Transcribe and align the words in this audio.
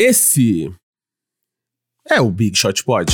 Esse 0.00 0.70
é 2.08 2.20
o 2.20 2.30
Big 2.30 2.56
Shot 2.56 2.84
Pod. 2.84 3.12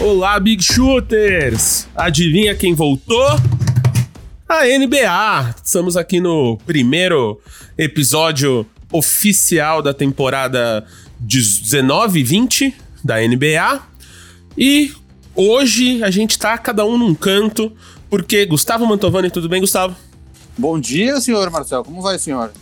Olá, 0.00 0.40
Big 0.40 0.60
Shooters! 0.60 1.86
Adivinha 1.94 2.56
quem 2.56 2.74
voltou? 2.74 3.24
A 4.48 4.64
NBA. 4.64 5.54
Estamos 5.64 5.96
aqui 5.96 6.18
no 6.18 6.58
primeiro 6.66 7.40
episódio 7.78 8.66
oficial 8.90 9.80
da 9.80 9.94
temporada 9.94 10.84
19-20 11.24 12.74
da 13.04 13.20
NBA. 13.20 13.82
E 14.58 14.92
hoje 15.36 16.02
a 16.02 16.10
gente 16.10 16.36
tá 16.36 16.58
cada 16.58 16.84
um 16.84 16.98
num 16.98 17.14
canto, 17.14 17.70
porque 18.10 18.44
Gustavo 18.46 18.84
Mantovani, 18.84 19.30
tudo 19.30 19.48
bem, 19.48 19.60
Gustavo? 19.60 19.94
Bom 20.56 20.78
dia, 20.78 21.20
senhor 21.20 21.50
Marcel. 21.50 21.82
Como 21.84 22.02
vai, 22.02 22.18
senhor? 22.18 22.52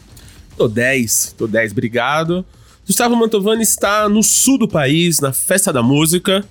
Tô 0.57 0.68
10, 0.68 1.34
tô 1.36 1.46
10, 1.46 1.72
obrigado. 1.72 2.44
Gustavo 2.86 3.16
Mantovani 3.16 3.63
está 3.63 4.08
no 4.08 4.22
sul 4.22 4.58
do 4.58 4.68
país, 4.68 5.21
na 5.21 5.32
festa 5.32 5.72
da 5.72 5.82
música. 5.82 6.44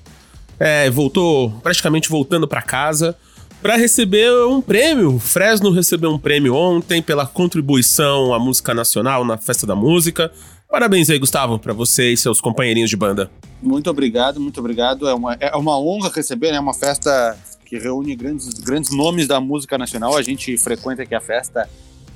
É, 0.60 0.90
voltou, 0.90 1.52
praticamente 1.64 2.10
voltando 2.10 2.48
para 2.48 2.62
casa, 2.62 3.16
para 3.62 3.78
receber 3.78 4.32
um 4.46 4.62
prêmio. 4.62 5.16
O 5.16 5.20
Fresno 5.20 5.72
recebeu 5.72 6.12
um 6.12 6.20
prêmio 6.20 6.54
ontem 6.56 7.02
pela 7.02 7.26
contribuição 7.26 8.34
à 8.34 8.40
música 8.40 8.74
nacional 8.74 9.24
na 9.24 9.38
festa 9.38 9.66
da 9.66 9.76
música. 9.76 10.32
Parabéns 10.70 11.10
aí, 11.10 11.18
Gustavo, 11.18 11.58
para 11.58 11.74
você 11.74 12.12
e 12.12 12.18
seus 12.18 12.40
companheirinhos 12.40 12.90
de 12.90 12.98
banda. 12.98 13.32
Muito 13.62 13.90
obrigado, 13.90 14.40
muito 14.40 14.60
obrigado. 14.60 15.08
É 15.08 15.14
uma, 15.14 15.34
é 15.40 15.56
uma 15.56 15.80
honra 15.80 16.12
receber, 16.14 16.50
é 16.50 16.52
né, 16.54 16.60
uma 16.60 16.74
festa 16.74 17.38
que 17.70 17.78
reúne 17.78 18.16
grandes, 18.16 18.50
grandes 18.56 18.92
nomes 18.92 19.28
da 19.28 19.40
música 19.40 19.78
nacional. 19.78 20.18
A 20.18 20.24
gente 20.24 20.58
frequenta 20.58 21.04
aqui 21.04 21.14
a 21.14 21.22
festa, 21.22 21.70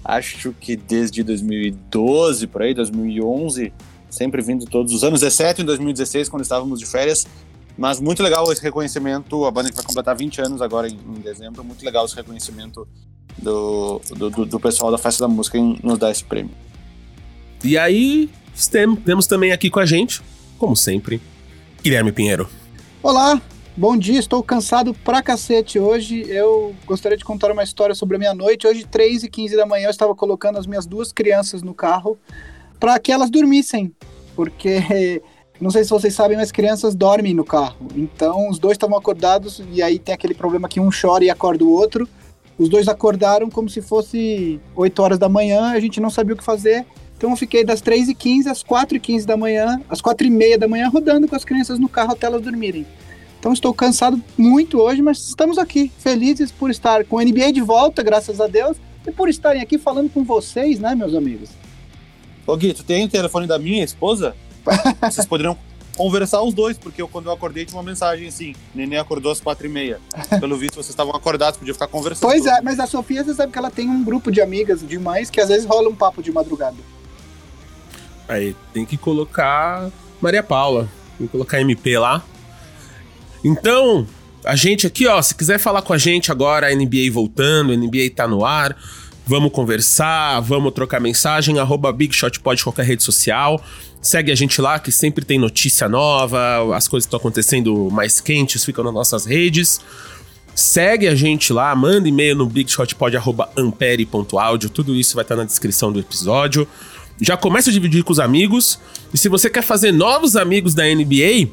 acho 0.04 0.52
que 0.60 0.76
desde 0.76 1.22
2012, 1.22 2.48
por 2.48 2.64
aí, 2.64 2.74
2011, 2.74 3.72
sempre 4.10 4.42
vindo 4.42 4.66
todos 4.66 4.92
os 4.92 5.04
anos, 5.04 5.22
exceto 5.22 5.62
em 5.62 5.66
2016, 5.66 6.28
quando 6.28 6.42
estávamos 6.42 6.80
de 6.80 6.88
férias. 6.88 7.28
Mas 7.78 8.00
muito 8.00 8.24
legal 8.24 8.52
esse 8.52 8.62
reconhecimento, 8.64 9.46
a 9.46 9.52
banda 9.52 9.70
que 9.70 9.76
vai 9.76 9.86
completar 9.86 10.16
20 10.16 10.42
anos 10.42 10.62
agora 10.62 10.88
em, 10.88 10.94
em 10.96 11.22
dezembro, 11.22 11.64
muito 11.64 11.86
legal 11.86 12.06
esse 12.06 12.16
reconhecimento 12.16 12.88
do, 13.38 14.02
do, 14.10 14.30
do, 14.32 14.46
do 14.46 14.60
pessoal 14.60 14.92
da 14.92 14.98
Festa 14.98 15.22
da 15.22 15.28
Música 15.28 15.58
em 15.58 15.80
nos 15.84 16.00
dar 16.00 16.10
esse 16.10 16.24
prêmio. 16.24 16.52
E 17.64 17.78
aí, 17.78 18.28
temos 19.06 19.28
também 19.28 19.52
aqui 19.52 19.70
com 19.70 19.80
a 19.80 19.86
gente, 19.86 20.20
como 20.58 20.76
sempre, 20.76 21.22
Guilherme 21.84 22.12
Pinheiro. 22.12 22.50
Olá, 23.02 23.42
Bom 23.76 23.98
dia, 23.98 24.20
estou 24.20 24.44
cansado 24.44 24.94
pra 24.94 25.24
cacete 25.24 25.80
hoje. 25.80 26.24
Eu 26.30 26.76
gostaria 26.86 27.18
de 27.18 27.26
contar 27.26 27.52
uma 27.52 27.64
história 27.64 27.96
sobre 27.96 28.18
a 28.18 28.20
minha 28.20 28.34
noite. 28.36 28.68
Hoje, 28.68 28.86
3 28.86 29.24
e 29.24 29.28
15 29.28 29.56
da 29.56 29.66
manhã, 29.66 29.88
eu 29.88 29.90
estava 29.90 30.14
colocando 30.14 30.60
as 30.60 30.68
minhas 30.68 30.86
duas 30.86 31.12
crianças 31.12 31.64
no 31.64 31.74
carro 31.74 32.16
para 32.80 33.00
que 33.00 33.12
elas 33.12 33.32
dormissem. 33.32 33.92
Porque, 34.36 35.24
não 35.60 35.72
sei 35.72 35.84
se 35.84 35.90
vocês 35.90 36.14
sabem, 36.14 36.38
mas 36.38 36.52
crianças 36.52 36.94
dormem 36.94 37.34
no 37.34 37.44
carro. 37.44 37.88
Então, 37.96 38.48
os 38.48 38.60
dois 38.60 38.74
estavam 38.74 38.96
acordados 38.96 39.60
e 39.72 39.82
aí 39.82 39.98
tem 39.98 40.14
aquele 40.14 40.36
problema 40.36 40.70
que 40.70 40.80
um 40.80 40.92
chora 40.92 41.26
e 41.26 41.32
acorda 41.32 41.64
o 41.64 41.72
outro. 41.72 42.08
Os 42.60 42.70
dois 42.70 42.88
acordaram 42.88 43.50
como 43.50 43.68
se 43.68 43.82
fosse 43.82 44.62
8 44.76 45.02
horas 45.02 45.18
da 45.18 45.28
manhã, 45.28 45.72
a 45.72 45.80
gente 45.80 46.00
não 46.00 46.12
sabia 46.12 46.36
o 46.36 46.38
que 46.38 46.44
fazer. 46.44 46.86
Então 47.18 47.32
eu 47.32 47.36
fiquei 47.36 47.66
das 47.66 47.82
3h15 47.82 48.46
às 48.46 48.64
4h15 48.64 49.26
da 49.26 49.36
manhã, 49.36 49.82
às 49.90 50.00
4h30 50.00 50.58
da 50.58 50.68
manhã, 50.68 50.90
rodando 50.90 51.28
com 51.28 51.36
as 51.36 51.44
crianças 51.44 51.80
no 51.80 51.90
carro 51.90 52.12
até 52.12 52.28
elas 52.28 52.42
dormirem. 52.44 52.86
Então 53.44 53.52
estou 53.52 53.74
cansado 53.74 54.24
muito 54.38 54.80
hoje, 54.80 55.02
mas 55.02 55.18
estamos 55.18 55.58
aqui, 55.58 55.92
felizes 56.00 56.50
por 56.50 56.72
estar 56.72 57.04
com 57.04 57.20
a 57.20 57.26
NBA 57.26 57.52
de 57.52 57.60
volta, 57.60 58.02
graças 58.02 58.40
a 58.40 58.48
Deus, 58.48 58.78
e 59.06 59.12
por 59.12 59.28
estarem 59.28 59.62
aqui 59.62 59.78
falando 59.78 60.10
com 60.10 60.24
vocês, 60.24 60.80
né, 60.80 60.96
meus 60.96 61.14
amigos? 61.14 61.50
Ô 62.48 62.56
Gui, 62.56 62.74
tu 62.74 62.86
tem 62.86 63.04
o 63.04 63.10
telefone 63.10 63.46
da 63.46 63.60
minha 63.60 63.84
esposa? 63.84 64.34
Vocês 65.12 65.28
poderiam 65.28 65.58
conversar 65.98 66.42
os 66.42 66.54
dois, 66.54 66.78
porque 66.78 67.02
eu, 67.02 67.08
quando 67.10 67.26
eu 67.26 67.34
acordei 67.34 67.66
tinha 67.66 67.78
uma 67.78 67.84
mensagem 67.84 68.30
assim, 68.30 68.56
Nenê 68.74 68.98
acordou 68.98 69.30
às 69.30 69.42
quatro 69.42 69.66
e 69.66 69.70
meia. 69.70 70.00
Pelo 70.40 70.56
visto, 70.56 70.76
vocês 70.76 70.92
estavam 70.92 71.14
acordados, 71.14 71.60
podia 71.60 71.74
ficar 71.74 71.88
conversando. 71.88 72.30
Pois 72.30 72.46
é, 72.46 72.62
mas 72.62 72.80
a 72.80 72.88
Sofia, 72.88 73.26
você 73.26 73.34
sabe 73.34 73.52
que 73.52 73.60
ela 73.60 73.70
tem 73.70 73.90
um 73.90 74.06
grupo 74.06 74.32
de 74.32 74.40
amigas 74.40 74.88
de 74.88 74.98
mães 74.98 75.30
que 75.30 75.42
às 75.42 75.50
vezes 75.50 75.66
rola 75.66 75.90
um 75.90 75.96
papo 75.96 76.24
de 76.24 76.32
madrugada. 76.32 76.78
Aí 78.26 78.56
tem 78.72 78.86
que 78.86 78.96
colocar 78.96 79.92
Maria 80.22 80.42
Paula, 80.42 80.88
tem 81.18 81.28
que 81.28 81.32
colocar 81.34 81.60
MP 81.60 81.98
lá, 81.98 82.24
então, 83.44 84.08
a 84.44 84.56
gente 84.56 84.88
aqui, 84.88 85.08
ó, 85.08 85.22
se 85.22 85.36
quiser 85.36 85.58
falar 85.58 85.82
com 85.82 85.94
a 85.94 85.98
gente 85.98 86.32
agora, 86.32 86.68
a 86.68 86.76
NBA 86.76 87.12
voltando, 87.12 87.72
a 87.72 87.76
NBA 87.76 88.12
tá 88.16 88.28
no 88.28 88.46
ar, 88.46 88.76
vamos 89.26 89.52
conversar, 89.52 90.40
vamos 90.42 90.74
trocar 90.74 91.00
mensagem, 91.00 91.58
arroba 91.60 91.92
BigShotPod 91.92 92.64
qualquer 92.64 92.86
rede 92.86 93.02
social. 93.04 93.60
Segue 94.02 94.32
a 94.32 94.36
gente 94.36 94.62
lá, 94.62 94.78
que 94.80 94.92
sempre 94.92 95.24
tem 95.24 95.40
notícia 95.40 95.88
nova, 95.88 96.76
as 96.76 96.86
coisas 96.88 97.06
estão 97.06 97.18
acontecendo 97.18 97.90
mais 97.90 98.20
quentes, 98.20 98.66
ficam 98.66 98.84
nas 98.84 98.94
nossas 98.94 99.26
redes. 99.26 99.80
Segue 100.54 101.08
a 101.08 101.16
gente 101.16 101.54
lá, 101.54 101.76
manda 101.76 102.08
e-mail 102.08 102.36
no 102.36 102.46
bigshotpod.ampere.audio, 102.46 104.70
tudo 104.70 104.94
isso 104.94 105.16
vai 105.16 105.24
estar 105.24 105.36
na 105.36 105.46
descrição 105.46 105.92
do 105.92 106.00
episódio. 106.00 106.68
Já 107.22 107.38
começa 107.38 107.70
a 107.70 107.74
dividir 107.74 108.04
com 108.04 108.12
os 108.12 108.20
amigos. 108.20 108.78
E 109.14 109.18
se 109.18 109.30
você 109.30 109.50
quer 109.50 109.64
fazer 109.64 109.94
novos 109.94 110.36
amigos 110.36 110.76
da 110.76 110.84
NBA, 110.84 111.48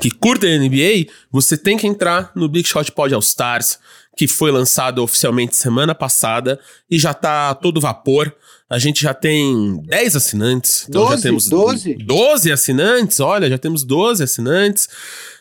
que 0.00 0.10
curtem 0.10 0.54
a 0.54 0.58
NBA, 0.58 1.10
você 1.30 1.56
tem 1.56 1.76
que 1.76 1.86
entrar 1.86 2.32
no 2.34 2.48
Big 2.48 2.68
Shot 2.68 2.90
Pod 2.92 3.14
All 3.14 3.20
Stars, 3.20 3.78
que 4.16 4.28
foi 4.28 4.50
lançado 4.50 5.02
oficialmente 5.02 5.56
semana 5.56 5.94
passada 5.94 6.58
e 6.90 6.98
já 6.98 7.12
tá 7.12 7.54
todo 7.54 7.80
vapor. 7.80 8.34
A 8.68 8.78
gente 8.78 9.02
já 9.02 9.12
tem 9.12 9.80
10 9.84 10.16
assinantes. 10.16 10.86
Então 10.88 11.02
12, 11.02 11.16
já 11.16 11.22
temos 11.22 11.48
12. 11.48 11.94
12 11.94 12.52
assinantes, 12.52 13.20
olha, 13.20 13.48
já 13.48 13.58
temos 13.58 13.84
12 13.84 14.22
assinantes. 14.22 14.88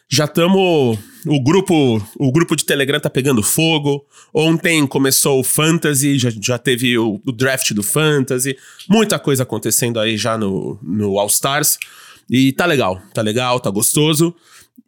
Já 0.10 0.26
estamos. 0.26 1.00
O 1.26 1.42
grupo, 1.42 2.06
o 2.20 2.32
grupo 2.32 2.56
de 2.56 2.66
Telegram 2.66 3.00
tá 3.00 3.10
pegando 3.10 3.42
fogo. 3.42 4.06
Ontem 4.34 4.86
começou 4.86 5.40
o 5.40 5.44
Fantasy, 5.44 6.20
já, 6.20 6.30
já 6.30 6.58
teve 6.58 6.98
o, 6.98 7.22
o 7.26 7.32
draft 7.32 7.72
do 7.72 7.82
Fantasy. 7.82 8.58
Muita 8.90 9.18
coisa 9.18 9.44
acontecendo 9.44 10.00
aí 10.00 10.18
já 10.18 10.38
no, 10.38 10.78
no 10.84 11.18
All 11.18 11.28
Stars. 11.28 11.80
E 12.30 12.52
tá 12.54 12.66
legal, 12.66 13.02
tá 13.14 13.22
legal, 13.22 13.60
tá 13.60 13.70
gostoso. 13.70 14.36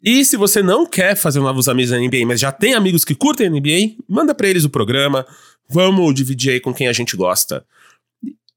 E 0.02 0.24
se 0.24 0.36
você 0.36 0.62
não 0.62 0.86
quer 0.86 1.16
fazer 1.16 1.40
novos 1.40 1.68
amigos 1.68 1.90
na 1.90 1.98
NBA, 1.98 2.26
mas 2.26 2.40
já 2.40 2.52
tem 2.52 2.74
amigos 2.74 3.04
que 3.04 3.14
curtem 3.14 3.46
a 3.46 3.50
NBA, 3.50 3.96
manda 4.08 4.34
para 4.34 4.48
eles 4.48 4.64
o 4.64 4.70
programa. 4.70 5.26
Vamos 5.68 6.14
dividir 6.14 6.52
aí 6.52 6.60
com 6.60 6.72
quem 6.72 6.88
a 6.88 6.92
gente 6.92 7.16
gosta. 7.16 7.64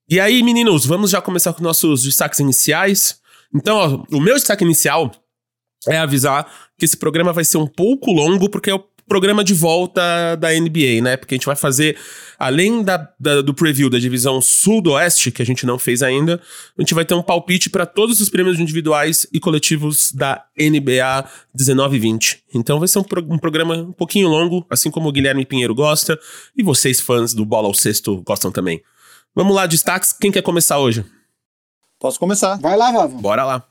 E 0.09 0.19
aí, 0.19 0.41
meninos, 0.43 0.85
vamos 0.85 1.11
já 1.11 1.21
começar 1.21 1.53
com 1.53 1.63
nossos 1.63 2.03
destaques 2.03 2.39
iniciais. 2.39 3.19
Então, 3.53 3.77
ó, 3.77 4.15
o 4.15 4.19
meu 4.19 4.35
destaque 4.35 4.63
inicial 4.63 5.11
é 5.87 5.97
avisar 5.97 6.51
que 6.77 6.85
esse 6.85 6.97
programa 6.97 7.33
vai 7.33 7.45
ser 7.45 7.57
um 7.57 7.67
pouco 7.67 8.11
longo, 8.11 8.49
porque 8.49 8.69
é 8.69 8.75
o 8.75 8.83
programa 9.09 9.43
de 9.43 9.53
volta 9.53 10.35
da 10.35 10.49
NBA, 10.51 11.01
né? 11.01 11.17
Porque 11.17 11.33
a 11.33 11.37
gente 11.37 11.45
vai 11.47 11.55
fazer, 11.55 11.97
além 12.37 12.83
da, 12.83 13.11
da, 13.19 13.41
do 13.41 13.53
preview 13.53 13.89
da 13.89 13.97
divisão 13.99 14.39
sul-oeste, 14.39 15.31
que 15.31 15.41
a 15.41 15.45
gente 15.45 15.65
não 15.65 15.77
fez 15.77 16.01
ainda, 16.01 16.39
a 16.77 16.81
gente 16.81 16.93
vai 16.93 17.03
ter 17.03 17.15
um 17.15 17.21
palpite 17.21 17.69
para 17.69 17.85
todos 17.85 18.21
os 18.21 18.29
prêmios 18.29 18.59
individuais 18.59 19.27
e 19.33 19.39
coletivos 19.39 20.13
da 20.13 20.45
NBA 20.57 21.27
19 21.53 21.97
e 21.97 21.99
20. 21.99 22.43
Então 22.53 22.79
vai 22.79 22.87
ser 22.87 22.99
um, 22.99 23.03
pro, 23.03 23.21
um 23.21 23.37
programa 23.37 23.75
um 23.75 23.91
pouquinho 23.91 24.29
longo, 24.29 24.65
assim 24.69 24.89
como 24.89 25.09
o 25.09 25.11
Guilherme 25.11 25.45
Pinheiro 25.45 25.75
gosta, 25.75 26.17
e 26.55 26.63
vocês, 26.63 27.01
fãs 27.01 27.33
do 27.33 27.43
Bola 27.43 27.67
ao 27.67 27.73
Sexto, 27.73 28.21
gostam 28.21 28.51
também. 28.51 28.81
Vamos 29.35 29.55
lá, 29.55 29.65
destaques. 29.65 30.13
Quem 30.13 30.31
quer 30.31 30.43
começar 30.43 30.79
hoje? 30.79 31.03
Posso 31.99 32.19
começar? 32.19 32.57
Vai 32.59 32.77
lá, 32.77 32.91
Vava. 32.91 33.17
Bora 33.17 33.43
lá. 33.43 33.65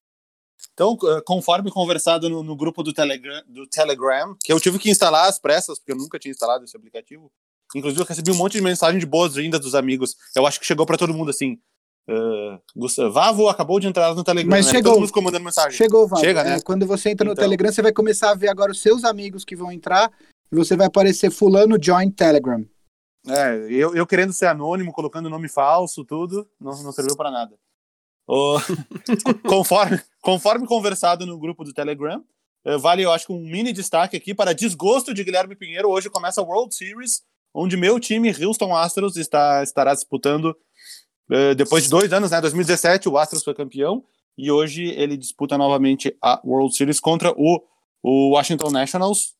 Então, 0.78 0.97
eh, 1.11 1.21
conforme 1.27 1.72
conversado 1.72 2.31
no, 2.31 2.41
no 2.41 2.55
grupo 2.55 2.84
do 2.84 2.93
Telegram, 2.93 3.43
do 3.49 3.66
Telegram, 3.66 4.37
que 4.41 4.53
eu 4.53 4.61
tive 4.61 4.78
que 4.78 4.89
instalar 4.89 5.28
às 5.28 5.37
pressas, 5.37 5.81
porque 5.81 5.91
eu 5.91 5.97
nunca 5.97 6.21
tinha 6.21 6.31
instalado 6.31 6.62
esse 6.62 6.77
aplicativo. 6.77 7.33
Inclusive, 7.75 8.00
eu 8.00 8.06
recebi 8.06 8.31
um 8.31 8.37
monte 8.37 8.53
de 8.53 8.61
mensagem 8.61 9.00
de 9.00 9.05
boas-vindas 9.05 9.59
dos 9.59 9.75
amigos. 9.75 10.15
Eu 10.37 10.47
acho 10.47 10.61
que 10.61 10.65
chegou 10.65 10.87
para 10.87 10.97
todo 10.97 11.12
mundo 11.12 11.31
assim. 11.31 11.59
Uh, 12.08 13.11
Vavo 13.11 13.49
acabou 13.49 13.81
de 13.81 13.88
entrar 13.88 14.14
no 14.14 14.23
Telegram. 14.23 14.49
Mas 14.49 14.67
né? 14.67 14.73
chegou. 14.73 14.93
Todo 14.93 15.00
mundo 15.00 15.08
ficou 15.08 15.23
mandando 15.23 15.44
mensagem. 15.44 15.76
Chegou, 15.76 16.06
Vavo. 16.06 16.23
Chega, 16.23 16.44
né? 16.44 16.56
É, 16.58 16.61
quando 16.61 16.87
você 16.87 17.11
entra 17.11 17.25
no 17.25 17.32
então... 17.32 17.43
Telegram, 17.43 17.73
você 17.73 17.82
vai 17.82 17.93
começar 17.93 18.31
a 18.31 18.35
ver 18.37 18.49
agora 18.49 18.70
os 18.70 18.81
seus 18.81 19.02
amigos 19.02 19.44
que 19.44 19.56
vão 19.56 19.73
entrar 19.73 20.12
e 20.50 20.55
você 20.55 20.76
vai 20.76 20.87
aparecer 20.87 21.32
fulano 21.32 21.76
join 21.82 22.08
Telegram. 22.08 22.64
É, 23.26 23.67
eu, 23.69 23.97
eu 23.97 24.06
querendo 24.06 24.32
ser 24.32 24.47
anônimo, 24.47 24.93
colocando 24.93 25.29
nome 25.29 25.49
falso, 25.49 26.05
tudo, 26.05 26.49
não, 26.61 26.70
não 26.85 26.93
serviu 26.93 27.17
para 27.17 27.32
nada. 27.32 27.58
Oh, 28.30 28.58
conforme, 29.48 29.98
conforme 30.20 30.66
conversado 30.66 31.25
no 31.25 31.38
grupo 31.38 31.64
do 31.64 31.72
Telegram, 31.72 32.22
eh, 32.62 32.76
vale, 32.76 33.02
eu 33.02 33.10
acho 33.10 33.26
que 33.26 33.32
um 33.32 33.40
mini 33.40 33.72
destaque 33.72 34.19
aqui 34.19 34.34
para 34.34 34.54
desgosto 34.54 35.14
de 35.14 35.25
Guilherme 35.25 35.56
Pinheiro. 35.56 35.88
Hoje 35.88 36.10
começa 36.10 36.42
a 36.42 36.44
World 36.44 36.75
Series, 36.75 37.22
onde 37.54 37.75
meu 37.75 37.98
time, 37.98 38.28
Houston 38.28 38.76
Astros, 38.76 39.16
está, 39.16 39.62
estará 39.62 39.94
disputando 39.94 40.54
uh, 41.30 41.54
depois 41.56 41.84
de 41.84 41.88
dois 41.88 42.12
anos, 42.12 42.30
né? 42.30 42.38
2017, 42.38 43.08
o 43.08 43.16
Astros 43.16 43.42
foi 43.42 43.54
campeão, 43.54 44.04
e 44.36 44.50
hoje 44.50 44.84
ele 44.84 45.16
disputa 45.16 45.56
novamente 45.56 46.14
a 46.20 46.38
World 46.44 46.76
Series 46.76 47.00
contra 47.00 47.32
o, 47.34 47.62
o 48.02 48.34
Washington 48.34 48.70
Nationals, 48.70 49.32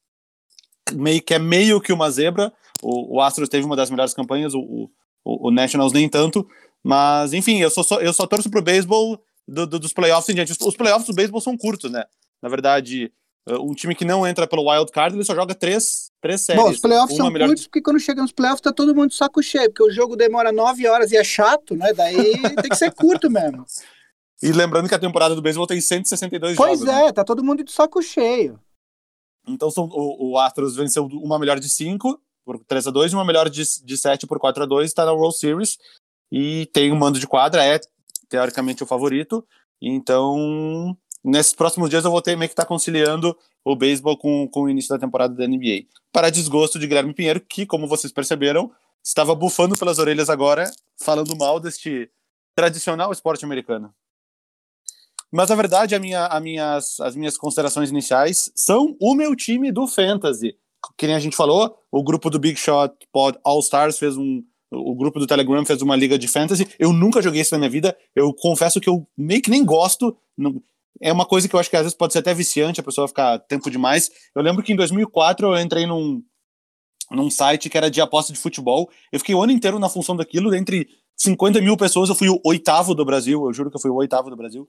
meio, 0.95 1.21
que 1.21 1.35
é 1.35 1.39
meio 1.39 1.79
que 1.79 1.93
uma 1.93 2.11
zebra. 2.11 2.51
O, 2.83 3.17
o 3.17 3.21
Astros 3.21 3.51
teve 3.51 3.67
uma 3.67 3.77
das 3.77 3.91
melhores 3.91 4.15
campanhas, 4.15 4.55
o, 4.55 4.91
o, 5.23 5.49
o 5.49 5.51
Nationals 5.51 5.93
nem 5.93 6.09
tanto, 6.09 6.49
Mas, 6.89 7.35
enfim, 7.35 7.59
eu 7.59 7.69
só, 7.69 7.83
só 7.83 8.01
eu 8.01 8.15
só 8.15 8.27
torço 8.27 8.49
pro 8.49 8.63
beisebol 8.63 9.23
do, 9.47 9.67
do, 9.67 9.79
dos 9.79 9.93
playoffs 9.93 10.27
em 10.31 10.35
diante. 10.35 10.53
Os, 10.53 10.59
os 10.59 10.75
playoffs 10.75 11.07
do 11.07 11.13
beisebol 11.13 11.39
são 11.39 11.55
curtos, 11.55 11.91
né? 11.91 12.07
Na 12.41 12.49
verdade, 12.49 13.13
uh, 13.47 13.63
um 13.63 13.75
time 13.75 13.95
que 13.95 14.07
não 14.07 14.27
entra 14.27 14.47
pelo 14.47 14.71
wild 14.71 14.91
card, 14.91 15.15
ele 15.15 15.23
só 15.23 15.35
joga 15.35 15.55
três, 15.55 16.11
três 16.19 16.41
séries. 16.41 16.65
Bom, 16.65 16.71
os 16.71 16.81
playoffs 16.81 17.15
são 17.15 17.31
melhor... 17.31 17.49
curtos 17.49 17.67
porque 17.67 17.83
quando 17.83 18.01
chega 18.01 18.23
nos 18.23 18.33
playoffs 18.33 18.63
tá 18.63 18.73
todo 18.73 18.95
mundo 18.95 19.11
de 19.11 19.17
saco 19.17 19.43
cheio, 19.43 19.69
porque 19.69 19.83
o 19.83 19.91
jogo 19.91 20.17
demora 20.17 20.51
nove 20.51 20.89
horas 20.89 21.13
e 21.13 21.19
é 21.19 21.23
chato, 21.23 21.77
né? 21.77 21.93
Daí 21.93 22.17
tem 22.57 22.71
que 22.71 22.77
ser 22.77 22.91
curto 22.95 23.29
mesmo. 23.29 23.67
E 24.43 24.51
lembrando 24.51 24.89
que 24.89 24.95
a 24.95 24.99
temporada 24.99 25.35
do 25.35 25.43
beisebol 25.43 25.67
tem 25.67 25.83
162 25.83 26.57
pois 26.57 26.71
jogos. 26.71 26.85
Pois 26.87 27.03
é, 27.03 27.05
né? 27.05 27.13
tá 27.13 27.23
todo 27.23 27.45
mundo 27.45 27.63
de 27.63 27.71
saco 27.71 28.01
cheio. 28.01 28.59
Então 29.47 29.71
são, 29.71 29.91
o, 29.93 30.31
o 30.31 30.39
Astros 30.39 30.75
venceu 30.75 31.05
uma 31.05 31.39
melhor 31.39 31.61
de 31.61 31.69
5 31.69 32.19
por 32.47 32.59
3 32.65 32.87
a 32.87 32.91
2 32.91 33.13
e 33.13 33.15
uma 33.15 33.27
melhor 33.27 33.51
de, 33.51 33.63
de 33.85 33.99
7 33.99 34.27
por 34.27 34.39
4 34.39 34.63
a 34.63 34.67
2 34.67 34.89
está 34.89 35.05
na 35.05 35.13
World 35.13 35.37
Series 35.37 35.77
e 36.31 36.67
tem 36.73 36.93
um 36.93 36.97
mando 36.97 37.19
de 37.19 37.27
quadra, 37.27 37.65
é 37.65 37.81
teoricamente 38.29 38.83
o 38.83 38.87
favorito. 38.87 39.47
Então, 39.81 40.97
nesses 41.25 41.55
próximos 41.55 41.89
dias 41.89 42.05
eu 42.05 42.11
vou 42.11 42.23
ter 42.23 42.37
meio 42.37 42.49
que 42.49 42.53
estar 42.53 42.65
tá 42.65 42.69
conciliando 42.69 43.37
o 43.65 43.77
beisebol 43.77 44.17
com, 44.17 44.49
com 44.49 44.63
o 44.63 44.71
início 44.71 44.91
da 44.91 44.99
temporada 44.99 45.35
da 45.35 45.47
NBA. 45.47 45.85
Para 46.13 46.31
desgosto 46.31 46.79
de 46.79 46.87
Guilherme 46.87 47.15
Pinheiro, 47.15 47.41
que, 47.41 47.67
como 47.67 47.87
vocês 47.87 48.13
perceberam, 48.13 48.71
estava 49.05 49.35
bufando 49.35 49.77
pelas 49.77 49.99
orelhas 49.99 50.31
agora, 50.31 50.71
falando 51.01 51.37
mal 51.37 51.61
deste 51.61 52.11
tradicional 52.55 53.13
esporte 53.13 53.45
americano. 53.45 53.95
Mas, 55.31 55.51
na 55.51 55.57
verdade, 55.57 55.95
a 55.95 55.99
minha, 55.99 56.27
a 56.27 56.41
minhas, 56.41 56.99
as 57.01 57.15
minhas 57.15 57.37
considerações 57.37 57.91
iniciais 57.91 58.51
são 58.55 58.97
o 59.01 59.15
meu 59.15 59.37
time 59.37 59.71
do 59.71 59.87
Fantasy. 59.87 60.57
Que 60.97 61.07
nem 61.07 61.17
a 61.17 61.21
gente 61.21 61.37
falou, 61.37 61.79
o 61.91 62.03
grupo 62.03 62.31
do 62.31 62.39
Big 62.39 62.59
Shot 62.59 62.95
Pod 63.13 63.39
All 63.45 63.61
Stars 63.61 63.99
fez 63.99 64.17
um. 64.17 64.43
O 64.71 64.95
grupo 64.95 65.19
do 65.19 65.27
Telegram 65.27 65.65
fez 65.65 65.81
uma 65.81 65.97
liga 65.97 66.19
de 66.19 66.29
fantasy. 66.29 66.69
Eu 66.79 66.93
nunca 66.93 67.23
joguei 67.23 67.41
isso 67.41 67.55
na 67.55 67.59
minha 67.59 67.71
vida. 67.71 67.97
Eu 68.15 68.35
confesso 68.35 68.81
que 68.81 68.89
eu 68.89 69.07
meio 69.17 69.41
que 69.41 69.51
nem 69.51 69.65
gosto. 69.65 70.17
É 71.01 71.13
uma 71.13 71.25
coisa 71.25 71.49
que 71.49 71.55
eu 71.55 71.61
acho 71.61 71.71
que 71.71 71.77
às 71.77 71.83
vezes 71.83 71.97
pode 71.97 72.13
ser 72.13 72.19
até 72.19 72.35
viciante, 72.35 72.81
a 72.81 72.83
pessoa 72.83 73.09
ficar 73.09 73.39
tempo 73.39 73.71
demais. 73.71 74.11
Eu 74.35 74.43
lembro 74.43 74.63
que 74.63 74.73
em 74.73 74.77
2004 74.77 75.47
eu 75.47 75.59
entrei 75.59 75.87
num, 75.87 76.23
num 77.11 77.31
site 77.31 77.71
que 77.71 77.79
era 77.79 77.91
de 77.91 78.01
aposta 78.01 78.33
de 78.33 78.39
futebol. 78.39 78.91
Eu 79.11 79.19
fiquei 79.19 79.35
o 79.35 79.43
ano 79.43 79.53
inteiro 79.53 79.79
na 79.79 79.89
função 79.89 80.15
daquilo. 80.15 80.55
Entre 80.55 80.87
50 81.17 81.61
mil 81.61 81.77
pessoas, 81.77 82.09
eu 82.09 82.15
fui 82.15 82.29
o 82.29 82.41
oitavo 82.45 82.95
do 82.95 83.05
Brasil. 83.05 83.47
Eu 83.47 83.53
juro 83.53 83.71
que 83.71 83.77
eu 83.77 83.81
fui 83.81 83.91
o 83.91 83.97
oitavo 83.97 84.29
do 84.29 84.37
Brasil. 84.37 84.69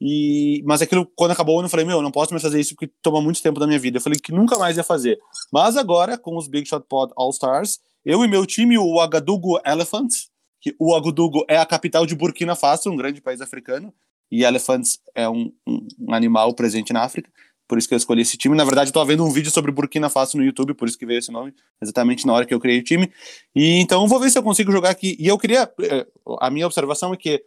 E, 0.00 0.62
mas 0.64 0.80
aquilo, 0.80 1.10
quando 1.16 1.32
acabou 1.32 1.60
eu 1.60 1.68
falei, 1.68 1.84
meu, 1.84 2.00
não 2.00 2.10
posso 2.10 2.32
mais 2.32 2.42
fazer 2.42 2.60
isso 2.60 2.74
porque 2.74 2.92
toma 3.02 3.20
muito 3.20 3.42
tempo 3.42 3.58
da 3.58 3.66
minha 3.66 3.78
vida. 3.78 3.98
Eu 3.98 4.02
falei 4.02 4.18
que 4.18 4.32
nunca 4.32 4.58
mais 4.58 4.76
ia 4.76 4.84
fazer. 4.84 5.18
Mas 5.52 5.76
agora, 5.76 6.16
com 6.16 6.36
os 6.36 6.46
Big 6.46 6.68
Shot 6.68 6.84
Pod 6.88 7.12
All 7.16 7.30
Stars, 7.30 7.80
eu 8.08 8.24
e 8.24 8.28
meu 8.28 8.46
time, 8.46 8.78
o 8.78 8.84
Ouagadougou 8.84 9.60
Elephants, 9.66 10.30
que 10.62 10.74
o 10.78 10.92
Ouagadougou 10.92 11.44
é 11.46 11.58
a 11.58 11.66
capital 11.66 12.06
de 12.06 12.14
Burkina 12.14 12.56
Faso, 12.56 12.90
um 12.90 12.96
grande 12.96 13.20
país 13.20 13.42
africano, 13.42 13.92
e 14.32 14.44
Elephants 14.44 14.98
é 15.14 15.28
um, 15.28 15.52
um, 15.66 15.86
um 16.00 16.14
animal 16.14 16.54
presente 16.54 16.90
na 16.90 17.02
África, 17.02 17.30
por 17.68 17.76
isso 17.76 17.86
que 17.86 17.92
eu 17.92 17.98
escolhi 17.98 18.22
esse 18.22 18.38
time. 18.38 18.56
Na 18.56 18.64
verdade, 18.64 18.88
estou 18.88 19.04
vendo 19.04 19.22
um 19.22 19.30
vídeo 19.30 19.50
sobre 19.50 19.70
Burkina 19.70 20.08
Faso 20.08 20.38
no 20.38 20.42
YouTube, 20.42 20.72
por 20.72 20.88
isso 20.88 20.96
que 20.96 21.04
veio 21.04 21.18
esse 21.18 21.30
nome, 21.30 21.52
exatamente 21.82 22.26
na 22.26 22.32
hora 22.32 22.46
que 22.46 22.54
eu 22.54 22.58
criei 22.58 22.78
o 22.78 22.82
time. 22.82 23.12
E 23.54 23.78
então 23.78 24.08
vou 24.08 24.18
ver 24.18 24.30
se 24.30 24.38
eu 24.38 24.42
consigo 24.42 24.72
jogar 24.72 24.88
aqui. 24.88 25.14
E 25.20 25.28
eu 25.28 25.36
queria. 25.36 25.70
Eh, 25.82 26.06
a 26.40 26.48
minha 26.48 26.64
observação 26.64 27.12
é 27.12 27.16
que 27.18 27.44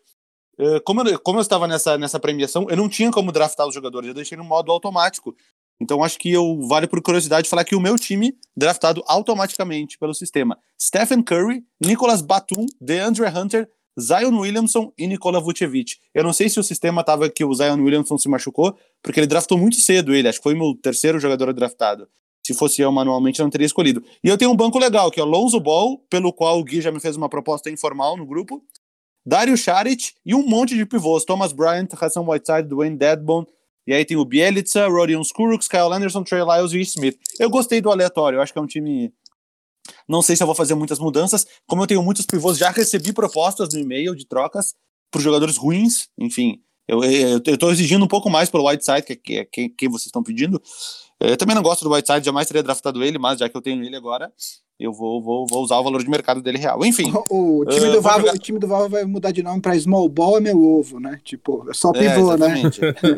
eh, 0.59 0.79
como 0.81 1.01
eu, 1.01 1.19
como 1.19 1.39
eu 1.39 1.41
estava 1.41 1.67
nessa, 1.67 1.97
nessa 1.97 2.19
premiação, 2.19 2.67
eu 2.69 2.77
não 2.77 2.87
tinha 2.87 3.09
como 3.09 3.31
draftar 3.31 3.67
os 3.67 3.73
jogadores, 3.73 4.09
eu 4.09 4.13
deixei 4.13 4.37
no 4.37 4.43
modo 4.43 4.71
automático. 4.71 5.35
Então 5.81 6.03
acho 6.03 6.19
que 6.19 6.31
eu 6.31 6.61
vale 6.67 6.85
por 6.85 7.01
curiosidade 7.01 7.49
falar 7.49 7.65
que 7.65 7.75
o 7.75 7.79
meu 7.79 7.97
time 7.97 8.37
draftado 8.55 9.03
automaticamente 9.07 9.97
pelo 9.97 10.13
sistema: 10.13 10.57
Stephen 10.79 11.23
Curry, 11.23 11.63
Nicolas 11.83 12.21
Batum, 12.21 12.67
DeAndre 12.79 13.25
Hunter, 13.25 13.67
Zion 13.99 14.37
Williamson 14.37 14.93
e 14.95 15.07
Nikola 15.07 15.41
Vucevic. 15.41 15.95
Eu 16.13 16.23
não 16.23 16.33
sei 16.33 16.49
se 16.49 16.59
o 16.59 16.63
sistema 16.63 17.01
estava 17.01 17.27
que 17.29 17.43
o 17.43 17.51
Zion 17.51 17.81
Williamson 17.81 18.15
se 18.19 18.29
machucou, 18.29 18.77
porque 19.01 19.19
ele 19.19 19.27
draftou 19.27 19.57
muito 19.57 19.77
cedo 19.77 20.13
ele, 20.13 20.27
acho 20.27 20.37
que 20.37 20.43
foi 20.43 20.53
meu 20.53 20.75
terceiro 20.75 21.19
jogador 21.19 21.51
draftado. 21.51 22.07
Se 22.45 22.53
fosse 22.53 22.81
eu 22.81 22.91
manualmente, 22.91 23.39
eu 23.39 23.43
não 23.43 23.51
teria 23.51 23.65
escolhido. 23.65 24.03
E 24.23 24.27
eu 24.27 24.37
tenho 24.37 24.51
um 24.51 24.55
banco 24.55 24.77
legal, 24.77 25.09
que 25.09 25.19
é 25.19 25.23
o 25.23 25.27
Lonzo 25.27 25.59
Ball, 25.59 25.97
pelo 26.09 26.31
qual 26.31 26.59
o 26.59 26.63
Gui 26.63 26.81
já 26.81 26.91
me 26.91 26.99
fez 26.99 27.15
uma 27.15 27.29
proposta 27.29 27.69
informal 27.69 28.15
no 28.17 28.25
grupo. 28.25 28.63
Dario 29.25 29.57
Saric 29.57 30.13
e 30.25 30.33
um 30.33 30.43
monte 30.43 30.75
de 30.75 30.85
pivôs. 30.85 31.23
Thomas 31.23 31.51
Bryant, 31.51 31.89
Hassan 31.99 32.21
Whiteside, 32.21 32.67
Dwayne 32.67 32.97
Deadbone. 32.97 33.47
E 33.87 33.93
aí 33.93 34.05
tem 34.05 34.17
o 34.17 34.25
Bielitsa, 34.25 34.87
Rodion 34.87 35.21
Skurux, 35.21 35.67
Kyle 35.67 35.91
Anderson, 35.91 36.23
Trey 36.23 36.43
Lyles 36.43 36.73
e 36.73 36.81
Smith. 36.81 37.17
Eu 37.39 37.49
gostei 37.49 37.81
do 37.81 37.91
aleatório. 37.91 38.37
Eu 38.37 38.41
acho 38.41 38.53
que 38.53 38.59
é 38.59 38.61
um 38.61 38.67
time... 38.67 39.13
Não 40.07 40.21
sei 40.21 40.35
se 40.35 40.43
eu 40.43 40.47
vou 40.47 40.55
fazer 40.55 40.75
muitas 40.75 40.99
mudanças. 40.99 41.45
Como 41.67 41.81
eu 41.81 41.87
tenho 41.87 42.03
muitos 42.03 42.25
pivôs, 42.25 42.57
já 42.57 42.69
recebi 42.69 43.11
propostas 43.11 43.73
no 43.73 43.79
e-mail 43.79 44.15
de 44.15 44.27
trocas 44.27 44.75
por 45.11 45.21
jogadores 45.21 45.57
ruins. 45.57 46.07
Enfim, 46.19 46.61
eu, 46.87 47.57
tô 47.57 47.71
exigindo 47.71 48.03
um 48.03 48.07
pouco 48.07 48.29
mais 48.29 48.49
pelo 48.49 48.67
Whiteside, 48.67 49.03
que, 49.03 49.15
que, 49.15 49.45
que, 49.45 49.69
que 49.69 49.89
vocês 49.89 50.07
estão 50.07 50.21
pedindo. 50.21 50.61
Eu 51.19 51.37
também 51.37 51.55
não 51.55 51.61
gosto 51.61 51.83
do 51.83 51.93
Whiteside, 51.93 52.25
jamais 52.25 52.47
teria 52.47 52.63
draftado 52.63 53.03
ele, 53.03 53.17
mas 53.17 53.39
já 53.39 53.47
que 53.47 53.55
eu 53.55 53.61
tenho 53.61 53.83
ele 53.83 53.95
agora, 53.95 54.31
eu 54.81 54.91
vou, 54.91 55.21
vou, 55.21 55.45
vou 55.45 55.63
usar 55.63 55.77
o 55.77 55.83
valor 55.83 56.03
de 56.03 56.09
mercado 56.09 56.41
dele 56.41 56.57
real. 56.57 56.83
Enfim. 56.83 57.11
O, 57.29 57.63
time, 57.65 57.87
uh, 57.87 57.91
do 57.91 58.01
Valve, 58.01 58.21
jogar... 58.21 58.35
o 58.35 58.39
time 58.39 58.59
do 58.59 58.67
Valve 58.67 58.89
vai 58.89 59.05
mudar 59.05 59.31
de 59.31 59.43
nome 59.43 59.61
para 59.61 59.79
Small 59.79 60.09
Ball 60.09 60.37
é 60.37 60.41
meu 60.41 60.61
ovo, 60.61 60.99
né? 60.99 61.19
Tipo, 61.23 61.69
é 61.69 61.73
só 61.73 61.91
é, 61.91 61.99
pivô, 61.99 62.33
é, 62.33 62.37
né? 62.37 62.55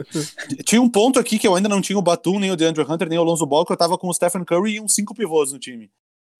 tinha 0.64 0.82
um 0.82 0.90
ponto 0.90 1.20
aqui 1.20 1.40
que 1.40 1.48
eu 1.48 1.56
ainda 1.56 1.70
não 1.70 1.82
tinha 1.82 1.98
o 1.98 2.02
Batum, 2.02 2.40
nem 2.40 2.52
o 2.52 2.56
DeAndre 2.56 2.84
Hunter, 2.88 3.08
nem 3.08 3.18
o 3.18 3.22
Alonso 3.22 3.46
Ball, 3.46 3.66
que 3.66 3.72
eu 3.72 3.78
tava 3.78 3.98
com 3.98 4.08
o 4.08 4.14
Stephen 4.14 4.44
Curry 4.44 4.76
e 4.76 4.82
uns 4.82 4.94
cinco 4.94 5.16
pivôs 5.16 5.52
no 5.52 5.60
time. 5.60 5.90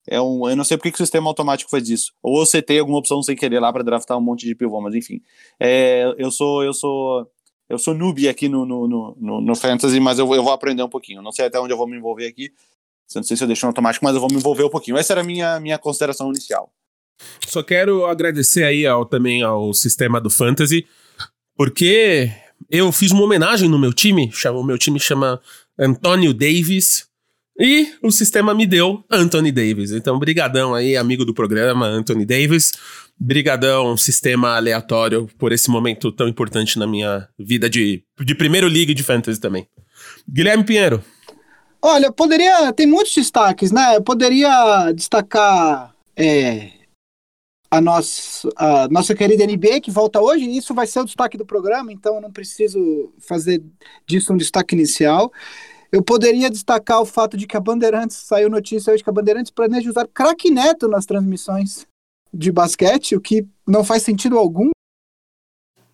É 0.08 0.22
um, 0.22 0.48
eu 0.50 0.56
não 0.56 0.64
sei 0.64 0.78
por 0.78 0.84
que 0.84 0.94
o 0.94 0.98
sistema 0.98 1.30
automático 1.30 1.72
faz 1.72 1.90
isso. 1.90 2.12
Ou 2.22 2.46
você 2.46 2.62
tem 2.62 2.80
alguma 2.80 3.00
opção 3.00 3.24
sem 3.24 3.36
querer 3.36 3.60
lá 3.60 3.72
para 3.72 3.84
draftar 3.84 4.18
um 4.18 4.22
monte 4.22 4.46
de 4.46 4.54
pivô, 4.54 4.82
mas 4.82 4.94
enfim. 4.94 5.22
É, 5.60 6.14
eu 6.18 6.30
sou 6.30 6.64
eu 6.64 6.74
sou 6.74 7.28
eu 7.70 7.80
sou 7.80 7.94
noob 7.94 8.28
aqui 8.28 8.50
no, 8.50 8.66
no, 8.66 8.88
no, 8.88 9.42
no, 9.42 9.56
Fantasy, 9.56 10.00
mas 10.00 10.20
eu, 10.20 10.36
eu 10.36 10.44
vou 10.44 10.52
aprender 10.52 10.84
um 10.84 10.90
pouquinho. 10.90 11.22
Não 11.22 11.32
sei 11.32 11.46
até 11.46 11.60
onde 11.60 11.74
eu 11.74 11.78
vou 11.78 11.88
me 11.88 11.98
envolver 11.98 12.28
aqui. 12.28 12.52
Não 13.16 13.24
sei 13.24 13.38
se 13.38 13.44
eu 13.44 13.48
deixo 13.48 13.66
no 13.66 13.70
automático, 13.70 14.04
mas 14.04 14.16
eu 14.16 14.22
vou 14.22 14.30
me 14.30 14.38
envolver 14.38 14.64
um 14.64 14.70
pouquinho. 14.70 14.98
Essa 14.98 15.14
era 15.14 15.22
a 15.22 15.24
minha, 15.24 15.60
minha 15.60 15.78
consideração 15.78 16.30
inicial. 16.30 16.72
Só 17.48 17.62
quero 17.62 18.06
agradecer 18.06 18.64
aí 18.64 18.86
ao, 18.86 19.06
também 19.06 19.44
ao 19.44 19.74
sistema 19.74 20.20
do 20.20 20.30
Fantasy, 20.30 20.86
porque 21.56 22.32
eu 22.70 22.92
fiz 22.92 23.12
uma 23.12 23.24
homenagem 23.24 23.70
no 23.70 23.80
meu 23.80 23.94
time. 23.94 24.32
O 24.54 24.64
meu 24.64 24.78
time 24.78 25.00
chama 25.00 25.40
Antônio 25.78 26.34
Davis. 26.34 27.08
E 27.60 27.94
o 28.02 28.10
sistema 28.10 28.54
me 28.54 28.66
deu 28.66 29.04
Anthony 29.12 29.52
Davis. 29.52 29.92
Então, 29.92 30.18
brigadão 30.18 30.74
aí, 30.74 30.98
amigo 30.98 31.24
do 31.24 31.36
programa, 31.36 31.86
Anthony 31.86 32.26
Davis. 32.26 32.72
Brigadão, 33.20 33.96
sistema 33.96 34.56
aleatório, 34.56 35.30
por 35.38 35.52
esse 35.52 35.70
momento 35.70 36.12
tão 36.12 36.28
importante 36.28 36.80
na 36.80 36.88
minha 36.88 37.28
vida 37.38 37.70
de, 37.70 38.04
de 38.22 38.34
primeiro 38.34 38.68
league 38.68 38.96
de 38.96 39.04
fantasy 39.04 39.40
também. 39.40 39.68
Guilherme 40.28 40.64
Pinheiro. 40.64 41.04
Olha, 41.86 42.14
poderia. 42.14 42.72
Tem 42.72 42.88
muitos 42.88 43.14
destaques, 43.14 43.70
né? 43.70 43.98
Eu 43.98 44.02
poderia 44.02 44.94
destacar 44.94 45.94
é, 46.16 46.72
a, 47.70 47.82
nossa, 47.82 48.50
a 48.56 48.88
nossa 48.88 49.14
querida 49.14 49.46
NBA, 49.46 49.82
que 49.82 49.92
volta 49.92 50.22
hoje, 50.22 50.46
isso 50.46 50.74
vai 50.74 50.88
ser 50.88 51.02
o 51.02 51.06
destaque 51.06 51.38
do 51.38 51.46
programa, 51.46 51.92
então 51.92 52.16
eu 52.16 52.22
não 52.22 52.32
preciso 52.32 53.12
fazer 53.20 53.62
disso 54.06 54.32
um 54.32 54.38
destaque 54.38 54.76
inicial. 54.76 55.32
Eu 55.92 56.02
poderia 56.02 56.50
destacar 56.50 57.02
o 57.02 57.06
fato 57.06 57.36
de 57.36 57.46
que 57.46 57.58
a 57.58 57.60
Bandeirantes 57.60 58.16
saiu 58.18 58.50
notícia 58.50 58.94
hoje 58.94 59.04
que 59.04 59.10
a 59.10 59.14
Bandeirantes 59.14 59.52
planeja 59.52 59.90
usar 59.90 60.08
craque 60.08 60.50
neto 60.50 60.88
nas 60.88 61.06
transmissões 61.06 61.86
de 62.34 62.52
basquete, 62.52 63.16
o 63.16 63.22
que 63.22 63.46
não 63.68 63.84
faz 63.84 64.04
sentido 64.04 64.38
algum. 64.38 64.70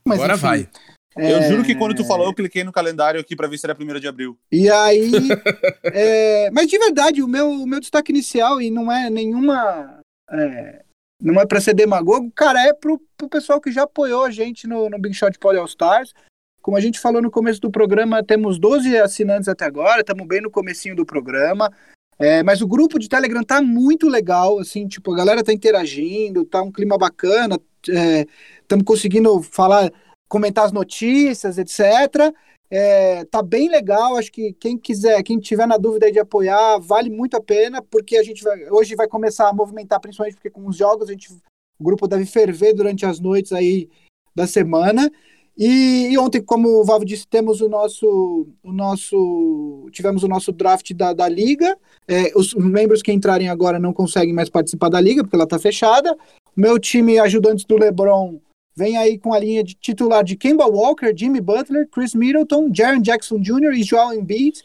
Mas, 0.05 0.19
Agora 0.19 0.33
enfim, 0.33 0.41
vai. 0.41 0.69
É... 1.17 1.33
Eu 1.33 1.43
juro 1.43 1.63
que 1.63 1.75
quando 1.75 1.95
tu 1.95 2.05
falou, 2.05 2.27
eu 2.27 2.33
cliquei 2.33 2.63
no 2.63 2.71
calendário 2.71 3.19
aqui 3.19 3.35
para 3.35 3.47
ver 3.47 3.57
se 3.57 3.65
era 3.65 3.77
1 3.77 3.99
de 3.99 4.07
abril. 4.07 4.37
E 4.51 4.69
aí. 4.69 5.11
é... 5.93 6.49
Mas 6.51 6.67
de 6.67 6.77
verdade, 6.77 7.21
o 7.21 7.27
meu, 7.27 7.49
o 7.49 7.67
meu 7.67 7.79
destaque 7.79 8.11
inicial, 8.11 8.61
e 8.61 8.69
não 8.69 8.91
é 8.91 9.09
nenhuma. 9.09 9.99
É... 10.31 10.83
Não 11.21 11.39
é 11.39 11.45
para 11.45 11.59
ser 11.59 11.73
demagogo, 11.73 12.31
cara, 12.33 12.65
é 12.65 12.73
pro, 12.73 13.01
pro 13.17 13.27
pessoal 13.27 13.59
que 13.59 13.71
já 13.71 13.83
apoiou 13.83 14.23
a 14.23 14.31
gente 14.31 14.65
no, 14.65 14.89
no 14.89 14.97
Big 14.97 15.13
Shot 15.13 15.37
Poly 15.37 15.57
All 15.57 15.65
Stars. 15.65 16.13
Como 16.61 16.77
a 16.77 16.79
gente 16.79 16.99
falou 16.99 17.21
no 17.21 17.31
começo 17.31 17.59
do 17.59 17.71
programa, 17.71 18.23
temos 18.23 18.57
12 18.57 18.97
assinantes 18.97 19.49
até 19.49 19.65
agora, 19.65 20.01
estamos 20.01 20.25
bem 20.27 20.41
no 20.41 20.51
comecinho 20.51 20.95
do 20.95 21.05
programa. 21.05 21.71
É, 22.17 22.43
mas 22.43 22.61
o 22.61 22.67
grupo 22.67 22.99
de 22.99 23.07
Telegram 23.07 23.43
tá 23.43 23.61
muito 23.61 24.07
legal, 24.09 24.59
assim, 24.59 24.87
tipo, 24.87 25.13
a 25.13 25.15
galera 25.15 25.43
tá 25.43 25.53
interagindo, 25.53 26.43
tá 26.43 26.61
um 26.61 26.71
clima 26.71 26.97
bacana, 26.97 27.57
estamos 27.81 28.83
é, 28.83 28.85
conseguindo 28.85 29.41
falar, 29.41 29.89
comentar 30.29 30.65
as 30.65 30.71
notícias, 30.71 31.57
etc. 31.57 32.33
É, 32.71 33.25
tá 33.25 33.41
bem 33.41 33.67
legal, 33.67 34.15
acho 34.15 34.31
que 34.31 34.53
quem 34.53 34.77
quiser, 34.77 35.21
quem 35.23 35.39
tiver 35.39 35.67
na 35.67 35.75
dúvida 35.75 36.11
de 36.11 36.19
apoiar, 36.19 36.77
vale 36.79 37.09
muito 37.09 37.35
a 37.35 37.41
pena, 37.41 37.81
porque 37.81 38.15
a 38.15 38.23
gente 38.23 38.43
vai, 38.43 38.69
hoje 38.69 38.95
vai 38.95 39.07
começar 39.07 39.49
a 39.49 39.53
movimentar, 39.53 39.99
principalmente 39.99 40.35
porque 40.35 40.51
com 40.51 40.67
os 40.67 40.77
jogos 40.77 41.09
a 41.09 41.11
gente, 41.11 41.33
o 41.33 41.83
grupo 41.83 42.07
deve 42.07 42.27
ferver 42.27 42.73
durante 42.73 43.07
as 43.07 43.19
noites 43.19 43.51
aí 43.51 43.89
da 44.35 44.45
semana. 44.45 45.11
E, 45.57 46.09
e, 46.11 46.17
ontem, 46.17 46.41
como 46.41 46.69
o 46.69 46.85
Valvo 46.85 47.03
disse, 47.03 47.27
temos 47.27 47.59
o 47.59 47.67
nosso, 47.67 48.47
o 48.63 48.71
nosso 48.71 49.89
tivemos 49.91 50.23
o 50.23 50.27
nosso 50.27 50.53
draft 50.53 50.93
da, 50.93 51.11
da 51.11 51.27
liga. 51.27 51.77
É, 52.07 52.31
os 52.33 52.53
membros 52.53 53.01
que 53.01 53.11
entrarem 53.11 53.49
agora 53.49 53.77
não 53.77 53.91
conseguem 53.91 54.33
mais 54.33 54.47
participar 54.47 54.87
da 54.87 55.01
liga 55.01 55.21
porque 55.21 55.35
ela 55.35 55.43
está 55.43 55.59
fechada. 55.59 56.15
Meu 56.55 56.79
time 56.79 57.19
ajudantes 57.19 57.65
do 57.65 57.75
LeBron 57.75 58.39
vem 58.75 58.97
aí 58.97 59.17
com 59.17 59.33
a 59.33 59.39
linha 59.39 59.63
de 59.63 59.73
titular 59.73 60.23
de 60.23 60.35
Kemba 60.35 60.65
Walker, 60.65 61.13
Jimmy 61.15 61.41
Butler, 61.41 61.87
Chris 61.89 62.13
Middleton, 62.13 62.69
Jaron 62.73 63.01
Jackson 63.01 63.39
Jr. 63.39 63.73
e 63.73 63.83
Joel 63.83 64.13
Embiid. 64.13 64.61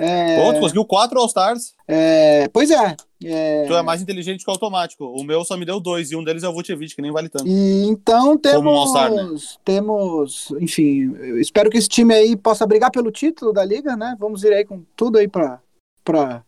É... 0.00 0.58
Conseguiu 0.60 0.84
quatro 0.84 1.18
All-Stars. 1.18 1.74
É... 1.86 2.48
Pois 2.48 2.70
é, 2.70 2.96
é. 3.24 3.64
Tu 3.66 3.74
é 3.74 3.82
mais 3.82 4.00
inteligente 4.00 4.44
que 4.44 4.50
o 4.50 4.52
automático. 4.52 5.04
O 5.04 5.24
meu 5.24 5.44
só 5.44 5.56
me 5.56 5.64
deu 5.64 5.80
dois, 5.80 6.12
e 6.12 6.16
um 6.16 6.22
deles 6.22 6.44
é 6.44 6.48
o 6.48 6.52
Vucevic, 6.52 6.94
que 6.94 7.02
nem 7.02 7.10
vale 7.10 7.28
tanto. 7.28 7.48
E, 7.48 7.84
então 7.86 8.38
temos. 8.38 8.90
Um 8.90 8.94
né? 8.94 9.40
Temos. 9.64 10.52
Enfim, 10.60 11.14
espero 11.40 11.68
que 11.68 11.78
esse 11.78 11.88
time 11.88 12.14
aí 12.14 12.36
possa 12.36 12.66
brigar 12.66 12.92
pelo 12.92 13.10
título 13.10 13.52
da 13.52 13.64
liga, 13.64 13.96
né? 13.96 14.16
Vamos 14.18 14.44
ir 14.44 14.52
aí 14.52 14.64
com 14.64 14.84
tudo 14.94 15.18
aí 15.18 15.26
pra, 15.26 15.60
pra, 16.04 16.44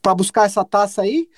pra 0.00 0.14
buscar 0.14 0.46
essa 0.46 0.64
taça 0.64 1.02
aí. 1.02 1.28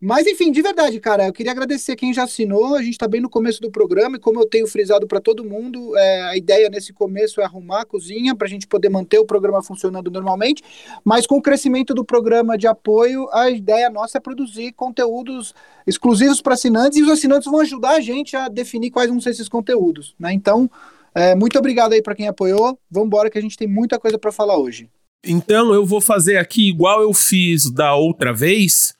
Mas 0.00 0.26
enfim, 0.26 0.52
de 0.52 0.60
verdade, 0.60 1.00
cara, 1.00 1.26
eu 1.26 1.32
queria 1.32 1.52
agradecer 1.52 1.96
quem 1.96 2.12
já 2.12 2.24
assinou. 2.24 2.74
A 2.74 2.82
gente 2.82 2.92
está 2.92 3.08
bem 3.08 3.20
no 3.20 3.30
começo 3.30 3.60
do 3.60 3.70
programa 3.70 4.16
e 4.16 4.20
como 4.20 4.40
eu 4.40 4.46
tenho 4.46 4.66
frisado 4.66 5.06
para 5.06 5.20
todo 5.20 5.44
mundo, 5.44 5.96
é, 5.96 6.22
a 6.22 6.36
ideia 6.36 6.68
nesse 6.68 6.92
começo 6.92 7.40
é 7.40 7.44
arrumar 7.44 7.82
a 7.82 7.84
cozinha 7.84 8.34
para 8.34 8.46
a 8.46 8.50
gente 8.50 8.66
poder 8.66 8.88
manter 8.88 9.18
o 9.18 9.24
programa 9.24 9.62
funcionando 9.62 10.10
normalmente. 10.10 10.62
Mas 11.04 11.26
com 11.26 11.36
o 11.36 11.42
crescimento 11.42 11.94
do 11.94 12.04
programa 12.04 12.58
de 12.58 12.66
apoio, 12.66 13.28
a 13.32 13.50
ideia 13.50 13.88
nossa 13.88 14.18
é 14.18 14.20
produzir 14.20 14.72
conteúdos 14.72 15.54
exclusivos 15.86 16.40
para 16.40 16.54
assinantes 16.54 16.98
e 16.98 17.02
os 17.02 17.10
assinantes 17.10 17.50
vão 17.50 17.60
ajudar 17.60 17.96
a 17.96 18.00
gente 18.00 18.36
a 18.36 18.48
definir 18.48 18.90
quais 18.90 19.08
vão 19.08 19.20
ser 19.20 19.30
esses 19.30 19.48
conteúdos, 19.48 20.14
né? 20.18 20.32
Então, 20.32 20.70
é, 21.14 21.34
muito 21.34 21.58
obrigado 21.58 21.92
aí 21.92 22.02
para 22.02 22.14
quem 22.14 22.26
apoiou. 22.26 22.78
Vamos 22.90 23.06
embora 23.06 23.30
que 23.30 23.38
a 23.38 23.42
gente 23.42 23.56
tem 23.56 23.68
muita 23.68 23.98
coisa 23.98 24.18
para 24.18 24.32
falar 24.32 24.58
hoje. 24.58 24.88
Então 25.26 25.72
eu 25.72 25.86
vou 25.86 26.00
fazer 26.00 26.36
aqui 26.36 26.68
igual 26.68 27.00
eu 27.00 27.14
fiz 27.14 27.70
da 27.70 27.94
outra 27.94 28.32
vez 28.32 28.93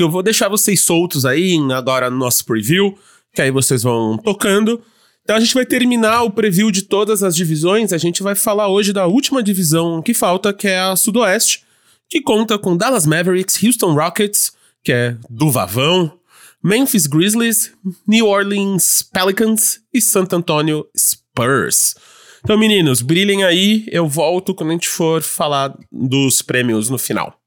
que 0.00 0.04
eu 0.04 0.10
vou 0.10 0.22
deixar 0.22 0.48
vocês 0.48 0.80
soltos 0.80 1.26
aí 1.26 1.58
agora 1.74 2.08
no 2.08 2.16
nosso 2.16 2.42
preview, 2.46 2.98
que 3.34 3.42
aí 3.42 3.50
vocês 3.50 3.82
vão 3.82 4.16
tocando. 4.16 4.82
Então 5.22 5.36
a 5.36 5.40
gente 5.40 5.52
vai 5.52 5.66
terminar 5.66 6.22
o 6.22 6.30
preview 6.30 6.70
de 6.70 6.80
todas 6.80 7.22
as 7.22 7.36
divisões. 7.36 7.92
A 7.92 7.98
gente 7.98 8.22
vai 8.22 8.34
falar 8.34 8.68
hoje 8.68 8.94
da 8.94 9.06
última 9.06 9.42
divisão 9.42 10.00
que 10.00 10.14
falta, 10.14 10.54
que 10.54 10.66
é 10.66 10.80
a 10.80 10.96
Sudoeste, 10.96 11.66
que 12.08 12.22
conta 12.22 12.58
com 12.58 12.78
Dallas 12.78 13.04
Mavericks, 13.04 13.62
Houston 13.62 13.92
Rockets, 13.92 14.54
que 14.82 14.90
é 14.90 15.18
do 15.28 15.50
Vavão, 15.50 16.18
Memphis 16.64 17.06
Grizzlies, 17.06 17.70
New 18.08 18.26
Orleans 18.26 19.02
Pelicans 19.02 19.82
e 19.92 20.00
Santo 20.00 20.34
Antonio 20.34 20.86
Spurs. 20.96 21.94
Então, 22.42 22.56
meninos, 22.56 23.02
brilhem 23.02 23.44
aí. 23.44 23.84
Eu 23.88 24.08
volto 24.08 24.54
quando 24.54 24.70
a 24.70 24.72
gente 24.72 24.88
for 24.88 25.20
falar 25.20 25.78
dos 25.92 26.40
prêmios 26.40 26.88
no 26.88 26.96
final. 26.96 27.38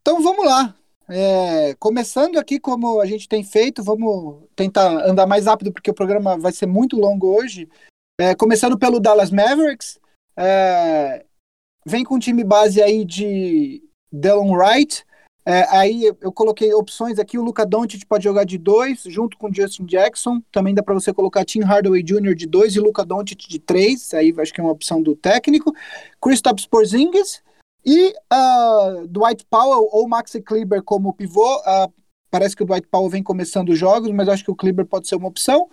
Então 0.00 0.20
vamos 0.20 0.44
lá. 0.44 0.74
É, 1.08 1.74
começando 1.74 2.38
aqui, 2.38 2.60
como 2.60 3.00
a 3.00 3.06
gente 3.06 3.28
tem 3.28 3.42
feito, 3.42 3.82
vamos 3.82 4.44
tentar 4.54 4.88
andar 5.06 5.26
mais 5.26 5.46
rápido, 5.46 5.72
porque 5.72 5.90
o 5.90 5.94
programa 5.94 6.38
vai 6.38 6.52
ser 6.52 6.66
muito 6.66 6.96
longo 6.96 7.36
hoje. 7.36 7.68
É, 8.20 8.34
começando 8.34 8.78
pelo 8.78 9.00
Dallas 9.00 9.30
Mavericks, 9.30 9.98
é, 10.36 11.24
vem 11.84 12.04
com 12.04 12.14
um 12.14 12.18
time 12.18 12.44
base 12.44 12.80
aí 12.80 13.04
de 13.04 13.82
Delon 14.12 14.52
Wright. 14.52 15.04
É, 15.44 15.66
aí 15.76 16.04
eu 16.20 16.32
coloquei 16.32 16.72
opções 16.72 17.18
aqui, 17.18 17.36
o 17.36 17.42
Luca 17.42 17.66
Doncic 17.66 18.06
pode 18.06 18.22
jogar 18.22 18.44
de 18.44 18.56
dois, 18.56 19.02
junto 19.06 19.36
com 19.36 19.52
Justin 19.52 19.84
Jackson. 19.84 20.40
Também 20.52 20.72
dá 20.72 20.82
para 20.84 20.94
você 20.94 21.12
colocar 21.12 21.44
Tim 21.44 21.62
Hardaway 21.62 22.02
Jr. 22.02 22.34
de 22.34 22.46
dois 22.46 22.76
e 22.76 22.80
Luca 22.80 23.04
Doncic 23.04 23.48
de 23.48 23.58
três. 23.58 24.14
Aí 24.14 24.32
acho 24.38 24.52
que 24.52 24.60
é 24.60 24.64
uma 24.64 24.72
opção 24.72 25.02
do 25.02 25.16
técnico. 25.16 25.74
Kristaps 26.20 26.64
Porzingis 26.64 27.42
e 27.84 28.14
uh, 28.32 29.06
Dwight 29.08 29.44
Powell 29.50 29.88
ou 29.90 30.08
Maxi 30.08 30.40
Kleber 30.40 30.82
como 30.82 31.12
pivô, 31.12 31.56
uh, 31.58 31.92
parece 32.30 32.54
que 32.54 32.62
o 32.62 32.66
Dwight 32.66 32.86
Powell 32.88 33.10
vem 33.10 33.22
começando 33.22 33.70
os 33.70 33.78
jogos, 33.78 34.10
mas 34.10 34.28
acho 34.28 34.44
que 34.44 34.50
o 34.50 34.56
Kleber 34.56 34.86
pode 34.86 35.08
ser 35.08 35.16
uma 35.16 35.28
opção. 35.28 35.68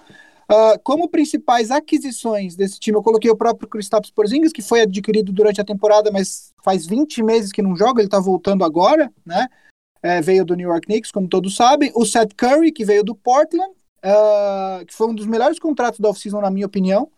Uh, 0.51 0.79
como 0.83 1.07
principais 1.07 1.69
aquisições 1.69 2.55
desse 2.55 2.79
time, 2.79 2.97
eu 2.97 3.03
coloquei 3.03 3.29
o 3.29 3.35
próprio 3.35 3.69
Kristaps 3.69 4.09
Porzingis, 4.09 4.51
que 4.51 4.63
foi 4.63 4.81
adquirido 4.81 5.31
durante 5.31 5.61
a 5.61 5.63
temporada, 5.65 6.11
mas 6.11 6.51
faz 6.63 6.87
20 6.87 7.21
meses 7.21 7.51
que 7.51 7.61
não 7.61 7.75
joga, 7.75 8.01
ele 8.01 8.07
está 8.07 8.19
voltando 8.19 8.63
agora, 8.65 9.13
né? 9.23 9.47
É, 10.01 10.21
veio 10.21 10.43
do 10.43 10.55
New 10.55 10.69
York 10.69 10.87
Knicks, 10.87 11.11
como 11.11 11.27
todos 11.27 11.55
sabem. 11.55 11.91
O 11.93 12.05
Seth 12.05 12.33
Curry, 12.35 12.71
que 12.71 12.85
veio 12.85 13.03
do 13.03 13.13
Portland, 13.13 13.71
uh, 14.03 14.83
que 14.85 14.93
foi 14.93 15.07
um 15.07 15.13
dos 15.13 15.27
melhores 15.27 15.59
contratos 15.59 15.99
da 15.99 16.09
off-season, 16.09 16.41
na 16.41 16.49
minha 16.49 16.65
opinião. 16.65 17.11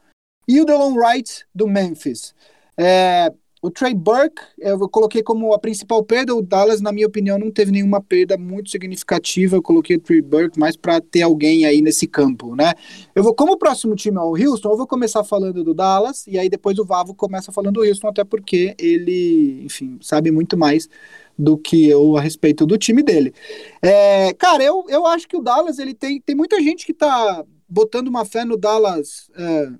E 0.47 0.59
o 0.59 0.65
Delon 0.65 0.95
Wright, 0.95 1.45
do 1.53 1.67
Memphis. 1.67 2.35
É, 2.75 3.31
o 3.61 3.69
Trey 3.69 3.93
Burke, 3.93 4.41
eu 4.57 4.89
coloquei 4.89 5.21
como 5.21 5.53
a 5.53 5.59
principal 5.59 6.03
perda. 6.03 6.35
O 6.35 6.41
Dallas, 6.41 6.81
na 6.81 6.91
minha 6.91 7.05
opinião, 7.05 7.37
não 7.37 7.51
teve 7.51 7.71
nenhuma 7.71 8.01
perda 8.01 8.35
muito 8.35 8.71
significativa. 8.71 9.55
Eu 9.55 9.61
coloquei 9.61 9.97
o 9.97 9.99
Trey 9.99 10.19
Burke 10.19 10.59
mais 10.59 10.75
para 10.75 10.99
ter 10.99 11.21
alguém 11.21 11.63
aí 11.65 11.79
nesse 11.79 12.07
campo, 12.07 12.55
né? 12.55 12.73
Eu 13.13 13.21
vou, 13.21 13.35
como 13.35 13.53
o 13.53 13.57
próximo 13.57 13.95
time 13.95 14.17
é 14.17 14.21
o 14.21 14.35
Houston, 14.35 14.71
eu 14.71 14.77
vou 14.77 14.87
começar 14.87 15.23
falando 15.23 15.63
do 15.63 15.75
Dallas 15.75 16.25
e 16.25 16.39
aí 16.39 16.49
depois 16.49 16.79
o 16.79 16.85
Vavo 16.85 17.13
começa 17.13 17.51
falando 17.51 17.75
do 17.75 17.83
Houston, 17.83 18.07
até 18.07 18.23
porque 18.23 18.73
ele, 18.79 19.61
enfim, 19.63 19.99
sabe 20.01 20.31
muito 20.31 20.57
mais 20.57 20.89
do 21.37 21.55
que 21.55 21.87
eu 21.87 22.17
a 22.17 22.21
respeito 22.21 22.65
do 22.65 22.79
time 22.79 23.03
dele. 23.03 23.31
É, 23.79 24.33
cara, 24.33 24.63
eu, 24.63 24.85
eu 24.89 25.05
acho 25.05 25.27
que 25.27 25.37
o 25.37 25.41
Dallas 25.41 25.77
ele 25.77 25.93
tem, 25.93 26.19
tem 26.19 26.35
muita 26.35 26.59
gente 26.59 26.83
que 26.83 26.93
tá 26.95 27.45
botando 27.69 28.07
uma 28.07 28.25
fé 28.25 28.43
no 28.43 28.57
Dallas. 28.57 29.29
É, 29.35 29.71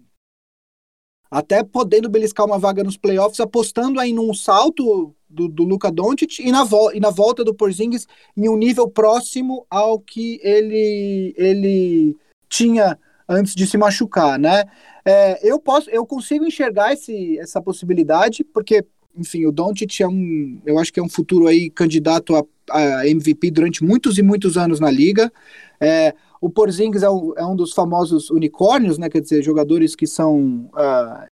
até 1.31 1.63
podendo 1.63 2.09
beliscar 2.09 2.45
uma 2.45 2.59
vaga 2.59 2.83
nos 2.83 2.97
playoffs, 2.97 3.39
apostando 3.39 4.01
aí 4.01 4.11
num 4.11 4.33
salto 4.33 5.15
do, 5.29 5.47
do 5.47 5.63
Luka 5.63 5.89
Doncic 5.89 6.39
e 6.39 6.51
na, 6.51 6.67
e 6.93 6.99
na 6.99 7.09
volta 7.09 7.41
do 7.41 7.55
Porzingis 7.55 8.05
em 8.35 8.49
um 8.49 8.57
nível 8.57 8.89
próximo 8.89 9.65
ao 9.69 9.97
que 9.97 10.41
ele, 10.43 11.33
ele 11.37 12.17
tinha 12.49 12.99
antes 13.29 13.55
de 13.55 13.65
se 13.65 13.77
machucar, 13.77 14.37
né? 14.37 14.65
É, 15.05 15.39
eu 15.49 15.57
posso, 15.57 15.89
eu 15.89 16.05
consigo 16.05 16.45
enxergar 16.45 16.91
esse, 16.91 17.39
essa 17.39 17.61
possibilidade, 17.61 18.43
porque, 18.43 18.85
enfim, 19.15 19.45
o 19.45 19.53
Doncic 19.53 20.01
é 20.01 20.07
um, 20.07 20.61
eu 20.65 20.77
acho 20.77 20.91
que 20.91 20.99
é 20.99 21.03
um 21.03 21.09
futuro 21.09 21.47
aí 21.47 21.69
candidato 21.69 22.35
a, 22.35 22.43
a 22.69 23.07
MVP 23.07 23.51
durante 23.51 23.85
muitos 23.85 24.17
e 24.17 24.21
muitos 24.21 24.57
anos 24.57 24.81
na 24.81 24.91
liga. 24.91 25.31
É, 25.79 26.13
o 26.41 26.49
Porzingis 26.49 27.03
é 27.03 27.09
um, 27.09 27.33
é 27.37 27.45
um 27.45 27.55
dos 27.55 27.71
famosos 27.71 28.31
unicórnios, 28.31 28.97
né? 28.97 29.07
Quer 29.07 29.21
dizer, 29.21 29.43
jogadores 29.43 29.95
que 29.95 30.07
são 30.07 30.69
uh, 30.73 31.27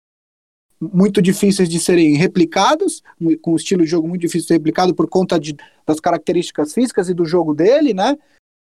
muito 0.79 1.21
difíceis 1.21 1.69
de 1.69 1.79
serem 1.79 2.15
replicados, 2.15 3.01
com 3.41 3.53
um 3.53 3.55
estilo 3.55 3.83
de 3.83 3.89
jogo 3.89 4.05
muito 4.05 4.21
difícil 4.21 4.41
de 4.41 4.47
ser 4.47 4.53
replicado 4.55 4.93
por 4.93 5.09
conta 5.09 5.39
de, 5.39 5.55
das 5.85 6.01
características 6.01 6.73
físicas 6.73 7.07
e 7.07 7.13
do 7.13 7.25
jogo 7.25 7.55
dele, 7.55 7.93
né? 7.93 8.17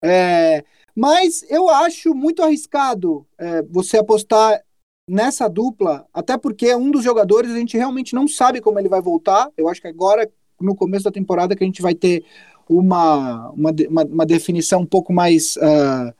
É, 0.03 0.65
mas 0.93 1.45
eu 1.49 1.69
acho 1.69 2.13
muito 2.13 2.43
arriscado 2.43 3.25
é, 3.37 3.63
você 3.63 3.97
apostar 3.97 4.61
nessa 5.09 5.47
dupla, 5.47 6.05
até 6.13 6.37
porque 6.37 6.75
um 6.75 6.91
dos 6.91 7.05
jogadores 7.05 7.51
a 7.51 7.57
gente 7.57 7.77
realmente 7.77 8.13
não 8.13 8.27
sabe 8.27 8.59
como 8.59 8.77
ele 8.79 8.89
vai 8.89 9.01
voltar. 9.01 9.49
Eu 9.55 9.69
acho 9.69 9.81
que 9.81 9.87
agora, 9.87 10.29
no 10.59 10.75
começo 10.75 11.05
da 11.05 11.11
temporada, 11.11 11.55
que 11.55 11.63
a 11.63 11.67
gente 11.67 11.81
vai 11.81 11.95
ter 11.95 12.23
uma, 12.69 13.49
uma, 13.51 13.71
uma, 13.89 14.03
uma 14.03 14.25
definição 14.25 14.81
um 14.81 14.85
pouco 14.85 15.13
mais. 15.13 15.55
Uh, 15.55 16.13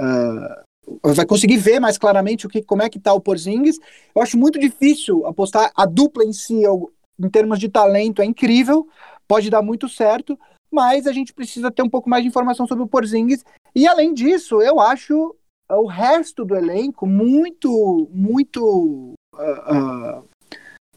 uh, 0.00 1.12
vai 1.14 1.26
conseguir 1.26 1.56
ver 1.56 1.80
mais 1.80 1.98
claramente 1.98 2.46
o 2.46 2.48
que, 2.48 2.62
como 2.62 2.82
é 2.82 2.88
que 2.88 2.98
tá 2.98 3.12
o 3.12 3.20
Porzingis. 3.20 3.78
Eu 4.14 4.22
acho 4.22 4.36
muito 4.36 4.58
difícil 4.58 5.26
apostar 5.26 5.72
a 5.74 5.86
dupla 5.86 6.24
em 6.24 6.32
si, 6.32 6.62
em 7.18 7.28
termos 7.28 7.58
de 7.58 7.68
talento, 7.68 8.22
é 8.22 8.24
incrível, 8.24 8.86
pode 9.26 9.50
dar 9.50 9.62
muito 9.62 9.88
certo, 9.88 10.38
mas 10.70 11.06
a 11.06 11.12
gente 11.12 11.32
precisa 11.32 11.70
ter 11.70 11.82
um 11.82 11.88
pouco 11.88 12.08
mais 12.08 12.22
de 12.22 12.28
informação 12.28 12.66
sobre 12.66 12.84
o 12.84 12.88
Porzingis. 12.88 13.44
E 13.74 13.86
além 13.86 14.12
disso, 14.12 14.60
eu 14.60 14.80
acho 14.80 15.34
o 15.70 15.86
resto 15.86 16.44
do 16.44 16.54
elenco 16.54 17.06
muito, 17.06 18.08
muito 18.12 19.14
uh, 19.34 20.18
uh, 20.18 20.24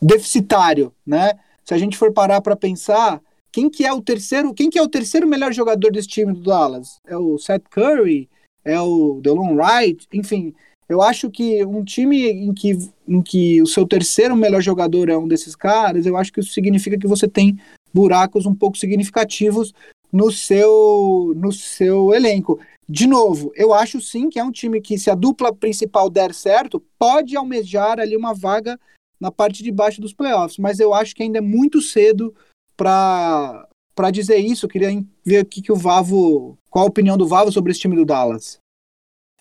deficitário, 0.01 0.93
né? 1.05 1.33
Se 1.63 1.73
a 1.73 1.77
gente 1.77 1.97
for 1.97 2.11
parar 2.13 2.41
para 2.41 2.55
pensar, 2.55 3.21
quem 3.51 3.69
que 3.69 3.85
é 3.85 3.93
o 3.93 4.01
terceiro, 4.01 4.53
quem 4.53 4.69
que 4.69 4.79
é 4.79 4.81
o 4.81 4.87
terceiro 4.87 5.27
melhor 5.27 5.51
jogador 5.51 5.91
desse 5.91 6.07
time 6.07 6.33
do 6.33 6.41
Dallas? 6.41 6.99
É 7.05 7.17
o 7.17 7.37
Seth 7.37 7.67
Curry? 7.69 8.29
É 8.67 8.79
o 8.79 9.19
Delon 9.21 9.55
Wright, 9.55 10.07
enfim, 10.13 10.53
eu 10.89 11.01
acho 11.01 11.29
que 11.29 11.63
um 11.65 11.83
time 11.83 12.29
em 12.29 12.53
que, 12.53 12.77
em 13.07 13.21
que 13.21 13.61
o 13.61 13.67
seu 13.67 13.87
terceiro 13.87 14.35
melhor 14.35 14.61
jogador 14.61 15.09
é 15.09 15.17
um 15.17 15.27
desses 15.27 15.55
caras, 15.55 16.05
eu 16.05 16.15
acho 16.15 16.31
que 16.31 16.39
isso 16.39 16.53
significa 16.53 16.97
que 16.97 17.07
você 17.07 17.27
tem 17.27 17.57
buracos 17.93 18.45
um 18.45 18.55
pouco 18.55 18.77
significativos 18.77 19.73
no 20.11 20.31
seu, 20.31 21.33
no 21.35 21.51
seu 21.51 22.13
elenco. 22.13 22.59
De 22.87 23.05
novo, 23.05 23.51
eu 23.55 23.73
acho 23.73 23.99
sim 23.99 24.29
que 24.29 24.39
é 24.39 24.43
um 24.43 24.51
time 24.51 24.79
que, 24.79 24.97
se 24.97 25.09
a 25.09 25.15
dupla 25.15 25.53
principal 25.53 26.09
der 26.09 26.33
certo, 26.33 26.81
pode 26.97 27.35
almejar 27.35 27.99
ali 27.99 28.15
uma 28.15 28.33
vaga 28.33 28.79
na 29.19 29.31
parte 29.31 29.63
de 29.63 29.71
baixo 29.71 29.99
dos 29.99 30.13
playoffs, 30.13 30.57
mas 30.57 30.79
eu 30.79 30.93
acho 30.93 31.13
que 31.13 31.23
ainda 31.23 31.39
é 31.39 31.41
muito 31.41 31.81
cedo 31.81 32.33
para 32.77 33.66
para 33.97 34.11
dizer 34.11 34.37
isso, 34.37 34.67
queria 34.67 35.03
ver 35.25 35.39
aqui 35.39 35.59
que 35.59 35.71
o 35.71 35.75
Vavo, 35.75 36.55
qual 36.69 36.85
a 36.85 36.87
opinião 36.87 37.17
do 37.17 37.27
Vavo 37.27 37.51
sobre 37.51 37.71
esse 37.71 37.81
time 37.81 37.95
do 37.95 38.05
Dallas. 38.05 38.59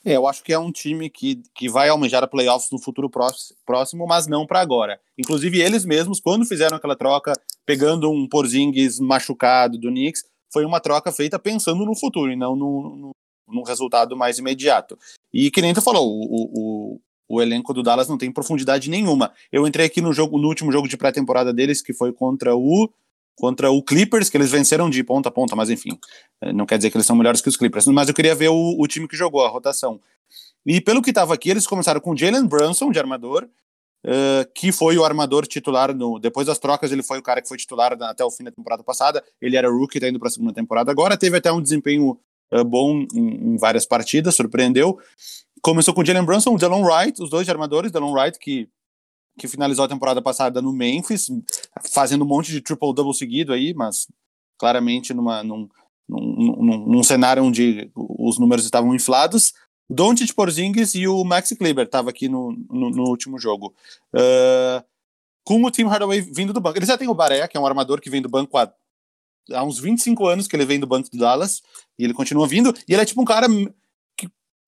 É, 0.02 0.16
eu 0.16 0.26
acho 0.26 0.42
que 0.42 0.50
é 0.50 0.58
um 0.58 0.72
time 0.72 1.10
que, 1.10 1.42
que 1.54 1.68
vai 1.68 1.90
almejar 1.90 2.24
a 2.24 2.26
playoffs 2.26 2.70
no 2.70 2.78
futuro 2.78 3.10
próximo, 3.10 4.06
mas 4.06 4.26
não 4.26 4.46
para 4.46 4.60
agora. 4.60 4.98
Inclusive, 5.18 5.60
eles 5.60 5.84
mesmos, 5.84 6.20
quando 6.20 6.46
fizeram 6.46 6.78
aquela 6.78 6.96
troca, 6.96 7.34
pegando 7.66 8.10
um 8.10 8.26
Porzingis 8.26 8.98
machucado 8.98 9.76
do 9.76 9.88
Knicks, 9.88 10.24
foi 10.50 10.64
uma 10.64 10.80
troca 10.80 11.12
feita 11.12 11.38
pensando 11.38 11.84
no 11.84 11.94
futuro 11.94 12.32
e 12.32 12.36
não 12.36 12.56
no, 12.56 12.96
no, 12.96 13.10
num 13.46 13.62
resultado 13.62 14.16
mais 14.16 14.38
imediato. 14.38 14.98
E 15.34 15.50
que 15.50 15.60
nem 15.60 15.74
tu 15.74 15.82
falou, 15.82 16.08
o, 16.08 16.20
o, 16.30 17.00
o 17.28 17.42
elenco 17.42 17.74
do 17.74 17.82
Dallas 17.82 18.08
não 18.08 18.16
tem 18.16 18.32
profundidade 18.32 18.88
nenhuma. 18.88 19.32
Eu 19.52 19.66
entrei 19.66 19.84
aqui 19.84 20.00
no 20.00 20.14
jogo, 20.14 20.38
no 20.38 20.48
último 20.48 20.72
jogo 20.72 20.88
de 20.88 20.96
pré-temporada 20.96 21.52
deles, 21.52 21.82
que 21.82 21.92
foi 21.92 22.10
contra 22.10 22.56
o 22.56 22.88
contra 23.36 23.70
o 23.70 23.82
Clippers, 23.82 24.30
que 24.30 24.36
eles 24.36 24.50
venceram 24.50 24.90
de 24.90 25.04
ponta 25.04 25.28
a 25.28 25.32
ponta, 25.32 25.54
mas 25.54 25.70
enfim, 25.70 25.98
eh, 26.40 26.52
não 26.52 26.66
quer 26.66 26.78
dizer 26.78 26.90
que 26.90 26.96
eles 26.96 27.06
são 27.06 27.14
melhores 27.14 27.40
que 27.40 27.48
os 27.48 27.56
Clippers. 27.56 27.86
Mas 27.86 28.08
eu 28.08 28.14
queria 28.14 28.34
ver 28.34 28.48
o, 28.48 28.76
o 28.78 28.86
time 28.86 29.06
que 29.06 29.16
jogou, 29.16 29.44
a 29.44 29.48
rotação. 29.48 30.00
E 30.64 30.80
pelo 30.80 31.00
que 31.00 31.10
estava 31.10 31.34
aqui, 31.34 31.50
eles 31.50 31.66
começaram 31.66 32.00
com 32.00 32.16
Jalen 32.16 32.46
Brunson, 32.46 32.90
de 32.90 32.98
armador, 32.98 33.46
uh, 34.04 34.50
que 34.54 34.72
foi 34.72 34.98
o 34.98 35.04
armador 35.04 35.46
titular 35.46 35.94
no, 35.94 36.18
depois 36.18 36.46
das 36.46 36.58
trocas, 36.58 36.90
ele 36.90 37.02
foi 37.02 37.18
o 37.18 37.22
cara 37.22 37.40
que 37.40 37.48
foi 37.48 37.56
titular 37.56 37.92
até 38.02 38.24
o 38.24 38.30
fim 38.30 38.42
da 38.42 38.50
temporada 38.50 38.82
passada. 38.82 39.22
Ele 39.40 39.56
era 39.56 39.68
rookie, 39.70 39.98
está 39.98 40.08
indo 40.08 40.18
para 40.18 40.28
a 40.28 40.32
segunda 40.32 40.52
temporada 40.52 40.90
agora, 40.90 41.16
teve 41.16 41.36
até 41.36 41.52
um 41.52 41.62
desempenho 41.62 42.18
uh, 42.52 42.64
bom 42.64 43.06
em, 43.14 43.52
em, 43.52 43.56
várias 43.56 43.86
partidas, 43.86 44.34
surpreendeu. 44.34 44.98
Começou 45.62 45.94
com 45.94 46.04
Jalen 46.04 46.24
Brunson, 46.24 46.56
Delon 46.56 46.82
Wright, 46.82 47.22
os 47.22 47.30
dois 47.30 47.48
armadores, 47.48 47.92
Delon 47.92 48.12
Wright, 48.12 48.38
que, 48.38 48.68
que 49.38 49.48
finalizou 49.48 49.84
a 49.84 49.88
temporada 49.88 50.22
passada 50.22 50.62
no 50.62 50.72
Memphis, 50.72 51.30
fazendo 51.92 52.24
um 52.24 52.28
monte 52.28 52.50
de 52.50 52.60
triple-double 52.60 53.14
seguido 53.14 53.52
aí, 53.52 53.74
mas 53.74 54.08
claramente 54.58 55.12
numa, 55.12 55.42
num, 55.42 55.68
num, 56.08 56.56
num, 56.62 56.86
num 56.86 57.02
cenário 57.02 57.42
onde 57.44 57.90
os 57.94 58.38
números 58.38 58.64
estavam 58.64 58.94
inflados. 58.94 59.52
Doncic 59.88 60.34
Porzingis 60.34 60.94
e 60.94 61.06
o 61.06 61.22
Maxi 61.22 61.54
Kleber 61.54 61.84
estava 61.84 62.10
aqui 62.10 62.28
no, 62.28 62.52
no, 62.70 62.90
no, 62.90 63.04
último 63.04 63.38
jogo. 63.38 63.74
Uh, 64.12 64.84
com 65.44 65.62
o 65.62 65.70
Tim 65.70 65.84
Hardaway 65.84 66.20
vindo 66.20 66.52
do 66.52 66.60
banco. 66.60 66.78
Ele 66.78 66.86
já 66.86 66.98
tem 66.98 67.08
o 67.08 67.14
Baré, 67.14 67.46
que 67.46 67.56
é 67.56 67.60
um 67.60 67.66
armador 67.66 68.00
que 68.00 68.10
vem 68.10 68.20
do 68.20 68.28
banco 68.28 68.58
há, 68.58 68.72
há 69.52 69.62
uns 69.62 69.78
25 69.78 70.26
anos 70.26 70.48
que 70.48 70.56
ele 70.56 70.64
vem 70.64 70.80
do 70.80 70.88
banco 70.88 71.08
do 71.08 71.18
Dallas, 71.18 71.62
e 71.96 72.04
ele 72.04 72.14
continua 72.14 72.48
vindo, 72.48 72.74
e 72.88 72.92
ele 72.92 73.02
é 73.02 73.04
tipo 73.04 73.20
um 73.20 73.24
cara 73.24 73.46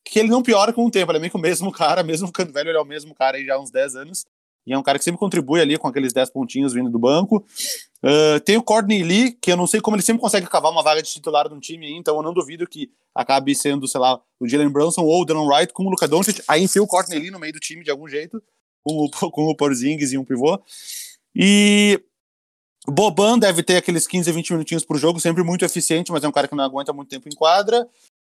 que 0.08 0.18
ele 0.18 0.28
não 0.28 0.42
piora 0.42 0.72
com 0.72 0.86
o 0.86 0.90
tempo, 0.90 1.10
ele 1.10 1.18
é 1.18 1.20
meio 1.20 1.30
que 1.30 1.36
o 1.36 1.40
mesmo 1.40 1.70
cara, 1.72 2.02
mesmo 2.02 2.28
ficando 2.28 2.52
velho, 2.52 2.70
ele 2.70 2.78
é 2.78 2.80
o 2.80 2.84
mesmo 2.84 3.14
cara 3.14 3.36
aí 3.36 3.44
já 3.44 3.54
há 3.54 3.60
uns 3.60 3.70
10 3.70 3.96
anos. 3.96 4.24
E 4.68 4.72
é 4.74 4.78
um 4.78 4.82
cara 4.82 4.98
que 4.98 5.04
sempre 5.04 5.18
contribui 5.18 5.60
ali 5.62 5.78
com 5.78 5.88
aqueles 5.88 6.12
10 6.12 6.28
pontinhos 6.30 6.74
vindo 6.74 6.90
do 6.90 6.98
banco. 6.98 7.42
Uh, 8.04 8.38
tem 8.44 8.58
o 8.58 8.62
Courtney 8.62 9.02
Lee, 9.02 9.32
que 9.32 9.50
eu 9.50 9.56
não 9.56 9.66
sei 9.66 9.80
como 9.80 9.96
ele 9.96 10.02
sempre 10.02 10.20
consegue 10.20 10.46
cavar 10.46 10.70
uma 10.70 10.82
vaga 10.82 11.02
de 11.02 11.10
titular 11.10 11.48
num 11.48 11.58
time, 11.58 11.90
então 11.96 12.16
eu 12.16 12.22
não 12.22 12.34
duvido 12.34 12.66
que 12.66 12.90
acabe 13.14 13.54
sendo, 13.54 13.88
sei 13.88 13.98
lá, 13.98 14.20
o 14.38 14.46
Jalen 14.46 14.68
Brunson 14.68 15.02
ou 15.02 15.22
o 15.22 15.24
Dylan 15.24 15.46
Wright 15.46 15.72
com 15.72 15.84
o 15.84 15.90
Luka 15.90 16.06
Doncic. 16.06 16.42
Aí 16.46 16.62
enfia 16.62 16.82
o 16.82 16.86
Courtney 16.86 17.18
Lee 17.18 17.30
no 17.30 17.38
meio 17.38 17.54
do 17.54 17.58
time 17.58 17.82
de 17.82 17.90
algum 17.90 18.06
jeito, 18.06 18.42
com 18.84 19.06
o, 19.06 19.10
com 19.32 19.44
o 19.44 19.56
Porzingis 19.56 20.12
e 20.12 20.18
um 20.18 20.24
pivô. 20.24 20.62
E 21.34 21.98
Boban 22.86 23.38
deve 23.38 23.62
ter 23.62 23.78
aqueles 23.78 24.06
15, 24.06 24.30
20 24.30 24.52
minutinhos 24.52 24.84
por 24.84 24.98
jogo, 24.98 25.18
sempre 25.18 25.42
muito 25.42 25.64
eficiente, 25.64 26.12
mas 26.12 26.22
é 26.22 26.28
um 26.28 26.32
cara 26.32 26.46
que 26.46 26.54
não 26.54 26.64
aguenta 26.64 26.92
muito 26.92 27.08
tempo 27.08 27.26
em 27.26 27.34
quadra. 27.34 27.88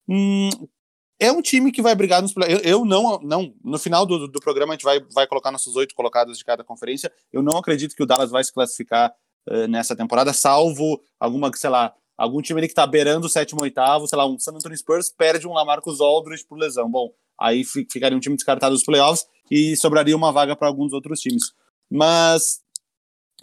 Hum, 0.07 0.49
é 1.21 1.31
um 1.31 1.39
time 1.39 1.71
que 1.71 1.83
vai 1.83 1.93
brigar 1.93 2.19
nos 2.19 2.33
eu, 2.49 2.57
eu 2.63 2.83
não, 2.83 3.19
não 3.21 3.53
no 3.63 3.77
final 3.77 4.07
do, 4.07 4.27
do 4.27 4.39
programa 4.39 4.73
a 4.73 4.75
gente 4.75 4.83
vai, 4.83 4.99
vai 5.13 5.27
colocar 5.27 5.51
nossos 5.51 5.75
oito 5.75 5.93
colocados 5.93 6.35
de 6.35 6.43
cada 6.43 6.63
conferência. 6.63 7.13
Eu 7.31 7.43
não 7.43 7.59
acredito 7.59 7.95
que 7.95 8.01
o 8.01 8.07
Dallas 8.07 8.31
vai 8.31 8.43
se 8.43 8.51
classificar 8.51 9.13
uh, 9.47 9.67
nessa 9.67 9.95
temporada, 9.95 10.33
salvo 10.33 10.99
alguma, 11.19 11.51
sei 11.53 11.69
lá, 11.69 11.93
algum 12.17 12.41
time 12.41 12.59
ali 12.59 12.67
que 12.67 12.73
tá 12.73 12.87
beirando 12.87 13.27
o 13.27 13.29
sétimo, 13.29 13.61
oitavo, 13.61 14.07
sei 14.07 14.17
lá, 14.17 14.25
um 14.25 14.39
San 14.39 14.53
Antonio 14.53 14.75
Spurs 14.75 15.11
perde 15.11 15.47
um 15.47 15.53
Lamarcus 15.53 16.01
Aldridge 16.01 16.43
por 16.43 16.57
lesão. 16.57 16.89
Bom, 16.89 17.13
aí 17.39 17.63
ficaria 17.63 18.17
um 18.17 18.19
time 18.19 18.35
descartado 18.35 18.73
dos 18.73 18.83
playoffs 18.83 19.27
e 19.49 19.75
sobraria 19.77 20.17
uma 20.17 20.31
vaga 20.31 20.55
para 20.55 20.67
alguns 20.67 20.91
outros 20.91 21.19
times. 21.19 21.53
Mas 21.87 22.61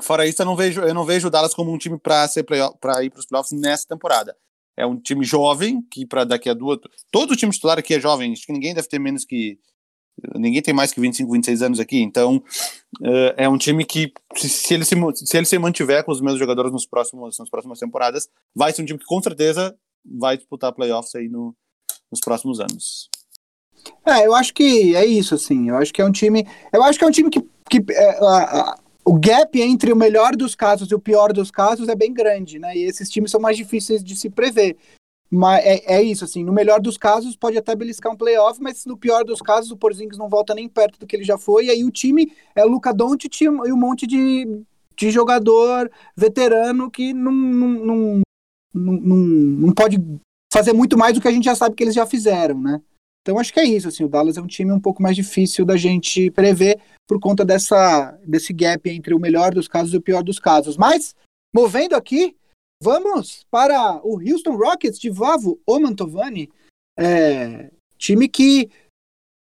fora 0.02 0.26
isso, 0.26 0.42
eu 0.42 0.46
não 0.46 0.56
vejo, 0.56 0.80
eu 0.80 0.94
não 0.94 1.04
vejo 1.04 1.28
o 1.28 1.30
Dallas 1.30 1.54
como 1.54 1.72
um 1.72 1.78
time 1.78 1.96
para 1.96 2.26
ser 2.26 2.42
para 2.42 3.04
ir 3.04 3.10
para 3.10 3.20
os 3.20 3.26
playoffs 3.26 3.56
nessa 3.56 3.86
temporada 3.86 4.36
é 4.78 4.86
um 4.86 4.96
time 4.96 5.24
jovem, 5.24 5.82
que 5.90 6.06
para 6.06 6.22
daqui 6.22 6.48
a 6.48 6.54
duas. 6.54 6.78
Todo 7.10 7.36
time 7.36 7.52
titular 7.52 7.78
aqui 7.78 7.94
é 7.94 8.00
jovem, 8.00 8.32
acho 8.32 8.46
que 8.46 8.52
ninguém 8.52 8.72
deve 8.72 8.88
ter 8.88 9.00
menos 9.00 9.24
que. 9.24 9.58
Ninguém 10.34 10.60
tem 10.60 10.74
mais 10.74 10.92
que 10.92 11.00
25, 11.00 11.30
26 11.30 11.62
anos 11.62 11.80
aqui, 11.80 12.00
então 12.00 12.42
uh, 13.00 13.34
é 13.36 13.48
um 13.48 13.56
time 13.56 13.84
que, 13.84 14.12
se 14.34 14.74
ele 14.74 14.84
se, 14.84 14.96
se 15.14 15.36
ele 15.36 15.46
se 15.46 15.56
mantiver 15.60 16.02
com 16.02 16.10
os 16.10 16.20
mesmos 16.20 16.40
jogadores 16.40 16.72
nos 16.72 16.84
próximos, 16.84 17.38
nas 17.38 17.48
próximas 17.48 17.78
temporadas, 17.78 18.28
vai 18.52 18.72
ser 18.72 18.82
um 18.82 18.84
time 18.84 18.98
que 18.98 19.04
com 19.04 19.22
certeza 19.22 19.76
vai 20.04 20.36
disputar 20.36 20.72
playoffs 20.72 21.14
aí 21.14 21.28
no, 21.28 21.54
nos 22.10 22.18
próximos 22.20 22.58
anos. 22.58 23.08
É, 24.04 24.26
eu 24.26 24.34
acho 24.34 24.52
que 24.54 24.96
é 24.96 25.06
isso, 25.06 25.36
assim. 25.36 25.68
Eu 25.68 25.76
acho 25.76 25.92
que 25.92 26.02
é 26.02 26.04
um 26.04 26.10
time. 26.10 26.44
Eu 26.72 26.82
acho 26.82 26.98
que 26.98 27.04
é 27.04 27.08
um 27.08 27.12
time 27.12 27.30
que. 27.30 27.40
que 27.70 27.92
é, 27.92 28.18
a, 28.20 28.78
o 29.08 29.18
gap 29.18 29.58
entre 29.58 29.90
o 29.90 29.96
melhor 29.96 30.36
dos 30.36 30.54
casos 30.54 30.90
e 30.90 30.94
o 30.94 31.00
pior 31.00 31.32
dos 31.32 31.50
casos 31.50 31.88
é 31.88 31.96
bem 31.96 32.12
grande, 32.12 32.58
né? 32.58 32.76
E 32.76 32.82
esses 32.82 33.08
times 33.08 33.30
são 33.30 33.40
mais 33.40 33.56
difíceis 33.56 34.04
de 34.04 34.14
se 34.14 34.28
prever. 34.28 34.76
Mas 35.30 35.64
é, 35.64 35.94
é 35.96 36.02
isso, 36.02 36.24
assim, 36.24 36.44
no 36.44 36.52
melhor 36.52 36.78
dos 36.78 36.98
casos 36.98 37.34
pode 37.34 37.56
até 37.56 37.74
beliscar 37.74 38.12
um 38.12 38.16
playoff, 38.16 38.60
mas 38.60 38.84
no 38.84 38.98
pior 38.98 39.24
dos 39.24 39.40
casos 39.40 39.70
o 39.70 39.78
Porzingis 39.78 40.18
não 40.18 40.28
volta 40.28 40.54
nem 40.54 40.68
perto 40.68 40.98
do 40.98 41.06
que 41.06 41.16
ele 41.16 41.24
já 41.24 41.38
foi, 41.38 41.66
e 41.66 41.70
aí 41.70 41.84
o 41.84 41.90
time 41.90 42.30
é 42.54 42.62
Luca 42.64 42.92
Doncic 42.92 43.40
e 43.40 43.48
um 43.48 43.76
monte 43.76 44.06
de, 44.06 44.46
de 44.94 45.10
jogador 45.10 45.90
veterano 46.14 46.90
que 46.90 47.14
não, 47.14 47.32
não, 47.32 47.68
não, 47.68 48.22
não, 48.74 49.16
não 49.16 49.72
pode 49.72 49.98
fazer 50.52 50.74
muito 50.74 50.98
mais 50.98 51.14
do 51.14 51.20
que 51.20 51.28
a 51.28 51.32
gente 51.32 51.44
já 51.44 51.54
sabe 51.54 51.74
que 51.74 51.82
eles 51.82 51.94
já 51.94 52.04
fizeram, 52.04 52.60
né? 52.60 52.80
Então 53.22 53.38
acho 53.38 53.52
que 53.52 53.60
é 53.60 53.64
isso, 53.64 53.88
assim, 53.88 54.04
o 54.04 54.08
Dallas 54.08 54.36
é 54.36 54.40
um 54.40 54.46
time 54.46 54.72
um 54.72 54.80
pouco 54.80 55.02
mais 55.02 55.14
difícil 55.14 55.64
da 55.64 55.76
gente 55.76 56.30
prever 56.30 56.80
por 57.06 57.20
conta 57.20 57.44
dessa, 57.44 58.18
desse 58.26 58.52
gap 58.52 58.88
entre 58.88 59.14
o 59.14 59.18
melhor 59.18 59.52
dos 59.54 59.68
casos 59.68 59.92
e 59.92 59.96
o 59.96 60.02
pior 60.02 60.22
dos 60.22 60.38
casos. 60.38 60.76
Mas, 60.76 61.14
movendo 61.54 61.94
aqui, 61.94 62.36
vamos 62.82 63.44
para 63.50 64.00
o 64.04 64.18
Houston 64.18 64.56
Rockets 64.56 64.98
de 64.98 65.10
Vavo 65.10 65.60
Omantovani, 65.66 66.50
é, 66.98 67.70
time 67.98 68.28
que 68.28 68.70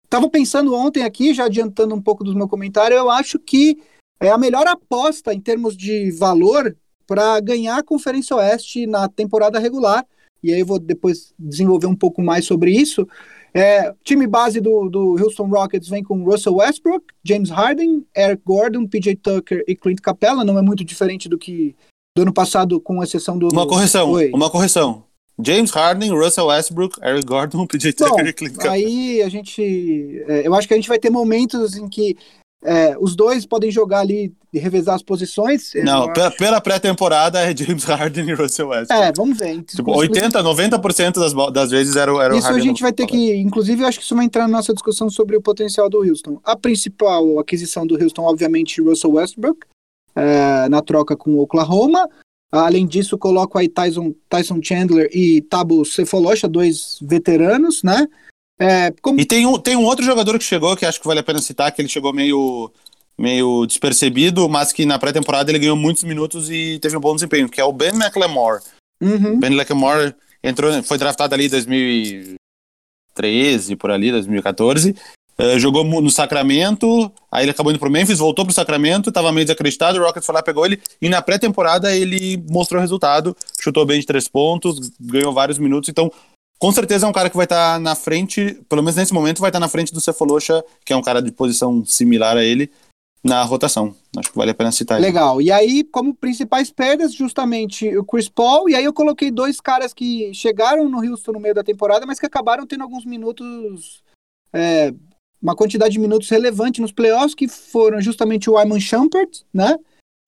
estava 0.03 0.29
pensando 0.29 0.73
ontem 0.73 1.03
aqui, 1.03 1.33
já 1.33 1.45
adiantando 1.45 1.93
um 1.93 2.01
pouco 2.01 2.23
do 2.23 2.35
meu 2.35 2.47
comentário, 2.47 2.95
eu 2.95 3.09
acho 3.09 3.37
que 3.37 3.77
é 4.19 4.29
a 4.29 4.37
melhor 4.37 4.65
aposta 4.67 5.33
em 5.33 5.39
termos 5.39 5.77
de 5.77 6.11
valor 6.11 6.75
para 7.05 7.39
ganhar 7.39 7.77
a 7.77 7.83
Conferência 7.83 8.35
Oeste 8.35 8.87
na 8.87 9.07
temporada 9.07 9.59
regular. 9.59 10.05
E 10.43 10.53
aí 10.53 10.59
eu 10.59 10.65
vou 10.65 10.79
depois 10.79 11.33
desenvolver 11.37 11.87
um 11.87 11.95
pouco 11.95 12.21
mais 12.21 12.45
sobre 12.45 12.71
isso. 12.71 13.07
É, 13.53 13.93
time 14.03 14.27
base 14.27 14.59
do, 14.59 14.89
do 14.89 15.17
Houston 15.21 15.47
Rockets 15.47 15.89
vem 15.89 16.03
com 16.03 16.23
Russell 16.23 16.55
Westbrook, 16.55 17.05
James 17.23 17.49
Harden, 17.49 18.05
Eric 18.15 18.41
Gordon, 18.45 18.85
PJ 18.87 19.15
Tucker 19.15 19.63
e 19.67 19.75
Clint 19.75 19.99
Capella. 20.01 20.43
Não 20.43 20.57
é 20.57 20.61
muito 20.61 20.83
diferente 20.83 21.27
do 21.27 21.37
que 21.37 21.75
do 22.15 22.23
ano 22.23 22.33
passado, 22.33 22.79
com 22.81 23.03
exceção 23.03 23.37
do. 23.37 23.47
Uma 23.51 23.67
correção, 23.67 24.11
Oi. 24.11 24.31
uma 24.33 24.49
correção. 24.49 25.03
James 25.39 25.69
Harden, 25.69 26.11
Russell 26.11 26.47
Westbrook, 26.47 26.99
Eric 27.03 27.25
Gordon, 27.27 27.67
PJ 27.67 27.93
Tucker 27.93 28.23
Bom, 28.23 28.29
e 28.29 28.33
Clint 28.33 28.55
Capella. 28.55 28.73
Aí 28.73 29.21
a 29.21 29.29
gente. 29.29 30.23
É, 30.27 30.47
eu 30.47 30.53
acho 30.55 30.67
que 30.67 30.73
a 30.73 30.77
gente 30.77 30.89
vai 30.89 30.97
ter 30.97 31.11
momentos 31.11 31.75
em 31.75 31.87
que 31.87 32.17
é, 32.63 32.97
os 32.99 33.15
dois 33.15 33.45
podem 33.45 33.69
jogar 33.69 33.99
ali 33.99 34.33
e 34.51 34.57
revezar 34.57 34.95
as 34.95 35.03
posições. 35.03 35.71
Não, 35.83 36.11
pela, 36.37 36.59
pré-temporada 36.59 37.39
é 37.39 37.55
James 37.55 37.83
Harden 37.85 38.29
e 38.29 38.33
Russell 38.33 38.69
Westbrook. 38.69 39.03
É, 39.03 39.11
vamos 39.11 39.37
ver. 39.37 39.61
Tipo, 39.63 39.95
80, 39.95 40.41
90% 40.41 41.13
das, 41.13 41.53
das 41.53 41.71
vezes 41.71 41.95
era, 41.95 42.11
era 42.23 42.33
o 42.33 42.37
Isso 42.37 42.47
a 42.47 42.59
gente 42.59 42.81
vai 42.81 42.91
ter 42.91 43.05
que, 43.05 43.35
inclusive, 43.35 43.81
eu 43.81 43.87
acho 43.87 43.99
que 43.99 44.03
isso 44.03 44.15
vai 44.15 44.25
entrar 44.25 44.47
na 44.47 44.57
nossa 44.57 44.73
discussão 44.73 45.09
sobre 45.09 45.37
o 45.37 45.41
potencial 45.41 45.89
do 45.89 45.99
Houston. 45.99 46.39
A 46.43 46.55
principal 46.55 47.39
aquisição 47.39 47.85
do 47.85 48.01
Houston, 48.01 48.23
obviamente, 48.23 48.81
Russell 48.81 49.13
Westbrook, 49.13 49.59
é, 50.15 50.67
na 50.69 50.81
troca 50.81 51.15
com 51.15 51.31
o 51.31 51.41
Oklahoma. 51.41 52.09
Além 52.51 52.87
disso, 52.87 53.17
coloco 53.17 53.57
aí 53.57 53.67
Tyson, 53.67 54.15
Tyson 54.29 54.59
Chandler 54.63 55.09
e 55.13 55.41
Tabo 55.41 55.85
Cephalosha, 55.85 56.47
dois 56.47 56.97
veteranos, 57.01 57.83
né? 57.83 58.07
É, 58.59 58.91
como... 59.01 59.19
E 59.19 59.25
tem 59.25 59.45
um, 59.45 59.59
tem 59.59 59.75
um 59.75 59.85
outro 59.85 60.03
jogador 60.03 60.37
que 60.37 60.43
chegou, 60.43 60.75
que 60.75 60.85
acho 60.85 60.99
que 60.99 61.07
vale 61.07 61.19
a 61.19 61.23
pena 61.23 61.39
citar, 61.39 61.71
que 61.71 61.81
ele 61.81 61.89
chegou 61.89 62.11
meio, 62.11 62.71
meio 63.17 63.65
despercebido, 63.65 64.49
mas 64.49 64.73
que 64.73 64.85
na 64.85 64.99
pré-temporada 64.99 65.51
ele 65.51 65.59
ganhou 65.59 65.75
muitos 65.75 66.03
minutos 66.03 66.49
e 66.49 66.79
teve 66.79 66.97
um 66.97 67.01
bom 67.01 67.15
desempenho, 67.15 67.49
que 67.49 67.61
é 67.61 67.63
o 67.63 67.73
Ben 67.73 67.89
McLemore. 67.89 68.63
Uhum. 69.01 69.39
Ben 69.39 69.53
McLemore 69.53 70.15
entrou, 70.43 70.83
foi 70.83 70.97
draftado 70.97 71.35
ali 71.35 71.45
em 71.45 71.49
2013, 71.49 73.75
por 73.75 73.91
ali, 73.91 74.11
2014. 74.11 74.89
Uh, 74.89 74.95
eh, 75.39 75.59
jogou 75.59 75.83
no 75.83 76.09
Sacramento, 76.09 77.11
aí 77.31 77.43
ele 77.43 77.51
acabou 77.51 77.71
indo 77.71 77.77
pro 77.77 77.91
Memphis, 77.91 78.17
voltou 78.17 78.43
pro 78.43 78.51
Sacramento, 78.51 79.11
tava 79.11 79.31
meio 79.31 79.45
desacreditado, 79.45 79.99
o 79.99 80.03
Rockets 80.03 80.25
foi 80.25 80.33
lá, 80.33 80.41
pegou 80.41 80.65
ele, 80.65 80.81
e 80.99 81.07
na 81.09 81.21
pré-temporada 81.21 81.95
ele 81.95 82.43
mostrou 82.49 82.81
resultado, 82.81 83.37
chutou 83.61 83.85
bem 83.85 83.99
de 83.99 84.07
três 84.07 84.27
pontos, 84.27 84.89
ganhou 84.99 85.31
vários 85.31 85.59
minutos, 85.59 85.89
então 85.89 86.11
com 86.59 86.71
certeza 86.71 87.05
é 87.05 87.09
um 87.09 87.13
cara 87.13 87.29
que 87.29 87.35
vai 87.35 87.45
estar 87.45 87.73
tá 87.73 87.79
na 87.79 87.95
frente, 87.95 88.59
pelo 88.67 88.81
menos 88.81 88.95
nesse 88.95 89.13
momento, 89.13 89.39
vai 89.39 89.49
estar 89.49 89.59
tá 89.59 89.65
na 89.65 89.69
frente 89.69 89.93
do 89.93 90.01
Cephalosha, 90.01 90.63
que 90.83 90.93
é 90.93 90.95
um 90.95 91.01
cara 91.01 91.21
de 91.21 91.31
posição 91.31 91.85
similar 91.85 92.35
a 92.35 92.43
ele, 92.43 92.71
na 93.23 93.43
rotação. 93.43 93.93
Acho 94.15 94.31
que 94.31 94.37
vale 94.37 94.51
a 94.51 94.55
pena 94.55 94.71
citar 94.71 94.99
Legal. 94.99 95.39
Ele. 95.39 95.49
E 95.49 95.51
aí, 95.51 95.83
como 95.83 96.15
principais 96.15 96.71
perdas, 96.71 97.13
justamente 97.13 97.95
o 97.97 98.03
Chris 98.03 98.29
Paul, 98.29 98.69
e 98.69 98.75
aí 98.75 98.83
eu 98.83 98.93
coloquei 98.93 99.29
dois 99.29 99.59
caras 99.59 99.93
que 99.93 100.33
chegaram 100.33 100.89
no 100.89 100.99
Houston 100.99 101.33
no 101.33 101.39
meio 101.39 101.53
da 101.53 101.63
temporada, 101.63 102.05
mas 102.05 102.19
que 102.19 102.25
acabaram 102.25 102.65
tendo 102.65 102.83
alguns 102.83 103.05
minutos, 103.05 104.01
é, 104.51 104.93
uma 105.41 105.55
quantidade 105.55 105.93
de 105.93 105.99
minutos 105.99 106.29
relevante 106.29 106.81
nos 106.81 106.91
playoffs, 106.91 107.35
que 107.35 107.47
foram 107.47 108.01
justamente 108.01 108.49
o 108.49 108.59
Iman 108.59 108.79
Shumpert, 108.79 109.43
né? 109.53 109.77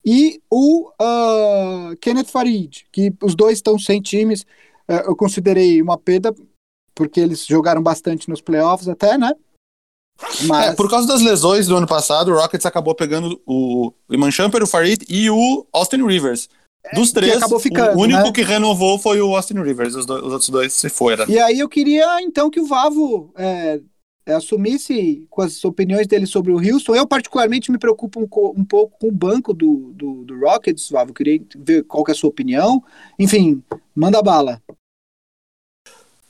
E 0.06 0.42
o 0.50 0.90
uh, 0.90 1.96
Kenneth 2.00 2.28
Farid, 2.28 2.86
que 2.92 3.14
os 3.22 3.36
dois 3.36 3.58
estão 3.58 3.78
sem 3.78 4.02
times. 4.02 4.46
É, 4.90 5.08
eu 5.08 5.16
considerei 5.16 5.82
uma 5.82 5.98
perda 5.98 6.34
porque 6.96 7.20
eles 7.20 7.46
jogaram 7.46 7.82
bastante 7.82 8.28
nos 8.28 8.42
playoffs 8.42 8.90
até, 8.90 9.18
né? 9.18 9.32
Mas... 10.48 10.68
É, 10.68 10.76
por 10.76 10.90
causa 10.90 11.08
das 11.08 11.22
lesões 11.22 11.68
do 11.68 11.78
ano 11.78 11.88
passado, 11.88 12.32
o 12.32 12.36
Rockets 12.36 12.66
acabou 12.66 12.94
pegando 12.94 13.40
o 13.46 13.94
Iman 14.10 14.32
Shumpert, 14.32 14.64
o 14.64 14.68
Farid 14.68 15.06
e 15.08 15.30
o 15.30 15.66
Austin 15.72 16.06
Rivers. 16.06 16.50
É, 16.84 16.96
Dos 16.96 17.12
três, 17.12 17.42
ficando, 17.62 17.98
o 17.98 18.02
único 18.02 18.24
né? 18.24 18.32
que 18.32 18.42
renovou 18.42 18.98
foi 18.98 19.22
o 19.22 19.36
Austin 19.36 19.62
Rivers, 19.62 19.96
os, 19.96 20.06
dois, 20.06 20.24
os, 20.24 20.32
outros 20.32 20.50
dois 20.50 20.74
se 20.74 20.90
foram. 20.90 21.26
E 21.28 21.38
aí 21.38 21.60
eu 21.60 21.70
queria, 21.70 22.22
então, 22.22 22.50
que 22.50 22.60
o 22.60 22.66
Vavo 22.66 23.32
é, 23.38 23.82
é, 24.26 24.34
assumisse 24.34 25.26
com 25.30 25.42
as 25.42 25.64
opiniões 25.66 26.08
dele 26.08 26.26
sobre 26.26 26.52
o 26.52 26.58
Houston. 26.58 26.96
Eu, 26.96 27.06
particularmente, 27.06 27.72
me 27.72 27.78
preocupo 27.78 28.20
um, 28.20 28.60
um 28.60 28.64
pouco 28.64 28.98
com 29.00 29.08
o 29.08 29.12
banco 29.12 29.54
do, 29.54 29.92
do, 29.94 30.24
do, 30.24 30.40
Rockets, 30.40 30.90
Vavo. 30.90 31.14
Queria 31.14 31.42
ver 31.58 31.84
qual 31.84 32.04
que 32.04 32.12
é 32.12 32.14
a 32.14 32.18
sua 32.18 32.30
opinião. 32.30 32.82
Enfim, 33.18 33.62
manda 33.96 34.22
bala. 34.22 34.62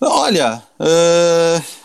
Olha, 0.01 0.63
uh, 0.79 1.79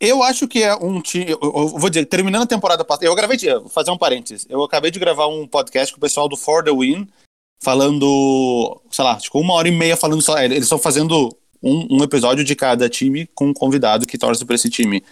eu 0.00 0.22
acho 0.22 0.48
que 0.48 0.62
é 0.62 0.74
um 0.74 1.00
time. 1.00 1.30
Eu, 1.30 1.38
eu, 1.40 1.68
vou 1.68 1.90
dizer, 1.90 2.06
terminando 2.06 2.42
a 2.42 2.46
temporada 2.46 2.84
passada. 2.84 3.06
Eu 3.06 3.14
gravei. 3.14 3.38
Vou 3.38 3.68
fazer 3.68 3.90
um 3.90 3.98
parênteses. 3.98 4.46
Eu 4.48 4.62
acabei 4.62 4.90
de 4.90 4.98
gravar 4.98 5.28
um 5.28 5.46
podcast 5.46 5.92
com 5.92 5.98
o 5.98 6.00
pessoal 6.00 6.28
do 6.28 6.36
For 6.36 6.64
the 6.64 6.72
Win, 6.72 7.06
falando. 7.62 8.80
Sei 8.90 9.04
lá, 9.04 9.16
tipo, 9.16 9.38
uma 9.38 9.54
hora 9.54 9.68
e 9.68 9.70
meia 9.72 9.96
falando 9.96 10.22
só. 10.22 10.38
Eles 10.42 10.64
estão 10.64 10.78
fazendo 10.78 11.28
um, 11.62 11.98
um, 11.98 12.02
episódio 12.02 12.42
de 12.42 12.56
cada 12.56 12.88
time 12.88 13.28
com 13.34 13.48
um 13.48 13.54
convidado 13.54 14.06
que 14.06 14.18
torce 14.18 14.44
para 14.44 14.56
esse 14.56 14.70
time. 14.70 15.04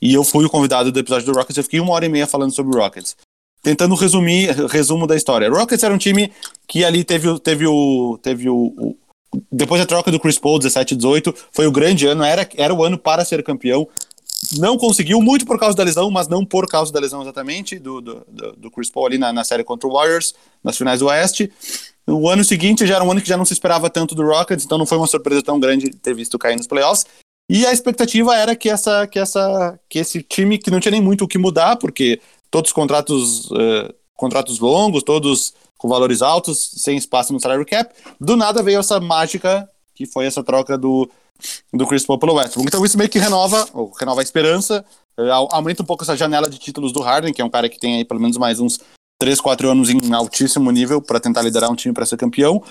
E 0.00 0.12
eu 0.12 0.22
fui 0.22 0.44
o 0.44 0.50
convidado 0.50 0.92
do 0.92 1.00
episódio 1.00 1.26
do 1.26 1.36
Rockets, 1.36 1.56
eu 1.56 1.64
fiquei 1.64 1.80
uma 1.80 1.94
hora 1.94 2.04
e 2.04 2.08
meia 2.08 2.26
falando 2.26 2.54
sobre 2.54 2.76
o 2.76 2.80
Rockets. 2.80 3.16
Tentando 3.62 3.94
resumir, 3.94 4.50
resumo 4.68 5.06
da 5.06 5.16
história. 5.16 5.50
Rockets 5.50 5.82
era 5.82 5.92
um 5.92 5.98
time 5.98 6.30
que 6.68 6.84
ali 6.84 7.02
teve, 7.02 7.40
teve 7.40 7.66
o. 7.66 8.18
Teve 8.22 8.48
o, 8.48 8.56
o 8.56 8.96
depois 9.50 9.80
da 9.80 9.86
troca 9.86 10.10
do 10.10 10.20
Chris 10.20 10.38
Paul, 10.38 10.58
17-18, 10.58 11.34
foi 11.52 11.66
o 11.66 11.72
grande 11.72 12.06
ano, 12.06 12.22
era, 12.22 12.48
era 12.56 12.74
o 12.74 12.84
ano 12.84 12.98
para 12.98 13.24
ser 13.24 13.42
campeão. 13.42 13.88
Não 14.58 14.76
conseguiu, 14.76 15.20
muito 15.20 15.46
por 15.46 15.58
causa 15.58 15.76
da 15.76 15.82
lesão, 15.82 16.10
mas 16.10 16.28
não 16.28 16.44
por 16.44 16.68
causa 16.68 16.92
da 16.92 17.00
lesão 17.00 17.22
exatamente, 17.22 17.78
do, 17.78 18.00
do, 18.00 18.26
do 18.56 18.70
Chris 18.70 18.90
Paul 18.90 19.06
ali 19.06 19.18
na, 19.18 19.32
na 19.32 19.44
série 19.44 19.64
contra 19.64 19.88
o 19.88 19.92
Warriors, 19.92 20.34
nas 20.62 20.76
finais 20.76 21.00
do 21.00 21.06
Oeste. 21.06 21.50
O 22.06 22.28
ano 22.28 22.44
seguinte 22.44 22.86
já 22.86 22.96
era 22.96 23.04
um 23.04 23.10
ano 23.10 23.20
que 23.20 23.28
já 23.28 23.36
não 23.36 23.44
se 23.44 23.52
esperava 23.52 23.90
tanto 23.90 24.14
do 24.14 24.22
Rockets, 24.22 24.64
então 24.64 24.78
não 24.78 24.86
foi 24.86 24.98
uma 24.98 25.06
surpresa 25.06 25.42
tão 25.42 25.58
grande 25.58 25.90
ter 25.90 26.14
visto 26.14 26.38
cair 26.38 26.56
nos 26.56 26.66
playoffs. 26.66 27.04
E 27.48 27.64
a 27.64 27.72
expectativa 27.72 28.36
era 28.36 28.54
que, 28.54 28.68
essa, 28.68 29.06
que, 29.06 29.18
essa, 29.18 29.78
que 29.88 29.98
esse 29.98 30.22
time, 30.22 30.58
que 30.58 30.70
não 30.70 30.80
tinha 30.80 30.92
nem 30.92 31.00
muito 31.00 31.24
o 31.24 31.28
que 31.28 31.38
mudar, 31.38 31.76
porque 31.76 32.20
todos 32.50 32.70
os 32.70 32.72
contratos, 32.72 33.50
uh, 33.50 33.92
contratos 34.14 34.58
longos, 34.58 35.02
todos 35.02 35.54
com 35.76 35.88
valores 35.88 36.22
altos, 36.22 36.70
sem 36.76 36.96
espaço 36.96 37.32
no 37.32 37.40
salary 37.40 37.64
cap, 37.64 37.94
do 38.20 38.36
nada 38.36 38.62
veio 38.62 38.80
essa 38.80 38.98
mágica, 39.00 39.68
que 39.94 40.06
foi 40.06 40.26
essa 40.26 40.42
troca 40.42 40.76
do, 40.76 41.08
do 41.72 41.86
Chris 41.86 42.04
Paul 42.04 42.18
pelo 42.18 42.34
Westbrook. 42.34 42.66
Então 42.66 42.84
isso 42.84 42.98
meio 42.98 43.10
que 43.10 43.18
renova, 43.18 43.66
ou 43.72 43.92
renova 43.98 44.20
a 44.20 44.24
esperança, 44.24 44.84
uh, 45.18 45.48
aumenta 45.50 45.82
um 45.82 45.86
pouco 45.86 46.02
essa 46.02 46.16
janela 46.16 46.48
de 46.48 46.58
títulos 46.58 46.92
do 46.92 47.00
Harden, 47.00 47.32
que 47.32 47.42
é 47.42 47.44
um 47.44 47.50
cara 47.50 47.68
que 47.68 47.78
tem 47.78 47.96
aí 47.96 48.04
pelo 48.04 48.20
menos 48.20 48.36
mais 48.36 48.60
uns 48.60 48.80
3, 49.18 49.40
4 49.40 49.70
anos 49.70 49.90
em 49.90 50.12
altíssimo 50.12 50.70
nível 50.70 51.00
para 51.00 51.20
tentar 51.20 51.42
liderar 51.42 51.70
um 51.70 51.76
time 51.76 51.94
para 51.94 52.06
ser 52.06 52.16
campeão. 52.16 52.62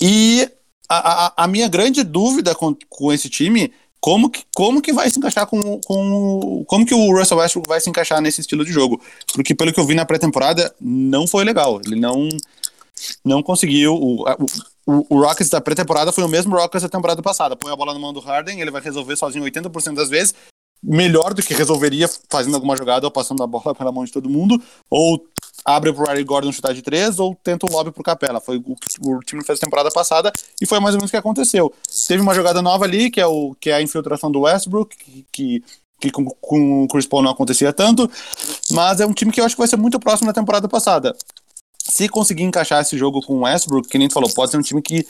E 0.00 0.48
a, 0.88 1.26
a, 1.26 1.44
a, 1.44 1.46
minha 1.46 1.68
grande 1.68 2.02
dúvida 2.02 2.54
com, 2.54 2.76
com 2.88 3.12
esse 3.12 3.28
time, 3.28 3.72
como 4.04 4.28
que, 4.28 4.44
como 4.54 4.82
que 4.82 4.92
vai 4.92 5.08
se 5.08 5.18
encaixar 5.18 5.46
com, 5.46 5.80
com. 5.80 6.62
Como 6.66 6.84
que 6.84 6.94
o 6.94 7.18
Russell 7.18 7.38
Westbrook 7.38 7.66
vai 7.66 7.80
se 7.80 7.88
encaixar 7.88 8.20
nesse 8.20 8.42
estilo 8.42 8.62
de 8.62 8.70
jogo? 8.70 9.00
Porque 9.32 9.54
pelo 9.54 9.72
que 9.72 9.80
eu 9.80 9.86
vi 9.86 9.94
na 9.94 10.04
pré-temporada, 10.04 10.74
não 10.78 11.26
foi 11.26 11.42
legal. 11.42 11.80
Ele 11.86 11.98
não, 11.98 12.28
não 13.24 13.42
conseguiu. 13.42 13.94
O, 13.94 14.24
o, 14.86 15.06
o 15.08 15.20
Rockets 15.22 15.48
da 15.48 15.58
pré-temporada 15.58 16.12
foi 16.12 16.22
o 16.22 16.28
mesmo 16.28 16.54
Rockets 16.54 16.82
da 16.82 16.88
temporada 16.90 17.22
passada. 17.22 17.56
Põe 17.56 17.72
a 17.72 17.76
bola 17.76 17.94
na 17.94 17.98
mão 17.98 18.12
do 18.12 18.20
Harden, 18.20 18.60
ele 18.60 18.70
vai 18.70 18.82
resolver 18.82 19.16
sozinho 19.16 19.42
80% 19.42 19.94
das 19.94 20.10
vezes 20.10 20.34
melhor 20.86 21.32
do 21.32 21.42
que 21.42 21.54
resolveria 21.54 22.06
fazendo 22.28 22.56
alguma 22.56 22.76
jogada 22.76 23.06
ou 23.06 23.10
passando 23.10 23.42
a 23.42 23.46
bola 23.46 23.74
pela 23.74 23.90
mão 23.90 24.04
de 24.04 24.12
todo 24.12 24.28
mundo, 24.28 24.62
ou 24.90 25.24
abre 25.64 25.92
pro 25.92 26.04
Riley 26.04 26.24
Gordon 26.24 26.52
chutar 26.52 26.74
de 26.74 26.82
três, 26.82 27.18
ou 27.18 27.34
tenta 27.42 27.66
um 27.66 27.72
lobby 27.72 27.90
pro 27.90 28.02
Capela. 28.02 28.40
Foi 28.40 28.56
o 28.56 28.76
que 28.76 28.88
o 29.00 29.20
time 29.20 29.44
fez 29.44 29.58
a 29.58 29.60
temporada 29.60 29.90
passada 29.90 30.32
e 30.60 30.66
foi 30.66 30.78
mais 30.80 30.94
ou 30.94 31.00
menos 31.00 31.10
o 31.10 31.12
que 31.12 31.16
aconteceu. 31.16 31.72
Teve 32.06 32.22
uma 32.22 32.34
jogada 32.34 32.60
nova 32.60 32.84
ali, 32.84 33.10
que 33.10 33.20
é, 33.20 33.26
o, 33.26 33.54
que 33.58 33.70
é 33.70 33.74
a 33.74 33.82
infiltração 33.82 34.30
do 34.30 34.40
Westbrook, 34.42 34.96
que, 34.96 35.26
que, 35.32 35.64
que 36.00 36.10
com, 36.10 36.26
com 36.26 36.84
o 36.84 36.88
Chris 36.88 37.06
Paul 37.06 37.22
não 37.22 37.30
acontecia 37.30 37.72
tanto, 37.72 38.10
mas 38.70 39.00
é 39.00 39.06
um 39.06 39.12
time 39.12 39.32
que 39.32 39.40
eu 39.40 39.44
acho 39.44 39.54
que 39.54 39.60
vai 39.60 39.68
ser 39.68 39.76
muito 39.76 39.98
próximo 39.98 40.26
da 40.26 40.34
temporada 40.34 40.68
passada. 40.68 41.16
Se 41.82 42.08
conseguir 42.08 42.42
encaixar 42.42 42.80
esse 42.80 42.96
jogo 42.98 43.20
com 43.22 43.36
o 43.36 43.40
Westbrook, 43.44 43.88
que 43.88 43.98
nem 43.98 44.08
tu 44.08 44.14
falou, 44.14 44.30
pode 44.32 44.50
ser 44.50 44.56
um 44.56 44.62
time 44.62 44.82
que 44.82 45.06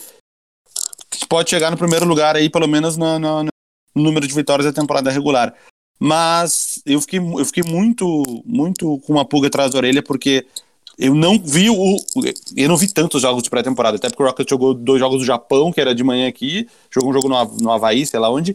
pode 1.28 1.50
chegar 1.50 1.70
no 1.70 1.76
primeiro 1.76 2.04
lugar 2.04 2.36
aí, 2.36 2.48
pelo 2.48 2.68
menos 2.68 2.96
no, 2.96 3.18
no, 3.18 3.48
número 3.94 4.26
de 4.26 4.34
vitórias 4.34 4.66
da 4.66 4.72
temporada 4.72 5.10
regular. 5.10 5.54
Mas 5.98 6.82
eu 6.84 7.00
fiquei, 7.00 7.18
eu 7.18 7.44
fiquei 7.44 7.62
muito, 7.62 8.22
muito 8.44 8.98
com 9.00 9.12
uma 9.12 9.24
pulga 9.24 9.48
atrás 9.48 9.70
da 9.70 9.78
orelha, 9.78 10.02
porque 10.02 10.46
eu 10.98 11.14
não 11.14 11.38
vi 11.38 11.70
o. 11.70 11.96
Eu 12.56 12.68
não 12.68 12.76
vi 12.76 12.92
tantos 12.92 13.22
jogos 13.22 13.42
de 13.42 13.50
pré-temporada, 13.50 13.96
até 13.96 14.08
porque 14.08 14.22
o 14.22 14.26
Rocket 14.26 14.48
jogou 14.48 14.74
dois 14.74 15.00
jogos 15.00 15.18
do 15.18 15.24
Japão, 15.24 15.72
que 15.72 15.80
era 15.80 15.94
de 15.94 16.04
manhã 16.04 16.28
aqui, 16.28 16.68
jogou 16.90 17.10
um 17.10 17.12
jogo 17.12 17.28
no, 17.28 17.44
no 17.58 17.70
Havaí, 17.70 18.06
sei 18.06 18.20
lá 18.20 18.30
onde. 18.30 18.54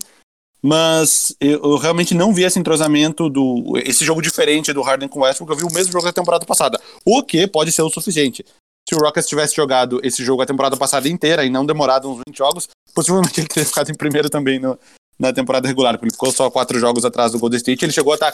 Mas 0.61 1.35
eu, 1.39 1.61
eu, 1.63 1.77
realmente 1.77 2.13
não 2.13 2.33
vi 2.33 2.43
esse 2.43 2.59
entrosamento 2.59 3.29
do. 3.29 3.77
esse 3.77 4.03
jogo 4.03 4.21
diferente 4.21 4.73
do 4.73 4.81
Harden 4.81 5.07
com 5.07 5.19
o 5.19 5.23
Westbrook, 5.23 5.51
eu 5.51 5.57
vi 5.57 5.63
o 5.63 5.73
mesmo 5.73 5.91
jogo 5.91 6.05
da 6.05 6.13
temporada 6.13 6.45
passada. 6.45 6.79
O 7.05 7.23
que 7.23 7.47
pode 7.47 7.71
ser 7.71 7.81
o 7.81 7.89
suficiente. 7.89 8.45
Se 8.87 8.95
o 8.95 8.99
Rockets 8.99 9.29
tivesse 9.29 9.55
jogado 9.55 9.99
esse 10.03 10.23
jogo 10.23 10.41
a 10.41 10.45
temporada 10.45 10.75
passada 10.75 11.07
inteira 11.07 11.45
e 11.45 11.49
não 11.49 11.65
demorado 11.65 12.09
uns 12.09 12.21
20 12.27 12.37
jogos, 12.37 12.67
possivelmente 12.93 13.39
ele 13.39 13.47
teria 13.47 13.65
ficado 13.65 13.89
em 13.89 13.95
primeiro 13.95 14.29
também 14.29 14.59
no, 14.59 14.77
na 15.19 15.33
temporada 15.33 15.67
regular, 15.67 15.93
porque 15.93 16.05
ele 16.05 16.13
ficou 16.13 16.31
só 16.31 16.49
quatro 16.49 16.79
jogos 16.79 17.03
atrás 17.03 17.31
do 17.33 17.39
Golden 17.39 17.57
State, 17.57 17.83
ele 17.83 17.91
chegou 17.91 18.13
a 18.13 18.15
estar 18.15 18.31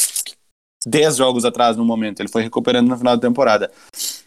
dez 0.86 1.18
jogos 1.18 1.44
atrás 1.44 1.76
no 1.76 1.84
momento, 1.84 2.20
ele 2.20 2.30
foi 2.30 2.44
recuperando 2.44 2.88
no 2.88 2.98
final 2.98 3.18
da 3.18 3.28
temporada. 3.28 3.72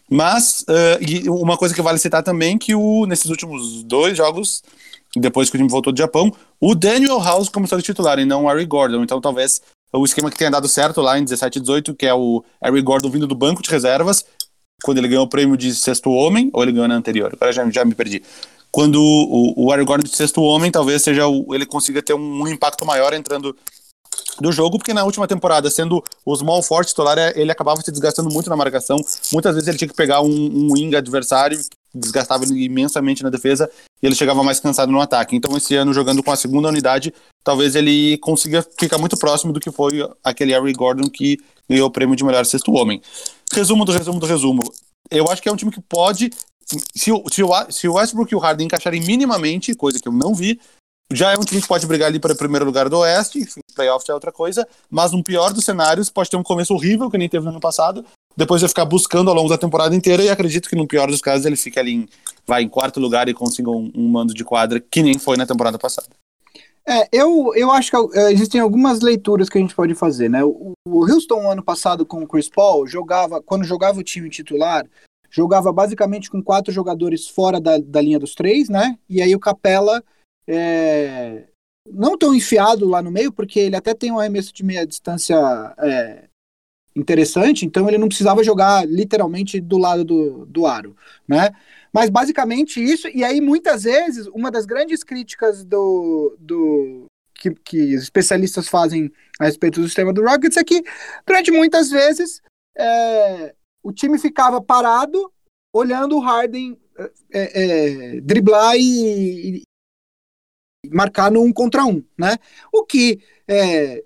Mas, 0.09 0.65
uh, 0.67 1.33
uma 1.33 1.57
coisa 1.57 1.73
que 1.73 1.81
vale 1.81 1.97
citar 1.97 2.21
também, 2.21 2.57
que 2.57 2.75
o, 2.75 3.05
nesses 3.05 3.29
últimos 3.29 3.83
dois 3.83 4.17
jogos, 4.17 4.61
depois 5.15 5.49
que 5.49 5.55
o 5.55 5.59
time 5.59 5.69
voltou 5.69 5.93
do 5.93 5.97
Japão, 5.97 6.33
o 6.59 6.75
Daniel 6.75 7.19
House 7.19 7.47
começou 7.47 7.77
a 7.77 7.81
titular 7.81 8.19
e 8.19 8.25
não 8.25 8.43
o 8.43 8.47
Harry 8.49 8.65
Gordon, 8.65 9.03
então 9.03 9.21
talvez 9.21 9.61
o 9.93 10.03
esquema 10.03 10.29
que 10.29 10.37
tenha 10.37 10.51
dado 10.51 10.67
certo 10.67 11.01
lá 11.01 11.17
em 11.17 11.23
17 11.23 11.57
e 11.57 11.61
18, 11.61 11.95
que 11.95 12.05
é 12.05 12.13
o 12.13 12.43
Harry 12.61 12.81
Gordon 12.81 13.09
vindo 13.09 13.25
do 13.25 13.35
banco 13.35 13.63
de 13.63 13.69
reservas, 13.69 14.25
quando 14.83 14.97
ele 14.97 15.07
ganhou 15.07 15.25
o 15.25 15.29
prêmio 15.29 15.57
de 15.57 15.73
sexto 15.73 16.09
homem, 16.11 16.49
ou 16.53 16.63
ele 16.63 16.71
ganhou 16.71 16.87
na 16.87 16.95
anterior, 16.95 17.31
agora 17.33 17.51
já, 17.51 17.69
já 17.69 17.85
me 17.85 17.95
perdi 17.95 18.21
quando 18.71 19.01
o, 19.01 19.65
o 19.65 19.71
Aaron 19.71 19.85
Gordon 19.85 20.03
de 20.03 20.15
sexto 20.15 20.41
homem, 20.41 20.71
talvez 20.71 21.01
seja 21.01 21.27
o, 21.27 21.53
ele 21.53 21.65
consiga 21.65 22.01
ter 22.01 22.13
um, 22.13 22.41
um, 22.43 22.47
impacto 22.47 22.85
maior 22.85 23.13
entrando 23.13 23.55
do 24.39 24.51
jogo, 24.51 24.77
porque 24.77 24.93
na 24.93 25.03
última 25.03 25.27
temporada, 25.27 25.69
sendo 25.69 26.03
o 26.25 26.35
small 26.35 26.61
forte 26.61 26.89
titular, 26.89 27.17
é, 27.17 27.33
ele 27.35 27.51
acabava 27.51 27.81
se 27.81 27.91
desgastando 27.91 28.29
muito 28.29 28.49
na 28.49 28.55
marcação. 28.55 28.97
Muitas 29.33 29.53
vezes 29.53 29.67
ele 29.67 29.77
tinha 29.77 29.87
que 29.87 29.95
pegar 29.95 30.21
um, 30.21 30.29
um 30.29 30.73
wing 30.73 30.95
adversário, 30.95 31.59
desgastava 31.93 32.43
ele 32.43 32.63
imensamente 32.63 33.23
na 33.23 33.29
defesa, 33.29 33.69
e 34.01 34.05
ele 34.05 34.15
chegava 34.15 34.43
mais 34.43 34.59
cansado 34.59 34.91
no 34.91 35.01
ataque. 35.01 35.35
Então, 35.35 35.55
esse 35.57 35.75
ano, 35.75 35.93
jogando 35.93 36.23
com 36.23 36.31
a 36.31 36.35
segunda 36.35 36.69
unidade, 36.69 37.13
talvez 37.43 37.75
ele 37.75 38.17
consiga 38.19 38.65
ficar 38.77 38.97
muito 38.97 39.17
próximo 39.17 39.51
do 39.51 39.59
que 39.59 39.71
foi 39.71 40.07
aquele 40.23 40.53
Harry 40.53 40.73
Gordon 40.73 41.09
que 41.09 41.37
ganhou 41.69 41.87
o 41.87 41.91
prêmio 41.91 42.15
de 42.15 42.23
melhor 42.23 42.45
sexto 42.45 42.71
homem. 42.71 43.01
Resumo 43.51 43.83
do 43.83 43.91
resumo 43.91 44.19
do 44.19 44.25
resumo. 44.25 44.61
Eu 45.11 45.27
acho 45.29 45.41
que 45.41 45.49
é 45.49 45.51
um 45.51 45.55
time 45.55 45.71
que 45.71 45.81
pode 45.81 46.29
se, 46.95 47.11
o, 47.11 47.23
se, 47.29 47.43
o, 47.43 47.71
se 47.71 47.87
o 47.87 47.93
Westbrook 47.93 48.31
e 48.31 48.35
o 48.35 48.39
Harden 48.39 48.65
encaixarem 48.65 49.01
minimamente, 49.01 49.73
coisa 49.75 49.99
que 49.99 50.07
eu 50.07 50.13
não 50.13 50.35
vi, 50.35 50.59
já 51.11 51.31
é 51.31 51.37
um 51.37 51.43
time 51.43 51.61
que 51.61 51.67
pode 51.67 51.87
brigar 51.87 52.07
ali 52.07 52.19
para 52.19 52.33
o 52.33 52.37
primeiro 52.37 52.65
lugar 52.65 52.87
do 52.87 52.99
Oeste, 52.99 53.39
enfim, 53.39 53.61
playoff 53.73 54.05
é 54.09 54.13
outra 54.13 54.31
coisa, 54.31 54.67
mas 54.89 55.11
no 55.11 55.23
pior 55.23 55.51
dos 55.51 55.65
cenários 55.65 56.09
pode 56.09 56.29
ter 56.29 56.37
um 56.37 56.43
começo 56.43 56.73
horrível, 56.73 57.09
que 57.09 57.17
nem 57.17 57.27
teve 57.27 57.45
no 57.45 57.51
ano 57.51 57.59
passado, 57.59 58.05
depois 58.37 58.61
vai 58.61 58.69
ficar 58.69 58.85
buscando 58.85 59.29
ao 59.29 59.35
longo 59.35 59.49
da 59.49 59.57
temporada 59.57 59.95
inteira 59.95 60.23
e 60.23 60.29
acredito 60.29 60.69
que 60.69 60.75
no 60.75 60.87
pior 60.87 61.07
dos 61.07 61.21
casos 61.21 61.45
ele 61.45 61.55
fica 61.55 61.79
ali 61.79 61.93
em, 61.93 62.09
vai 62.45 62.61
em 62.61 62.69
quarto 62.69 62.99
lugar 62.99 63.27
e 63.27 63.33
consiga 63.33 63.71
um, 63.71 63.91
um 63.95 64.07
mando 64.07 64.33
de 64.33 64.43
quadra 64.43 64.79
que 64.79 65.01
nem 65.01 65.17
foi 65.17 65.35
na 65.35 65.47
temporada 65.47 65.79
passada. 65.79 66.07
É, 66.87 67.07
eu, 67.11 67.53
eu 67.55 67.69
acho 67.71 67.91
que 67.91 67.97
uh, 67.97 68.29
existem 68.29 68.61
algumas 68.61 69.01
leituras 69.01 69.49
que 69.49 69.57
a 69.57 69.61
gente 69.61 69.75
pode 69.75 69.93
fazer, 69.93 70.29
né? 70.29 70.43
O, 70.43 70.71
o 70.87 71.11
Houston, 71.11 71.51
ano 71.51 71.61
passado, 71.61 72.05
com 72.05 72.23
o 72.23 72.27
Chris 72.27 72.49
Paul, 72.49 72.87
jogava, 72.87 73.41
quando 73.41 73.63
jogava 73.63 73.99
o 73.99 74.03
time 74.03 74.29
titular, 74.29 74.85
jogava 75.29 75.71
basicamente 75.71 76.29
com 76.29 76.41
quatro 76.41 76.71
jogadores 76.71 77.27
fora 77.27 77.59
da, 77.59 77.77
da 77.77 78.01
linha 78.01 78.19
dos 78.19 78.33
três, 78.33 78.69
né? 78.69 78.97
E 79.07 79.21
aí 79.21 79.35
o 79.35 79.39
Capela 79.39 80.03
é, 80.47 81.45
não 81.85 82.17
tão 82.17 82.33
enfiado 82.33 82.87
lá 82.87 83.01
no 83.01 83.11
meio, 83.11 83.31
porque 83.31 83.59
ele 83.59 83.75
até 83.75 83.93
tem 83.93 84.11
um 84.11 84.19
arremesso 84.19 84.53
de 84.53 84.63
meia 84.63 84.85
distância 84.85 85.35
é, 85.77 86.25
interessante, 86.95 87.65
então 87.65 87.87
ele 87.87 87.97
não 87.97 88.07
precisava 88.07 88.43
jogar 88.43 88.87
literalmente 88.87 89.59
do 89.59 89.77
lado 89.77 90.03
do, 90.03 90.45
do 90.45 90.65
aro, 90.65 90.95
né? 91.27 91.51
Mas 91.91 92.09
basicamente 92.09 92.83
isso, 92.83 93.07
e 93.07 93.23
aí 93.23 93.41
muitas 93.41 93.83
vezes, 93.83 94.27
uma 94.27 94.51
das 94.51 94.65
grandes 94.65 95.03
críticas 95.03 95.65
do, 95.65 96.35
do 96.39 97.05
que, 97.33 97.51
que 97.51 97.95
os 97.95 98.03
especialistas 98.03 98.67
fazem 98.67 99.11
a 99.39 99.45
respeito 99.45 99.79
do 99.79 99.87
sistema 99.87 100.13
do 100.13 100.23
Rockets 100.23 100.57
é 100.57 100.63
que, 100.63 100.83
durante 101.25 101.51
muitas 101.51 101.89
vezes, 101.89 102.41
é, 102.77 103.55
o 103.83 103.91
time 103.91 104.17
ficava 104.17 104.61
parado, 104.61 105.31
olhando 105.73 106.17
o 106.17 106.19
Harden 106.19 106.79
é, 107.31 108.13
é, 108.13 108.21
driblar 108.21 108.75
e, 108.77 109.63
marcar 110.91 111.31
no 111.31 111.41
um 111.41 111.51
contra 111.51 111.85
um, 111.85 112.03
né? 112.17 112.37
O 112.71 112.85
que 112.85 113.21
é, 113.47 114.03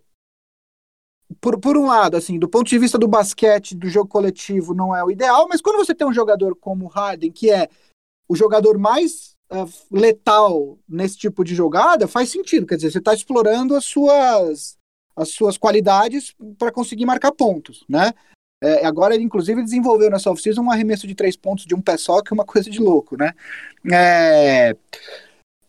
por, 1.39 1.59
por 1.59 1.77
um 1.77 1.85
lado, 1.85 2.17
assim, 2.17 2.39
do 2.39 2.49
ponto 2.49 2.69
de 2.69 2.79
vista 2.79 2.97
do 2.97 3.07
basquete, 3.07 3.75
do 3.75 3.87
jogo 3.87 4.09
coletivo, 4.09 4.73
não 4.73 4.95
é 4.95 5.03
o 5.03 5.11
ideal, 5.11 5.47
mas 5.47 5.61
quando 5.61 5.77
você 5.77 5.93
tem 5.93 6.07
um 6.07 6.13
jogador 6.13 6.55
como 6.55 6.85
o 6.85 6.89
Harden, 6.89 7.31
que 7.31 7.51
é 7.51 7.69
o 8.27 8.35
jogador 8.35 8.77
mais 8.77 9.33
letal 9.91 10.79
nesse 10.87 11.17
tipo 11.17 11.43
de 11.43 11.53
jogada, 11.53 12.07
faz 12.07 12.29
sentido. 12.29 12.65
Quer 12.65 12.75
dizer, 12.75 12.91
você 12.91 12.97
está 12.97 13.13
explorando 13.13 13.75
as 13.75 13.85
suas, 13.85 14.77
as 15.15 15.29
suas 15.29 15.57
qualidades 15.57 16.33
para 16.57 16.71
conseguir 16.71 17.05
marcar 17.05 17.31
pontos, 17.31 17.85
né? 17.87 18.13
É, 18.63 18.85
agora 18.85 19.13
ele, 19.13 19.25
inclusive, 19.25 19.61
desenvolveu 19.61 20.09
nessa 20.09 20.31
off-season 20.31 20.61
um 20.61 20.71
arremesso 20.71 21.05
de 21.05 21.13
três 21.13 21.35
pontos 21.35 21.65
de 21.65 21.75
um 21.75 21.81
pé 21.81 21.97
só, 21.97 22.21
que 22.21 22.33
é 22.33 22.35
uma 22.35 22.45
coisa 22.47 22.69
de 22.69 22.79
louco, 22.79 23.17
né? 23.17 23.33
É... 23.91 24.73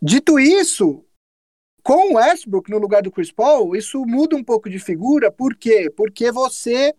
Dito 0.01 0.39
isso, 0.39 1.03
com 1.83 2.13
o 2.13 2.15
Westbrook 2.15 2.71
no 2.71 2.77
lugar 2.77 3.01
do 3.01 3.11
Chris 3.11 3.33
Paul, 3.33 3.75
isso 3.75 4.05
muda 4.05 4.37
um 4.37 4.43
pouco 4.43 4.69
de 4.69 4.79
figura, 4.79 5.29
por 5.29 5.55
quê? 5.55 5.91
Porque 5.93 6.31
você 6.31 6.95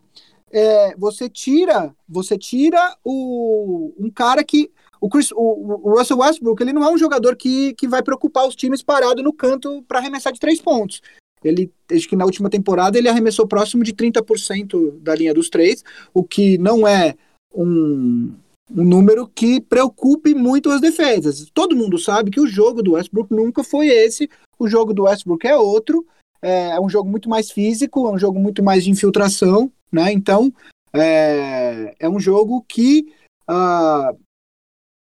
é, 0.53 0.95
você 0.97 1.29
tira 1.29 1.95
você 2.09 2.39
tira 2.39 2.97
o, 3.03 3.93
um 3.99 4.11
cara 4.11 4.45
que 4.45 4.71
o, 5.01 5.09
Chris, 5.09 5.33
o, 5.33 5.37
o, 5.37 5.99
Russell 5.99 6.19
Westbrook 6.19 6.63
ele 6.63 6.73
não 6.73 6.85
é 6.85 6.91
um 6.91 6.99
jogador 6.99 7.37
que, 7.37 7.75
que 7.75 7.89
vai 7.89 8.03
preocupar 8.03 8.47
os 8.47 8.55
times 8.55 8.83
parado 8.83 9.23
no 9.23 9.33
canto 9.33 9.83
para 9.89 9.99
arremessar 9.99 10.33
de 10.33 10.41
três 10.41 10.61
pontos. 10.61 11.01
Ele, 11.45 11.71
acho 11.91 12.09
que 12.09 12.17
na 12.17 12.25
última 12.25 12.51
temporada 12.51 12.99
ele 12.99 13.09
arremessou 13.09 13.47
próximo 13.47 13.85
de 13.85 13.93
30% 13.93 14.99
da 15.01 15.15
linha 15.15 15.35
dos 15.35 15.49
três, 15.49 15.85
o 16.13 16.25
que 16.25 16.59
não 16.59 16.87
é 16.87 17.15
um, 17.55 18.33
um 18.71 18.85
número 18.85 19.29
que 19.29 19.61
preocupe 19.61 20.35
muito 20.35 20.71
as 20.71 20.81
defesas. 20.81 21.49
Todo 21.53 21.77
mundo 21.77 21.99
sabe 21.99 22.31
que 22.31 22.41
o 22.41 22.47
jogo 22.47 22.83
do 22.83 22.93
Westbrook 22.93 23.33
nunca 23.33 23.63
foi 23.63 23.89
esse, 23.89 24.29
o 24.59 24.69
jogo 24.69 24.93
do 24.93 25.05
Westbrook 25.05 25.47
é 25.47 25.57
outro, 25.57 26.07
é, 26.43 26.71
é 26.71 26.81
um 26.81 26.89
jogo 26.89 27.09
muito 27.09 27.29
mais 27.29 27.51
físico, 27.51 28.07
é 28.07 28.11
um 28.11 28.19
jogo 28.19 28.39
muito 28.39 28.63
mais 28.63 28.85
de 28.85 28.91
infiltração, 28.91 29.71
né? 29.93 30.13
Então, 30.13 30.53
é, 30.93 31.95
é 31.99 32.09
um 32.09 32.19
jogo 32.19 32.65
que 32.69 33.07
uh, 33.49 34.17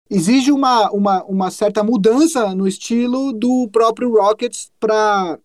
exige 0.09 0.51
uma, 0.51 0.91
uma, 0.91 1.23
uma 1.23 1.51
certa 1.51 1.83
mudança 1.83 2.53
no 2.53 2.67
estilo 2.67 3.33
do 3.33 3.69
próprio 3.71 4.11
Rockets 4.11 4.71
para 4.79 5.39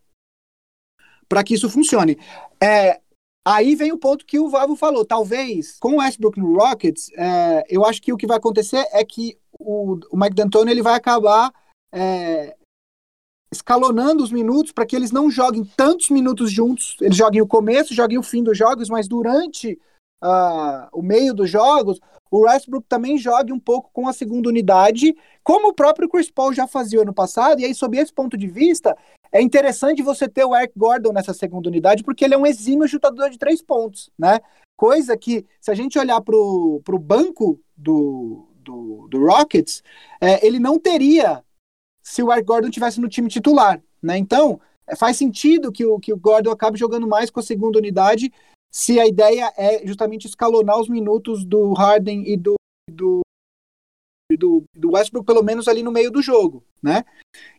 para 1.30 1.44
que 1.44 1.54
isso 1.54 1.70
funcione. 1.70 2.18
É, 2.60 3.00
aí 3.46 3.76
vem 3.76 3.92
o 3.92 3.98
ponto 3.98 4.26
que 4.26 4.40
o 4.40 4.48
Vavo 4.48 4.74
falou. 4.74 5.04
Talvez 5.04 5.78
com 5.78 5.94
o 5.94 5.98
Westbrook 5.98 6.40
no 6.40 6.56
Rockets, 6.56 7.08
é, 7.16 7.64
eu 7.70 7.84
acho 7.86 8.02
que 8.02 8.12
o 8.12 8.16
que 8.16 8.26
vai 8.26 8.36
acontecer 8.36 8.84
é 8.92 9.04
que 9.04 9.38
o, 9.52 10.00
o 10.10 10.16
Mike 10.18 10.34
D'Antoni 10.34 10.72
ele 10.72 10.82
vai 10.82 10.94
acabar 10.94 11.52
é, 11.92 12.56
escalonando 13.52 14.24
os 14.24 14.32
minutos 14.32 14.72
para 14.72 14.84
que 14.84 14.96
eles 14.96 15.12
não 15.12 15.30
joguem 15.30 15.64
tantos 15.76 16.10
minutos 16.10 16.50
juntos. 16.50 16.96
Eles 17.00 17.16
joguem 17.16 17.40
o 17.40 17.46
começo, 17.46 17.94
joguem 17.94 18.18
o 18.18 18.24
fim 18.24 18.42
dos 18.42 18.58
jogos, 18.58 18.88
mas 18.88 19.06
durante 19.06 19.78
uh, 20.22 20.88
o 20.92 21.02
meio 21.02 21.35
dos 21.35 21.50
jogos, 21.50 22.00
o 22.30 22.42
Westbrook 22.42 22.87
também 22.88 23.18
jogue 23.18 23.52
um 23.52 23.59
pouco 23.59 23.90
com 23.92 24.06
a 24.06 24.12
segunda 24.12 24.48
unidade, 24.48 25.16
como 25.42 25.68
o 25.68 25.74
próprio 25.74 26.09
Chris 26.09 26.30
Paul 26.30 26.52
já 26.52 26.66
fazia 26.66 27.02
ano 27.02 27.12
passado. 27.12 27.61
E 27.61 27.64
aí, 27.64 27.74
sob 27.74 27.98
esse 27.98 28.12
ponto 28.12 28.37
de 28.37 28.46
vista, 28.46 28.96
é 29.33 29.42
interessante 29.42 30.02
você 30.02 30.28
ter 30.28 30.44
o 30.44 30.54
Eric 30.54 30.72
Gordon 30.76 31.12
nessa 31.12 31.35
segunda 31.35 31.68
unidade, 31.68 32.04
porque 32.04 32.24
ele 32.24 32.35
é 32.35 32.38
um 32.38 32.46
exímio 32.46 32.87
chutador 32.87 33.30
de 33.30 33.38
três 33.38 33.61
pontos, 33.61 34.11
né? 34.16 34.40
Coisa 34.76 35.16
que, 35.16 35.44
se 35.61 35.70
a 35.70 35.74
gente 35.74 35.98
olhar 35.98 36.20
para 36.20 36.37
o 36.37 36.98
banco 36.98 37.61
do, 37.76 38.46
do, 38.56 39.09
do 39.09 39.26
Rockets, 39.26 39.83
é, 40.20 40.46
ele 40.46 40.59
não 40.61 40.78
teria 40.78 41.42
se 42.02 42.22
o 42.22 42.33
Eric 42.33 42.46
Gordon 42.46 42.70
tivesse 42.70 43.00
no 43.00 43.09
time 43.09 43.28
titular, 43.28 43.83
né? 44.00 44.16
Então, 44.16 44.61
é, 44.87 44.96
faz 44.96 45.16
sentido 45.16 45.70
que 45.70 45.85
o, 45.85 45.98
que 45.98 46.12
o 46.12 46.16
Gordon 46.16 46.50
acabe 46.50 46.78
jogando 46.78 47.06
mais 47.06 47.30
com 47.30 47.40
a 47.40 47.42
segunda 47.42 47.78
unidade, 47.78 48.33
se 48.70 49.00
a 49.00 49.06
ideia 49.06 49.52
é 49.56 49.87
justamente 49.87 50.26
escalonar 50.26 50.78
os 50.78 50.88
minutos 50.88 51.44
do 51.44 51.72
Harden 51.72 52.24
e 52.26 52.37
do, 52.37 52.54
do 52.90 53.20
do, 54.37 54.62
do 54.74 54.92
Westbrook, 54.92 55.26
pelo 55.26 55.42
menos 55.42 55.66
ali 55.66 55.83
no 55.83 55.90
meio 55.90 56.11
do 56.11 56.22
jogo, 56.22 56.62
né? 56.83 57.04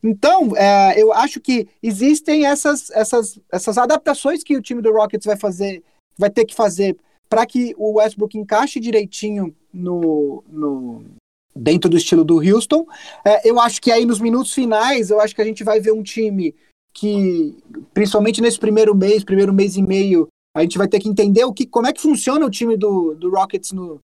Então, 0.01 0.55
é, 0.55 1.01
eu 1.01 1.11
acho 1.11 1.39
que 1.39 1.67
existem 1.81 2.45
essas, 2.45 2.89
essas, 2.91 3.39
essas 3.51 3.77
adaptações 3.77 4.43
que 4.43 4.55
o 4.55 4.61
time 4.61 4.81
do 4.81 4.91
Rockets 4.93 5.25
vai 5.25 5.37
fazer, 5.37 5.83
vai 6.17 6.29
ter 6.29 6.45
que 6.45 6.55
fazer 6.55 6.97
para 7.29 7.45
que 7.45 7.73
o 7.77 7.93
Westbrook 7.93 8.37
encaixe 8.37 8.79
direitinho 8.79 9.55
no, 9.73 10.43
no 10.47 11.05
dentro 11.55 11.89
do 11.89 11.97
estilo 11.97 12.23
do 12.23 12.39
Houston. 12.39 12.85
É, 13.23 13.49
eu 13.49 13.59
acho 13.59 13.81
que 13.81 13.91
aí 13.91 14.05
nos 14.05 14.19
minutos 14.19 14.53
finais, 14.53 15.09
eu 15.09 15.19
acho 15.19 15.35
que 15.35 15.41
a 15.41 15.45
gente 15.45 15.63
vai 15.63 15.79
ver 15.79 15.93
um 15.93 16.03
time 16.03 16.53
que, 16.93 17.57
principalmente 17.93 18.41
nesse 18.41 18.59
primeiro 18.59 18.93
mês, 18.93 19.23
primeiro 19.23 19.53
mês 19.53 19.77
e 19.77 19.81
meio, 19.81 20.27
a 20.55 20.61
gente 20.61 20.77
vai 20.77 20.87
ter 20.87 20.99
que 20.99 21.09
entender 21.09 21.43
o 21.45 21.53
que, 21.53 21.65
como 21.65 21.87
é 21.87 21.93
que 21.93 22.01
funciona 22.01 22.45
o 22.45 22.49
time 22.49 22.75
do, 22.75 23.15
do 23.15 23.29
Rockets 23.29 23.71
no, 23.71 23.99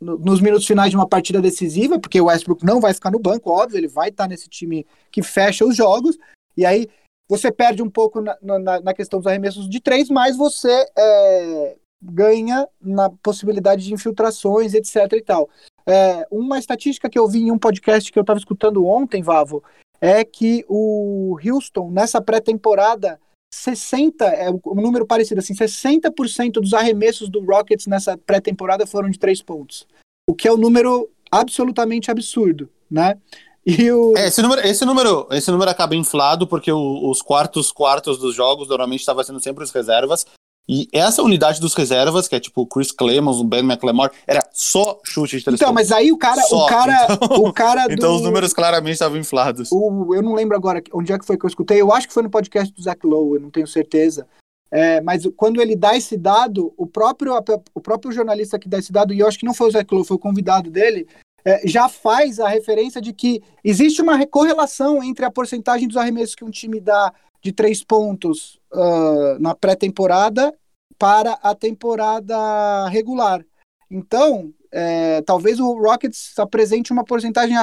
nos 0.00 0.40
minutos 0.40 0.66
finais 0.66 0.90
de 0.90 0.96
uma 0.96 1.08
partida 1.08 1.40
decisiva, 1.40 1.98
porque 1.98 2.20
o 2.20 2.26
Westbrook 2.26 2.64
não 2.64 2.80
vai 2.80 2.94
ficar 2.94 3.10
no 3.10 3.18
banco, 3.18 3.50
óbvio, 3.50 3.78
ele 3.78 3.88
vai 3.88 4.08
estar 4.08 4.26
nesse 4.26 4.48
time 4.48 4.86
que 5.10 5.22
fecha 5.22 5.64
os 5.64 5.76
jogos, 5.76 6.18
e 6.56 6.64
aí 6.64 6.88
você 7.28 7.52
perde 7.52 7.82
um 7.82 7.90
pouco 7.90 8.20
na, 8.20 8.36
na, 8.40 8.80
na 8.80 8.94
questão 8.94 9.20
dos 9.20 9.26
arremessos 9.26 9.68
de 9.68 9.78
três, 9.78 10.08
mas 10.08 10.36
você 10.36 10.86
é, 10.96 11.76
ganha 12.02 12.66
na 12.80 13.10
possibilidade 13.10 13.84
de 13.84 13.94
infiltrações, 13.94 14.74
etc 14.74 15.12
e 15.12 15.22
tal. 15.22 15.48
É, 15.86 16.26
uma 16.30 16.58
estatística 16.58 17.08
que 17.08 17.18
eu 17.18 17.28
vi 17.28 17.42
em 17.42 17.52
um 17.52 17.58
podcast 17.58 18.10
que 18.10 18.18
eu 18.18 18.22
estava 18.22 18.38
escutando 18.38 18.84
ontem, 18.84 19.22
Vavo, 19.22 19.62
é 20.00 20.24
que 20.24 20.64
o 20.68 21.38
Houston, 21.44 21.90
nessa 21.90 22.20
pré-temporada, 22.20 23.20
60, 23.52 24.24
é 24.24 24.50
um 24.50 24.80
número 24.80 25.04
parecido 25.04 25.40
assim, 25.40 25.54
60% 25.54 26.52
dos 26.52 26.72
arremessos 26.72 27.28
do 27.28 27.44
Rockets 27.44 27.86
nessa 27.86 28.16
pré-temporada 28.16 28.86
foram 28.86 29.10
de 29.10 29.18
três 29.18 29.42
pontos. 29.42 29.86
O 30.28 30.34
que 30.34 30.46
é 30.46 30.52
um 30.52 30.56
número 30.56 31.10
absolutamente 31.30 32.10
absurdo, 32.10 32.68
né? 32.90 33.18
E 33.66 33.90
o... 33.90 34.16
É, 34.16 34.28
esse, 34.28 34.40
número, 34.40 34.60
esse, 34.66 34.84
número, 34.84 35.28
esse 35.32 35.50
número 35.50 35.70
acaba 35.70 35.94
inflado 35.94 36.46
porque 36.46 36.72
o, 36.72 37.10
os 37.10 37.20
quartos 37.20 37.70
quartos 37.70 38.18
dos 38.18 38.34
jogos 38.34 38.68
normalmente 38.68 39.00
estava 39.00 39.22
sendo 39.22 39.40
sempre 39.40 39.64
as 39.64 39.70
reservas. 39.70 40.26
E 40.72 40.86
essa 40.92 41.20
unidade 41.20 41.60
dos 41.60 41.74
reservas, 41.74 42.28
que 42.28 42.36
é 42.36 42.38
tipo 42.38 42.64
Chris 42.64 42.92
Clemons, 42.92 43.38
o 43.38 43.44
Ben 43.44 43.58
McLemore, 43.58 44.12
era 44.24 44.48
só 44.52 45.00
chute 45.02 45.38
de 45.38 45.44
telescópio. 45.44 45.64
Então, 45.64 45.74
mas 45.74 45.90
aí 45.90 46.12
o 46.12 46.16
cara, 46.16 46.40
só. 46.42 46.64
o 46.64 46.68
cara, 46.68 47.06
então, 47.10 47.42
o 47.42 47.52
cara 47.52 47.86
do... 47.88 47.92
Então 47.92 48.14
os 48.14 48.22
números 48.22 48.52
claramente 48.52 48.92
estavam 48.92 49.18
inflados. 49.18 49.68
O, 49.72 50.14
eu 50.14 50.22
não 50.22 50.32
lembro 50.32 50.56
agora 50.56 50.80
onde 50.92 51.12
é 51.12 51.18
que 51.18 51.26
foi 51.26 51.36
que 51.36 51.44
eu 51.44 51.48
escutei. 51.48 51.80
Eu 51.80 51.92
acho 51.92 52.06
que 52.06 52.14
foi 52.14 52.22
no 52.22 52.30
podcast 52.30 52.72
do 52.72 52.80
Zach 52.80 53.04
Lowe, 53.04 53.34
eu 53.34 53.40
não 53.40 53.50
tenho 53.50 53.66
certeza. 53.66 54.28
É, 54.70 55.00
mas 55.00 55.24
quando 55.36 55.60
ele 55.60 55.74
dá 55.74 55.96
esse 55.96 56.16
dado, 56.16 56.72
o 56.76 56.86
próprio, 56.86 57.34
o 57.74 57.80
próprio 57.80 58.12
jornalista 58.12 58.56
que 58.56 58.68
dá 58.68 58.78
esse 58.78 58.92
dado, 58.92 59.12
e 59.12 59.18
eu 59.18 59.26
acho 59.26 59.40
que 59.40 59.46
não 59.46 59.54
foi 59.54 59.66
o 59.66 59.72
Zach 59.72 59.92
Lowe, 59.92 60.06
foi 60.06 60.16
o 60.16 60.20
convidado 60.20 60.70
dele, 60.70 61.08
é, 61.44 61.66
já 61.66 61.88
faz 61.88 62.38
a 62.38 62.48
referência 62.48 63.00
de 63.00 63.12
que 63.12 63.42
existe 63.64 64.00
uma 64.00 64.24
correlação 64.24 65.02
entre 65.02 65.24
a 65.24 65.32
porcentagem 65.32 65.88
dos 65.88 65.96
arremessos 65.96 66.36
que 66.36 66.44
um 66.44 66.50
time 66.50 66.78
dá 66.78 67.12
de 67.42 67.50
três 67.50 67.82
pontos 67.82 68.60
uh, 68.72 69.40
na 69.40 69.52
pré-temporada 69.52 70.54
para 71.00 71.32
a 71.42 71.54
temporada 71.54 72.86
regular. 72.90 73.42
Então, 73.90 74.52
é, 74.70 75.22
talvez 75.22 75.58
o 75.58 75.72
Rockets 75.72 76.38
apresente 76.38 76.92
uma 76.92 77.02
porcentagem 77.02 77.56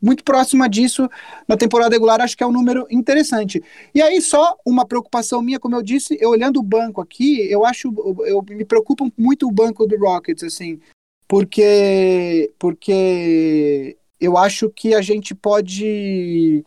muito 0.00 0.24
próxima 0.24 0.66
disso 0.66 1.06
na 1.46 1.58
temporada 1.58 1.94
regular, 1.94 2.22
acho 2.22 2.34
que 2.34 2.42
é 2.42 2.46
um 2.46 2.52
número 2.52 2.86
interessante. 2.90 3.62
E 3.94 4.00
aí, 4.00 4.18
só 4.22 4.56
uma 4.64 4.86
preocupação 4.86 5.42
minha, 5.42 5.60
como 5.60 5.76
eu 5.76 5.82
disse, 5.82 6.16
eu 6.18 6.30
olhando 6.30 6.58
o 6.58 6.62
banco 6.62 7.02
aqui, 7.02 7.46
eu 7.50 7.66
acho, 7.66 7.92
eu, 8.26 8.42
me 8.48 8.64
preocupa 8.64 9.04
muito 9.14 9.46
o 9.46 9.52
banco 9.52 9.86
do 9.86 9.98
Rockets, 9.98 10.42
assim, 10.42 10.80
porque, 11.28 12.50
porque 12.58 13.94
eu 14.18 14.38
acho 14.38 14.70
que 14.70 14.94
a 14.94 15.02
gente 15.02 15.34
pode. 15.34 16.64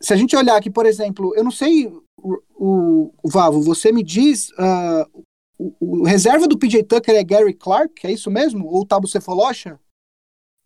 Se 0.00 0.12
a 0.12 0.16
gente 0.16 0.34
olhar 0.34 0.56
aqui, 0.56 0.70
por 0.70 0.86
exemplo, 0.86 1.32
eu 1.36 1.44
não 1.44 1.52
sei 1.52 1.88
o, 2.22 3.12
o, 3.22 3.28
Vavo, 3.28 3.62
você 3.62 3.92
me 3.92 4.02
diz, 4.02 4.50
uh, 4.50 5.24
o, 5.58 5.74
o, 5.80 6.04
reserva 6.04 6.48
do 6.48 6.58
PJ 6.58 6.82
Tucker 6.82 7.14
é 7.14 7.22
Gary 7.22 7.54
Clark, 7.54 8.06
é 8.06 8.12
isso 8.12 8.30
mesmo? 8.30 8.66
Ou 8.66 8.82
o 8.82 8.86
Tabo 8.86 9.06
Cefalocha? 9.06 9.78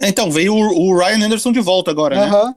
Então, 0.00 0.30
veio 0.30 0.54
o, 0.54 0.96
Ryan 0.96 1.26
Anderson 1.26 1.52
de 1.52 1.60
volta 1.60 1.90
agora, 1.90 2.16
né? 2.16 2.54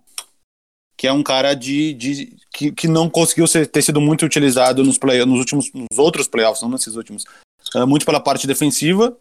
Que 0.98 1.08
é 1.08 1.12
um 1.12 1.22
cara 1.22 1.54
de, 1.54 1.94
de 1.94 2.38
que, 2.54 2.72
que 2.72 2.88
não 2.88 3.10
conseguiu 3.10 3.46
ser, 3.48 3.68
ter 3.68 3.82
sido 3.82 4.00
muito 4.00 4.26
utilizado 4.26 4.84
nos, 4.84 4.98
play, 4.98 5.24
nos 5.26 5.40
últimos 5.40 5.72
nos 5.74 6.00
outros 6.00 6.28
playoffs, 6.28 6.62
não 6.62 6.70
nesses 6.70 6.96
últimos. 6.96 7.26
Uh, 7.76 7.86
muito 7.86 8.06
pela 8.06 8.20
parte 8.20 8.48
defensiva, 8.48 9.16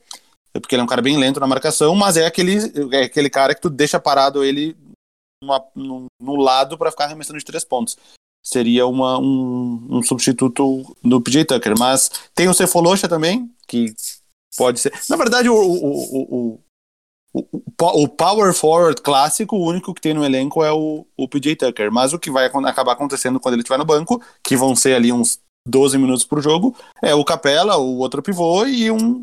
porque 0.52 0.76
ele 0.76 0.82
é 0.82 0.84
um 0.84 0.88
cara 0.88 1.02
bem 1.02 1.18
lento 1.18 1.40
na 1.40 1.46
marcação, 1.46 1.94
mas 1.96 2.16
é 2.16 2.26
aquele, 2.26 2.56
é 2.92 3.04
aquele 3.04 3.28
cara 3.28 3.54
que 3.54 3.60
tu 3.60 3.68
deixa 3.68 3.98
parado 3.98 4.44
ele 4.44 4.76
numa, 5.42 5.64
no, 5.74 6.06
no 6.22 6.36
lado 6.36 6.78
para 6.78 6.92
ficar 6.92 7.04
arremessando 7.04 7.38
de 7.38 7.44
três 7.44 7.64
pontos 7.64 7.98
seria 8.44 8.86
uma, 8.86 9.18
um, 9.18 9.86
um 9.90 10.02
substituto 10.02 10.96
do 11.02 11.20
PJ 11.20 11.46
Tucker. 11.46 11.74
Mas 11.78 12.10
tem 12.34 12.48
o 12.48 12.54
Cefolosha 12.54 13.08
também, 13.08 13.50
que 13.66 13.94
pode 14.56 14.78
ser. 14.80 14.92
Na 15.08 15.16
verdade, 15.16 15.48
o, 15.48 15.56
o, 15.56 16.14
o, 16.14 16.60
o, 17.32 17.42
o, 18.04 18.08
power 18.08 18.52
forward 18.52 19.00
clássico, 19.00 19.56
o 19.56 19.66
único 19.66 19.94
que 19.94 20.00
tem 20.00 20.12
no 20.12 20.24
elenco 20.24 20.62
é 20.62 20.70
o, 20.70 21.06
o 21.16 21.28
PJ 21.28 21.56
Tucker. 21.56 21.90
Mas 21.90 22.12
o 22.12 22.18
que 22.18 22.30
vai 22.30 22.46
acabar 22.46 22.92
acontecendo 22.92 23.40
quando 23.40 23.54
ele 23.54 23.62
estiver 23.62 23.78
no 23.78 23.84
banco, 23.84 24.22
que 24.42 24.56
vão 24.56 24.76
ser 24.76 24.94
ali 24.94 25.10
uns 25.10 25.38
12 25.66 25.96
minutos 25.96 26.24
por 26.24 26.42
jogo, 26.42 26.76
é 27.02 27.14
o 27.14 27.24
Capela, 27.24 27.78
o 27.78 27.98
outro 27.98 28.22
pivô 28.22 28.66
e 28.66 28.90
um 28.90 29.22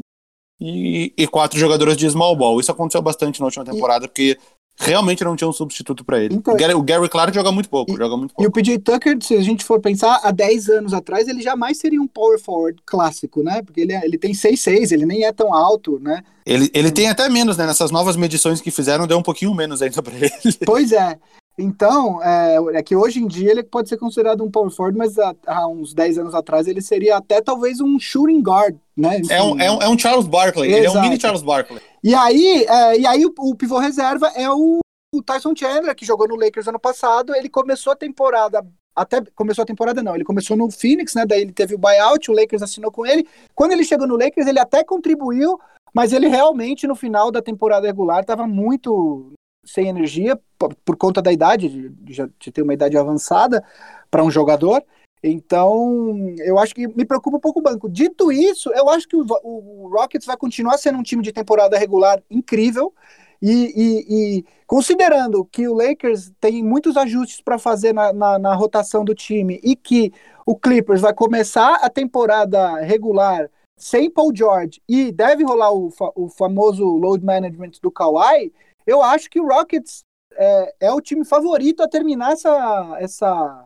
e, 0.59 1.11
e, 1.17 1.27
quatro 1.27 1.59
jogadores 1.59 1.97
de 1.97 2.07
small 2.07 2.35
ball. 2.35 2.59
Isso 2.59 2.71
aconteceu 2.71 3.01
bastante 3.01 3.39
na 3.39 3.47
última 3.47 3.65
temporada, 3.65 4.07
porque 4.07 4.37
realmente 4.81 5.23
não 5.23 5.35
tinha 5.35 5.47
um 5.47 5.53
substituto 5.53 6.03
para 6.03 6.19
ele. 6.19 6.35
Então, 6.35 6.53
o 6.53 6.83
Gary 6.83 7.07
Clark 7.09 7.33
joga 7.33 7.51
muito 7.51 7.69
pouco, 7.69 7.93
e, 7.93 7.97
joga 7.97 8.17
muito 8.17 8.33
pouco. 8.33 8.43
E 8.43 8.47
o 8.47 8.51
PJ 8.51 8.79
Tucker, 8.79 9.17
se 9.21 9.35
a 9.35 9.41
gente 9.41 9.63
for 9.63 9.79
pensar, 9.79 10.19
há 10.23 10.31
10 10.31 10.69
anos 10.69 10.93
atrás, 10.93 11.27
ele 11.27 11.41
jamais 11.41 11.77
seria 11.77 12.01
um 12.01 12.07
power 12.07 12.39
forward 12.39 12.81
clássico, 12.85 13.43
né? 13.43 13.61
Porque 13.61 13.81
ele, 13.81 13.93
é, 13.93 14.03
ele 14.03 14.17
tem 14.17 14.31
6'6", 14.31 14.91
ele 14.91 15.05
nem 15.05 15.25
é 15.25 15.31
tão 15.31 15.53
alto, 15.53 15.99
né? 15.99 16.23
Ele, 16.45 16.69
ele 16.73 16.91
tem 16.91 17.07
até 17.07 17.29
menos, 17.29 17.57
né? 17.57 17.65
Nessas 17.65 17.91
novas 17.91 18.15
medições 18.15 18.59
que 18.59 18.71
fizeram, 18.71 19.05
deu 19.05 19.17
um 19.17 19.23
pouquinho 19.23 19.53
menos 19.53 19.81
ainda 19.81 20.01
para 20.01 20.15
ele. 20.15 20.31
Pois 20.65 20.91
é. 20.91 21.17
Então, 21.61 22.21
é, 22.23 22.57
é, 22.73 22.83
que 22.83 22.95
hoje 22.95 23.19
em 23.19 23.27
dia 23.27 23.51
ele 23.51 23.63
pode 23.63 23.89
ser 23.89 23.97
considerado 23.97 24.43
um 24.43 24.49
power 24.51 24.69
forward, 24.69 24.97
mas 24.97 25.17
há, 25.17 25.35
há, 25.45 25.67
uns 25.67 25.93
10 25.93 26.19
anos 26.19 26.35
atrás 26.35 26.67
ele 26.67 26.81
seria 26.81 27.17
até 27.17 27.41
talvez 27.41 27.79
um 27.79 27.99
shooting 27.99 28.41
guard, 28.41 28.75
né? 28.95 29.19
Enfim, 29.19 29.33
é, 29.33 29.41
um, 29.41 29.59
é, 29.59 29.71
um, 29.71 29.81
é 29.81 29.89
um 29.89 29.97
Charles 29.97 30.27
Barkley, 30.27 30.71
ele 30.71 30.85
é 30.85 30.91
um 30.91 31.01
mini 31.01 31.19
Charles 31.19 31.41
Barkley. 31.41 31.79
E 32.03 32.13
aí, 32.13 32.65
é, 32.67 32.99
e 32.99 33.05
aí 33.05 33.25
o, 33.25 33.33
o 33.37 33.55
pivô 33.55 33.77
reserva 33.77 34.27
é 34.35 34.49
o 34.49 34.79
o 35.13 35.21
Tyson 35.21 35.53
Chandler, 35.53 35.93
que 35.93 36.05
jogou 36.05 36.25
no 36.25 36.37
Lakers 36.37 36.69
ano 36.69 36.79
passado, 36.79 37.35
ele 37.35 37.49
começou 37.49 37.91
a 37.91 37.97
temporada 37.97 38.65
até 38.95 39.21
começou 39.35 39.63
a 39.63 39.65
temporada 39.65 40.03
não, 40.03 40.15
ele 40.15 40.23
começou 40.23 40.55
no 40.57 40.69
Phoenix, 40.69 41.13
né? 41.15 41.25
Daí 41.25 41.41
ele 41.41 41.53
teve 41.53 41.75
o 41.75 41.77
buyout, 41.77 42.29
o 42.29 42.33
Lakers 42.33 42.61
assinou 42.61 42.91
com 42.91 43.05
ele. 43.05 43.27
Quando 43.55 43.71
ele 43.71 43.83
chegou 43.83 44.05
no 44.05 44.17
Lakers, 44.17 44.47
ele 44.47 44.59
até 44.59 44.83
contribuiu, 44.83 45.59
mas 45.93 46.13
ele 46.13 46.27
realmente 46.27 46.87
no 46.87 46.95
final 46.95 47.31
da 47.31 47.41
temporada 47.41 47.87
regular 47.87 48.21
estava 48.21 48.45
muito 48.45 49.31
sem 49.65 49.87
energia 49.87 50.39
por, 50.57 50.97
conta 50.97 51.21
da 51.21 51.31
idade, 51.31 51.69
de, 51.69 52.13
já 52.13 52.27
de 52.39 52.51
ter 52.51 52.61
uma 52.61 52.73
idade 52.73 52.97
avançada 52.97 53.63
para 54.09 54.23
um 54.23 54.31
jogador. 54.31 54.83
Então, 55.23 56.35
eu 56.39 56.57
acho 56.57 56.73
que 56.73 56.87
me 56.87 57.05
preocupa 57.05 57.37
um 57.37 57.39
pouco 57.39 57.59
o 57.59 57.63
banco. 57.63 57.87
Dito 57.87 58.31
isso, 58.31 58.71
eu 58.73 58.89
acho 58.89 59.07
que 59.07 59.15
o, 59.15 59.25
o 59.43 59.87
Rockets 59.89 60.25
vai 60.25 60.35
continuar 60.35 60.77
sendo 60.77 60.97
um 60.97 61.03
time 61.03 61.21
de 61.21 61.31
temporada 61.31 61.77
regular 61.77 62.21
incrível. 62.29 62.93
E, 63.41 63.73
e, 63.75 64.05
e, 64.39 64.45
considerando 64.67 65.43
que 65.45 65.67
o 65.67 65.73
Lakers 65.73 66.31
tem 66.39 66.63
muitos 66.63 66.95
ajustes 66.95 67.41
para 67.41 67.57
fazer 67.57 67.91
na, 67.91 68.13
na, 68.13 68.37
na, 68.37 68.53
rotação 68.53 69.03
do 69.03 69.15
time 69.15 69.59
e 69.63 69.75
que 69.75 70.13
o 70.45 70.55
Clippers 70.55 71.01
vai 71.01 71.11
começar 71.11 71.77
a 71.77 71.89
temporada 71.89 72.79
regular 72.81 73.49
sem 73.75 74.11
Paul 74.11 74.31
George 74.35 74.79
e 74.87 75.11
deve 75.11 75.43
rolar 75.43 75.71
o, 75.71 75.89
fa 75.89 76.11
o 76.15 76.29
famoso 76.29 76.85
load 76.85 77.25
management 77.25 77.71
do 77.81 77.89
Kawhi, 77.89 78.53
eu 78.85 79.01
acho 79.01 79.29
que 79.29 79.39
o 79.39 79.47
Rockets 79.47 80.03
é, 80.33 80.75
é 80.81 80.91
o 80.91 81.01
time 81.01 81.25
favorito 81.25 81.81
a 81.81 81.87
terminar 81.87 82.33
essa, 82.33 82.97
essa, 82.99 83.65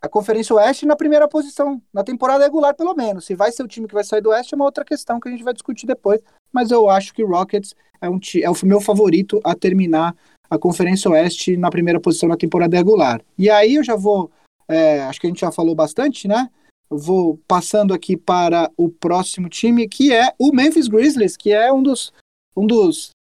a 0.00 0.08
Conferência 0.08 0.54
Oeste 0.54 0.86
na 0.86 0.96
primeira 0.96 1.28
posição, 1.28 1.80
na 1.92 2.04
temporada 2.04 2.44
regular, 2.44 2.74
pelo 2.74 2.94
menos. 2.94 3.24
Se 3.24 3.34
vai 3.34 3.50
ser 3.52 3.62
o 3.62 3.68
time 3.68 3.88
que 3.88 3.94
vai 3.94 4.04
sair 4.04 4.20
do 4.20 4.30
Oeste 4.30 4.54
é 4.54 4.56
uma 4.56 4.64
outra 4.64 4.84
questão 4.84 5.18
que 5.18 5.28
a 5.28 5.32
gente 5.32 5.44
vai 5.44 5.54
discutir 5.54 5.86
depois. 5.86 6.20
Mas 6.52 6.70
eu 6.70 6.88
acho 6.88 7.14
que 7.14 7.24
o 7.24 7.28
Rockets 7.28 7.74
é, 8.00 8.08
um, 8.08 8.20
é 8.42 8.50
o 8.50 8.54
meu 8.64 8.80
favorito 8.80 9.40
a 9.42 9.54
terminar 9.54 10.14
a 10.48 10.58
Conferência 10.58 11.10
Oeste 11.10 11.56
na 11.56 11.70
primeira 11.70 12.00
posição 12.00 12.28
na 12.28 12.36
temporada 12.36 12.76
regular. 12.76 13.20
E 13.38 13.48
aí 13.48 13.76
eu 13.76 13.84
já 13.84 13.96
vou. 13.96 14.30
É, 14.68 15.02
acho 15.02 15.20
que 15.20 15.26
a 15.26 15.30
gente 15.30 15.40
já 15.40 15.52
falou 15.52 15.74
bastante, 15.74 16.28
né? 16.28 16.50
Eu 16.90 16.98
vou 16.98 17.38
passando 17.48 17.94
aqui 17.94 18.16
para 18.16 18.70
o 18.76 18.88
próximo 18.88 19.48
time, 19.48 19.88
que 19.88 20.12
é 20.12 20.32
o 20.38 20.52
Memphis 20.52 20.86
Grizzlies, 20.86 21.36
que 21.36 21.52
é 21.52 21.72
um 21.72 21.82
dos, 21.82 22.12
um 22.56 22.66
dos 22.66 23.13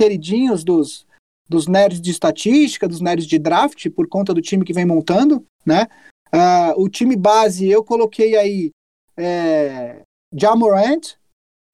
queridinhos 0.00 0.64
dos, 0.64 1.06
dos 1.46 1.66
nerds 1.66 2.00
de 2.00 2.10
estatística, 2.10 2.88
dos 2.88 3.02
nerds 3.02 3.26
de 3.26 3.38
draft, 3.38 3.90
por 3.90 4.08
conta 4.08 4.32
do 4.32 4.40
time 4.40 4.64
que 4.64 4.72
vem 4.72 4.86
montando, 4.86 5.44
né? 5.64 5.88
Uh, 6.32 6.80
o 6.82 6.88
time 6.88 7.16
base, 7.16 7.68
eu 7.68 7.84
coloquei 7.84 8.34
aí 8.34 8.70
é, 9.14 10.00
Jamorant, 10.34 11.18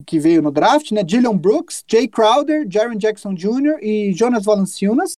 que 0.05 0.19
veio 0.19 0.43
no 0.43 0.51
draft, 0.51 0.91
né? 0.91 1.05
Dylan 1.05 1.37
Brooks, 1.37 1.85
Jay 1.87 2.09
Crowder, 2.09 2.67
Jaron 2.69 2.97
Jackson 2.97 3.33
Jr. 3.33 3.79
e 3.81 4.13
Jonas 4.13 4.45
Valanciunas. 4.45 5.13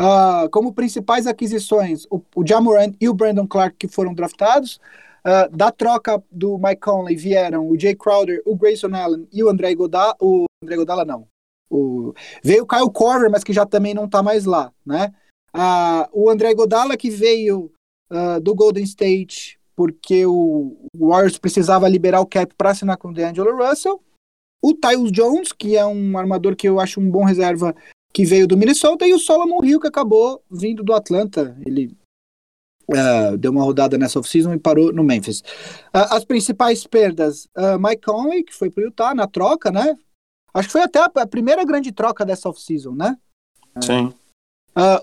Uh, 0.00 0.48
como 0.50 0.72
principais 0.72 1.26
aquisições, 1.26 2.06
o, 2.10 2.22
o 2.34 2.46
Jamorant 2.46 2.94
e 2.98 3.10
o 3.10 3.14
Brandon 3.14 3.46
Clark, 3.46 3.76
que 3.76 3.88
foram 3.88 4.14
draftados. 4.14 4.80
Uh, 5.20 5.54
da 5.54 5.70
troca 5.70 6.22
do 6.30 6.58
Mike 6.58 6.80
Conley 6.80 7.14
vieram 7.14 7.68
o 7.68 7.78
Jay 7.78 7.94
Crowder, 7.94 8.40
o 8.46 8.56
Grayson 8.56 8.94
Allen 8.94 9.28
e 9.30 9.44
o 9.44 9.50
André 9.50 9.74
Godala. 9.74 10.16
O 10.18 10.46
André 10.62 10.76
Godala 10.76 11.04
não. 11.04 11.30
O, 11.74 12.12
veio 12.44 12.64
o 12.64 12.66
Kyle 12.66 12.92
Korver, 12.92 13.30
mas 13.30 13.42
que 13.42 13.52
já 13.52 13.64
também 13.64 13.94
não 13.94 14.04
está 14.04 14.22
mais 14.22 14.44
lá, 14.44 14.70
né? 14.84 15.10
Uh, 15.54 16.06
o 16.12 16.28
André 16.28 16.52
Godala 16.54 16.98
que 16.98 17.08
veio 17.08 17.72
uh, 18.10 18.38
do 18.40 18.54
Golden 18.54 18.84
State, 18.84 19.58
porque 19.74 20.26
o 20.26 20.76
Warriors 20.94 21.38
precisava 21.38 21.88
liberar 21.88 22.20
o 22.20 22.26
cap 22.26 22.54
para 22.54 22.70
assinar 22.70 22.98
com 22.98 23.08
o 23.08 23.14
D'Angelo 23.14 23.56
Russell. 23.56 24.02
O 24.62 24.74
Tyus 24.74 25.10
Jones, 25.10 25.50
que 25.50 25.76
é 25.76 25.84
um 25.84 26.18
armador 26.18 26.54
que 26.54 26.68
eu 26.68 26.78
acho 26.78 27.00
um 27.00 27.10
bom 27.10 27.24
reserva, 27.24 27.74
que 28.12 28.24
veio 28.24 28.46
do 28.46 28.56
Minnesota, 28.56 29.06
e 29.06 29.14
o 29.14 29.18
Solomon 29.18 29.64
Hill, 29.64 29.80
que 29.80 29.88
acabou 29.88 30.42
vindo 30.50 30.82
do 30.84 30.92
Atlanta. 30.92 31.56
Ele 31.64 31.96
uh, 32.90 33.36
deu 33.38 33.50
uma 33.50 33.64
rodada 33.64 33.96
nessa 33.96 34.18
off-season 34.18 34.52
e 34.52 34.58
parou 34.58 34.92
no 34.92 35.02
Memphis. 35.02 35.40
Uh, 35.88 36.10
as 36.10 36.24
principais 36.24 36.86
perdas, 36.86 37.46
uh, 37.56 37.78
Mike 37.80 38.02
Conley, 38.02 38.44
que 38.44 38.54
foi 38.54 38.70
para 38.70 38.82
o 38.82 38.86
Utah 38.86 39.14
na 39.14 39.26
troca, 39.26 39.70
né? 39.70 39.96
Acho 40.54 40.68
que 40.68 40.72
foi 40.72 40.82
até 40.82 41.00
a 41.00 41.26
primeira 41.26 41.64
grande 41.64 41.92
troca 41.92 42.24
dessa 42.24 42.48
off-season, 42.48 42.92
né? 42.92 43.16
Sim. 43.82 44.12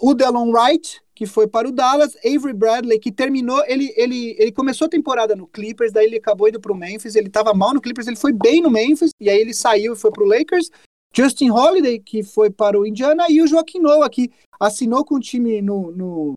o 0.02 0.14
Delon 0.14 0.52
Wright, 0.52 1.02
que 1.16 1.26
foi 1.26 1.48
para 1.48 1.68
o 1.68 1.72
Dallas, 1.72 2.16
Avery 2.18 2.54
Bradley, 2.54 3.00
que 3.00 3.12
terminou, 3.12 3.62
ele, 3.66 3.94
ele, 3.98 4.36
ele 4.40 4.52
começou 4.52 4.86
a 4.86 4.90
temporada 4.90 5.36
no 5.36 5.48
Clippers, 5.48 5.92
daí 5.92 6.06
ele 6.06 6.18
acabou 6.18 6.48
indo 6.48 6.62
para 6.62 6.72
o 6.72 6.76
Memphis, 6.76 7.16
ele 7.16 7.28
estava 7.28 7.54
mal 7.54 7.74
no 7.74 7.82
Clippers, 7.82 8.08
ele 8.08 8.16
foi 8.16 8.32
bem 8.32 8.62
no 8.62 8.70
Memphis, 8.70 9.12
e 9.20 9.30
aí 9.30 9.40
ele 9.40 9.54
saiu 9.54 9.94
e 9.94 9.98
foi 9.98 10.12
para 10.12 10.24
o 10.24 10.28
Lakers, 10.28 10.70
Justin 11.14 11.50
Holiday, 11.50 12.00
que 12.00 12.24
foi 12.24 12.50
para 12.50 12.80
o 12.80 12.86
Indiana, 12.86 13.26
e 13.30 13.42
o 13.42 13.48
Joaquim 13.48 13.80
Noah, 13.80 14.10
que 14.10 14.32
assinou 14.60 15.04
com 15.04 15.16
o 15.16 15.20
time 15.20 15.62
no, 15.62 15.92
no, 15.92 16.34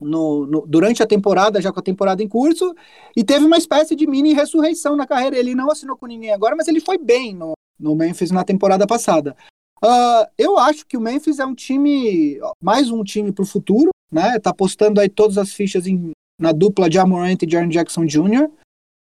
no, 0.00 0.46
no, 0.46 0.66
durante 0.66 1.02
a 1.02 1.06
temporada, 1.06 1.60
já 1.60 1.72
com 1.72 1.80
a 1.80 1.82
temporada 1.82 2.22
em 2.22 2.28
curso, 2.28 2.74
e 3.16 3.24
teve 3.24 3.44
uma 3.44 3.56
espécie 3.56 3.96
de 3.96 4.06
mini 4.06 4.34
ressurreição 4.34 4.94
na 4.94 5.06
carreira. 5.06 5.36
Ele 5.36 5.54
não 5.54 5.70
assinou 5.70 5.96
com 5.96 6.06
ninguém 6.06 6.30
agora, 6.30 6.54
mas 6.54 6.68
ele 6.68 6.80
foi 6.80 6.98
bem 6.98 7.34
no, 7.34 7.54
no 7.78 7.94
Memphis 7.94 8.30
na 8.30 8.44
temporada 8.44 8.86
passada. 8.86 9.36
Uh, 9.82 10.26
eu 10.38 10.58
acho 10.58 10.86
que 10.86 10.96
o 10.96 11.00
Memphis 11.00 11.38
é 11.38 11.44
um 11.44 11.54
time, 11.54 12.38
mais 12.62 12.90
um 12.90 13.04
time 13.04 13.32
para 13.32 13.42
o 13.42 13.46
futuro, 13.46 13.90
né? 14.10 14.38
Tá 14.38 14.50
apostando 14.50 15.00
aí 15.00 15.08
todas 15.08 15.36
as 15.36 15.52
fichas 15.52 15.86
em, 15.86 16.12
na 16.40 16.52
dupla 16.52 16.88
de 16.88 16.98
Amorant 16.98 17.42
e 17.42 17.50
Jaron 17.50 17.68
Jackson 17.68 18.06
Jr. 18.06 18.50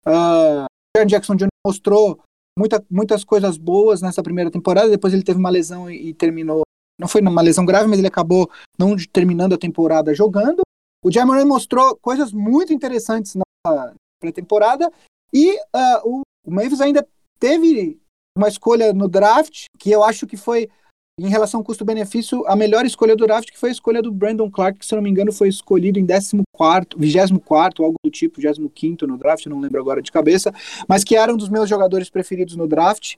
Uh, 0.06 1.06
Jackson 1.06 1.36
Jr. 1.36 1.48
mostrou 1.66 2.18
muita, 2.58 2.84
muitas 2.90 3.24
coisas 3.24 3.56
boas 3.56 4.00
nessa 4.00 4.22
primeira 4.22 4.50
temporada, 4.50 4.88
depois 4.88 5.12
ele 5.12 5.22
teve 5.22 5.38
uma 5.38 5.50
lesão 5.50 5.90
e, 5.90 6.08
e 6.08 6.14
terminou. 6.14 6.62
Não 6.98 7.08
foi 7.08 7.20
uma 7.20 7.42
lesão 7.42 7.64
grave, 7.64 7.88
mas 7.88 7.98
ele 7.98 8.08
acabou 8.08 8.50
não 8.78 8.94
terminando 9.12 9.54
a 9.54 9.58
temporada 9.58 10.14
jogando. 10.14 10.62
O 11.04 11.10
Jamoran 11.10 11.46
mostrou 11.46 11.96
coisas 11.96 12.32
muito 12.32 12.72
interessantes 12.72 13.34
na 13.34 13.94
pré-temporada 14.20 14.90
e 15.32 15.56
uh, 15.56 16.00
o, 16.04 16.20
o 16.46 16.50
Memphis 16.50 16.80
ainda 16.80 17.06
teve 17.38 17.98
uma 18.36 18.48
escolha 18.48 18.92
no 18.92 19.08
draft, 19.08 19.64
que 19.78 19.90
eu 19.90 20.02
acho 20.02 20.26
que 20.26 20.36
foi, 20.36 20.68
em 21.18 21.28
relação 21.28 21.62
custo-benefício, 21.62 22.46
a 22.46 22.56
melhor 22.56 22.86
escolha 22.86 23.16
do 23.16 23.26
draft, 23.26 23.50
que 23.50 23.58
foi 23.58 23.70
a 23.70 23.72
escolha 23.72 24.00
do 24.00 24.12
Brandon 24.12 24.50
Clark, 24.50 24.78
que 24.78 24.86
se 24.86 24.94
não 24.94 25.02
me 25.02 25.10
engano 25.10 25.32
foi 25.32 25.48
escolhido 25.48 25.98
em 25.98 26.06
14 26.06 26.42
24 26.96 27.84
algo 27.84 27.96
do 28.04 28.10
tipo, 28.10 28.40
25 28.40 29.06
no 29.06 29.18
draft, 29.18 29.46
não 29.46 29.60
lembro 29.60 29.80
agora 29.80 30.00
de 30.00 30.12
cabeça, 30.12 30.52
mas 30.88 31.04
que 31.04 31.16
era 31.16 31.32
um 31.32 31.36
dos 31.36 31.48
meus 31.48 31.68
jogadores 31.68 32.08
preferidos 32.08 32.56
no 32.56 32.66
draft, 32.66 33.16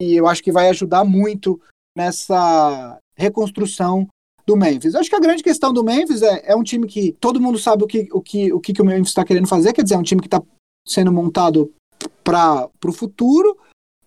e 0.00 0.14
eu 0.14 0.26
acho 0.26 0.42
que 0.42 0.52
vai 0.52 0.68
ajudar 0.68 1.04
muito 1.04 1.60
nessa 1.96 2.98
reconstrução 3.16 4.08
do 4.46 4.56
Memphis. 4.56 4.94
Eu 4.94 5.00
acho 5.00 5.08
que 5.08 5.16
a 5.16 5.20
grande 5.20 5.42
questão 5.42 5.72
do 5.72 5.84
Memphis 5.84 6.22
é, 6.22 6.52
é 6.52 6.56
um 6.56 6.62
time 6.62 6.86
que 6.86 7.12
todo 7.12 7.40
mundo 7.40 7.58
sabe 7.58 7.84
o 7.84 7.86
que 7.86 8.08
o, 8.12 8.20
que, 8.20 8.52
o, 8.52 8.60
que, 8.60 8.72
que 8.72 8.82
o 8.82 8.84
Memphis 8.84 9.08
está 9.08 9.24
querendo 9.24 9.48
fazer, 9.48 9.72
quer 9.72 9.82
dizer, 9.82 9.94
é 9.94 9.98
um 9.98 10.02
time 10.02 10.20
que 10.20 10.26
está 10.26 10.42
sendo 10.86 11.12
montado 11.12 11.72
para 12.22 12.68
o 12.84 12.92
futuro, 12.92 13.56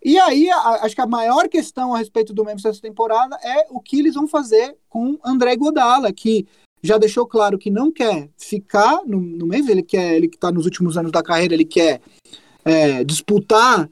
e 0.04 0.18
aí, 0.20 0.50
a, 0.50 0.86
acho 0.86 0.96
que 0.96 1.02
a 1.02 1.08
maior 1.08 1.48
questão 1.48 1.94
a 1.94 1.98
respeito 1.98 2.34
do 2.34 2.46
Memphis 2.46 2.66
essa 2.66 2.82
temporada 2.82 3.38
é 3.44 3.68
o 3.70 3.80
que 3.80 4.00
eles 4.00 4.14
vão 4.14 4.28
fazer 4.28 4.76
com 4.90 5.18
André 5.24 5.56
Godala, 5.56 6.12
que 6.14 6.48
já 6.82 6.98
deixou 6.98 7.26
claro 7.26 7.58
que 7.58 7.70
não 7.70 7.92
quer 7.92 8.30
ficar 8.38 9.02
no, 9.06 9.20
no 9.20 9.48
Memphis, 9.48 9.70
ele 9.70 9.84
quer, 9.84 10.16
ele 10.16 10.28
que 10.28 10.36
está 10.36 10.52
nos 10.52 10.66
últimos 10.66 10.98
anos 10.98 11.12
da 11.12 11.24
carreira, 11.24 11.54
ele 11.54 11.66
quer 11.66 12.02
é, 12.64 13.04
disputar, 13.04 13.90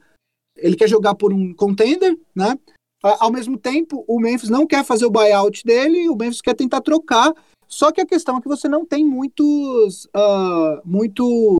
ele 0.56 0.76
quer 0.76 0.88
jogar 0.88 1.14
por 1.14 1.32
um 1.32 1.52
contender, 1.52 2.18
né? 2.34 2.58
Ao 3.02 3.30
mesmo 3.30 3.56
tempo, 3.56 4.04
o 4.08 4.18
Memphis 4.18 4.48
não 4.48 4.66
quer 4.66 4.84
fazer 4.84 5.06
o 5.06 5.10
buyout 5.10 5.62
dele, 5.64 6.08
o 6.08 6.16
Memphis 6.16 6.40
quer 6.40 6.54
tentar 6.54 6.80
trocar. 6.80 7.32
Só 7.68 7.92
que 7.92 8.00
a 8.00 8.06
questão 8.06 8.36
é 8.36 8.40
que 8.40 8.48
você 8.48 8.68
não 8.68 8.84
tem 8.84 9.04
muitos, 9.04 10.06
uh, 10.06 10.80
muitos 10.84 11.58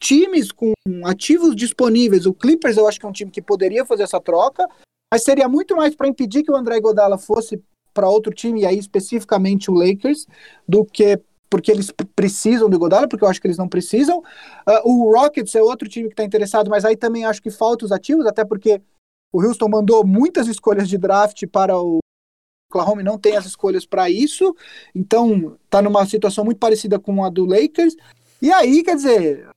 times 0.00 0.50
com 0.50 0.72
ativos 1.04 1.54
disponíveis. 1.54 2.26
O 2.26 2.34
Clippers 2.34 2.76
eu 2.76 2.88
acho 2.88 2.98
que 2.98 3.06
é 3.06 3.08
um 3.08 3.12
time 3.12 3.30
que 3.30 3.42
poderia 3.42 3.84
fazer 3.84 4.04
essa 4.04 4.20
troca. 4.20 4.66
mas 5.12 5.22
seria 5.22 5.48
muito 5.48 5.76
mais 5.76 5.94
para 5.94 6.08
impedir 6.08 6.42
que 6.42 6.50
o 6.50 6.56
André 6.56 6.80
Godala 6.80 7.18
fosse 7.18 7.62
para 7.92 8.08
outro 8.08 8.32
time, 8.32 8.62
e 8.62 8.66
aí 8.66 8.78
especificamente 8.78 9.70
o 9.70 9.74
Lakers, 9.74 10.26
do 10.66 10.84
que 10.84 11.20
porque 11.50 11.72
eles 11.72 11.92
precisam 12.14 12.70
do 12.70 12.78
Godala, 12.78 13.08
porque 13.08 13.24
eu 13.24 13.28
acho 13.28 13.40
que 13.40 13.46
eles 13.48 13.58
não 13.58 13.68
precisam. 13.68 14.20
Uh, 14.20 14.88
o 14.88 15.12
Rockets 15.12 15.52
é 15.56 15.60
outro 15.60 15.88
time 15.88 16.06
que 16.06 16.12
está 16.12 16.22
interessado, 16.22 16.70
mas 16.70 16.84
aí 16.84 16.96
também 16.96 17.24
acho 17.24 17.42
que 17.42 17.50
falta 17.50 17.84
os 17.84 17.90
ativos, 17.90 18.24
até 18.24 18.44
porque 18.44 18.80
o 19.32 19.42
Houston 19.42 19.68
mandou 19.68 20.06
muitas 20.06 20.46
escolhas 20.46 20.88
de 20.88 20.96
draft 20.96 21.44
para 21.48 21.76
o 21.76 21.98
Oklahoma 22.70 23.02
não 23.02 23.18
tem 23.18 23.36
as 23.36 23.46
escolhas 23.46 23.84
para 23.84 24.08
isso, 24.08 24.54
então 24.94 25.58
está 25.64 25.82
numa 25.82 26.06
situação 26.06 26.44
muito 26.44 26.58
parecida 26.58 27.00
com 27.00 27.24
a 27.24 27.28
do 27.28 27.44
Lakers. 27.44 27.96
E 28.40 28.52
aí, 28.52 28.84
quer 28.84 28.94
dizer, 28.94 29.48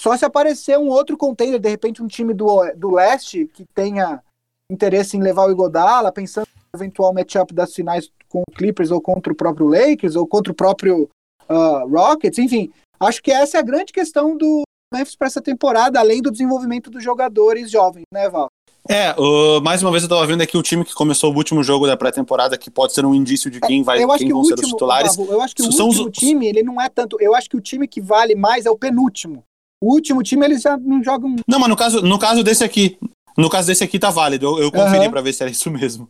só 0.00 0.16
se 0.16 0.24
aparecer 0.24 0.78
um 0.78 0.88
outro 0.88 1.16
container, 1.16 1.60
de 1.60 1.68
repente 1.68 2.02
um 2.02 2.06
time 2.06 2.32
do, 2.32 2.46
do 2.74 2.90
leste 2.90 3.46
que 3.46 3.64
tenha 3.74 4.22
interesse 4.70 5.16
em 5.16 5.22
levar 5.22 5.46
o 5.46 5.50
Igodala, 5.50 6.10
pensando 6.10 6.46
no 6.72 6.80
eventual 6.80 7.12
matchup 7.12 7.52
das 7.52 7.74
finais 7.74 8.10
com 8.28 8.40
o 8.40 8.52
Clippers 8.54 8.90
ou 8.90 9.00
contra 9.00 9.32
o 9.32 9.36
próprio 9.36 9.66
Lakers 9.66 10.16
ou 10.16 10.26
contra 10.26 10.52
o 10.52 10.56
próprio 10.56 11.08
uh, 11.48 11.88
Rockets, 11.88 12.38
enfim, 12.38 12.72
acho 12.98 13.22
que 13.22 13.30
essa 13.30 13.58
é 13.58 13.60
a 13.60 13.64
grande 13.64 13.92
questão 13.92 14.36
do 14.36 14.62
Memphis 14.92 15.16
para 15.16 15.26
essa 15.26 15.42
temporada, 15.42 16.00
além 16.00 16.22
do 16.22 16.30
desenvolvimento 16.30 16.90
dos 16.90 17.04
jogadores 17.04 17.70
jovens, 17.70 18.04
né, 18.12 18.28
Val? 18.28 18.48
É, 18.88 19.12
uh, 19.12 19.60
mais 19.62 19.82
uma 19.82 19.90
vez 19.90 20.02
eu 20.02 20.08
tava 20.08 20.26
vendo 20.26 20.42
aqui 20.42 20.56
o 20.56 20.62
time 20.62 20.84
que 20.84 20.94
começou 20.94 21.32
o 21.32 21.36
último 21.36 21.62
jogo 21.62 21.86
da 21.86 21.96
pré-temporada, 21.96 22.56
que 22.56 22.70
pode 22.70 22.94
ser 22.94 23.04
um 23.04 23.14
indício 23.14 23.50
de 23.50 23.58
é, 23.58 23.60
quem 23.60 23.82
vai 23.82 23.98
quem 23.98 24.06
que 24.06 24.32
vão 24.32 24.40
último, 24.40 24.56
ser 24.56 24.64
os 24.64 24.70
titulares. 24.70 25.18
eu 25.18 25.42
acho 25.42 25.54
que 25.54 25.62
o 25.62 25.70
São 25.70 25.88
último 25.88 26.08
os... 26.08 26.16
time, 26.16 26.46
ele 26.46 26.62
não 26.62 26.80
é 26.80 26.88
tanto. 26.88 27.18
Eu 27.20 27.34
acho 27.34 27.50
que 27.50 27.56
o 27.56 27.60
time 27.60 27.86
que 27.86 28.00
vale 28.00 28.34
mais 28.34 28.64
é 28.64 28.70
o 28.70 28.78
penúltimo. 28.78 29.44
O 29.82 29.94
último 29.94 30.22
time, 30.22 30.44
eles 30.44 30.62
já 30.62 30.76
não 30.76 31.02
jogam. 31.02 31.36
Não, 31.48 31.58
mas 31.58 31.68
no 31.68 31.76
caso, 31.76 32.02
no 32.02 32.18
caso 32.18 32.42
desse 32.42 32.62
aqui. 32.62 32.98
No 33.36 33.48
caso 33.48 33.68
desse 33.68 33.82
aqui 33.82 33.98
tá 33.98 34.10
válido. 34.10 34.46
Eu, 34.46 34.64
eu 34.64 34.72
conferi 34.72 35.06
uhum. 35.06 35.10
pra 35.10 35.22
ver 35.22 35.32
se 35.32 35.42
era 35.42 35.50
isso 35.50 35.70
mesmo. 35.70 36.06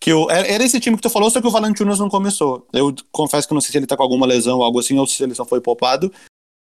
Que 0.00 0.10
eu, 0.10 0.30
era 0.30 0.62
esse 0.64 0.80
time 0.80 0.96
que 0.96 1.02
tu 1.02 1.10
falou, 1.10 1.30
só 1.30 1.40
que 1.40 1.46
o 1.46 1.50
Valantunas 1.50 1.98
não 1.98 2.08
começou. 2.08 2.66
Eu 2.72 2.94
confesso 3.10 3.46
que 3.46 3.54
não 3.54 3.60
sei 3.60 3.70
se 3.70 3.78
ele 3.78 3.86
tá 3.86 3.96
com 3.96 4.02
alguma 4.02 4.26
lesão 4.26 4.58
ou 4.58 4.64
algo 4.64 4.78
assim, 4.78 4.98
ou 4.98 5.06
se 5.06 5.22
ele 5.22 5.34
só 5.34 5.44
foi 5.44 5.60
poupado. 5.60 6.12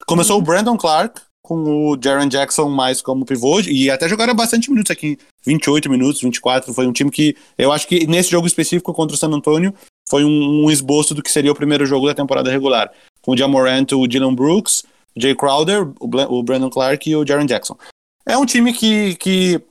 Começou 0.06 0.38
uhum. 0.38 0.42
o 0.42 0.46
Brandon 0.46 0.78
Clark, 0.78 1.22
com 1.42 1.92
o 1.92 1.98
Jaron 2.02 2.28
Jackson 2.28 2.70
mais 2.70 3.02
como 3.02 3.26
pivô, 3.26 3.60
e 3.62 3.90
até 3.90 4.08
jogaram 4.08 4.34
bastante 4.34 4.70
minutos 4.70 4.92
aqui, 4.92 5.18
28 5.46 5.90
minutos, 5.90 6.22
24, 6.22 6.74
foi 6.74 6.88
um 6.88 6.94
time 6.94 7.12
que, 7.12 7.36
eu 7.58 7.72
acho 7.72 7.88
que 7.88 8.06
nesse 8.08 8.32
jogo 8.32 8.48
específico 8.48 8.94
contra 8.94 9.16
o 9.16 9.18
San 9.18 9.30
Antonio, 9.30 9.74
foi 10.08 10.24
um, 10.24 10.66
um 10.66 10.72
esboço 10.72 11.14
do 11.14 11.22
que 11.22 11.32
seria 11.32 11.52
o 11.52 11.56
primeiro 11.56 11.86
jogo 11.86 12.08
da 12.08 12.14
temporada 12.14 12.52
regular, 12.52 12.92
com 13.22 13.32
o 13.32 13.38
Jamorant, 13.38 13.92
o 13.94 14.08
Dylan 14.08 14.34
Brooks, 14.34 14.84
o 14.84 14.86
Jay 15.18 15.36
Crowder, 15.36 15.92
o, 16.00 16.44
Brandon 16.44 16.70
Clark 16.70 17.10
e 17.10 17.16
o 17.16 17.26
Jaron 17.26 17.46
Jackson. 17.46 17.78
É 18.26 18.38
um 18.38 18.46
time 18.46 18.74
que, 18.74 19.16
que 19.16 19.62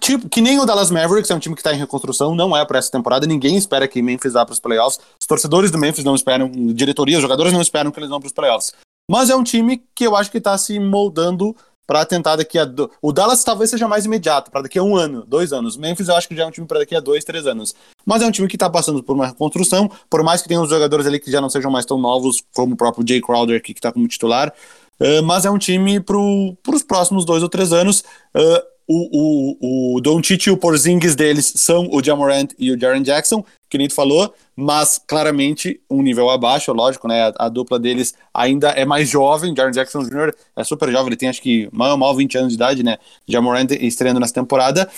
Tipo, 0.00 0.28
que 0.28 0.40
nem 0.40 0.58
o 0.58 0.66
Dallas 0.66 0.90
Mavericks, 0.90 1.30
é 1.30 1.34
um 1.34 1.38
time 1.38 1.54
que 1.54 1.60
está 1.60 1.72
em 1.72 1.78
reconstrução, 1.78 2.34
não 2.34 2.56
é 2.56 2.64
para 2.64 2.78
essa 2.78 2.90
temporada, 2.90 3.26
ninguém 3.26 3.56
espera 3.56 3.86
que 3.86 4.02
Memphis 4.02 4.32
vá 4.32 4.44
para 4.44 4.52
os 4.52 4.60
playoffs. 4.60 4.98
Os 5.20 5.26
torcedores 5.26 5.70
do 5.70 5.78
Memphis 5.78 6.04
não 6.04 6.14
esperam, 6.14 6.50
diretoria, 6.50 7.16
os 7.16 7.22
jogadores 7.22 7.52
não 7.52 7.60
esperam 7.60 7.90
que 7.90 7.98
eles 7.98 8.10
vão 8.10 8.18
para 8.18 8.26
os 8.26 8.32
playoffs. 8.32 8.72
Mas 9.08 9.30
é 9.30 9.36
um 9.36 9.44
time 9.44 9.82
que 9.94 10.04
eu 10.04 10.16
acho 10.16 10.30
que 10.30 10.38
está 10.38 10.56
se 10.58 10.78
moldando 10.80 11.54
para 11.86 12.04
tentar 12.04 12.36
daqui 12.36 12.58
a. 12.58 12.64
Do... 12.64 12.90
O 13.00 13.12
Dallas 13.12 13.44
talvez 13.44 13.70
seja 13.70 13.86
mais 13.86 14.04
imediato, 14.04 14.50
para 14.50 14.62
daqui 14.62 14.78
a 14.78 14.82
um 14.82 14.96
ano, 14.96 15.24
dois 15.26 15.52
anos. 15.52 15.76
Memphis 15.76 16.08
eu 16.08 16.16
acho 16.16 16.28
que 16.28 16.36
já 16.36 16.44
é 16.44 16.46
um 16.46 16.50
time 16.50 16.66
para 16.66 16.80
daqui 16.80 16.94
a 16.94 17.00
dois, 17.00 17.24
três 17.24 17.46
anos. 17.46 17.74
Mas 18.04 18.22
é 18.22 18.26
um 18.26 18.30
time 18.30 18.48
que 18.48 18.56
está 18.56 18.68
passando 18.68 19.02
por 19.02 19.14
uma 19.14 19.26
reconstrução, 19.26 19.90
por 20.08 20.22
mais 20.22 20.42
que 20.42 20.48
tenha 20.48 20.60
uns 20.60 20.70
jogadores 20.70 21.06
ali 21.06 21.18
que 21.18 21.30
já 21.30 21.40
não 21.40 21.50
sejam 21.50 21.70
mais 21.70 21.84
tão 21.84 21.98
novos, 21.98 22.42
como 22.54 22.74
o 22.74 22.76
próprio 22.76 23.06
Jay 23.06 23.20
Crowder 23.20 23.58
aqui, 23.58 23.72
que 23.72 23.78
está 23.78 23.92
como 23.92 24.06
titular. 24.08 24.52
Uh, 25.00 25.22
mas 25.22 25.44
é 25.44 25.50
um 25.50 25.58
time 25.58 26.00
para 26.00 26.16
os 26.16 26.82
próximos 26.86 27.24
dois 27.24 27.42
ou 27.42 27.48
três 27.48 27.72
anos. 27.72 28.04
Uh, 28.34 28.74
o, 28.86 29.94
o, 29.94 29.96
o 29.96 30.00
Doncic 30.00 30.46
e 30.46 30.50
o 30.50 30.56
Porzingis 30.56 31.14
deles 31.14 31.54
são 31.56 31.88
o 31.90 32.02
Jamorant 32.02 32.48
e 32.58 32.70
o 32.70 32.78
Jaren 32.78 33.02
Jackson, 33.02 33.44
que 33.74 33.78
nem 33.78 33.88
tu 33.88 33.94
falou, 33.94 34.32
mas 34.54 35.00
claramente 35.04 35.80
um 35.90 36.00
nível 36.00 36.30
abaixo, 36.30 36.72
lógico, 36.72 37.08
né? 37.08 37.24
A, 37.36 37.46
a 37.46 37.48
dupla 37.48 37.76
deles 37.76 38.14
ainda 38.32 38.68
é 38.68 38.84
mais 38.84 39.08
jovem. 39.08 39.52
Jaren 39.56 39.72
Jackson 39.72 40.04
Jr. 40.04 40.32
é 40.54 40.62
super 40.62 40.92
jovem, 40.92 41.08
ele 41.08 41.16
tem 41.16 41.28
acho 41.28 41.42
que 41.42 41.68
mal 41.72 41.98
mal 41.98 42.14
20 42.14 42.38
anos 42.38 42.48
de 42.50 42.54
idade, 42.54 42.84
né? 42.84 42.98
Jamorant 43.26 43.68
estreando 43.72 44.20
nessa 44.20 44.32
temporada. 44.32 44.88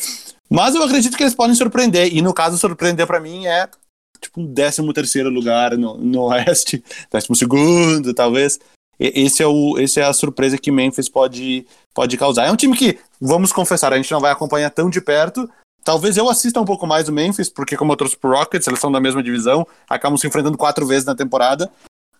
Mas 0.51 0.74
eu 0.74 0.83
acredito 0.83 1.16
que 1.16 1.22
eles 1.22 1.35
podem 1.35 1.55
surpreender, 1.55 2.14
e 2.14 2.20
no 2.20 2.35
caso, 2.35 2.59
surpreender 2.59 3.07
para 3.07 3.18
mim 3.18 3.47
é 3.47 3.66
tipo 4.20 4.43
um 4.43 4.53
13 4.53 4.93
terceiro 4.93 5.31
lugar 5.31 5.74
no, 5.79 5.97
no 5.97 6.24
Oeste, 6.24 6.85
12 7.11 7.29
segundo, 7.35 8.12
talvez. 8.12 8.59
Esse 9.01 9.43
é, 9.43 9.47
o, 9.47 9.79
esse 9.79 10.01
é 10.01 10.05
a 10.05 10.12
surpresa 10.12 10.59
que 10.59 10.70
Memphis 10.70 11.09
pode, 11.09 11.66
pode 11.95 12.16
causar. 12.18 12.47
É 12.47 12.53
um 12.53 12.57
time 12.57 12.77
que, 12.77 12.99
vamos 13.18 13.53
confessar, 13.53 13.93
a 13.93 13.97
gente 13.97 14.12
não 14.12 14.20
vai 14.20 14.33
acompanhar 14.33 14.68
tão 14.70 14.91
de 14.91 15.01
perto. 15.01 15.49
Talvez 15.87 16.16
eu 16.16 16.28
assista 16.28 16.61
um 16.61 16.64
pouco 16.64 16.84
mais 16.84 17.09
o 17.09 17.12
Memphis, 17.12 17.49
porque 17.49 17.76
como 17.76 17.93
eu 17.93 17.97
trouxe 17.97 18.16
pro 18.16 18.32
Rockets, 18.32 18.66
eles 18.66 18.80
são 18.80 18.91
da 18.91 18.99
mesma 18.99 19.22
divisão, 19.22 19.64
acabam 19.89 20.18
se 20.18 20.26
enfrentando 20.26 20.59
quatro 20.59 20.84
vezes 20.84 21.05
na 21.05 21.14
temporada, 21.14 21.70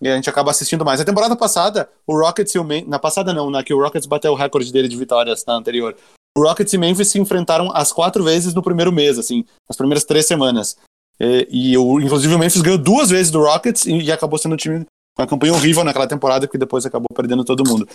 e 0.01 0.07
a 0.07 0.15
gente 0.15 0.29
acaba 0.29 0.51
assistindo 0.51 0.85
mais. 0.85 1.01
A 1.01 1.05
temporada 1.05 1.35
passada, 1.35 1.89
o 2.07 2.17
Rockets 2.17 2.55
e 2.55 2.59
o 2.59 2.63
Memphis, 2.63 2.89
na 2.89 2.97
passada 2.97 3.33
não, 3.33 3.49
na 3.49 3.61
que 3.61 3.73
o 3.73 3.81
Rockets 3.81 4.07
bateu 4.07 4.31
o 4.31 4.35
recorde 4.35 4.71
dele 4.71 4.87
de 4.87 4.95
vitórias 4.95 5.43
na 5.45 5.55
anterior. 5.55 5.97
O 6.37 6.43
Rockets 6.43 6.71
e 6.71 6.77
Memphis 6.77 7.09
se 7.09 7.19
enfrentaram 7.19 7.69
as 7.73 7.91
quatro 7.91 8.23
vezes 8.23 8.53
no 8.53 8.63
primeiro 8.63 8.89
mês, 8.89 9.19
assim, 9.19 9.43
nas 9.67 9.75
primeiras 9.75 10.05
três 10.05 10.25
semanas. 10.25 10.77
E, 11.19 11.45
e 11.51 11.73
inclusive 11.73 12.33
o 12.33 12.39
Memphis 12.39 12.61
ganhou 12.61 12.77
duas 12.77 13.09
vezes 13.09 13.29
do 13.29 13.43
Rockets 13.43 13.85
e, 13.85 13.97
e 13.97 14.11
acabou 14.13 14.39
sendo 14.39 14.53
o 14.53 14.57
time 14.57 14.85
uma 15.19 15.27
campanha 15.27 15.51
horrível 15.51 15.83
naquela 15.83 16.07
temporada 16.07 16.47
que 16.47 16.57
depois 16.57 16.85
acabou 16.85 17.07
perdendo 17.13 17.43
todo 17.43 17.67
mundo. 17.67 17.85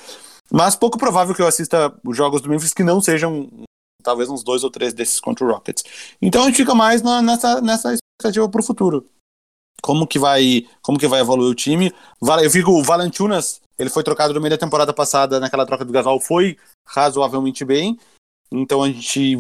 Mas 0.51 0.77
pouco 0.77 0.99
provável 0.99 1.35
que 1.35 1.41
eu 1.41 1.47
assista 1.47 1.95
os 2.05 2.15
jogos 2.15 2.43
do 2.43 2.51
Memphis 2.51 2.75
que 2.75 2.85
não 2.85 3.01
sejam 3.01 3.49
talvez 4.03 4.29
uns 4.29 4.43
dois 4.43 4.65
ou 4.65 4.71
três 4.71 4.93
desses 4.93 5.21
contra 5.21 5.45
o 5.45 5.51
Rockets. 5.51 5.85
Então 6.21 6.43
a 6.43 6.47
gente 6.47 6.57
fica 6.57 6.75
mais 6.75 7.03
na, 7.03 7.23
nessa, 7.23 7.61
nessa 7.61 7.95
expectativa 7.95 8.49
para 8.49 8.61
o 8.61 8.65
futuro. 8.65 9.09
Como 9.81 10.07
que 10.07 10.19
vai 10.19 10.67
como 10.81 10.99
que 10.99 11.09
vai 11.09 11.21
evoluir 11.21 11.51
o 11.51 11.55
time? 11.55 11.93
Eu 12.43 12.51
vi 12.51 12.63
o 12.65 12.83
Valentunas, 12.83 13.61
ele 13.79 13.91
foi 13.91 14.03
trocado 14.03 14.33
no 14.33 14.41
meio 14.41 14.51
da 14.51 14.59
temporada 14.59 14.93
passada, 14.93 15.41
naquela 15.41 15.67
troca 15.67 15.85
do 15.85 15.93
Gasol, 15.93 16.21
foi 16.21 16.57
razoavelmente 16.87 17.65
bem. 17.65 17.99
Então 18.51 18.83
a 18.83 18.89
gente 18.89 19.39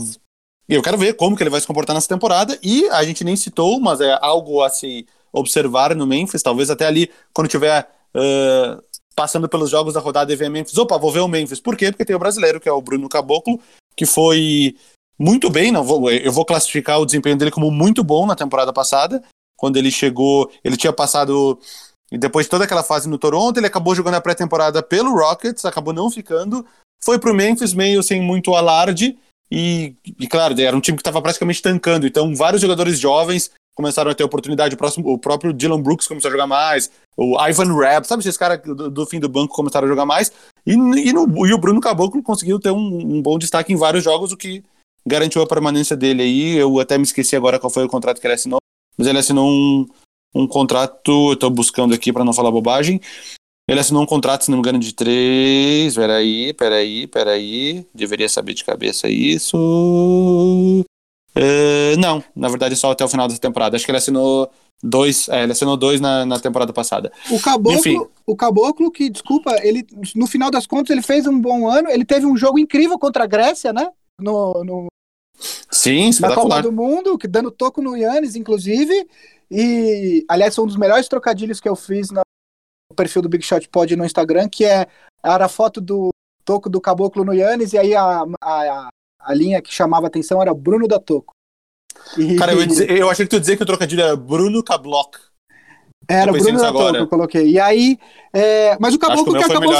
eu 0.69 0.83
quero 0.83 0.97
ver 0.97 1.15
como 1.15 1.37
que 1.37 1.43
ele 1.43 1.51
vai 1.51 1.61
se 1.61 1.67
comportar 1.67 1.95
nessa 1.95 2.09
temporada 2.09 2.59
e 2.63 2.89
a 2.89 3.05
gente 3.05 3.25
nem 3.25 3.37
citou, 3.37 3.79
mas 3.81 4.01
é 4.01 4.19
algo 4.21 4.63
a 4.63 4.71
se 4.71 5.07
observar 5.33 5.95
no 5.95 6.07
Memphis, 6.07 6.43
talvez 6.43 6.71
até 6.71 6.87
ali, 6.87 7.11
quando 7.33 7.49
tiver 7.49 7.89
uh, 8.15 8.83
passando 9.15 9.49
pelos 9.49 9.71
jogos 9.71 9.95
da 9.95 10.01
rodada 10.01 10.33
e 10.33 10.37
ver 10.37 10.49
Memphis, 10.49 10.77
opa, 10.79 10.99
vou 10.99 11.11
ver 11.11 11.21
o 11.21 11.29
Memphis. 11.29 11.61
Por 11.61 11.77
quê? 11.77 11.91
Porque 11.91 12.05
tem 12.05 12.17
o 12.17 12.19
brasileiro, 12.19 12.61
que 12.61 12.69
é 12.69 12.73
o 12.73 12.83
Bruno 12.83 13.09
Caboclo, 13.09 13.61
que 13.97 14.07
foi 14.07 14.77
muito 15.19 15.51
bem, 15.51 15.71
não 15.71 15.85
vou, 15.85 16.11
eu 16.11 16.33
vou 16.33 16.45
classificar 16.45 17.01
o 17.01 17.07
desempenho 17.07 17.37
dele 17.37 17.51
como 17.51 17.71
muito 17.71 18.03
bom 18.03 18.27
na 18.27 18.35
temporada 18.35 18.73
passada, 18.73 19.23
quando 19.57 19.77
ele 19.77 19.91
chegou, 19.91 20.51
ele 20.65 20.77
tinha 20.77 20.93
passado 20.93 21.59
depois 22.11 22.47
de 22.47 22.51
toda 22.51 22.65
aquela 22.65 22.83
fase 22.83 23.09
no 23.09 23.19
Toronto, 23.19 23.59
ele 23.59 23.67
acabou 23.67 23.95
jogando 23.95 24.15
a 24.15 24.21
pré-temporada 24.21 24.83
pelo 24.83 25.15
Rockets, 25.15 25.65
acabou 25.65 25.95
não 25.95 26.11
ficando, 26.11 26.67
foi 27.03 27.19
pro 27.19 27.35
Memphis 27.35 27.73
meio 27.73 28.03
sem 28.03 28.21
muito 28.21 28.55
alarde, 28.55 29.17
e, 29.51 29.95
e 30.19 30.27
claro, 30.27 30.59
era 30.61 30.77
um 30.77 30.81
time 30.81 30.97
que 30.97 31.03
estava 31.03 31.21
praticamente 31.21 31.63
tancando, 31.63 32.07
então 32.07 32.35
vários 32.35 32.61
jogadores 32.61 32.99
jovens 32.99 33.51
começaram 33.75 34.11
a 34.11 34.15
ter 34.15 34.25
oportunidade. 34.25 34.75
O, 34.75 34.79
próximo, 34.79 35.13
o 35.13 35.19
próprio 35.19 35.53
Dylan 35.53 35.81
Brooks 35.81 36.07
começou 36.07 36.29
a 36.29 36.33
jogar 36.33 36.47
mais. 36.47 36.91
O 37.17 37.37
Ivan 37.47 37.75
Rapp, 37.75 38.07
sabe 38.07 38.21
esses 38.21 38.37
caras 38.37 38.61
do, 38.63 38.91
do, 38.91 39.07
fim 39.07 39.21
do 39.21 39.29
banco 39.29 39.55
começaram 39.55 39.87
a 39.87 39.91
jogar 39.91 40.07
mais. 40.07 40.33
E, 40.67 40.73
e, 40.73 41.13
no, 41.13 41.47
e 41.47 41.53
o 41.53 41.59
Bruno 41.59 41.81
Caboclo 41.81 42.23
conseguiu 42.23 42.61
ter 42.61 42.71
um, 42.71 43.17
um, 43.17 43.23
bom 43.23 43.39
destaque 43.39 43.73
em 43.73 43.77
vários 43.77 44.05
jogos, 44.05 44.33
o 44.33 44.37
que 44.37 44.63
garantiu 45.07 45.43
a 45.43 45.47
permanência 45.47 45.97
dele 45.97 46.23
aí. 46.23 46.57
Eu 46.57 46.79
até 46.79 46.97
me 46.97 47.05
esqueci 47.05 47.35
agora 47.35 47.59
qual 47.59 47.71
foi 47.71 47.85
o 47.85 47.89
contrato 47.89 48.21
que 48.21 48.27
ele 48.27 48.35
assinou, 48.35 48.59
mas 48.97 49.07
ele 49.07 49.19
assinou 49.19 49.49
um, 49.49 49.87
um 50.35 50.47
contrato. 50.47 51.33
Eu 51.33 51.37
tô 51.37 51.51
buscando 51.51 51.95
aqui 51.95 52.13
para 52.13 52.25
não 52.25 52.33
falar 52.33 52.51
bobagem. 52.51 53.01
Ele 53.69 53.81
assinou 53.81 54.03
um 54.03 54.07
contrato, 54.07 54.45
se 54.45 54.51
não 54.51 54.59
me 54.59 54.61
engano, 54.61 54.79
de 54.79 54.93
três. 54.93 55.95
Peraí, 55.95 56.53
peraí, 56.53 57.07
peraí. 57.07 57.87
Deveria 57.95 58.29
saber 58.29 58.55
de 58.55 58.65
cabeça 58.65 59.09
isso. 59.09 59.57
Uh, 61.35 61.97
não, 61.99 62.23
na 62.37 62.49
verdade 62.49 62.77
só 62.77 62.91
até 62.91 63.05
o 63.05 63.09
final 63.09 63.29
da 63.29 63.37
temporada. 63.37 63.77
Acho 63.77 63.85
que 63.85 63.91
ele 63.91 63.99
assinou 63.99 64.51
dois, 64.83 65.29
é, 65.29 65.45
ele 65.45 65.53
assinou 65.53 65.77
dois 65.77 66.01
na, 66.01 66.27
na 66.27 66.41
temporada 66.41 66.73
passada. 66.73 67.13
O 67.31 67.41
Caboclo, 67.41 67.79
Enfim. 67.79 68.01
o 68.27 68.37
Caboclo, 68.37 68.91
que, 68.91 69.09
desculpa, 69.09 69.55
ele 69.63 69.87
no 70.17 70.27
final 70.27 70.51
das 70.51 70.67
contas 70.67 70.91
ele 70.91 71.03
fez 71.03 71.27
um 71.27 71.41
bom 71.41 71.69
ano, 71.69 71.89
ele 71.89 72.05
teve 72.05 72.27
um 72.27 72.37
jogo 72.37 72.59
incrível 72.59 72.99
contra 72.99 73.25
a 73.25 73.27
Grécia, 73.27 73.73
né? 73.73 73.89
No, 74.21 74.65
no 74.65 74.87
Sim, 75.71 76.11
na 76.21 76.35
Copa 76.35 76.63
do 76.63 76.73
Mundo, 76.73 77.17
que 77.17 77.27
dando 77.27 77.51
toco 77.51 77.81
no 77.81 77.97
Yannis, 77.97 78.37
inclusive. 78.37 79.09
E, 79.51 80.25
aliás, 80.29 80.59
um 80.59 80.67
dos 80.67 80.77
melhores 80.77 81.09
trocadilhos 81.09 81.61
que 81.61 81.69
eu 81.69 81.77
fiz 81.77 82.11
no 82.11 82.23
perfil 82.95 83.23
do 83.23 83.29
Big 83.29 83.45
Shot 83.45 83.69
Pod 83.69 83.95
no 83.97 84.05
Instagram, 84.05 84.49
que 84.49 84.65
é 84.65 84.87
era 85.25 85.47
a 85.47 85.49
foto 85.49 85.81
do 85.81 86.11
toco 86.45 86.69
do 86.69 86.81
Caboclo 86.81 87.25
no 87.25 87.33
Yannis, 87.33 87.73
e 87.73 87.79
aí 87.79 87.95
a, 87.95 88.25
a, 88.43 88.89
a 89.21 89.35
linha 89.35 89.63
que 89.63 89.73
chamava 89.73 90.07
atenção 90.07 90.43
era 90.43 90.53
Bruno 90.53 90.89
da 90.89 90.99
Toco. 90.99 91.33
E... 92.17 92.35
Cara, 92.37 92.53
eu, 92.53 92.67
dizer, 92.67 92.91
eu, 92.91 93.11
achei 93.11 93.25
que 93.25 93.31
tu 93.31 93.41
dizia 93.41 93.57
que 93.57 93.63
o 93.63 93.67
trocadilho 93.67 94.03
era 94.03 94.17
Bruno 94.17 94.63
Cablock. 94.63 95.19
Era 96.09 96.33
Bruno 96.33 96.59
da 96.59 96.73
Toco, 96.73 96.97
eu 96.97 97.07
coloquei. 97.07 97.51
E 97.51 97.61
aí, 97.61 97.99
é... 98.33 98.77
mas 98.81 98.95
o 98.95 98.99
Caboclo 98.99 99.33
que, 99.33 99.39
que 99.39 99.45
acabou, 99.45 99.75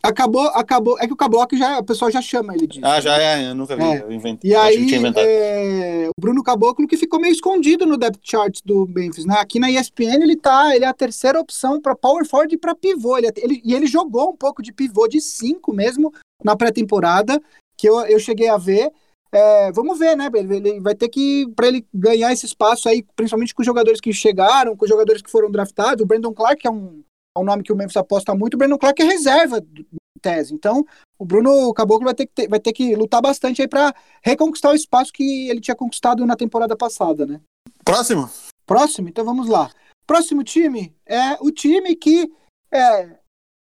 Acabou, 0.00 0.46
acabou. 0.48 0.98
É 1.00 1.06
que 1.06 1.12
o 1.12 1.16
Cablock 1.16 1.56
já, 1.58 1.80
o 1.80 1.84
pessoal 1.84 2.10
já 2.10 2.22
chama 2.22 2.54
ele 2.54 2.68
disso. 2.68 2.86
Ah, 2.86 3.00
já 3.00 3.20
é, 3.20 3.50
eu 3.50 3.54
nunca 3.54 3.74
vi. 3.74 3.82
É. 3.82 4.02
Eu 4.02 4.12
inventei. 4.12 4.50
E 4.50 4.54
eu 4.54 4.60
que 4.86 4.94
aí, 4.94 5.12
é, 5.16 6.08
o 6.08 6.20
Bruno 6.20 6.42
Caboclo 6.42 6.86
que 6.86 6.96
ficou 6.96 7.20
meio 7.20 7.32
escondido 7.32 7.84
no 7.84 7.96
depth 7.96 8.20
chart 8.22 8.60
do 8.64 8.86
Memphis, 8.86 9.24
né? 9.24 9.34
Aqui 9.38 9.58
na 9.58 9.70
ESPN 9.70 10.22
ele 10.22 10.36
tá, 10.36 10.74
ele 10.74 10.84
é 10.84 10.88
a 10.88 10.94
terceira 10.94 11.40
opção 11.40 11.80
para 11.80 11.96
power 11.96 12.24
forward 12.24 12.54
e 12.54 12.58
para 12.58 12.76
pivô. 12.76 13.18
Ele, 13.18 13.26
é- 13.26 13.32
ele- 13.36 13.60
e 13.64 13.74
ele 13.74 13.86
jogou 13.86 14.30
um 14.30 14.36
pouco 14.36 14.62
de 14.62 14.72
pivô 14.72 15.08
de 15.08 15.20
5 15.20 15.72
mesmo 15.72 16.12
na 16.44 16.56
pré-temporada, 16.56 17.40
que 17.76 17.88
eu, 17.88 18.00
eu 18.02 18.20
cheguei 18.20 18.48
a 18.48 18.56
ver. 18.56 18.92
É, 19.30 19.70
vamos 19.72 19.98
ver, 19.98 20.16
né? 20.16 20.30
Ele, 20.34 20.80
vai 20.80 20.94
ter 20.94 21.08
que, 21.08 21.46
para 21.54 21.68
ele 21.68 21.86
ganhar 21.92 22.32
esse 22.32 22.46
espaço 22.46 22.88
aí, 22.88 23.04
principalmente 23.14 23.54
com 23.54 23.62
os 23.62 23.66
jogadores 23.66 24.00
que 24.00 24.12
chegaram, 24.12 24.76
com 24.76 24.84
os 24.84 24.88
jogadores 24.88 25.20
que 25.20 25.30
foram 25.30 25.50
draftados. 25.50 26.02
O 26.02 26.06
Brandon 26.06 26.32
Clark 26.32 26.66
é 26.66 26.70
um, 26.70 27.02
é 27.36 27.40
um 27.40 27.44
nome 27.44 27.62
que 27.62 27.72
o 27.72 27.76
Memphis 27.76 27.96
aposta 27.96 28.34
muito. 28.34 28.54
O 28.54 28.56
Brandon 28.56 28.78
Clark 28.78 29.00
é 29.02 29.04
reserva, 29.04 29.58
em 29.58 29.86
tese. 30.20 30.54
Então, 30.54 30.84
o 31.18 31.24
Bruno 31.24 31.72
Caboclo 31.74 32.06
vai 32.06 32.14
ter 32.14 32.26
que, 32.26 32.32
ter- 32.32 32.48
vai 32.48 32.58
ter 32.58 32.72
que 32.72 32.94
lutar 32.96 33.20
bastante 33.20 33.60
aí 33.60 33.68
para 33.68 33.94
reconquistar 34.22 34.70
o 34.70 34.74
espaço 34.74 35.12
que 35.12 35.48
ele 35.48 35.60
tinha 35.60 35.76
conquistado 35.76 36.24
na 36.24 36.36
temporada 36.36 36.76
passada, 36.76 37.26
né? 37.26 37.40
Próximo. 37.84 38.30
Próximo, 38.66 39.08
então 39.08 39.24
vamos 39.24 39.48
lá. 39.48 39.70
Próximo 40.06 40.42
time 40.42 40.94
é 41.06 41.34
o 41.40 41.50
time 41.50 41.94
que 41.94 42.30
é 42.72 43.18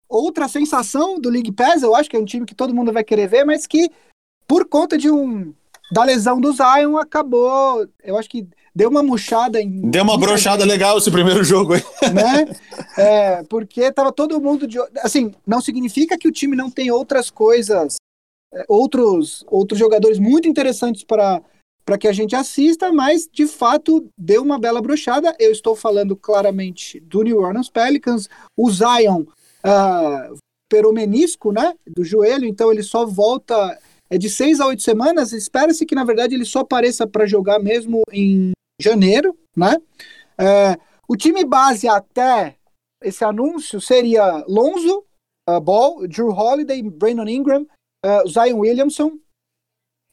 outra 0.07 0.47
sensação 0.47 1.19
do 1.19 1.29
League 1.29 1.51
Pass, 1.51 1.81
eu 1.81 1.95
acho 1.95 2.09
que 2.09 2.15
é 2.15 2.19
um 2.19 2.25
time 2.25 2.45
que 2.45 2.53
todo 2.53 2.73
mundo 2.73 2.93
vai 2.93 3.03
querer 3.03 3.27
ver, 3.27 3.43
mas 3.43 3.65
que 3.65 3.89
por 4.53 4.65
conta 4.65 4.99
de 4.99 5.09
um 5.09 5.51
da 5.91 6.03
lesão 6.03 6.39
do 6.39 6.51
Zion 6.51 6.95
acabou, 6.97 7.87
eu 8.03 8.15
acho 8.15 8.29
que 8.29 8.47
deu 8.75 8.87
uma 8.87 9.01
murchada 9.01 9.59
em 9.59 9.89
Deu 9.89 10.03
uma 10.03 10.15
brochada 10.15 10.63
legal 10.63 10.95
esse 10.95 11.09
primeiro 11.09 11.41
jogo 11.43 11.73
aí. 11.73 11.81
né? 12.13 12.55
É, 12.95 13.43
porque 13.45 13.91
tava 13.91 14.11
todo 14.11 14.39
mundo 14.39 14.67
de. 14.67 14.77
Assim, 15.01 15.33
não 15.43 15.59
significa 15.59 16.19
que 16.19 16.27
o 16.27 16.31
time 16.31 16.55
não 16.55 16.69
tem 16.69 16.91
outras 16.91 17.31
coisas, 17.31 17.95
é, 18.53 18.63
outros, 18.67 19.43
outros 19.47 19.79
jogadores 19.79 20.19
muito 20.19 20.47
interessantes 20.47 21.03
para 21.03 21.41
para 21.83 21.97
que 21.97 22.07
a 22.07 22.13
gente 22.13 22.35
assista, 22.35 22.93
mas 22.93 23.27
de 23.29 23.47
fato 23.47 24.07
deu 24.15 24.43
uma 24.43 24.59
bela 24.59 24.83
brochada. 24.83 25.35
Eu 25.39 25.51
estou 25.51 25.75
falando 25.75 26.15
claramente 26.15 26.99
do 26.99 27.23
New 27.23 27.39
Orleans 27.39 27.69
Pelicans. 27.69 28.29
O 28.55 28.69
Zion 28.69 29.25
ah, 29.63 30.29
operou 30.73 30.93
menisco, 30.93 31.51
né? 31.51 31.73
Do 31.87 32.03
joelho, 32.03 32.45
então 32.45 32.71
ele 32.71 32.83
só 32.83 33.03
volta. 33.03 33.79
É 34.13 34.17
de 34.19 34.29
seis 34.29 34.59
a 34.59 34.67
oito 34.67 34.83
semanas. 34.83 35.33
Espera-se 35.33 35.87
que, 35.87 35.95
na 35.95 36.03
verdade, 36.03 36.35
ele 36.35 36.45
só 36.45 36.59
apareça 36.59 37.07
para 37.07 37.25
jogar 37.25 37.57
mesmo 37.57 38.03
em 38.11 38.51
janeiro, 38.79 39.35
né? 39.57 39.75
É, 40.37 40.77
o 41.07 41.17
time 41.17 41.43
base 41.43 41.87
até 41.87 42.55
esse 43.01 43.25
anúncio 43.25 43.81
seria 43.81 44.45
Lonzo 44.47 45.03
uh, 45.49 45.59
Ball, 45.59 46.07
Drew 46.07 46.29
Holiday, 46.29 46.83
Brandon 46.83 47.27
Ingram, 47.27 47.67
uh, 48.05 48.29
Zion 48.29 48.59
Williamson 48.59 49.17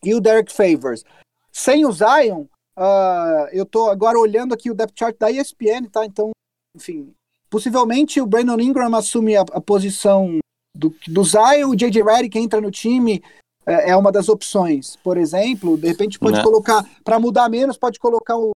e 0.03 0.14
o 0.14 0.20
Derek 0.20 0.51
Favors. 0.51 1.05
Sem 1.53 1.84
o 1.84 1.92
Zion, 1.92 2.46
uh, 2.78 3.48
eu 3.53 3.66
tô 3.66 3.90
agora 3.90 4.18
olhando 4.18 4.55
aqui 4.55 4.70
o 4.70 4.74
depth 4.74 4.98
chart 4.98 5.16
da 5.18 5.30
ESPN, 5.30 5.90
tá? 5.92 6.07
Então, 6.07 6.30
enfim, 6.74 7.14
possivelmente 7.51 8.18
o 8.18 8.26
Brandon 8.26 8.61
Ingram 8.61 8.94
assume 8.94 9.36
a, 9.36 9.42
a 9.42 9.61
posição 9.61 10.38
do, 10.74 10.94
do 11.07 11.22
Zion, 11.22 11.68
o 11.68 11.76
J.J. 11.76 12.03
Redick 12.03 12.38
entra 12.38 12.62
no 12.62 12.70
time, 12.70 13.22
é, 13.70 13.90
é 13.90 13.96
uma 13.96 14.10
das 14.12 14.28
opções. 14.28 14.96
Por 15.02 15.16
exemplo, 15.16 15.76
de 15.76 15.86
repente 15.88 16.18
pode 16.18 16.36
Né. 16.38 16.42
colocar, 16.42 16.84
para 17.04 17.18
mudar 17.18 17.48
menos, 17.48 17.76
pode 17.78 17.98
colocar 17.98 18.36
o 18.36 18.50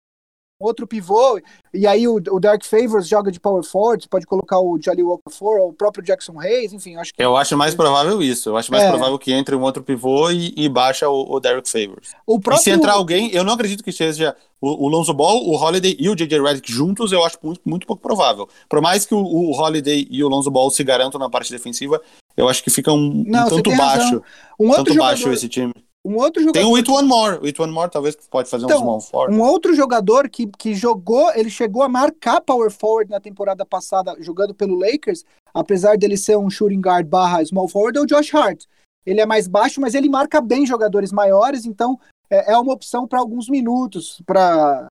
outro 0.63 0.87
pivô, 0.87 1.41
e 1.73 1.87
aí 1.87 2.07
o, 2.07 2.17
o 2.17 2.39
Derek 2.39 2.67
Favors 2.67 3.09
joga 3.09 3.33
de 3.33 3.41
power 3.41 3.63
forward, 3.65 4.07
pode 4.11 4.27
colocar 4.27 4.61
o 4.61 4.79
Jolly 4.79 5.03
Walker 5.03 5.31
for, 5.31 5.59
ou 5.59 5.71
o 5.71 5.73
próprio 5.73 6.05
Jackson 6.05 6.39
Hayes, 6.39 6.75
enfim, 6.75 6.97
acho 6.97 7.15
que 7.15 7.23
Eu 7.23 7.35
acho 7.35 7.57
mais 7.57 7.75
provável 7.75 8.23
isso. 8.23 8.51
Eu 8.51 8.59
acho 8.59 8.71
mais 8.71 8.85
É. 8.85 8.89
provável 8.91 9.19
que 9.19 9.33
entre 9.33 9.55
um 9.57 9.63
outro 9.63 9.83
pivô 9.83 10.31
e, 10.31 10.53
e 10.55 10.69
baixa 10.69 11.09
o, 11.09 11.33
o 11.33 11.41
Derek 11.41 11.67
Favors. 11.67 12.11
o 12.27 12.37
E 12.37 12.41
próprio 12.41 12.63
se 12.63 12.71
entrar 12.71 12.93
alguém, 12.93 13.31
eu 13.33 13.43
não 13.43 13.55
acredito 13.55 13.83
que 13.83 13.91
seja 13.91 14.37
o, 14.61 14.85
o 14.85 14.89
Lonzo 14.89 15.15
Ball, 15.15 15.43
o 15.49 15.57
Holiday 15.57 15.97
e 15.99 16.11
o 16.11 16.15
J.J. 16.15 16.43
Redick 16.43 16.71
juntos, 16.71 17.11
eu 17.11 17.25
acho 17.25 17.39
muito, 17.43 17.63
muito 17.65 17.87
pouco 17.87 18.03
provável. 18.03 18.47
Por 18.69 18.83
mais 18.83 19.07
que 19.07 19.15
o, 19.15 19.19
o 19.25 19.53
Holiday 19.59 20.07
e 20.11 20.23
o 20.23 20.29
Lonzo 20.29 20.51
Ball 20.51 20.71
se 20.71 20.85
garantam 20.85 21.19
na 21.19 21.31
parte 21.31 21.51
defensiva, 21.51 21.99
eu 22.41 22.49
acho 22.49 22.63
que 22.65 22.71
fica 22.71 22.93
um, 22.93 23.25
Não, 23.27 23.47
um 23.47 23.49
tanto 23.51 23.63
tem 23.63 23.75
razão. 23.75 23.99
baixo. 23.99 24.23
um 24.59 24.71
Tanto 24.71 24.95
baixo 24.95 25.17
jogador, 25.23 25.35
esse 25.35 25.49
time. 25.49 25.73
um 26.05 26.17
outro 26.17 26.43
jogador 26.43 26.59
Tem 26.61 26.65
o 26.73 26.77
It 26.77 26.91
One 26.91 27.07
More. 27.09 27.39
O 27.39 27.47
It 27.47 27.61
One 27.61 27.73
More 27.73 27.91
talvez 27.91 28.17
pode 28.17 28.49
fazer 28.49 28.65
Então, 28.65 28.79
um 28.79 28.83
small 28.83 29.01
forward. 29.01 29.37
Um 29.37 29.43
outro 29.43 29.75
jogador 29.75 30.29
que, 30.29 30.47
que 30.47 30.75
jogou, 30.75 31.31
ele 31.35 31.51
chegou 31.51 31.83
a 31.83 31.89
marcar 31.89 32.41
power 32.41 32.71
forward 32.71 33.11
na 33.11 33.21
temporada 33.21 33.65
passada, 33.67 34.17
jogando 34.21 34.55
pelo 34.55 34.79
Lakers, 34.79 35.25
apesar 35.53 35.97
dele 35.99 36.17
ser 36.17 36.37
um 36.39 36.49
shooting 36.51 36.81
guard 36.81 37.07
barra 37.07 37.45
small 37.45 37.69
forward, 37.69 37.99
é 37.99 38.01
o 38.01 38.07
Josh 38.07 38.35
Hart. 38.35 38.65
Ele 39.05 39.21
é 39.21 39.27
mais 39.27 39.47
baixo, 39.49 39.81
mas 39.81 39.95
ele 39.95 40.09
marca 40.09 40.41
bem 40.41 40.67
jogadores 40.67 41.11
maiores, 41.13 41.65
então 41.65 41.99
é, 42.31 42.53
é 42.53 42.57
uma 42.59 42.73
opção 42.73 43.07
para 43.07 43.19
alguns 43.19 43.49
minutos, 43.49 44.23
para 44.25 44.89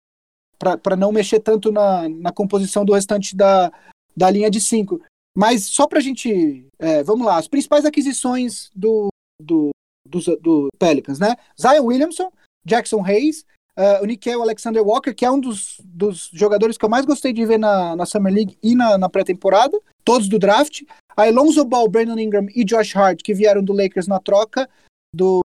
não 0.97 1.11
mexer 1.11 1.39
tanto 1.39 1.71
na, 1.71 2.09
na 2.09 2.31
composição 2.31 2.83
do 2.83 2.93
restante 2.93 3.35
da, 3.35 3.71
da 4.15 4.29
linha 4.29 4.49
de 4.49 4.59
cinco. 4.59 4.99
Mas 5.39 5.67
só 5.67 5.87
para 5.87 5.99
a 5.99 6.01
gente. 6.01 6.65
é, 6.77 7.01
vamos 7.01 7.25
lá, 7.25 7.37
as 7.37 7.47
principais 7.47 7.85
aquisições 7.85 8.69
do, 8.75 9.07
do, 9.41 9.69
do, 10.05 10.19
do 10.41 10.67
Pelicans, 10.77 11.17
né? 11.17 11.37
Zion 11.57 11.85
Williamson, 11.85 12.29
Jackson 12.65 13.01
Hayes, 13.05 13.45
Uh, 13.77 14.03
o 14.03 14.05
Nickel 14.05 14.41
Alexander 14.41 14.83
Walker, 14.83 15.13
que 15.13 15.23
é 15.23 15.31
um 15.31 15.39
dos, 15.39 15.79
dos 15.85 16.29
jogadores 16.33 16.77
que 16.77 16.83
eu 16.83 16.89
mais 16.89 17.05
gostei 17.05 17.31
de 17.31 17.45
ver 17.45 17.57
na, 17.57 17.95
na 17.95 18.05
Summer 18.05 18.33
League 18.33 18.57
e 18.61 18.75
na, 18.75 18.97
na 18.97 19.07
pré-temporada, 19.07 19.79
todos 20.03 20.27
do 20.27 20.37
draft. 20.37 20.81
Aí 21.15 21.31
Ball, 21.65 21.87
Brandon 21.87 22.19
Ingram 22.19 22.47
e 22.53 22.65
Josh 22.65 22.93
Hart, 22.93 23.21
que 23.23 23.33
vieram 23.33 23.63
do 23.63 23.71
Lakers 23.71 24.05
na 24.05 24.19
troca 24.19 24.69
do 25.15 25.39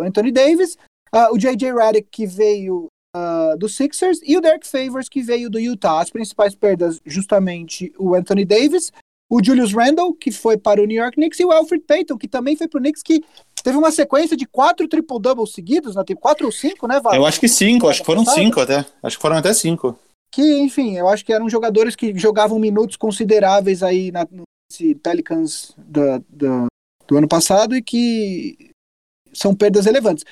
Anthony 0.00 0.32
Davis. 0.32 0.78
Uh, 1.14 1.34
o 1.34 1.38
J.J. 1.38 1.74
Redick, 1.74 2.08
que 2.10 2.26
veio 2.26 2.86
uh, 3.14 3.58
do 3.58 3.68
Sixers. 3.68 4.20
E 4.22 4.34
o 4.34 4.40
Derek 4.40 4.66
Favors, 4.66 5.10
que 5.10 5.20
veio 5.20 5.50
do 5.50 5.60
Utah. 5.60 6.00
As 6.00 6.08
principais 6.08 6.54
perdas, 6.54 7.02
justamente, 7.04 7.92
o 7.98 8.14
Anthony 8.14 8.46
Davis. 8.46 8.90
O 9.34 9.42
Julius 9.42 9.72
Randle, 9.72 10.14
que 10.14 10.30
foi 10.30 10.56
para 10.56 10.80
o 10.80 10.84
New 10.84 10.96
York 10.96 11.16
Knicks. 11.16 11.40
E 11.40 11.44
o 11.44 11.50
Alfred 11.50 11.84
Payton, 11.84 12.16
que 12.16 12.28
também 12.28 12.54
foi 12.54 12.68
para 12.68 12.78
o 12.78 12.80
Knicks, 12.80 13.02
que 13.02 13.20
teve 13.64 13.76
uma 13.76 13.90
sequência 13.90 14.36
de 14.36 14.46
quatro 14.46 14.86
triple-doubles 14.86 15.52
seguidos, 15.52 15.96
né? 15.96 16.04
Tem 16.06 16.14
quatro 16.14 16.46
ou 16.46 16.52
cinco, 16.52 16.86
né, 16.86 17.00
Val? 17.00 17.16
Eu 17.16 17.26
acho 17.26 17.40
que 17.40 17.48
cinco, 17.48 17.88
acho 17.88 17.98
que 17.98 18.06
foram 18.06 18.24
cinco 18.24 18.60
até. 18.60 18.86
Acho 19.02 19.16
que 19.16 19.22
foram 19.22 19.36
até 19.36 19.52
cinco. 19.52 19.98
Que, 20.32 20.58
enfim, 20.58 20.96
eu 20.96 21.08
acho 21.08 21.24
que 21.24 21.32
eram 21.32 21.50
jogadores 21.50 21.96
que 21.96 22.16
jogavam 22.16 22.60
minutos 22.60 22.96
consideráveis 22.96 23.82
aí 23.82 24.12
na, 24.12 24.24
nesse 24.70 24.94
Pelicans 24.94 25.74
do, 25.76 26.68
ano 27.16 27.28
passado 27.28 27.74
e 27.74 27.82
que 27.82 28.70
são 29.32 29.52
perdas 29.52 29.84
relevantes. 29.84 30.24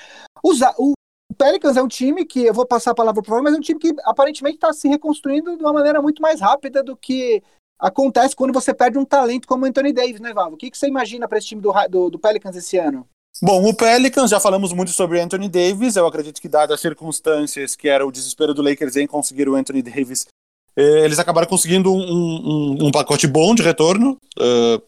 O, 0.44 0.52
o 0.78 0.94
Pelicans 1.36 1.76
é 1.76 1.82
um 1.82 1.88
time 1.88 2.24
que, 2.24 2.44
eu 2.44 2.54
vou 2.54 2.64
passar 2.64 2.92
a 2.92 2.94
palavra 2.94 3.20
para 3.20 3.36
o 3.36 3.42
mas 3.42 3.52
é 3.52 3.56
um 3.56 3.60
time 3.60 3.80
que 3.80 3.92
aparentemente 4.04 4.58
está 4.58 4.72
se 4.72 4.86
reconstruindo 4.86 5.56
de 5.56 5.62
uma 5.64 5.72
maneira 5.72 6.00
muito 6.00 6.22
mais 6.22 6.40
rápida 6.40 6.84
do 6.84 6.96
que 6.96 7.42
acontece 7.78 8.36
quando 8.36 8.52
você 8.52 8.72
perde 8.72 8.98
um 8.98 9.04
talento 9.04 9.46
como 9.46 9.64
o 9.64 9.68
Anthony 9.68 9.92
Davis, 9.92 10.20
né, 10.20 10.32
Val? 10.32 10.52
O 10.52 10.56
que, 10.56 10.70
que 10.70 10.78
você 10.78 10.86
imagina 10.86 11.26
para 11.28 11.38
esse 11.38 11.48
time 11.48 11.60
do, 11.60 11.72
do, 11.88 12.10
do 12.10 12.18
Pelicans 12.18 12.56
esse 12.56 12.78
ano? 12.78 13.06
Bom, 13.40 13.66
o 13.66 13.74
Pelicans, 13.74 14.30
já 14.30 14.38
falamos 14.38 14.72
muito 14.72 14.92
sobre 14.92 15.20
Anthony 15.20 15.48
Davis. 15.48 15.96
Eu 15.96 16.06
acredito 16.06 16.40
que, 16.40 16.48
dadas 16.48 16.74
as 16.74 16.80
circunstâncias, 16.80 17.74
que 17.74 17.88
era 17.88 18.06
o 18.06 18.12
desespero 18.12 18.52
do 18.52 18.62
Lakers 18.62 18.96
em 18.96 19.06
conseguir 19.06 19.48
o 19.48 19.54
Anthony 19.54 19.82
Davis, 19.82 20.26
eh, 20.76 21.04
eles 21.04 21.18
acabaram 21.18 21.48
conseguindo 21.48 21.92
um, 21.92 21.98
um, 21.98 22.86
um 22.86 22.90
pacote 22.90 23.26
bom 23.26 23.54
de 23.54 23.62
retorno. 23.62 24.18
Uh, 24.38 24.82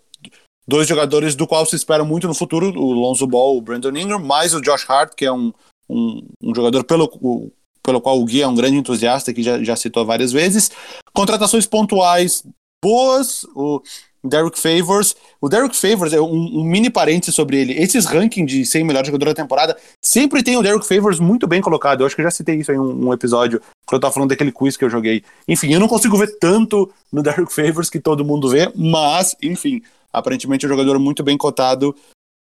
dois 0.66 0.86
jogadores 0.86 1.34
do 1.34 1.46
qual 1.46 1.64
se 1.64 1.76
espera 1.76 2.04
muito 2.04 2.26
no 2.26 2.34
futuro: 2.34 2.66
o 2.78 2.92
Lonzo 2.92 3.26
Ball, 3.26 3.56
o 3.56 3.62
Brandon 3.62 3.96
Ingram, 3.96 4.18
mais 4.18 4.54
o 4.54 4.60
Josh 4.60 4.88
Hart, 4.88 5.14
que 5.14 5.24
é 5.24 5.32
um, 5.32 5.52
um, 5.88 6.26
um 6.42 6.54
jogador 6.54 6.84
pelo, 6.84 7.10
o, 7.20 7.50
pelo 7.82 8.00
qual 8.00 8.20
o 8.20 8.24
Gui 8.24 8.42
é 8.42 8.46
um 8.46 8.54
grande 8.54 8.76
entusiasta, 8.76 9.32
que 9.32 9.42
já, 9.42 9.62
já 9.62 9.76
citou 9.76 10.04
várias 10.04 10.32
vezes. 10.32 10.70
Contratações 11.12 11.66
pontuais 11.66 12.44
boas. 12.84 13.46
O 13.54 13.82
Derek 14.22 14.58
Favors. 14.58 15.16
O 15.40 15.48
Derek 15.48 15.74
Favors 15.76 16.12
é 16.12 16.20
um, 16.20 16.60
um, 16.60 16.64
mini 16.64 16.90
parênteses 16.90 17.34
sobre 17.34 17.58
ele. 17.58 17.72
Esses 17.74 18.04
rankings 18.04 18.46
de 18.46 18.66
100 18.66 18.84
melhores 18.84 19.06
jogadores 19.08 19.34
da 19.34 19.42
temporada 19.42 19.76
sempre 20.02 20.42
tem 20.42 20.56
o 20.56 20.62
Derek 20.62 20.86
Favors 20.86 21.18
muito 21.18 21.46
bem 21.46 21.60
colocado. 21.60 22.00
Eu 22.00 22.06
acho 22.06 22.14
que 22.14 22.20
eu 22.20 22.24
já 22.24 22.30
citei 22.30 22.56
isso 22.56 22.72
em 22.72 22.78
um, 22.78 23.08
um, 23.08 23.12
episódio, 23.12 23.60
quando 23.86 23.98
eu 23.98 24.00
tava 24.00 24.14
falando 24.14 24.30
daquele 24.30 24.52
quiz 24.52 24.76
que 24.76 24.84
eu 24.84 24.90
joguei. 24.90 25.22
Enfim, 25.48 25.72
eu 25.72 25.80
não 25.80 25.88
consigo 25.88 26.16
ver 26.16 26.38
tanto 26.38 26.90
no 27.10 27.22
Derek 27.22 27.52
Favors 27.52 27.88
que 27.88 28.00
todo 28.00 28.24
mundo 28.24 28.48
vê, 28.48 28.70
mas, 28.74 29.34
enfim, 29.42 29.82
aparentemente 30.12 30.64
é 30.64 30.68
um 30.68 30.70
jogador 30.70 30.98
muito 30.98 31.22
bem 31.22 31.36
cotado 31.36 31.94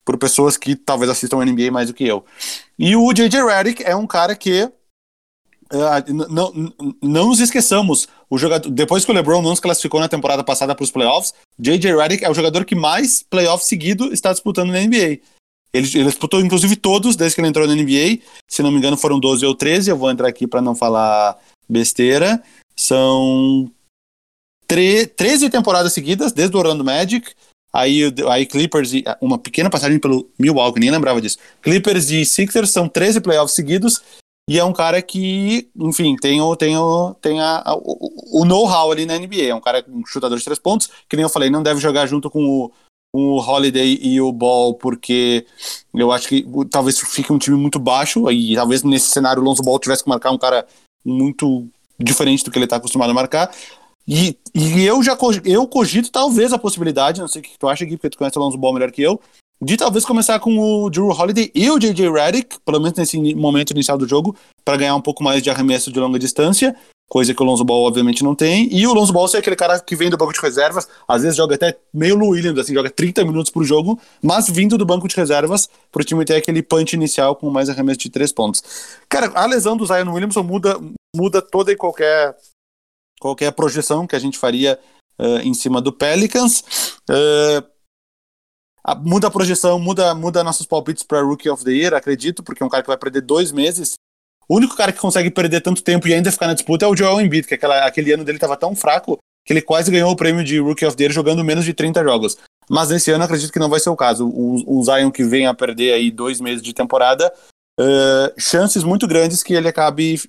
por 0.04 0.16
pessoas 0.16 0.56
que 0.56 0.74
talvez 0.74 1.10
assistam 1.10 1.36
o 1.36 1.44
NBA 1.44 1.70
mais 1.70 1.88
do 1.88 1.94
que 1.94 2.04
eu. 2.04 2.24
E 2.78 2.96
o 2.96 3.12
J.J. 3.12 3.44
Redick 3.44 3.84
é 3.84 3.94
um 3.94 4.06
cara 4.06 4.34
que 4.34 4.68
não, 6.28 6.52
não 7.02 7.28
nos 7.28 7.40
esqueçamos, 7.40 8.08
o 8.28 8.36
jogador, 8.36 8.70
depois 8.70 9.04
que 9.04 9.10
o 9.10 9.14
LeBron 9.14 9.40
não 9.40 9.54
se 9.54 9.62
classificou 9.62 10.00
na 10.00 10.08
temporada 10.08 10.44
passada 10.44 10.74
para 10.74 10.84
os 10.84 10.90
playoffs, 10.90 11.32
J.J. 11.58 11.96
Redick 11.96 12.24
é 12.24 12.30
o 12.30 12.34
jogador 12.34 12.64
que 12.64 12.74
mais 12.74 13.22
playoffs 13.22 13.68
seguido 13.68 14.12
está 14.12 14.32
disputando 14.32 14.70
na 14.70 14.80
NBA. 14.80 15.20
Ele, 15.74 15.88
ele, 15.94 16.04
disputou 16.04 16.40
inclusive 16.40 16.76
todos 16.76 17.16
desde 17.16 17.34
que 17.34 17.40
ele 17.40 17.48
entrou 17.48 17.66
na 17.66 17.74
NBA, 17.74 18.18
se 18.46 18.62
não 18.62 18.70
me 18.70 18.78
engano 18.78 18.96
foram 18.96 19.18
12 19.18 19.46
ou 19.46 19.54
13, 19.54 19.90
eu 19.90 19.96
vou 19.96 20.10
entrar 20.10 20.28
aqui 20.28 20.46
para 20.46 20.60
não 20.60 20.74
falar 20.74 21.38
besteira. 21.68 22.42
São 22.76 23.70
13 24.66 25.48
temporadas 25.50 25.92
seguidas, 25.92 26.32
desde 26.32 26.54
o 26.56 26.58
Orlando 26.58 26.84
Magic 26.84 27.32
Aí, 27.72 28.02
aí 28.28 28.44
Clippers, 28.44 28.92
e 28.92 29.02
uma 29.18 29.38
pequena 29.38 29.70
passagem 29.70 29.98
pelo 29.98 30.28
Milwaukee, 30.38 30.78
nem 30.78 30.90
lembrava 30.90 31.22
disso. 31.22 31.38
Clippers 31.62 32.10
e 32.10 32.26
Sixers 32.26 32.70
são 32.70 32.86
13 32.86 33.22
playoffs 33.22 33.54
seguidos 33.54 34.02
e 34.48 34.58
é 34.58 34.64
um 34.64 34.72
cara 34.72 35.00
que, 35.00 35.70
enfim, 35.76 36.16
tem 36.16 36.40
o, 36.40 36.56
tem 36.56 36.76
o, 36.76 37.14
tem 37.14 37.40
a, 37.40 37.62
a 37.64 37.74
o, 37.76 38.40
o 38.40 38.44
know-how 38.44 38.90
ali 38.90 39.06
na 39.06 39.16
NBA. 39.16 39.44
É 39.44 39.54
um 39.54 39.60
cara 39.60 39.84
um 39.88 40.04
chutador 40.04 40.36
de 40.36 40.44
três 40.44 40.58
pontos, 40.58 40.88
que 41.08 41.16
nem 41.16 41.22
eu 41.22 41.28
falei, 41.28 41.48
não 41.48 41.62
deve 41.62 41.80
jogar 41.80 42.06
junto 42.06 42.28
com 42.28 42.44
o, 42.44 42.72
com 43.12 43.32
o 43.32 43.38
Holiday 43.38 43.98
e 44.02 44.20
o 44.20 44.32
Ball, 44.32 44.74
porque 44.74 45.46
eu 45.94 46.10
acho 46.10 46.28
que 46.28 46.44
talvez 46.70 46.98
fique 46.98 47.32
um 47.32 47.38
time 47.38 47.56
muito 47.56 47.78
baixo, 47.78 48.28
e 48.30 48.56
talvez 48.56 48.82
nesse 48.82 49.10
cenário 49.10 49.40
o 49.40 49.44
Lonzo 49.44 49.62
Ball 49.62 49.78
tivesse 49.78 50.02
que 50.02 50.10
marcar 50.10 50.32
um 50.32 50.38
cara 50.38 50.66
muito 51.04 51.68
diferente 51.98 52.44
do 52.44 52.50
que 52.50 52.58
ele 52.58 52.64
está 52.64 52.76
acostumado 52.76 53.10
a 53.10 53.14
marcar. 53.14 53.54
E, 54.08 54.36
e 54.52 54.84
eu 54.84 55.00
já 55.04 55.16
eu 55.44 55.66
cogito 55.68 56.10
talvez 56.10 56.52
a 56.52 56.58
possibilidade, 56.58 57.20
não 57.20 57.28
sei 57.28 57.40
o 57.40 57.44
que 57.44 57.56
tu 57.56 57.68
acha 57.68 57.84
aqui, 57.84 57.96
porque 57.96 58.10
tu 58.10 58.18
conhece 58.18 58.36
o 58.36 58.42
Lonzo 58.42 58.58
Ball 58.58 58.72
melhor 58.72 58.90
que 58.90 59.02
eu, 59.02 59.20
de 59.62 59.76
talvez 59.76 60.04
começar 60.04 60.40
com 60.40 60.58
o 60.58 60.90
Drew 60.90 61.08
Holiday 61.08 61.52
e 61.54 61.70
o 61.70 61.78
JJ 61.78 62.10
Redick, 62.10 62.58
pelo 62.64 62.80
menos 62.80 62.98
nesse 62.98 63.16
momento 63.34 63.70
inicial 63.70 63.96
do 63.96 64.08
jogo, 64.08 64.34
para 64.64 64.76
ganhar 64.76 64.96
um 64.96 65.00
pouco 65.00 65.22
mais 65.22 65.40
de 65.40 65.50
arremesso 65.50 65.92
de 65.92 66.00
longa 66.00 66.18
distância, 66.18 66.74
coisa 67.08 67.32
que 67.32 67.40
o 67.40 67.44
Lonzo 67.44 67.64
Ball 67.64 67.84
obviamente 67.84 68.24
não 68.24 68.34
tem. 68.34 68.68
E 68.74 68.84
o 68.88 68.92
Lonzo 68.92 69.12
Ball 69.12 69.28
é 69.32 69.38
aquele 69.38 69.54
cara 69.54 69.78
que 69.78 69.94
vem 69.94 70.10
do 70.10 70.16
banco 70.16 70.32
de 70.32 70.40
reservas, 70.40 70.88
às 71.06 71.22
vezes 71.22 71.36
joga 71.36 71.54
até 71.54 71.78
meio 71.94 72.16
Lou 72.16 72.30
Williams, 72.30 72.58
assim, 72.58 72.74
joga 72.74 72.90
30 72.90 73.24
minutos 73.24 73.52
por 73.52 73.62
jogo, 73.62 74.00
mas 74.20 74.48
vindo 74.48 74.76
do 74.76 74.84
banco 74.84 75.06
de 75.06 75.14
reservas 75.14 75.68
para 75.92 76.02
o 76.02 76.04
time 76.04 76.24
ter 76.24 76.34
aquele 76.34 76.60
punch 76.60 76.96
inicial 76.96 77.36
com 77.36 77.48
mais 77.48 77.68
arremesso 77.68 78.00
de 78.00 78.10
três 78.10 78.32
pontos. 78.32 78.64
Cara, 79.08 79.30
a 79.32 79.46
lesão 79.46 79.76
do 79.76 79.86
Zion 79.86 80.12
Williamson 80.12 80.42
muda, 80.42 80.76
muda 81.14 81.40
toda 81.40 81.70
e 81.70 81.76
qualquer, 81.76 82.36
qualquer 83.20 83.52
projeção 83.52 84.08
que 84.08 84.16
a 84.16 84.18
gente 84.18 84.38
faria 84.38 84.76
uh, 85.20 85.38
em 85.38 85.54
cima 85.54 85.80
do 85.80 85.92
Pelicans. 85.92 86.64
Uh, 87.08 87.71
muda 89.00 89.28
a 89.28 89.30
projeção, 89.30 89.78
muda, 89.78 90.14
muda 90.14 90.42
nossos 90.42 90.66
palpites 90.66 91.02
para 91.02 91.22
Rookie 91.22 91.48
of 91.48 91.64
the 91.64 91.70
Year, 91.70 91.94
acredito, 91.94 92.42
porque 92.42 92.62
é 92.62 92.66
um 92.66 92.68
cara 92.68 92.82
que 92.82 92.88
vai 92.88 92.96
perder 92.96 93.20
dois 93.20 93.52
meses. 93.52 93.94
O 94.48 94.56
único 94.56 94.76
cara 94.76 94.92
que 94.92 94.98
consegue 94.98 95.30
perder 95.30 95.60
tanto 95.60 95.82
tempo 95.82 96.08
e 96.08 96.14
ainda 96.14 96.32
ficar 96.32 96.48
na 96.48 96.54
disputa 96.54 96.84
é 96.84 96.88
o 96.88 96.96
Joel 96.96 97.20
Embiid, 97.20 97.46
que 97.46 97.54
aquela, 97.54 97.86
aquele 97.86 98.12
ano 98.12 98.24
dele 98.24 98.36
estava 98.36 98.56
tão 98.56 98.74
fraco 98.74 99.18
que 99.44 99.52
ele 99.52 99.62
quase 99.62 99.90
ganhou 99.90 100.10
o 100.10 100.16
prêmio 100.16 100.44
de 100.44 100.58
Rookie 100.58 100.84
of 100.84 100.96
the 100.96 101.04
Year 101.04 101.12
jogando 101.12 101.44
menos 101.44 101.64
de 101.64 101.72
30 101.72 102.02
jogos. 102.02 102.36
Mas 102.68 102.90
nesse 102.90 103.10
ano 103.10 103.24
acredito 103.24 103.52
que 103.52 103.58
não 103.58 103.68
vai 103.68 103.80
ser 103.80 103.90
o 103.90 103.96
caso. 103.96 104.28
O 104.28 104.82
Zion 104.84 105.10
que 105.10 105.24
vem 105.24 105.46
a 105.46 105.54
perder 105.54 105.94
aí 105.94 106.10
dois 106.10 106.40
meses 106.40 106.62
de 106.62 106.72
temporada, 106.72 107.32
uh, 107.80 108.40
chances 108.40 108.84
muito 108.84 109.06
grandes 109.06 109.42
que 109.42 109.54
ele 109.54 109.68
acabe 109.68 110.20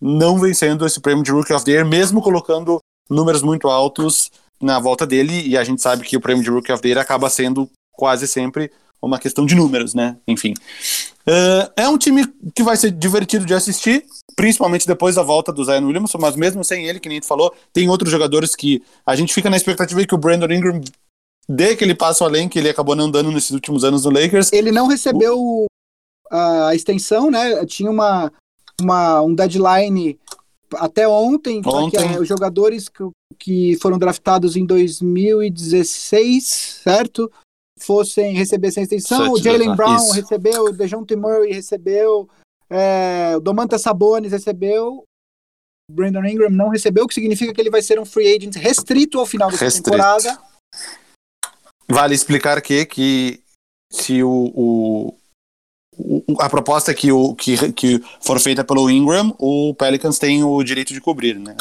não 0.00 0.38
vencendo 0.38 0.84
esse 0.84 1.00
prêmio 1.00 1.22
de 1.22 1.30
Rookie 1.30 1.52
of 1.52 1.64
the 1.64 1.72
Year, 1.72 1.86
mesmo 1.86 2.20
colocando 2.20 2.78
números 3.08 3.42
muito 3.42 3.68
altos 3.68 4.30
na 4.62 4.78
volta 4.78 5.06
dele, 5.06 5.46
e 5.46 5.56
a 5.58 5.64
gente 5.64 5.82
sabe 5.82 6.04
que 6.04 6.16
o 6.16 6.20
prêmio 6.20 6.42
de 6.42 6.50
Rookie 6.50 6.72
of 6.72 6.80
the 6.80 6.88
Year 6.88 7.00
acaba 7.00 7.28
sendo 7.28 7.68
quase 7.92 8.26
sempre 8.26 8.70
uma 9.02 9.18
questão 9.18 9.44
de 9.44 9.54
números, 9.54 9.94
né? 9.94 10.16
Enfim. 10.26 10.54
Uh, 11.26 11.70
é 11.76 11.88
um 11.88 11.98
time 11.98 12.24
que 12.54 12.62
vai 12.62 12.76
ser 12.76 12.92
divertido 12.92 13.44
de 13.44 13.54
assistir, 13.54 14.04
principalmente 14.36 14.86
depois 14.86 15.16
da 15.16 15.22
volta 15.22 15.52
do 15.52 15.64
Zion 15.64 15.84
Williamson, 15.84 16.18
mas 16.18 16.36
mesmo 16.36 16.64
sem 16.64 16.86
ele, 16.86 17.00
que 17.00 17.08
nem 17.08 17.20
tu 17.20 17.26
falou, 17.26 17.52
tem 17.72 17.88
outros 17.88 18.10
jogadores 18.10 18.54
que 18.54 18.82
a 19.04 19.16
gente 19.16 19.34
fica 19.34 19.50
na 19.50 19.56
expectativa 19.56 20.00
de 20.00 20.06
que 20.06 20.14
o 20.14 20.18
Brandon 20.18 20.52
Ingram 20.52 20.80
dê 21.48 21.70
aquele 21.70 21.94
passo 21.94 22.24
além 22.24 22.48
que 22.48 22.58
ele 22.58 22.68
acabou 22.68 22.94
não 22.94 23.10
dando 23.10 23.30
nesses 23.32 23.50
últimos 23.50 23.84
anos 23.84 24.04
no 24.04 24.10
Lakers. 24.10 24.52
Ele 24.52 24.70
não 24.70 24.86
recebeu 24.86 25.66
a 26.30 26.74
extensão, 26.74 27.30
né? 27.30 27.66
Tinha 27.66 27.90
uma, 27.90 28.32
uma, 28.80 29.20
um 29.22 29.34
deadline 29.34 30.18
até 30.76 31.06
ontem, 31.08 31.60
ontem. 31.64 31.90
Que, 31.90 31.96
é, 31.96 32.20
os 32.20 32.28
jogadores 32.28 32.88
que, 32.88 33.02
que 33.38 33.76
foram 33.80 33.98
draftados 33.98 34.56
em 34.56 34.64
2016, 34.66 36.44
certo? 36.82 37.30
Fossem 37.78 38.34
receber 38.34 38.68
essa 38.68 38.80
extensão. 38.80 39.32
o 39.32 39.38
Jalen 39.38 39.74
Brown 39.74 39.96
isso. 39.96 40.12
recebeu, 40.12 40.64
o 40.64 40.72
DeJounte 40.72 41.16
Murray 41.16 41.52
recebeu, 41.52 42.28
é, 42.70 43.34
o 43.36 43.40
Domantas 43.40 43.82
Sabonis 43.82 44.32
recebeu, 44.32 45.04
o 45.90 45.94
Brandon 45.94 46.24
Ingram 46.24 46.50
não 46.50 46.68
recebeu, 46.68 47.04
o 47.04 47.08
que 47.08 47.14
significa 47.14 47.52
que 47.52 47.60
ele 47.60 47.70
vai 47.70 47.82
ser 47.82 47.98
um 47.98 48.04
free 48.04 48.36
agent 48.36 48.56
restrito 48.56 49.18
ao 49.18 49.26
final 49.26 49.50
dessa 49.50 49.64
restrito. 49.64 49.90
temporada. 49.90 50.40
Vale 51.88 52.14
explicar 52.14 52.62
que, 52.62 52.86
que 52.86 53.42
se 53.90 54.22
o, 54.22 54.52
o 54.54 55.18
a 56.38 56.48
proposta 56.48 56.94
que, 56.94 57.12
o, 57.12 57.34
que, 57.34 57.72
que 57.72 58.02
for 58.20 58.40
feita 58.40 58.64
pelo 58.64 58.90
Ingram, 58.90 59.34
o 59.38 59.74
Pelicans 59.74 60.18
tem 60.18 60.42
o 60.42 60.62
direito 60.62 60.92
de 60.92 61.00
cobrir, 61.00 61.38
né? 61.38 61.54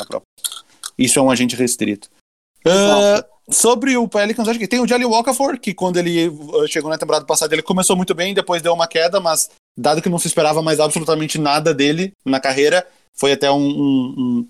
Isso 0.97 1.19
é 1.19 1.21
um 1.21 1.31
agente 1.31 1.55
restrito. 1.55 2.09
Uh, 2.65 3.23
sobre 3.51 3.97
o 3.97 4.07
Pelicans, 4.07 4.47
acho 4.47 4.59
que 4.59 4.67
tem 4.67 4.79
o 4.79 4.87
Jelly 4.87 5.05
Walker, 5.05 5.33
que 5.59 5.73
quando 5.73 5.97
ele 5.97 6.27
uh, 6.29 6.67
chegou 6.67 6.89
na 6.89 6.97
temporada 6.97 7.25
passada, 7.25 7.53
ele 7.53 7.61
começou 7.61 7.95
muito 7.95 8.13
bem, 8.13 8.33
depois 8.33 8.61
deu 8.61 8.73
uma 8.73 8.87
queda, 8.87 9.19
mas 9.19 9.49
dado 9.77 10.01
que 10.01 10.09
não 10.09 10.19
se 10.19 10.27
esperava 10.27 10.61
mais 10.61 10.79
absolutamente 10.79 11.37
nada 11.37 11.73
dele 11.73 12.13
na 12.23 12.39
carreira, 12.39 12.85
foi 13.13 13.33
até 13.33 13.51
um, 13.51 13.57
um, 13.57 14.47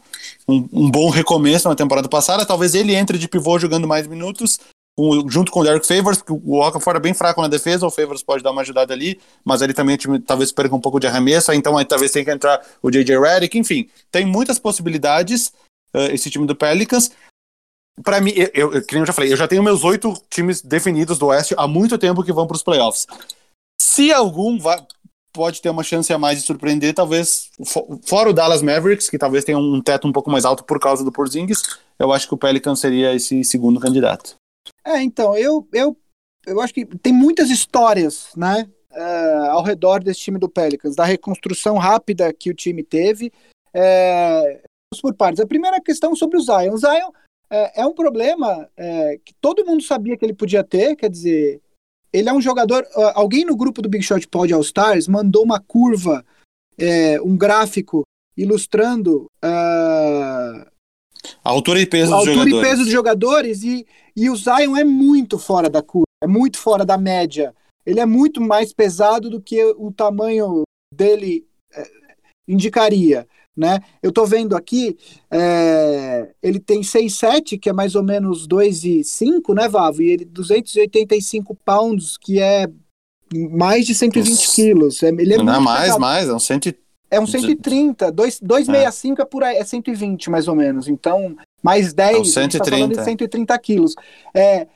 um, 0.48 0.70
um 0.72 0.92
bom 0.92 1.10
recomeço 1.10 1.68
na 1.68 1.76
temporada 1.76 2.08
passada. 2.08 2.46
Talvez 2.46 2.76
ele 2.76 2.96
entre 2.96 3.18
de 3.18 3.28
pivô 3.28 3.58
jogando 3.58 3.88
mais 3.88 4.08
minutos, 4.08 4.60
com, 5.02 5.28
junto 5.28 5.52
com 5.52 5.62
o 5.62 5.64
Derek 5.64 5.86
Favors, 5.86 6.20
porque 6.20 6.32
o 6.32 6.60
Okafor 6.60 6.96
é 6.96 7.00
bem 7.00 7.14
fraco 7.14 7.42
na 7.42 7.48
defesa, 7.48 7.88
o 7.88 7.90
Favors 7.90 8.22
pode 8.22 8.44
dar 8.44 8.52
uma 8.52 8.62
ajudada 8.62 8.94
ali, 8.94 9.20
mas 9.44 9.64
ele 9.64 9.74
também 9.74 9.98
talvez 10.24 10.52
perca 10.52 10.76
um 10.76 10.80
pouco 10.80 11.00
de 11.00 11.08
arremesso, 11.08 11.52
então 11.54 11.76
aí 11.76 11.86
talvez 11.86 12.12
tenha 12.12 12.24
que 12.24 12.30
entrar 12.30 12.62
o 12.84 12.92
J.J. 12.92 13.20
Redick, 13.20 13.58
enfim, 13.58 13.90
tem 14.12 14.26
muitas 14.26 14.60
possibilidades 14.60 15.48
uh, 15.96 16.12
esse 16.12 16.30
time 16.30 16.46
do 16.46 16.56
Pelicans. 16.56 17.12
Para 18.04 18.22
mim, 18.22 18.32
eu, 18.36 18.74
eu, 18.74 18.74
eu 18.74 19.06
já 19.06 19.14
falei, 19.14 19.34
eu 19.34 19.38
já 19.38 19.48
tenho 19.48 19.64
meus 19.64 19.84
oito 19.84 20.14
times 20.30 20.62
definidos 20.62 21.18
do 21.18 21.28
Oeste 21.28 21.56
há 21.58 21.68
muito 21.68 21.98
tempo 21.98 22.24
que 22.24 22.32
vão 22.32 22.46
para 22.46 22.56
os 22.56 22.64
playoffs. 22.64 23.08
Se 23.82 24.14
algum 24.14 24.60
vai, 24.60 24.86
pode 25.34 25.62
ter 25.62 25.70
uma 25.70 25.84
chance 25.84 26.14
a 26.14 26.20
mais 26.20 26.40
de 26.40 26.46
surpreender, 26.46 26.94
talvez, 26.94 27.50
fora 28.06 28.30
o 28.30 28.34
Dallas 28.34 28.62
Mavericks, 28.62 29.10
que 29.10 29.18
talvez 29.18 29.44
tenha 29.44 29.58
um 29.58 29.82
teto 29.82 30.08
um 30.08 30.12
pouco 30.12 30.30
mais 30.30 30.46
alto 30.46 30.64
por 30.64 30.80
causa 30.80 31.04
do 31.04 31.12
Porzingis, 31.12 31.64
eu 31.98 32.12
acho 32.12 32.28
que 32.28 32.34
o 32.34 32.38
Pelicans 32.38 32.80
seria 32.80 33.14
esse 33.14 33.44
segundo 33.44 33.80
candidato. 33.80 34.41
É, 34.86 35.02
então, 35.02 35.38
eu, 35.38 35.68
eu, 35.74 35.98
eu 36.46 36.62
acho 36.62 36.74
que 36.74 36.86
tem 36.86 37.14
muitas 37.14 37.50
histórias, 37.50 38.30
né, 38.36 38.68
uh, 38.92 39.52
ao 39.52 39.64
redor 39.64 40.04
desse 40.04 40.22
time 40.22 40.40
do 40.40 40.50
Pelicans, 40.50 40.96
da 40.96 41.06
reconstrução 41.06 41.78
rápida 41.78 42.34
que 42.34 42.50
o 42.50 42.54
time 42.54 42.84
teve. 42.84 43.32
É, 43.74 44.62
por 45.02 45.14
partes. 45.14 45.40
A 45.40 45.48
primeira 45.48 45.80
questão 45.80 46.14
sobre 46.16 46.38
o 46.38 46.42
Zion. 46.42 46.74
O 46.74 46.78
Zion 46.78 47.12
é, 47.50 47.82
é 47.82 47.86
um 47.86 47.94
problema 47.94 48.70
é, 48.76 49.18
que 49.24 49.34
todo 49.40 49.66
mundo 49.66 49.82
sabia 49.82 50.18
que 50.18 50.26
ele 50.26 50.34
podia 50.34 50.64
ter, 50.64 50.96
quer 50.98 51.10
dizer, 51.10 51.62
ele 52.12 52.28
é 52.28 52.34
um 52.34 52.42
jogador. 52.42 52.86
Alguém 53.14 53.46
no 53.46 53.56
grupo 53.56 53.82
do 53.82 53.88
Big 53.88 54.04
Shot 54.04 54.28
Pod 54.28 54.54
All 54.54 54.62
Stars 54.62 55.08
mandou 55.08 55.44
uma 55.44 55.62
curva, 55.62 56.26
um 57.24 57.38
gráfico 57.38 58.04
ilustrando 58.36 59.28
uh, 59.44 60.71
a 61.44 61.50
altura 61.50 61.80
e 61.82 61.86
peso 61.86 62.14
a 62.14 62.18
dos 62.20 62.28
altura 62.28 62.46
jogadores. 62.46 62.68
e 62.68 62.70
peso 62.70 62.84
dos 62.84 62.92
jogadores 62.92 63.64
e, 63.64 63.88
e 64.16 64.30
o 64.30 64.36
Zion 64.36 64.76
é 64.78 64.84
muito 64.84 65.38
fora 65.38 65.70
da 65.70 65.82
curva, 65.82 66.06
é 66.24 66.28
muito 66.28 66.58
fora 66.58 66.86
da 66.86 66.98
média. 66.98 67.54
Ele 67.86 68.00
é 68.00 68.06
muito 68.06 68.40
mais 68.40 68.72
pesado 68.74 69.30
do 69.30 69.42
que 69.42 69.64
o 69.78 69.92
tamanho 69.92 70.64
dele 70.94 71.46
é, 71.74 71.90
indicaria. 72.48 73.28
Né? 73.58 73.80
Eu 74.02 74.14
tô 74.14 74.26
vendo 74.26 74.56
aqui, 74.56 74.98
é, 75.30 76.32
ele 76.42 76.60
tem 76.60 76.82
6,7, 76.82 77.60
que 77.60 77.70
é 77.70 77.74
mais 77.74 77.96
ou 77.96 78.04
menos 78.04 78.48
2,5, 78.48 79.54
né, 79.54 79.68
Vavo? 79.68 80.02
E 80.02 80.10
ele 80.10 80.26
285 80.26 81.56
pounds, 81.66 82.18
que 82.18 82.40
é 82.40 82.66
mais 83.34 83.86
de 83.86 83.94
120 83.94 84.30
Nossa. 84.30 84.56
quilos. 84.56 85.04
É, 85.04 85.10
ele 85.10 85.34
é 85.34 85.38
Não 85.38 85.54
é 85.54 85.60
mais, 85.60 85.82
pesado. 85.82 86.00
mais, 86.00 86.30
é 86.30 86.34
um 86.34 86.40
130. 86.40 86.80
É 87.12 87.20
um 87.20 87.28
130, 87.28 88.10
265 88.10 89.20
é. 89.20 89.24
é 89.24 89.26
por 89.26 89.44
aí, 89.44 89.58
é 89.58 89.66
120 89.66 90.30
mais 90.30 90.48
ou 90.48 90.56
menos. 90.56 90.88
Então, 90.88 91.36
mais 91.62 91.94
10, 91.94 92.16
é 92.16 92.20
um 92.20 92.26
130. 92.26 92.64
Tá 92.64 92.72
falando 92.72 92.98
de 92.98 93.04
130 93.04 93.60
quilos. 93.60 93.96
É, 94.34 94.68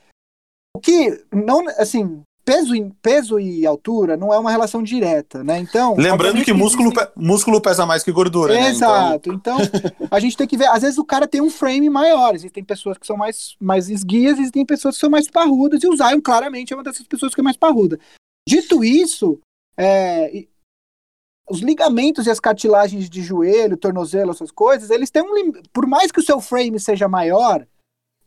o 0.76 0.78
que, 0.78 1.24
não, 1.32 1.66
assim, 1.78 2.22
peso, 2.46 2.72
peso 3.02 3.40
e 3.40 3.66
altura 3.66 4.16
não 4.16 4.32
é 4.32 4.38
uma 4.38 4.52
relação 4.52 4.82
direta, 4.82 5.42
né? 5.42 5.58
Então. 5.58 5.96
Lembrando 5.96 6.44
que 6.44 6.52
músculo, 6.52 6.92
músculo 7.16 7.60
pesa 7.60 7.84
mais 7.84 8.04
que 8.04 8.12
gordura, 8.12 8.54
né? 8.54 8.68
Exato. 8.68 9.30
Né? 9.30 9.36
Então, 9.36 9.58
então 9.60 10.08
a 10.10 10.20
gente 10.20 10.36
tem 10.36 10.46
que 10.46 10.56
ver. 10.56 10.68
Às 10.68 10.82
vezes 10.82 10.98
o 10.98 11.04
cara 11.04 11.26
tem 11.26 11.40
um 11.40 11.50
frame 11.50 11.90
maior. 11.90 12.34
Existem 12.34 12.62
pessoas 12.62 12.96
que 12.96 13.06
são 13.06 13.16
mais, 13.16 13.56
mais 13.60 13.88
esguias, 13.88 14.38
existem 14.38 14.64
pessoas 14.64 14.94
que 14.94 15.00
são 15.00 15.10
mais 15.10 15.28
parrudas, 15.28 15.82
e 15.82 15.88
o 15.88 15.96
Zion 15.96 16.20
claramente 16.20 16.72
é 16.72 16.76
uma 16.76 16.84
dessas 16.84 17.06
pessoas 17.06 17.34
que 17.34 17.40
é 17.40 17.44
mais 17.44 17.56
parruda. 17.56 17.98
Dito 18.48 18.84
isso, 18.84 19.40
é, 19.76 20.44
os 21.48 21.60
ligamentos 21.60 22.26
e 22.26 22.30
as 22.30 22.40
cartilagens 22.40 23.08
de 23.08 23.22
joelho, 23.22 23.76
tornozelo, 23.76 24.32
essas 24.32 24.50
coisas, 24.50 24.90
eles 24.90 25.10
têm 25.10 25.22
um 25.22 25.52
por 25.72 25.86
mais 25.86 26.10
que 26.10 26.20
o 26.20 26.24
seu 26.24 26.40
frame 26.40 26.78
seja 26.80 27.08
maior, 27.08 27.66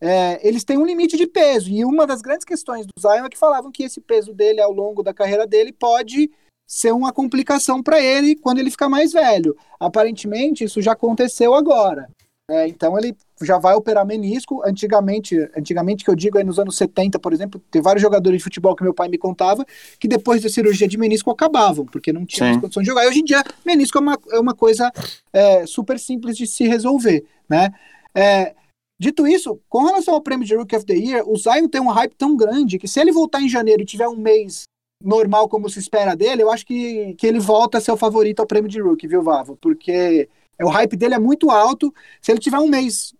é, 0.00 0.46
eles 0.46 0.64
têm 0.64 0.78
um 0.78 0.86
limite 0.86 1.16
de 1.16 1.26
peso. 1.26 1.70
E 1.70 1.84
uma 1.84 2.06
das 2.06 2.22
grandes 2.22 2.44
questões 2.44 2.86
do 2.86 2.92
Zion 2.98 3.26
é 3.26 3.28
que 3.28 3.38
falavam 3.38 3.70
que 3.70 3.82
esse 3.82 4.00
peso 4.00 4.32
dele 4.32 4.60
ao 4.60 4.72
longo 4.72 5.02
da 5.02 5.12
carreira 5.12 5.46
dele 5.46 5.72
pode 5.72 6.30
ser 6.66 6.92
uma 6.92 7.12
complicação 7.12 7.82
para 7.82 8.00
ele 8.00 8.36
quando 8.36 8.60
ele 8.60 8.70
ficar 8.70 8.88
mais 8.88 9.12
velho. 9.12 9.56
Aparentemente, 9.78 10.64
isso 10.64 10.80
já 10.80 10.92
aconteceu 10.92 11.54
agora. 11.54 12.08
É, 12.50 12.66
então 12.66 12.98
ele 12.98 13.16
já 13.40 13.58
vai 13.58 13.74
operar 13.74 14.04
menisco. 14.04 14.60
Antigamente, 14.66 15.38
antigamente 15.56 16.04
que 16.04 16.10
eu 16.10 16.16
digo 16.16 16.36
aí 16.36 16.42
nos 16.42 16.58
anos 16.58 16.76
70, 16.76 17.16
por 17.20 17.32
exemplo, 17.32 17.62
tem 17.70 17.80
vários 17.80 18.02
jogadores 18.02 18.38
de 18.38 18.44
futebol 18.44 18.74
que 18.74 18.82
meu 18.82 18.92
pai 18.92 19.08
me 19.08 19.16
contava 19.16 19.64
que 20.00 20.08
depois 20.08 20.42
da 20.42 20.48
cirurgia 20.48 20.88
de 20.88 20.98
menisco 20.98 21.30
acabavam, 21.30 21.86
porque 21.86 22.12
não 22.12 22.26
tinham 22.26 22.48
mais 22.48 22.60
condições 22.60 22.82
de 22.82 22.90
jogar. 22.90 23.04
E 23.04 23.08
hoje 23.08 23.20
em 23.20 23.24
dia, 23.24 23.44
menisco 23.64 23.96
é 23.98 24.00
uma, 24.00 24.18
é 24.32 24.40
uma 24.40 24.54
coisa 24.54 24.90
é, 25.32 25.64
super 25.64 25.96
simples 25.96 26.36
de 26.36 26.44
se 26.44 26.66
resolver, 26.66 27.24
né? 27.48 27.70
É, 28.12 28.52
dito 28.98 29.28
isso, 29.28 29.60
com 29.68 29.84
relação 29.84 30.14
ao 30.14 30.20
prêmio 30.20 30.44
de 30.44 30.56
Rookie 30.56 30.74
of 30.74 30.84
the 30.84 30.94
Year, 30.94 31.22
o 31.24 31.36
Zion 31.36 31.68
tem 31.68 31.80
um 31.80 31.88
hype 31.88 32.16
tão 32.16 32.36
grande 32.36 32.80
que 32.80 32.88
se 32.88 32.98
ele 32.98 33.12
voltar 33.12 33.40
em 33.40 33.48
janeiro 33.48 33.82
e 33.82 33.86
tiver 33.86 34.08
um 34.08 34.16
mês 34.16 34.64
normal 35.02 35.48
como 35.48 35.70
se 35.70 35.78
espera 35.78 36.16
dele, 36.16 36.42
eu 36.42 36.50
acho 36.50 36.66
que, 36.66 37.14
que 37.14 37.28
ele 37.28 37.38
volta 37.38 37.78
a 37.78 37.80
ser 37.80 37.92
o 37.92 37.96
favorito 37.96 38.40
ao 38.40 38.46
prêmio 38.46 38.68
de 38.68 38.80
Rookie, 38.80 39.06
viu, 39.06 39.22
Vavo? 39.22 39.56
Porque 39.56 40.28
o 40.64 40.68
hype 40.68 40.96
dele 40.96 41.14
é 41.14 41.18
muito 41.18 41.50
alto. 41.50 41.92
Se 42.20 42.30
ele 42.30 42.40
tiver 42.40 42.58
um 42.58 42.68
mês, 42.68 43.14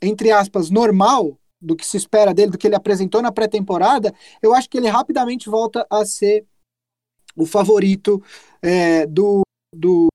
entre 0.00 0.30
aspas, 0.30 0.70
normal 0.70 1.38
do 1.60 1.76
que 1.76 1.86
se 1.86 1.96
espera 1.96 2.34
dele, 2.34 2.50
do 2.50 2.58
que 2.58 2.66
ele 2.66 2.74
apresentou 2.74 3.22
na 3.22 3.30
pré-temporada, 3.30 4.12
eu 4.42 4.52
acho 4.54 4.68
que 4.68 4.76
ele 4.76 4.88
rapidamente 4.88 5.48
volta 5.48 5.86
a 5.88 6.04
ser 6.04 6.44
o 7.36 7.46
favorito 7.46 8.22
é, 8.60 9.06
do, 9.06 9.42
do 9.74 10.08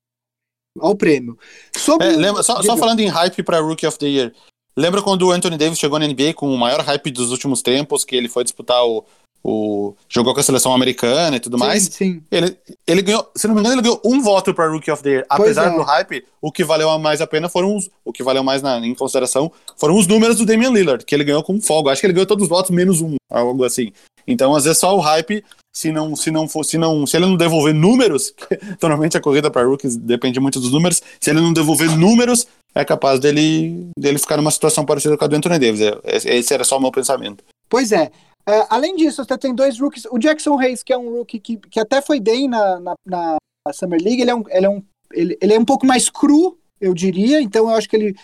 ao 0.79 0.95
prêmio. 0.95 1.37
Sobre... 1.75 2.07
É, 2.07 2.11
lembra, 2.11 2.43
só, 2.43 2.61
só, 2.61 2.77
falando 2.77 2.99
em 2.99 3.07
hype 3.07 3.43
para 3.43 3.59
Rookie 3.59 3.87
of 3.87 3.97
the 3.97 4.07
Year, 4.07 4.33
lembra 4.75 5.01
quando 5.01 5.23
o 5.23 5.31
Anthony 5.31 5.57
Davis 5.57 5.79
chegou 5.79 5.97
na 5.97 6.07
NBA 6.07 6.33
com 6.35 6.53
o 6.53 6.57
maior 6.57 6.81
hype 6.81 7.09
dos 7.11 7.31
últimos 7.31 7.61
tempos, 7.61 8.03
que 8.03 8.15
ele 8.15 8.29
foi 8.29 8.43
disputar 8.43 8.85
o, 8.85 9.05
o, 9.43 9.95
jogou 10.09 10.33
com 10.33 10.39
a 10.39 10.43
seleção 10.43 10.73
americana 10.73 11.37
e 11.37 11.39
tudo 11.39 11.57
sim, 11.57 11.63
mais. 11.63 11.83
Sim. 11.83 12.21
Ele, 12.31 12.57
ele 12.85 13.01
ganhou, 13.01 13.29
se 13.35 13.47
não 13.47 13.55
me 13.55 13.61
engano, 13.61 13.75
ele 13.75 13.81
ganhou 13.81 14.01
um 14.03 14.21
voto 14.21 14.53
para 14.53 14.69
Rookie 14.69 14.91
of 14.91 15.01
the 15.03 15.09
Year. 15.09 15.25
Apesar 15.29 15.71
é. 15.71 15.75
do 15.75 15.81
hype, 15.83 16.25
o 16.41 16.51
que 16.51 16.63
valeu 16.63 16.97
mais 16.99 17.21
a 17.21 17.27
pena 17.27 17.47
foram 17.47 17.75
os. 17.75 17.89
O 18.03 18.11
que 18.11 18.23
valeu 18.23 18.43
mais 18.43 18.61
na, 18.61 18.77
em 18.79 18.93
consideração 18.93 19.51
foram 19.77 19.97
os 19.97 20.07
números 20.07 20.37
do 20.37 20.45
Damian 20.45 20.71
Lillard, 20.71 21.05
que 21.05 21.15
ele 21.15 21.23
ganhou 21.23 21.43
com 21.43 21.61
folga. 21.61 21.91
Acho 21.91 22.01
que 22.01 22.07
ele 22.07 22.13
ganhou 22.13 22.27
todos 22.27 22.43
os 22.43 22.49
votos 22.49 22.71
menos 22.71 23.01
um, 23.01 23.15
algo 23.31 23.63
assim. 23.63 23.91
Então, 24.27 24.53
às 24.53 24.65
vezes, 24.65 24.79
só 24.79 24.93
o 24.95 24.99
hype, 24.99 25.43
se 25.73 25.91
não, 25.91 26.15
se 26.15 26.29
não 26.29 26.47
for, 26.49 26.65
se 26.65 26.77
não, 26.77 27.07
se 27.07 27.15
ele 27.15 27.25
não 27.25 27.37
devolver 27.37 27.73
números, 27.73 28.33
normalmente 28.81 29.15
a 29.15 29.21
corrida 29.21 29.49
para 29.49 29.65
rookies 29.65 29.95
depende 29.95 30.39
muito 30.39 30.59
dos 30.59 30.71
números. 30.71 31.01
Se 31.19 31.29
ele 31.29 31.39
não 31.39 31.53
devolver 31.53 31.95
números, 31.97 32.45
é 32.75 32.83
capaz 32.83 33.19
dele, 33.19 33.89
dele 33.97 34.19
ficar 34.19 34.37
numa 34.37 34.51
situação 34.51 34.85
parecida 34.85 35.17
com 35.17 35.23
a 35.23 35.27
do 35.27 35.35
Anthony 35.35 35.59
Davis. 35.59 35.81
É, 35.81 36.37
esse 36.37 36.53
era 36.53 36.63
só 36.63 36.77
o 36.77 36.81
meu 36.81 36.91
pensamento. 36.91 37.43
Pois 37.69 37.91
é. 37.91 38.11
Uh, 38.47 38.63
além 38.69 38.95
disso, 38.95 39.23
você 39.23 39.37
tem 39.37 39.53
dois 39.53 39.77
rookies. 39.77 40.05
O 40.05 40.17
Jackson 40.17 40.57
Hayes, 40.57 40.81
que 40.81 40.93
é 40.93 40.97
um 40.97 41.17
rookie 41.17 41.37
que, 41.37 41.57
que 41.57 41.79
até 41.81 42.01
foi 42.01 42.17
bem 42.19 42.47
na, 42.47 42.79
na, 42.79 42.95
na 43.05 43.73
Summer 43.73 44.01
League, 44.01 44.21
ele 44.21 44.31
é, 44.31 44.35
um, 44.35 44.43
ele, 44.47 44.65
é 44.65 44.69
um, 44.69 44.83
ele, 45.11 45.37
ele 45.41 45.53
é 45.53 45.59
um 45.59 45.65
pouco 45.65 45.85
mais 45.85 46.09
cru, 46.09 46.57
eu 46.79 46.93
diria. 46.93 47.41
Então 47.41 47.69
eu 47.69 47.75
acho 47.75 47.89
que 47.89 47.95
ele. 47.97 48.15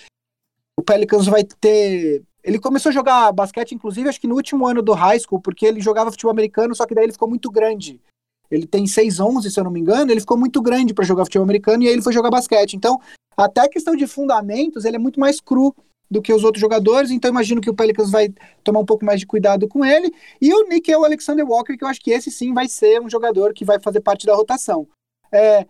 O 0.79 0.81
Pelicans 0.81 1.25
vai 1.25 1.43
ter. 1.43 2.23
Ele 2.41 2.57
começou 2.57 2.89
a 2.89 2.93
jogar 2.93 3.33
basquete, 3.33 3.73
inclusive, 3.73 4.07
acho 4.07 4.19
que 4.19 4.27
no 4.27 4.35
último 4.35 4.65
ano 4.65 4.81
do 4.81 4.93
high 4.93 5.19
school, 5.19 5.41
porque 5.41 5.65
ele 5.65 5.81
jogava 5.81 6.11
futebol 6.11 6.31
americano, 6.31 6.73
só 6.73 6.85
que 6.85 6.95
daí 6.95 7.05
ele 7.05 7.13
ficou 7.13 7.27
muito 7.27 7.51
grande. 7.51 8.01
Ele 8.49 8.67
tem 8.67 8.85
6'11, 8.85 9.49
se 9.49 9.59
eu 9.59 9.63
não 9.63 9.71
me 9.71 9.79
engano, 9.79 10.11
ele 10.11 10.19
ficou 10.19 10.37
muito 10.37 10.61
grande 10.61 10.93
para 10.93 11.05
jogar 11.05 11.25
futebol 11.25 11.43
americano 11.43 11.83
e 11.83 11.87
aí 11.87 11.93
ele 11.93 12.01
foi 12.01 12.13
jogar 12.13 12.29
basquete. 12.29 12.75
Então, 12.75 12.99
até 13.35 13.61
a 13.61 13.69
questão 13.69 13.95
de 13.95 14.05
fundamentos, 14.07 14.85
ele 14.85 14.95
é 14.95 14.99
muito 14.99 15.19
mais 15.19 15.39
cru 15.39 15.73
do 16.09 16.21
que 16.21 16.33
os 16.33 16.43
outros 16.43 16.61
jogadores, 16.61 17.09
então 17.09 17.31
imagino 17.31 17.61
que 17.61 17.69
o 17.69 17.73
Pelicans 17.73 18.11
vai 18.11 18.33
tomar 18.63 18.79
um 18.79 18.85
pouco 18.85 19.05
mais 19.05 19.19
de 19.19 19.25
cuidado 19.25 19.67
com 19.67 19.83
ele. 19.83 20.13
E 20.39 20.53
o 20.53 20.67
Nick 20.67 20.91
é 20.91 20.97
o 20.97 21.03
Alexander 21.03 21.45
Walker, 21.45 21.75
que 21.75 21.83
eu 21.83 21.87
acho 21.87 22.01
que 22.01 22.11
esse 22.11 22.29
sim 22.29 22.53
vai 22.53 22.67
ser 22.67 23.01
um 23.01 23.09
jogador 23.09 23.53
que 23.53 23.65
vai 23.65 23.79
fazer 23.79 24.01
parte 24.01 24.25
da 24.25 24.35
rotação. 24.35 24.87
É, 25.31 25.65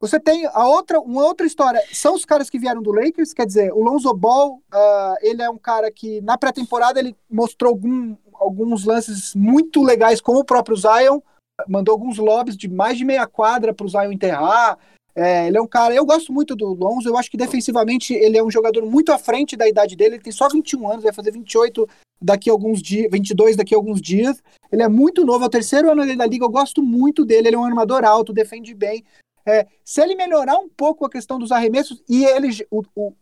você 0.00 0.20
tem 0.20 0.46
a 0.46 0.68
outra, 0.68 1.00
uma 1.00 1.24
outra 1.24 1.44
história, 1.44 1.82
são 1.92 2.14
os 2.14 2.24
caras 2.24 2.48
que 2.48 2.58
vieram 2.58 2.80
do 2.80 2.92
Lakers, 2.92 3.32
quer 3.32 3.44
dizer, 3.44 3.72
o 3.72 3.82
Lonzo 3.82 4.14
Ball, 4.14 4.62
uh, 4.72 5.16
ele 5.20 5.42
é 5.42 5.50
um 5.50 5.58
cara 5.58 5.90
que 5.90 6.20
na 6.20 6.38
pré-temporada 6.38 7.00
ele 7.00 7.16
mostrou 7.28 7.72
algum, 7.72 8.16
alguns 8.34 8.84
lances 8.84 9.34
muito 9.34 9.82
legais 9.82 10.20
com 10.20 10.36
o 10.36 10.44
próprio 10.44 10.76
Zion, 10.76 11.20
mandou 11.66 11.92
alguns 11.92 12.18
lobbies 12.18 12.56
de 12.56 12.68
mais 12.68 12.96
de 12.96 13.04
meia 13.04 13.26
quadra 13.26 13.74
para 13.74 13.84
o 13.84 13.88
Zion 13.88 14.12
enterrar, 14.12 14.78
é, 15.18 15.48
ele 15.48 15.58
é 15.58 15.60
um 15.60 15.66
cara, 15.66 15.92
eu 15.92 16.06
gosto 16.06 16.32
muito 16.32 16.54
do 16.54 16.72
Lonzo, 16.72 17.08
eu 17.08 17.16
acho 17.16 17.28
que 17.28 17.36
defensivamente 17.36 18.14
ele 18.14 18.38
é 18.38 18.42
um 18.42 18.50
jogador 18.50 18.86
muito 18.86 19.10
à 19.10 19.18
frente 19.18 19.56
da 19.56 19.68
idade 19.68 19.96
dele, 19.96 20.14
ele 20.14 20.22
tem 20.22 20.32
só 20.32 20.48
21 20.48 20.88
anos, 20.88 21.02
vai 21.02 21.12
fazer 21.12 21.32
28 21.32 21.88
daqui 22.22 22.48
a 22.48 22.52
alguns 22.52 22.80
dias, 22.80 23.10
22 23.10 23.56
daqui 23.56 23.74
a 23.74 23.78
alguns 23.78 24.00
dias. 24.00 24.40
Ele 24.70 24.80
é 24.80 24.88
muito 24.88 25.24
novo, 25.24 25.42
é 25.42 25.48
o 25.48 25.50
terceiro 25.50 25.90
ano 25.90 26.02
dele 26.02 26.16
da 26.16 26.24
liga, 26.24 26.44
eu 26.44 26.48
gosto 26.48 26.80
muito 26.80 27.24
dele, 27.24 27.48
ele 27.48 27.56
é 27.56 27.58
um 27.58 27.64
armador 27.64 28.04
alto, 28.04 28.32
defende 28.32 28.72
bem. 28.74 29.04
É, 29.44 29.66
se 29.84 30.00
ele 30.00 30.14
melhorar 30.14 30.56
um 30.56 30.68
pouco 30.68 31.04
a 31.04 31.10
questão 31.10 31.36
dos 31.36 31.50
arremessos, 31.50 32.00
e 32.08 32.24
ele, 32.24 32.50
o, 32.70 32.84
o, 32.94 33.16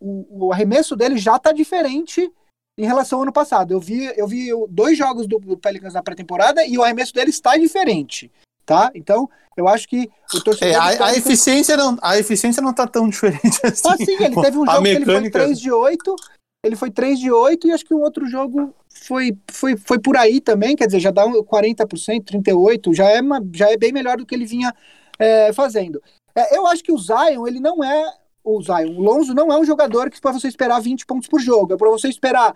o 0.45 0.53
arremesso 0.53 0.95
dele 0.95 1.17
já 1.17 1.37
está 1.37 1.51
diferente 1.51 2.31
em 2.77 2.85
relação 2.85 3.17
ao 3.17 3.23
ano 3.23 3.33
passado. 3.33 3.73
Eu 3.73 3.79
vi, 3.79 4.13
eu 4.15 4.27
vi 4.27 4.49
dois 4.69 4.95
jogos 4.95 5.25
do, 5.25 5.39
do 5.39 5.57
Pelicans 5.57 5.95
na 5.95 6.03
pré-temporada 6.03 6.63
e 6.63 6.77
o 6.77 6.83
arremesso 6.83 7.11
dele 7.11 7.31
está 7.31 7.57
diferente 7.57 8.31
tá? 8.67 8.91
Então, 8.93 9.27
eu 9.55 9.67
acho 9.67 9.87
que 9.87 10.09
o 10.35 10.43
torcedor. 10.43 10.71
É, 10.71 10.75
a, 10.75 11.05
a, 11.07 11.15
eficiência 11.15 11.75
não, 11.75 11.97
a 12.01 12.19
eficiência 12.19 12.61
não 12.61 12.73
tá 12.73 12.85
tão 12.85 13.07
diferente 13.09 13.59
assim. 13.63 13.87
Ah, 13.87 13.97
sim, 13.97 14.23
ele 14.23 14.35
teve 14.35 14.57
um 14.57 14.65
jogo 14.65 14.81
mecânica... 14.81 15.05
que 15.05 15.11
ele 15.11 15.21
foi 15.21 15.31
3 15.31 15.59
de 15.59 15.71
8, 15.71 16.15
ele 16.63 16.75
foi 16.75 16.91
3 16.91 17.19
de 17.19 17.31
8 17.31 17.67
e 17.67 17.71
acho 17.71 17.85
que 17.85 17.93
um 17.93 18.01
outro 18.01 18.27
jogo 18.27 18.75
foi, 18.89 19.35
foi, 19.49 19.77
foi 19.77 19.99
por 19.99 20.17
aí 20.17 20.41
também, 20.41 20.75
quer 20.75 20.85
dizer, 20.85 20.99
já 20.99 21.11
dá 21.11 21.25
40%, 21.25 21.85
38%, 22.23 22.93
já 22.93 23.05
é, 23.05 23.21
uma, 23.21 23.41
já 23.53 23.71
é 23.71 23.77
bem 23.77 23.93
melhor 23.93 24.17
do 24.17 24.25
que 24.25 24.35
ele 24.35 24.45
vinha 24.45 24.73
é, 25.17 25.53
fazendo. 25.53 26.01
É, 26.35 26.57
eu 26.57 26.67
acho 26.67 26.83
que 26.83 26.91
o 26.91 26.97
Zion, 26.97 27.47
ele 27.47 27.59
não 27.59 27.83
é. 27.83 28.13
O 28.43 28.61
Zion, 28.61 28.95
o 28.95 29.01
Lonzo 29.01 29.33
não 29.33 29.51
é 29.51 29.57
um 29.57 29.65
jogador 29.65 30.09
que 30.09 30.21
para 30.21 30.33
você 30.33 30.47
esperar 30.47 30.79
20 30.79 31.05
pontos 31.05 31.27
por 31.27 31.39
jogo, 31.39 31.73
é 31.73 31.77
para 31.77 31.89
você 31.89 32.07
esperar 32.09 32.53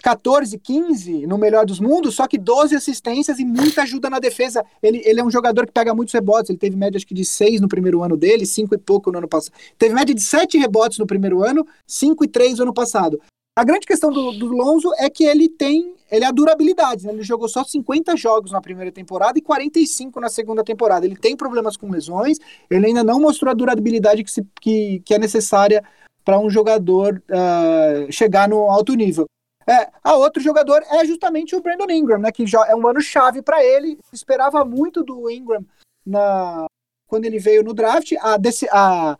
14, 0.00 0.58
15 0.58 1.26
no 1.26 1.38
melhor 1.38 1.66
dos 1.66 1.80
mundos, 1.80 2.14
só 2.14 2.26
que 2.26 2.38
12 2.38 2.74
assistências 2.74 3.38
e 3.38 3.44
muita 3.44 3.82
ajuda 3.82 4.08
na 4.10 4.18
defesa. 4.18 4.64
Ele, 4.82 5.02
ele 5.04 5.20
é 5.20 5.24
um 5.24 5.30
jogador 5.30 5.66
que 5.66 5.72
pega 5.72 5.94
muitos 5.94 6.14
rebotes, 6.14 6.50
ele 6.50 6.58
teve 6.58 6.76
média 6.76 6.96
acho 6.96 7.06
que 7.06 7.14
de 7.14 7.24
6 7.24 7.60
no 7.60 7.68
primeiro 7.68 8.02
ano 8.02 8.16
dele, 8.16 8.46
5 8.46 8.74
e 8.74 8.78
pouco 8.78 9.10
no 9.10 9.18
ano 9.18 9.28
passado. 9.28 9.54
Teve 9.78 9.94
média 9.94 10.14
de 10.14 10.22
7 10.22 10.58
rebotes 10.58 10.98
no 10.98 11.06
primeiro 11.06 11.44
ano, 11.44 11.66
5 11.86 12.24
e 12.24 12.28
3 12.28 12.58
no 12.58 12.64
ano 12.64 12.74
passado. 12.74 13.20
A 13.56 13.64
grande 13.64 13.86
questão 13.86 14.10
do, 14.10 14.32
do 14.32 14.46
Lonzo 14.46 14.92
é 14.98 15.10
que 15.10 15.24
ele 15.24 15.48
tem 15.48 15.94
ele 16.10 16.24
é 16.24 16.26
a 16.26 16.32
durabilidade, 16.32 17.06
né? 17.06 17.12
ele 17.12 17.22
jogou 17.22 17.48
só 17.48 17.62
50 17.62 18.16
jogos 18.16 18.50
na 18.50 18.60
primeira 18.60 18.90
temporada 18.90 19.38
e 19.38 19.42
45 19.42 20.18
na 20.18 20.28
segunda 20.28 20.64
temporada. 20.64 21.06
Ele 21.06 21.16
tem 21.16 21.36
problemas 21.36 21.76
com 21.76 21.88
lesões, 21.88 22.38
ele 22.68 22.86
ainda 22.86 23.04
não 23.04 23.20
mostrou 23.20 23.50
a 23.50 23.54
durabilidade 23.54 24.24
que, 24.24 24.30
se, 24.30 24.44
que, 24.60 25.00
que 25.04 25.14
é 25.14 25.18
necessária 25.18 25.84
para 26.24 26.38
um 26.38 26.50
jogador 26.50 27.22
uh, 27.30 28.10
chegar 28.12 28.48
no 28.48 28.68
alto 28.70 28.94
nível. 28.94 29.26
É, 29.66 29.90
a 30.02 30.16
outro 30.16 30.42
jogador 30.42 30.82
é 30.90 31.04
justamente 31.04 31.54
o 31.54 31.60
Brandon 31.60 31.90
Ingram, 31.90 32.18
né? 32.18 32.32
Que 32.32 32.46
já 32.46 32.66
é 32.66 32.74
um 32.74 32.86
ano 32.86 33.00
chave 33.00 33.42
para 33.42 33.64
ele. 33.64 33.98
Esperava 34.12 34.64
muito 34.64 35.02
do 35.02 35.30
Ingram 35.30 35.64
na 36.04 36.66
quando 37.06 37.24
ele 37.24 37.38
veio 37.38 37.62
no 37.62 37.74
draft. 37.74 38.12
A, 38.20 38.36
desse, 38.36 38.68
a, 38.70 39.18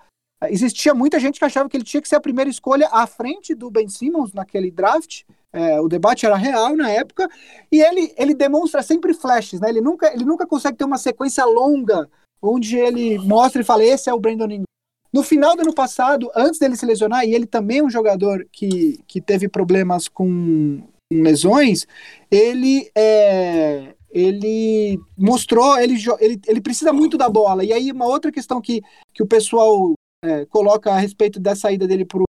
existia 0.48 0.94
muita 0.94 1.18
gente 1.18 1.38
que 1.38 1.44
achava 1.44 1.68
que 1.68 1.76
ele 1.76 1.84
tinha 1.84 2.00
que 2.00 2.08
ser 2.08 2.16
a 2.16 2.20
primeira 2.20 2.48
escolha 2.48 2.88
à 2.90 3.06
frente 3.06 3.54
do 3.54 3.70
Ben 3.70 3.88
Simmons 3.88 4.32
naquele 4.32 4.70
draft. 4.70 5.22
É, 5.52 5.80
o 5.80 5.88
debate 5.88 6.24
era 6.24 6.36
real 6.36 6.76
na 6.76 6.88
época 6.88 7.28
e 7.72 7.82
ele, 7.82 8.14
ele 8.16 8.34
demonstra 8.34 8.82
sempre 8.82 9.12
flashes, 9.12 9.60
né? 9.60 9.68
Ele 9.68 9.80
nunca, 9.80 10.12
ele 10.12 10.24
nunca 10.24 10.46
consegue 10.46 10.78
ter 10.78 10.84
uma 10.84 10.98
sequência 10.98 11.44
longa 11.44 12.08
onde 12.40 12.78
ele 12.78 13.18
mostra 13.18 13.60
e 13.60 13.64
fala 13.64 13.84
esse 13.84 14.08
é 14.08 14.14
o 14.14 14.20
Brandon 14.20 14.44
Ingram. 14.44 14.64
No 15.12 15.22
final 15.22 15.56
do 15.56 15.62
ano 15.62 15.74
passado, 15.74 16.30
antes 16.34 16.58
dele 16.58 16.76
se 16.76 16.86
lesionar, 16.86 17.24
e 17.24 17.34
ele 17.34 17.46
também 17.46 17.78
é 17.78 17.82
um 17.82 17.90
jogador 17.90 18.46
que, 18.52 19.00
que 19.08 19.20
teve 19.20 19.48
problemas 19.48 20.06
com, 20.06 20.82
lesões, 21.12 21.86
ele 22.30 22.90
é, 22.96 23.94
ele 24.10 25.00
mostrou, 25.18 25.76
ele, 25.78 25.96
ele, 26.20 26.40
ele 26.46 26.60
precisa 26.60 26.92
muito 26.92 27.18
da 27.18 27.28
bola. 27.28 27.64
E 27.64 27.72
aí, 27.72 27.90
uma 27.90 28.06
outra 28.06 28.30
questão 28.30 28.60
que, 28.60 28.80
que 29.12 29.22
o 29.22 29.26
pessoal 29.26 29.92
é, 30.24 30.46
coloca 30.46 30.90
a 30.90 30.98
respeito 30.98 31.40
da 31.40 31.56
saída 31.56 31.86
dele 31.86 32.04
para 32.04 32.22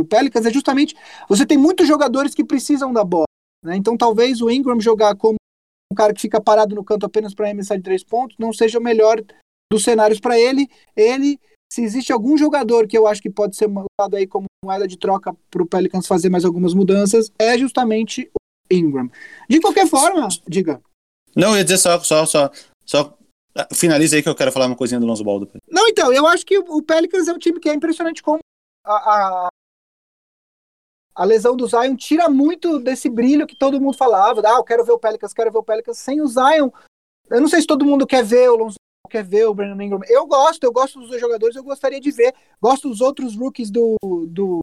o 0.00 0.04
Pelicans 0.04 0.44
é 0.44 0.52
justamente 0.52 0.94
você 1.28 1.46
tem 1.46 1.56
muitos 1.56 1.86
jogadores 1.86 2.34
que 2.34 2.44
precisam 2.44 2.92
da 2.92 3.04
bola. 3.04 3.26
Né? 3.64 3.76
Então, 3.76 3.96
talvez 3.96 4.42
o 4.42 4.50
Ingram 4.50 4.80
jogar 4.80 5.14
como 5.14 5.36
um 5.90 5.94
cara 5.94 6.12
que 6.12 6.20
fica 6.20 6.40
parado 6.40 6.74
no 6.74 6.84
canto 6.84 7.06
apenas 7.06 7.34
para 7.34 7.46
arremessar 7.46 7.78
de 7.78 7.84
três 7.84 8.04
pontos 8.04 8.36
não 8.38 8.52
seja 8.52 8.78
o 8.78 8.82
melhor 8.82 9.22
dos 9.72 9.84
cenários 9.84 10.20
para 10.20 10.38
ele. 10.38 10.68
Ele 10.96 11.38
se 11.70 11.82
existe 11.82 12.12
algum 12.12 12.36
jogador 12.36 12.86
que 12.86 12.96
eu 12.96 13.06
acho 13.06 13.20
que 13.20 13.30
pode 13.30 13.56
ser 13.56 13.68
usado 13.68 14.16
aí 14.16 14.26
como 14.26 14.46
moeda 14.64 14.88
de 14.88 14.96
troca 14.96 15.34
para 15.50 15.62
o 15.62 15.66
Pelicans 15.66 16.06
fazer 16.06 16.30
mais 16.30 16.44
algumas 16.44 16.74
mudanças, 16.74 17.30
é 17.38 17.56
justamente 17.58 18.30
o 18.34 18.74
Ingram. 18.74 19.10
De 19.48 19.60
qualquer 19.60 19.86
forma, 19.86 20.28
diga. 20.46 20.80
Não, 21.36 21.50
eu 21.50 21.58
ia 21.58 21.64
dizer 21.64 21.78
só, 21.78 21.98
só, 22.00 22.26
só, 22.26 22.50
só 22.84 23.18
ah, 23.54 23.68
finaliza 23.72 24.16
aí 24.16 24.22
que 24.22 24.28
eu 24.28 24.34
quero 24.34 24.50
falar 24.50 24.66
uma 24.66 24.76
coisinha 24.76 24.98
do 24.98 25.06
Lonzo 25.06 25.22
Ball 25.22 25.40
depois. 25.40 25.60
Não, 25.68 25.86
então, 25.88 26.12
eu 26.12 26.26
acho 26.26 26.44
que 26.44 26.58
o 26.58 26.82
Pelicans 26.82 27.28
é 27.28 27.32
um 27.32 27.38
time 27.38 27.60
que 27.60 27.68
é 27.68 27.74
impressionante 27.74 28.22
como 28.22 28.40
a, 28.84 28.94
a, 28.94 29.48
a 31.14 31.24
lesão 31.24 31.56
do 31.56 31.66
Zion 31.66 31.96
tira 31.96 32.28
muito 32.28 32.78
desse 32.78 33.10
brilho 33.10 33.46
que 33.46 33.56
todo 33.56 33.80
mundo 33.80 33.96
falava. 33.96 34.40
Ah, 34.44 34.56
eu 34.56 34.64
quero 34.64 34.84
ver 34.84 34.92
o 34.92 34.98
Pelicans, 34.98 35.34
quero 35.34 35.52
ver 35.52 35.58
o 35.58 35.64
Pelicans. 35.64 35.98
Sem 35.98 36.20
o 36.20 36.26
Zion, 36.26 36.70
eu 37.30 37.40
não 37.40 37.48
sei 37.48 37.60
se 37.60 37.66
todo 37.66 37.84
mundo 37.84 38.06
quer 38.06 38.24
ver 38.24 38.48
o 38.48 38.56
Lonzo 38.56 38.76
quer 39.08 39.24
ver 39.24 39.46
o 39.46 39.54
Brandon 39.54 39.82
Ingram. 39.82 40.00
Eu 40.06 40.26
gosto, 40.26 40.62
eu 40.64 40.72
gosto 40.72 41.00
dos 41.00 41.08
dois 41.08 41.20
jogadores, 41.20 41.56
eu 41.56 41.64
gostaria 41.64 42.00
de 42.00 42.10
ver. 42.10 42.34
Gosto 42.60 42.88
dos 42.88 43.00
outros 43.00 43.34
rookies 43.34 43.70
do, 43.70 43.96
do, 44.28 44.60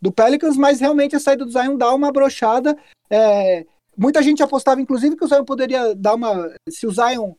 do 0.00 0.12
Pelicans, 0.12 0.56
mas 0.56 0.80
realmente 0.80 1.16
a 1.16 1.20
saída 1.20 1.44
do 1.44 1.50
Zion 1.50 1.76
dá 1.76 1.94
uma 1.94 2.12
brochada. 2.12 2.76
É, 3.10 3.66
muita 3.96 4.22
gente 4.22 4.42
apostava, 4.42 4.80
inclusive, 4.80 5.16
que 5.16 5.24
o 5.24 5.28
Zion 5.28 5.44
poderia 5.44 5.94
dar 5.94 6.14
uma. 6.14 6.50
Se 6.70 6.86
o 6.86 6.90
Zion. 6.90 7.32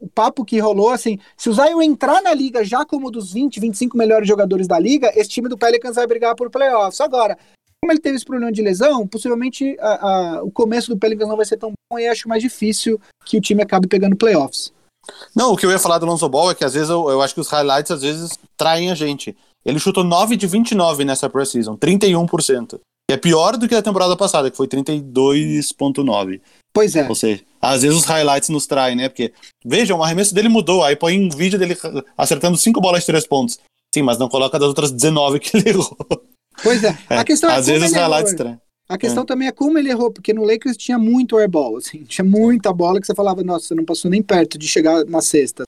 O 0.00 0.06
papo 0.06 0.44
que 0.44 0.60
rolou, 0.60 0.90
assim, 0.90 1.18
se 1.36 1.50
o 1.50 1.52
Zion 1.52 1.82
entrar 1.82 2.22
na 2.22 2.32
liga 2.32 2.62
já 2.62 2.84
como 2.84 3.10
dos 3.10 3.32
20, 3.32 3.58
25 3.58 3.98
melhores 3.98 4.28
jogadores 4.28 4.68
da 4.68 4.78
liga, 4.78 5.10
esse 5.16 5.28
time 5.28 5.48
do 5.48 5.58
Pelicans 5.58 5.96
vai 5.96 6.06
brigar 6.06 6.36
por 6.36 6.48
playoffs. 6.48 7.00
Agora, 7.00 7.36
como 7.82 7.92
ele 7.92 8.00
teve 8.00 8.16
esse 8.16 8.24
problema 8.24 8.52
de 8.52 8.62
lesão, 8.62 9.06
possivelmente 9.06 9.76
a, 9.80 10.08
a, 10.08 10.42
o 10.44 10.50
começo 10.50 10.90
do 10.90 10.98
Pelicans 10.98 11.28
não 11.28 11.36
vai 11.36 11.46
ser 11.46 11.56
tão 11.56 11.72
bom 11.90 11.98
e 11.98 12.06
acho 12.06 12.28
mais 12.28 12.42
difícil 12.42 13.00
que 13.24 13.36
o 13.36 13.40
time 13.40 13.62
acabe 13.62 13.88
pegando 13.88 14.16
playoffs. 14.16 14.72
Não, 15.34 15.52
o 15.52 15.56
que 15.56 15.64
eu 15.64 15.70
ia 15.70 15.78
falar 15.78 15.98
do 15.98 16.06
Lonzo 16.06 16.28
Ball 16.28 16.50
é 16.50 16.54
que 16.54 16.64
às 16.64 16.74
vezes 16.74 16.90
eu, 16.90 17.08
eu 17.08 17.22
acho 17.22 17.34
que 17.34 17.40
os 17.40 17.48
highlights 17.48 17.90
às 17.90 18.02
vezes 18.02 18.38
traem 18.56 18.90
a 18.90 18.94
gente. 18.94 19.36
Ele 19.64 19.78
chutou 19.78 20.04
9 20.04 20.36
de 20.36 20.46
29 20.46 21.04
nessa 21.04 21.28
preseason, 21.28 21.76
31%. 21.76 22.80
Que 23.08 23.14
é 23.14 23.16
pior 23.16 23.56
do 23.56 23.66
que 23.66 23.74
a 23.74 23.82
temporada 23.82 24.16
passada, 24.16 24.50
que 24.50 24.56
foi 24.56 24.68
32,9. 24.68 26.40
Pois 26.74 26.94
é. 26.94 27.08
Ou 27.08 27.14
seja, 27.14 27.42
às 27.60 27.82
vezes 27.82 27.96
os 27.96 28.04
highlights 28.04 28.50
nos 28.50 28.66
traem, 28.66 28.96
né? 28.96 29.08
Porque, 29.08 29.32
vejam, 29.64 29.98
o 29.98 30.02
arremesso 30.02 30.34
dele 30.34 30.48
mudou. 30.48 30.84
Aí 30.84 30.94
põe 30.94 31.18
um 31.18 31.30
vídeo 31.30 31.58
dele 31.58 31.76
acertando 32.16 32.58
5 32.58 32.80
bolas 32.80 33.00
de 33.00 33.06
3 33.06 33.26
pontos. 33.26 33.58
Sim, 33.94 34.02
mas 34.02 34.18
não 34.18 34.28
coloca 34.28 34.58
das 34.58 34.68
outras 34.68 34.90
19 34.90 35.40
que 35.40 35.56
ele 35.56 35.70
errou. 35.70 35.96
Pois 36.62 36.84
é. 36.84 36.96
A 37.08 37.24
questão 37.24 37.50
é, 37.50 37.54
é 37.54 37.56
às 37.56 37.66
vezes 37.66 37.90
os 37.90 37.96
highlights 37.96 38.34
traem. 38.34 38.60
A 38.88 38.96
questão 38.96 39.22
é. 39.22 39.26
também 39.26 39.48
é 39.48 39.52
como 39.52 39.78
ele 39.78 39.90
errou, 39.90 40.10
porque 40.10 40.32
no 40.32 40.44
Lakers 40.44 40.76
tinha 40.76 40.98
muito 40.98 41.36
airball, 41.36 41.76
assim, 41.76 42.04
tinha 42.08 42.24
muita 42.24 42.72
bola 42.72 43.00
que 43.00 43.06
você 43.06 43.14
falava, 43.14 43.42
nossa, 43.42 43.66
você 43.66 43.74
não 43.74 43.84
passou 43.84 44.10
nem 44.10 44.22
perto 44.22 44.58
de 44.58 44.66
chegar 44.66 45.04
na 45.04 45.20
sexta. 45.20 45.64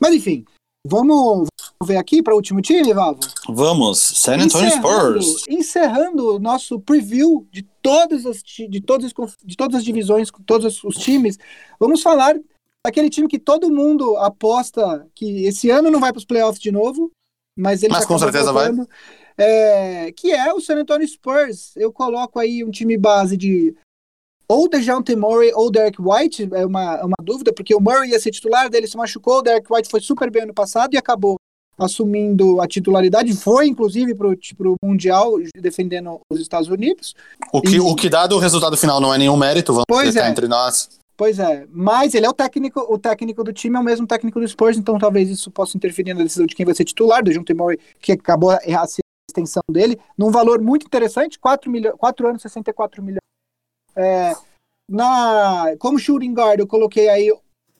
Mas 0.00 0.14
enfim, 0.14 0.44
vamos 0.86 1.48
ver 1.82 1.96
aqui 1.96 2.22
para 2.22 2.34
o 2.34 2.36
último 2.36 2.62
time, 2.62 2.94
Vavo? 2.94 3.18
Vamos, 3.48 3.98
San 3.98 4.36
Antonio 4.36 4.68
encerrando, 4.68 5.22
Spurs. 5.22 5.44
Encerrando 5.48 6.36
o 6.36 6.38
nosso 6.38 6.78
preview 6.78 7.46
de 7.50 7.62
todas 7.82 8.24
as 8.24 8.42
de 8.42 8.80
todas 8.80 9.06
as, 9.06 9.36
de 9.44 9.56
todas 9.56 9.78
as 9.78 9.84
divisões, 9.84 10.30
todos 10.46 10.84
os 10.84 10.96
times, 10.96 11.38
vamos 11.80 12.00
falar 12.00 12.36
daquele 12.86 13.10
time 13.10 13.28
que 13.28 13.38
todo 13.38 13.70
mundo 13.70 14.16
aposta 14.18 15.06
que 15.14 15.44
esse 15.46 15.68
ano 15.70 15.90
não 15.90 16.00
vai 16.00 16.12
para 16.12 16.18
os 16.18 16.24
playoffs 16.24 16.60
de 16.60 16.70
novo, 16.70 17.10
mas 17.58 17.82
ele 17.82 17.92
mas 17.92 18.06
com 18.06 18.18
certeza 18.18 18.52
voltando. 18.52 18.76
vai 18.78 18.86
é, 19.42 20.12
que 20.12 20.30
é 20.32 20.52
o 20.52 20.60
San 20.60 20.76
Antonio 20.76 21.06
Spurs. 21.06 21.72
Eu 21.76 21.92
coloco 21.92 22.38
aí 22.38 22.62
um 22.62 22.70
time 22.70 22.96
base 22.96 23.36
de 23.36 23.74
ou 24.48 24.68
DeJounte 24.68 25.16
Murray 25.16 25.50
ou 25.54 25.70
Derek 25.70 25.98
White, 26.00 26.48
é 26.52 26.66
uma, 26.66 26.96
é 26.96 27.04
uma 27.04 27.16
dúvida, 27.22 27.52
porque 27.52 27.74
o 27.74 27.80
Murray 27.80 28.10
ia 28.10 28.20
ser 28.20 28.30
titular, 28.30 28.68
dele 28.68 28.86
se 28.86 28.96
machucou, 28.96 29.38
o 29.38 29.42
Derek 29.42 29.66
White 29.72 29.88
foi 29.88 30.00
super 30.00 30.30
bem 30.30 30.42
ano 30.42 30.52
passado 30.52 30.92
e 30.92 30.98
acabou 30.98 31.36
assumindo 31.78 32.60
a 32.60 32.68
titularidade, 32.68 33.32
foi 33.34 33.66
inclusive 33.66 34.14
para 34.14 34.28
o 34.28 34.74
Mundial 34.84 35.36
defendendo 35.56 36.20
os 36.30 36.38
Estados 36.38 36.68
Unidos. 36.68 37.14
O 37.50 37.62
que, 37.62 37.76
e... 37.76 37.80
o 37.80 37.94
que 37.94 38.10
dado 38.10 38.36
o 38.36 38.38
resultado 38.38 38.76
final 38.76 39.00
não 39.00 39.12
é 39.12 39.16
nenhum 39.16 39.36
mérito, 39.36 39.72
vamos 39.72 39.86
pois 39.88 40.14
é. 40.14 40.28
entre 40.28 40.46
nós. 40.46 40.88
Pois 41.16 41.38
é, 41.38 41.66
mas 41.70 42.14
ele 42.14 42.26
é 42.26 42.28
o 42.28 42.34
técnico, 42.34 42.80
o 42.80 42.98
técnico 42.98 43.42
do 43.42 43.52
time 43.52 43.76
é 43.76 43.80
o 43.80 43.84
mesmo 43.84 44.06
técnico 44.06 44.38
do 44.38 44.46
Spurs, 44.46 44.76
então 44.76 44.98
talvez 44.98 45.30
isso 45.30 45.50
possa 45.50 45.76
interferir 45.76 46.14
na 46.14 46.22
decisão 46.22 46.46
de 46.46 46.54
quem 46.54 46.66
vai 46.66 46.74
ser 46.74 46.84
titular, 46.84 47.22
do 47.22 47.32
Junto 47.32 47.56
Murray, 47.56 47.78
que 48.00 48.12
acabou 48.12 48.50
a 48.50 48.58
extensão 49.32 49.62
dele, 49.70 49.98
num 50.16 50.30
valor 50.30 50.60
muito 50.60 50.86
interessante, 50.86 51.38
4, 51.38 51.70
milho, 51.70 51.96
4 51.96 52.28
anos, 52.28 52.42
64 52.42 53.02
milhões. 53.02 53.18
É, 53.96 54.32
na, 54.88 55.74
como 55.78 55.98
shooting 55.98 56.34
guard, 56.34 56.60
eu 56.60 56.66
coloquei 56.66 57.08
aí 57.08 57.32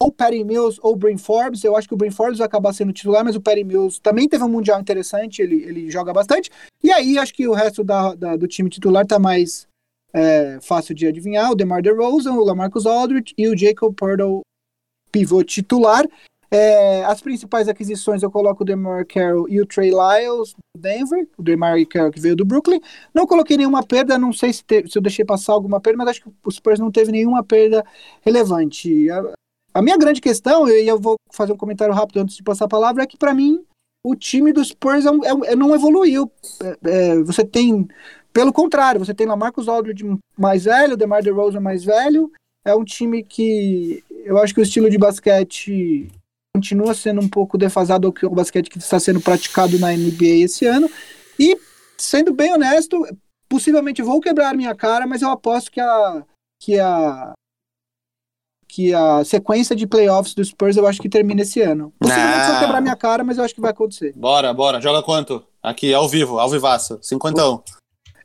ou 0.02 0.10
Perry 0.10 0.42
Mills 0.42 0.80
ou 0.82 0.96
Brin 0.96 1.16
Forbes. 1.16 1.62
Eu 1.62 1.76
acho 1.76 1.86
que 1.86 1.94
o 1.94 1.96
Brin 1.96 2.10
Forbes 2.10 2.38
vai 2.38 2.46
acabar 2.46 2.72
sendo 2.72 2.92
titular, 2.92 3.24
mas 3.24 3.36
o 3.36 3.40
Perry 3.40 3.62
Mills 3.62 4.00
também 4.00 4.28
teve 4.28 4.42
um 4.42 4.48
mundial 4.48 4.80
interessante, 4.80 5.40
ele, 5.40 5.62
ele 5.62 5.90
joga 5.90 6.12
bastante. 6.12 6.50
E 6.82 6.90
aí 6.90 7.18
acho 7.18 7.32
que 7.32 7.46
o 7.46 7.52
resto 7.52 7.84
da, 7.84 8.14
da 8.14 8.36
do 8.36 8.48
time 8.48 8.68
titular 8.68 9.06
tá 9.06 9.18
mais 9.18 9.68
é, 10.12 10.58
fácil 10.60 10.94
de 10.94 11.06
adivinhar. 11.06 11.52
O 11.52 11.54
DeMar 11.54 11.82
DeRozan, 11.82 12.32
o 12.32 12.44
LaMarcus 12.44 12.84
Aldridge 12.84 13.32
e 13.38 13.46
o 13.48 13.56
Jacob 13.56 13.94
Portal 13.94 14.40
pivô 15.12 15.44
titular. 15.44 16.04
É, 16.54 17.02
as 17.04 17.22
principais 17.22 17.66
aquisições 17.66 18.22
eu 18.22 18.30
coloco 18.30 18.62
o 18.62 18.66
DeMar 18.66 19.06
Carroll 19.06 19.48
e 19.48 19.58
o 19.58 19.64
Trey 19.64 19.88
Lyles 19.88 20.52
do 20.52 20.78
Denver, 20.78 21.26
o 21.38 21.42
DeMar 21.42 21.78
Carroll 21.88 22.12
que 22.12 22.20
veio 22.20 22.36
do 22.36 22.44
Brooklyn. 22.44 22.78
Não 23.14 23.26
coloquei 23.26 23.56
nenhuma 23.56 23.82
perda, 23.82 24.18
não 24.18 24.34
sei 24.34 24.52
se, 24.52 24.62
se 24.68 24.98
eu 24.98 25.00
deixei 25.00 25.24
passar 25.24 25.54
alguma 25.54 25.80
perda, 25.80 25.96
mas 25.96 26.08
acho 26.08 26.22
que 26.22 26.30
o 26.44 26.50
Spurs 26.50 26.78
não 26.78 26.92
teve 26.92 27.10
nenhuma 27.10 27.42
perda 27.42 27.82
relevante. 28.20 29.08
A, 29.08 29.32
a 29.72 29.80
minha 29.80 29.96
grande 29.96 30.20
questão, 30.20 30.68
e 30.68 30.86
eu 30.86 31.00
vou 31.00 31.14
fazer 31.32 31.54
um 31.54 31.56
comentário 31.56 31.94
rápido 31.94 32.20
antes 32.20 32.36
de 32.36 32.42
passar 32.42 32.66
a 32.66 32.68
palavra, 32.68 33.02
é 33.02 33.06
que 33.06 33.16
para 33.16 33.32
mim 33.32 33.64
o 34.04 34.14
time 34.14 34.52
do 34.52 34.62
Spurs 34.62 35.06
é, 35.06 35.08
é, 35.08 35.52
é 35.52 35.56
não 35.56 35.74
evoluiu. 35.74 36.30
É, 36.84 37.18
você 37.22 37.46
tem, 37.46 37.88
pelo 38.30 38.52
contrário, 38.52 39.02
você 39.02 39.14
tem 39.14 39.26
lá 39.26 39.34
Marcos 39.36 39.68
Aldridge 39.68 40.04
mais 40.36 40.64
velho, 40.64 40.98
DeMar 40.98 41.22
DeRozan 41.22 41.60
mais 41.60 41.82
velho. 41.82 42.30
É 42.62 42.74
um 42.74 42.84
time 42.84 43.24
que 43.24 44.04
eu 44.10 44.36
acho 44.36 44.52
que 44.52 44.60
o 44.60 44.62
estilo 44.62 44.90
de 44.90 44.98
basquete 44.98 46.10
continua 46.54 46.94
sendo 46.94 47.20
um 47.20 47.28
pouco 47.28 47.56
defasado 47.56 48.06
ao 48.06 48.12
que 48.12 48.26
o 48.26 48.30
basquete 48.30 48.68
que 48.68 48.78
está 48.78 49.00
sendo 49.00 49.20
praticado 49.20 49.78
na 49.78 49.90
NBA 49.90 50.44
esse 50.44 50.66
ano. 50.66 50.88
E, 51.38 51.58
sendo 51.96 52.32
bem 52.32 52.52
honesto, 52.52 53.06
possivelmente 53.48 54.02
vou 54.02 54.20
quebrar 54.20 54.54
minha 54.54 54.74
cara, 54.74 55.06
mas 55.06 55.22
eu 55.22 55.30
aposto 55.30 55.70
que 55.70 55.80
a, 55.80 56.22
que 56.60 56.78
a, 56.78 57.32
que 58.68 58.92
a 58.92 59.24
sequência 59.24 59.74
de 59.74 59.86
playoffs 59.86 60.34
do 60.34 60.44
Spurs 60.44 60.76
eu 60.76 60.86
acho 60.86 61.00
que 61.00 61.08
termina 61.08 61.40
esse 61.40 61.62
ano. 61.62 61.92
Possivelmente 61.98 62.38
ah. 62.38 62.50
vou 62.50 62.60
quebrar 62.60 62.80
minha 62.82 62.96
cara, 62.96 63.24
mas 63.24 63.38
eu 63.38 63.44
acho 63.44 63.54
que 63.54 63.60
vai 63.60 63.70
acontecer. 63.70 64.12
Bora, 64.14 64.52
bora. 64.52 64.80
Joga 64.80 65.02
quanto? 65.02 65.42
Aqui, 65.62 65.94
ao 65.94 66.08
vivo, 66.08 66.38
ao 66.38 66.50
vivaço. 66.50 66.98
Cinquentão. 67.00 67.64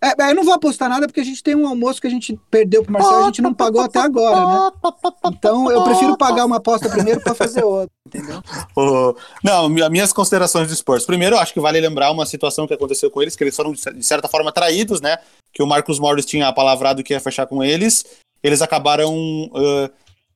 É, 0.01 0.31
eu 0.31 0.35
não 0.35 0.43
vou 0.43 0.53
apostar 0.53 0.89
nada 0.89 1.07
porque 1.07 1.19
a 1.19 1.23
gente 1.23 1.41
tem 1.41 1.55
um 1.55 1.67
almoço 1.67 1.99
que 1.99 2.07
a 2.07 2.09
gente 2.09 2.39
perdeu 2.51 2.83
pro 2.83 2.93
Marcelo, 2.93 3.23
a 3.23 3.25
gente 3.25 3.41
não 3.41 3.53
pagou 3.53 3.81
até 3.81 3.99
agora, 3.99 4.45
né? 4.45 4.91
Então 5.25 5.71
eu 5.71 5.83
prefiro 5.83 6.17
pagar 6.17 6.45
uma 6.45 6.57
aposta 6.57 6.89
primeiro 6.89 7.21
para 7.21 7.33
fazer 7.33 7.63
outra, 7.63 7.91
entendeu? 8.05 8.41
Oh, 8.79 9.15
não, 9.43 9.67
minhas 9.69 10.13
considerações 10.13 10.67
do 10.67 10.75
Spurs. 10.75 11.05
Primeiro, 11.05 11.35
eu 11.35 11.39
acho 11.39 11.53
que 11.53 11.59
vale 11.59 11.79
lembrar 11.79 12.11
uma 12.11 12.25
situação 12.25 12.67
que 12.67 12.73
aconteceu 12.73 13.09
com 13.09 13.21
eles, 13.21 13.35
que 13.35 13.43
eles 13.43 13.55
foram 13.55 13.73
de 13.73 14.03
certa 14.03 14.27
forma 14.27 14.51
traídos, 14.51 15.01
né? 15.01 15.17
Que 15.51 15.63
o 15.63 15.67
Marcos 15.67 15.99
Morris 15.99 16.25
tinha 16.25 16.51
palavrado 16.53 17.03
que 17.03 17.13
ia 17.13 17.19
fechar 17.19 17.47
com 17.47 17.63
eles. 17.63 18.05
Eles 18.43 18.61
acabaram 18.61 19.15
uh, 19.15 19.89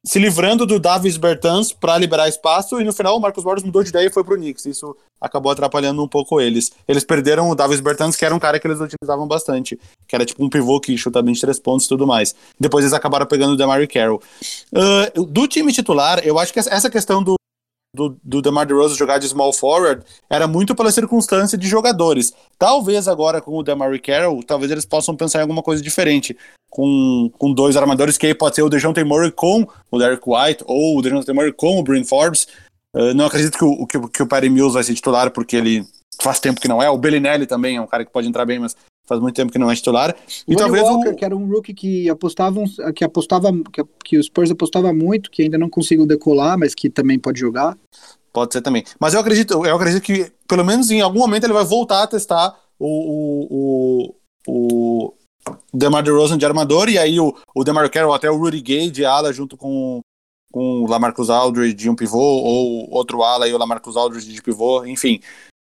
se 0.06 0.18
livrando 0.18 0.66
do 0.66 0.80
Davis 0.80 1.16
Bertans 1.16 1.72
para 1.72 1.98
liberar 1.98 2.28
espaço 2.28 2.82
e 2.82 2.84
no 2.84 2.92
final 2.92 3.18
o 3.18 3.20
Marcos 3.20 3.44
Morris 3.44 3.64
mudou 3.64 3.84
de 3.84 3.90
ideia 3.90 4.08
e 4.08 4.12
foi 4.12 4.24
pro 4.24 4.36
Knicks. 4.36 4.66
Isso 4.66 4.96
acabou 5.20 5.52
atrapalhando 5.52 6.04
um 6.04 6.08
pouco 6.08 6.42
eles. 6.42 6.72
Eles 6.88 7.04
perderam 7.04 7.50
o 7.50 7.56
Davis 7.56 7.80
Bertans, 7.80 8.16
que 8.16 8.26
era 8.26 8.34
um 8.34 8.40
cara 8.40 8.60
que 8.60 8.68
eles 8.68 8.80
utilizavam 8.80 9.28
bastante, 9.28 9.80
que 10.08 10.16
era 10.16 10.26
tipo 10.26 10.44
um 10.44 10.50
pivô 10.50 10.80
que 10.80 10.98
chuta 10.98 11.22
bem 11.22 11.34
de 11.34 11.42
três 11.42 11.60
pontos 11.60 11.86
e 11.86 11.90
tudo 11.90 12.08
mais. 12.08 12.36
Depois 12.60 12.84
eles 12.84 12.94
acabaram 12.94 13.28
pegando 13.28 13.54
o 13.54 13.58
Demary 13.58 13.88
Carroll. 13.88 14.22
Uh, 14.74 15.24
do 15.26 15.48
time 15.48 15.72
titular, 15.72 16.20
eu 16.26 16.40
acho 16.40 16.52
que 16.52 16.60
essa 16.60 16.90
questão 16.90 17.24
do 17.24 17.36
do, 17.94 18.18
do 18.24 18.42
DeMar 18.42 18.66
DeRozan 18.66 18.96
jogar 18.96 19.18
de 19.18 19.28
small 19.28 19.52
forward 19.52 20.06
era 20.30 20.48
muito 20.48 20.74
pela 20.74 20.92
circunstância 20.92 21.58
de 21.58 21.68
jogadores. 21.68 22.34
Talvez 22.58 23.08
agora 23.08 23.42
com 23.42 23.58
o 23.58 23.64
DeMar 23.64 24.02
Carroll, 24.02 24.42
talvez 24.44 24.72
eles 24.72 24.86
possam 24.86 25.16
pensar 25.16 25.40
em 25.40 25.42
alguma 25.42 25.62
coisa 25.62 25.84
diferente. 25.84 26.38
Com, 26.72 27.30
com 27.38 27.54
dois 27.54 27.76
armadores, 27.76 28.18
que 28.18 28.26
aí 28.26 28.34
pode 28.34 28.56
ser 28.56 28.64
o 28.64 28.70
DeJounte 28.70 29.04
Murray 29.04 29.30
com 29.30 29.68
o 29.92 30.00
Derek 30.00 30.24
White 30.26 30.64
ou 30.66 30.98
o 30.98 31.02
DeJounte 31.02 31.34
Murray 31.34 31.52
com 31.52 31.78
o 31.78 31.84
Bryn 31.84 32.06
Forbes. 32.06 32.48
Uh, 32.96 33.14
não 33.14 33.26
acredito 33.26 33.58
que 33.58 33.66
o, 33.66 33.86
que, 33.86 34.00
que 34.08 34.24
o 34.24 34.28
Perry 34.28 34.50
Mills 34.50 34.74
vai 34.74 34.84
ser 34.84 34.94
titular, 34.94 35.32
porque 35.32 35.58
ele 35.58 35.86
faz 36.22 36.40
tempo 36.40 36.62
que 36.62 36.68
não 36.68 36.82
é. 36.82 36.90
O 36.90 36.98
Bellinelli 36.98 37.46
também 37.46 37.76
é 37.76 37.82
um 37.82 37.88
cara 37.88 38.06
que 38.06 38.12
pode 38.12 38.28
entrar 38.28 38.46
bem, 38.46 38.60
mas 38.60 38.76
faz 39.06 39.20
muito 39.20 39.36
tempo 39.36 39.52
que 39.52 39.60
não 39.60 39.70
é 39.70 39.76
titular. 39.76 40.16
E 40.48 40.56
talvez 40.56 40.84
Walker, 40.84 41.10
o... 41.10 41.16
que 41.16 41.26
era 41.26 41.36
um 41.36 41.46
rookie 41.46 41.74
que 41.74 42.10
apostavam, 42.10 42.64
que 42.96 43.04
apostava, 43.04 43.52
que, 43.72 43.84
que 44.06 44.18
os 44.18 44.28
Spurs 44.28 44.52
apostava 44.52 44.94
muito, 44.94 45.30
que 45.30 45.44
ainda 45.44 45.58
não 45.58 45.70
conseguiu 45.70 46.06
decolar, 46.06 46.58
mas 46.58 46.74
que 46.74 46.90
também 46.90 47.20
pode 47.20 47.40
jogar. 47.40 47.78
Pode 48.32 48.54
ser 48.54 48.62
também. 48.62 48.84
Mas 49.00 49.14
eu 49.14 49.20
acredito, 49.20 49.66
eu 49.66 49.76
acredito 49.76 50.02
que 50.02 50.32
pelo 50.48 50.64
menos 50.64 50.90
em 50.90 51.02
algum 51.02 51.20
momento 51.20 51.44
ele 51.44 51.54
vai 51.54 51.66
voltar 51.66 52.04
a 52.04 52.08
testar 52.08 52.56
o, 52.80 53.46
o, 53.50 54.16
o, 54.48 55.08
o 55.08 55.14
DeMar 55.74 56.04
DeRozan 56.04 56.38
de 56.38 56.46
armador 56.46 56.90
e 56.90 56.98
aí 56.98 57.20
o, 57.20 57.36
o 57.56 57.64
DeMar 57.64 57.90
Carroll 57.90 58.14
até 58.14 58.30
o 58.30 58.38
Rudy 58.38 58.62
Gay 58.62 58.92
de 58.92 59.06
ala 59.06 59.34
junto 59.34 59.58
com, 59.58 60.02
com 60.52 60.84
o 60.84 60.88
Lamarcus 60.88 61.30
Aldridge 61.30 61.74
de 61.74 61.90
um 61.90 61.96
pivô 61.96 62.20
ou 62.20 62.90
outro 62.92 63.24
ala 63.24 63.48
e 63.48 63.54
o 63.54 63.58
Lamarcus 63.58 63.96
Aldridge 63.96 64.32
de 64.32 64.42
pivô, 64.42 64.86
enfim. 64.86 65.22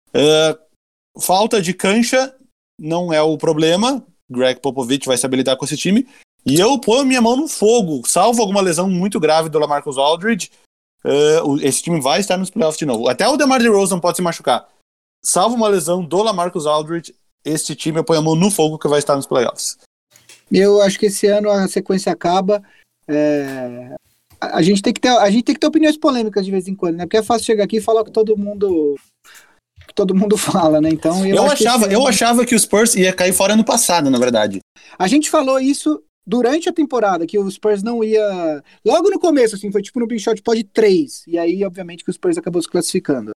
Uh, 0.08 1.20
falta 1.20 1.60
de 1.60 1.74
cancha 1.74 2.34
não 2.78 3.12
é 3.12 3.22
o 3.22 3.36
problema. 3.36 4.04
Greg 4.28 4.60
Popovich 4.60 5.06
vai 5.06 5.18
se 5.18 5.26
habilitar 5.26 5.56
com 5.56 5.64
esse 5.64 5.76
time. 5.76 6.06
E 6.46 6.58
eu 6.58 6.78
ponho 6.78 7.04
minha 7.04 7.20
mão 7.20 7.36
no 7.36 7.46
fogo, 7.46 8.02
salvo 8.06 8.40
alguma 8.40 8.62
lesão 8.62 8.88
muito 8.88 9.20
grave 9.20 9.50
do 9.50 9.58
Lamarcus 9.58 9.98
Aldridge, 9.98 10.50
uh, 11.04 11.60
esse 11.60 11.82
time 11.82 12.00
vai 12.00 12.20
estar 12.20 12.38
nos 12.38 12.48
playoffs 12.48 12.78
de 12.78 12.86
novo. 12.86 13.08
Até 13.08 13.28
o 13.28 13.36
DeMar 13.36 13.60
DeRozan 13.60 14.00
pode 14.00 14.16
se 14.16 14.22
machucar. 14.22 14.66
Salvo 15.22 15.54
uma 15.54 15.68
lesão 15.68 16.02
do 16.02 16.22
Lamarcus 16.22 16.66
Aldridge, 16.66 17.14
este 17.44 17.74
time 17.74 17.98
eu 17.98 18.04
ponho 18.04 18.20
a 18.20 18.22
mão 18.22 18.34
no 18.34 18.50
fogo 18.50 18.78
que 18.78 18.88
vai 18.88 18.98
estar 18.98 19.16
nos 19.16 19.26
playoffs. 19.26 19.78
Eu 20.50 20.80
acho 20.82 20.98
que 20.98 21.06
esse 21.06 21.26
ano 21.26 21.50
a 21.50 21.68
sequência 21.68 22.12
acaba. 22.12 22.62
É... 23.06 23.94
A, 24.40 24.62
gente 24.62 24.82
tem 24.82 24.92
que 24.92 25.00
ter, 25.00 25.08
a 25.08 25.30
gente 25.30 25.44
tem 25.44 25.54
que 25.54 25.60
ter 25.60 25.66
opiniões 25.66 25.96
polêmicas 25.96 26.44
de 26.44 26.50
vez 26.50 26.66
em 26.66 26.74
quando, 26.74 26.96
né? 26.96 27.04
Porque 27.04 27.18
é 27.18 27.22
fácil 27.22 27.46
chegar 27.46 27.64
aqui 27.64 27.76
e 27.76 27.82
falar 27.82 28.04
que 28.04 28.10
todo 28.10 28.36
mundo 28.36 28.96
que 29.86 29.94
todo 29.94 30.14
mundo 30.14 30.36
fala, 30.38 30.80
né? 30.80 30.88
Então 30.90 31.26
eu, 31.26 31.36
eu 31.36 31.50
achava, 31.50 31.86
eu 31.86 32.06
achava 32.06 32.46
que 32.46 32.54
o 32.54 32.58
Spurs 32.58 32.94
ia 32.94 33.12
cair 33.12 33.32
fora 33.32 33.54
no 33.54 33.64
passado, 33.64 34.10
na 34.10 34.18
verdade. 34.18 34.60
A 34.98 35.06
gente 35.06 35.30
falou 35.30 35.60
isso 35.60 36.02
durante 36.26 36.68
a 36.68 36.72
temporada, 36.72 37.26
que 37.26 37.38
o 37.38 37.50
Spurs 37.50 37.82
não 37.82 38.02
ia. 38.02 38.62
Logo 38.84 39.10
no 39.10 39.18
começo, 39.18 39.56
assim, 39.56 39.70
foi 39.70 39.82
tipo 39.82 40.00
no 40.00 40.06
Big 40.06 40.20
Shot 40.20 40.40
Pod 40.42 40.62
3. 40.64 41.24
E 41.26 41.38
aí, 41.38 41.64
obviamente, 41.64 42.04
que 42.04 42.10
o 42.10 42.12
Spurs 42.12 42.38
acabou 42.38 42.62
se 42.62 42.68
classificando. 42.68 43.32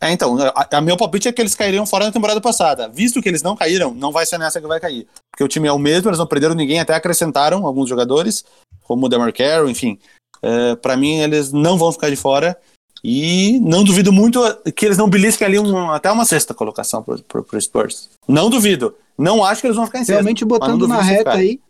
É, 0.00 0.12
então, 0.12 0.36
a, 0.38 0.76
a, 0.76 0.80
meu 0.80 0.96
palpite 0.96 1.28
é 1.28 1.32
que 1.32 1.40
eles 1.40 1.54
cairiam 1.54 1.86
fora 1.86 2.04
na 2.04 2.12
temporada 2.12 2.40
passada. 2.40 2.88
Visto 2.88 3.22
que 3.22 3.28
eles 3.28 3.42
não 3.42 3.56
caíram, 3.56 3.94
não 3.94 4.12
vai 4.12 4.26
ser 4.26 4.38
nessa 4.38 4.60
que 4.60 4.66
vai 4.66 4.78
cair. 4.78 5.06
Porque 5.30 5.44
o 5.44 5.48
time 5.48 5.68
é 5.68 5.72
o 5.72 5.78
mesmo, 5.78 6.08
eles 6.08 6.18
não 6.18 6.26
perderam 6.26 6.54
ninguém, 6.54 6.80
até 6.80 6.94
acrescentaram 6.94 7.66
alguns 7.66 7.88
jogadores, 7.88 8.44
como 8.84 9.06
o 9.06 9.08
Demar 9.08 9.32
Carroll, 9.32 9.70
enfim. 9.70 9.98
É, 10.42 10.76
para 10.76 10.96
mim, 10.96 11.16
eles 11.16 11.52
não 11.52 11.78
vão 11.78 11.92
ficar 11.92 12.10
de 12.10 12.16
fora. 12.16 12.58
E 13.02 13.60
não 13.60 13.84
duvido 13.84 14.12
muito 14.12 14.40
que 14.74 14.84
eles 14.84 14.98
não 14.98 15.08
belisquem 15.08 15.46
ali 15.46 15.58
um, 15.58 15.90
até 15.90 16.10
uma 16.10 16.24
sexta 16.24 16.52
colocação 16.52 17.02
pro, 17.02 17.22
pro, 17.22 17.44
pro 17.44 17.60
Spurs. 17.60 18.10
Não 18.26 18.50
duvido. 18.50 18.94
Não 19.16 19.44
acho 19.44 19.60
que 19.60 19.66
eles 19.66 19.76
vão 19.76 19.86
ficar 19.86 19.98
em 19.98 20.04
sexta. 20.04 20.14
Realmente 20.14 20.44
botando 20.44 20.88
na 20.88 21.00
reta 21.00 21.32
aí. 21.32 21.60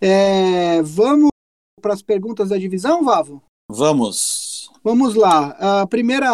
É, 0.00 0.80
vamos 0.82 1.30
para 1.80 1.94
as 1.94 2.02
perguntas 2.02 2.48
da 2.48 2.56
divisão, 2.56 3.04
Vavo? 3.04 3.42
Vamos. 3.68 4.53
Vamos 4.84 5.14
lá. 5.14 5.56
A 5.80 5.86
primeira, 5.86 6.28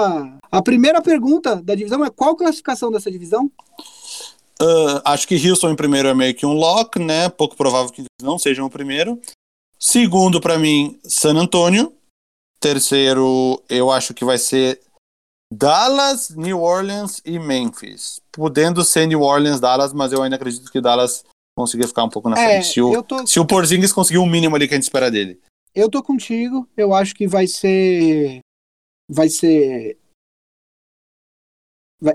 a 0.51 0.61
primeira 0.61 1.01
pergunta 1.01 1.63
da 1.63 1.77
divisão 1.77 2.05
é 2.05 2.11
qual 2.11 2.35
classificação 2.35 2.91
dessa 2.91 3.09
divisão? 3.09 3.49
Uh, 4.61 5.01
acho 5.05 5.27
que 5.29 5.49
Houston 5.49 5.71
em 5.71 5.77
primeiro 5.77 6.09
é 6.09 6.15
meio 6.15 6.35
que 6.35 6.45
um 6.45 6.53
lock, 6.53 6.99
né? 6.99 7.29
Pouco 7.29 7.57
provável 7.57 7.93
que 7.93 8.05
não 8.21 8.39
sejam 8.39 8.67
o 8.67 8.71
primeiro. 8.71 9.21
Segundo, 9.79 10.41
para 10.41 10.59
mim, 10.59 10.99
San 11.05 11.37
Antonio. 11.37 11.93
Terceiro, 12.61 13.63
eu 13.71 13.91
acho 13.91 14.13
que 14.13 14.25
vai 14.25 14.37
ser 14.37 14.83
Dallas, 15.51 16.31
New 16.31 16.61
Orleans 16.61 17.23
e 17.25 17.39
Memphis. 17.39 18.21
Podendo 18.33 18.85
ser 18.85 19.07
New 19.07 19.23
Orleans, 19.23 19.61
Dallas, 19.61 19.93
mas 19.95 20.13
eu 20.13 20.23
ainda 20.23 20.37
acredito 20.37 20.71
que 20.71 20.81
Dallas 20.81 21.25
conseguir 21.57 21.87
ficar 21.87 22.05
um 22.05 22.11
pouco 22.11 22.29
na 22.29 22.39
é, 22.39 22.61
frente. 22.61 22.75
Se 22.75 22.83
o, 22.83 23.03
tô... 23.03 23.27
se 23.27 23.41
o 23.41 23.47
Porzingis 23.47 23.93
conseguir 23.93 24.19
o 24.19 24.25
um 24.25 24.27
mínimo 24.29 24.57
ali 24.57 24.69
que 24.69 24.75
a 24.75 24.77
gente 24.77 24.85
espera 24.85 25.11
dele. 25.11 25.41
Eu 25.75 25.89
tô 25.89 26.03
contigo. 26.03 26.69
Eu 26.77 26.95
acho 26.95 27.15
que 27.15 27.27
vai 27.27 27.47
ser. 27.47 28.41
Vai 29.09 29.29
ser. 29.29 29.99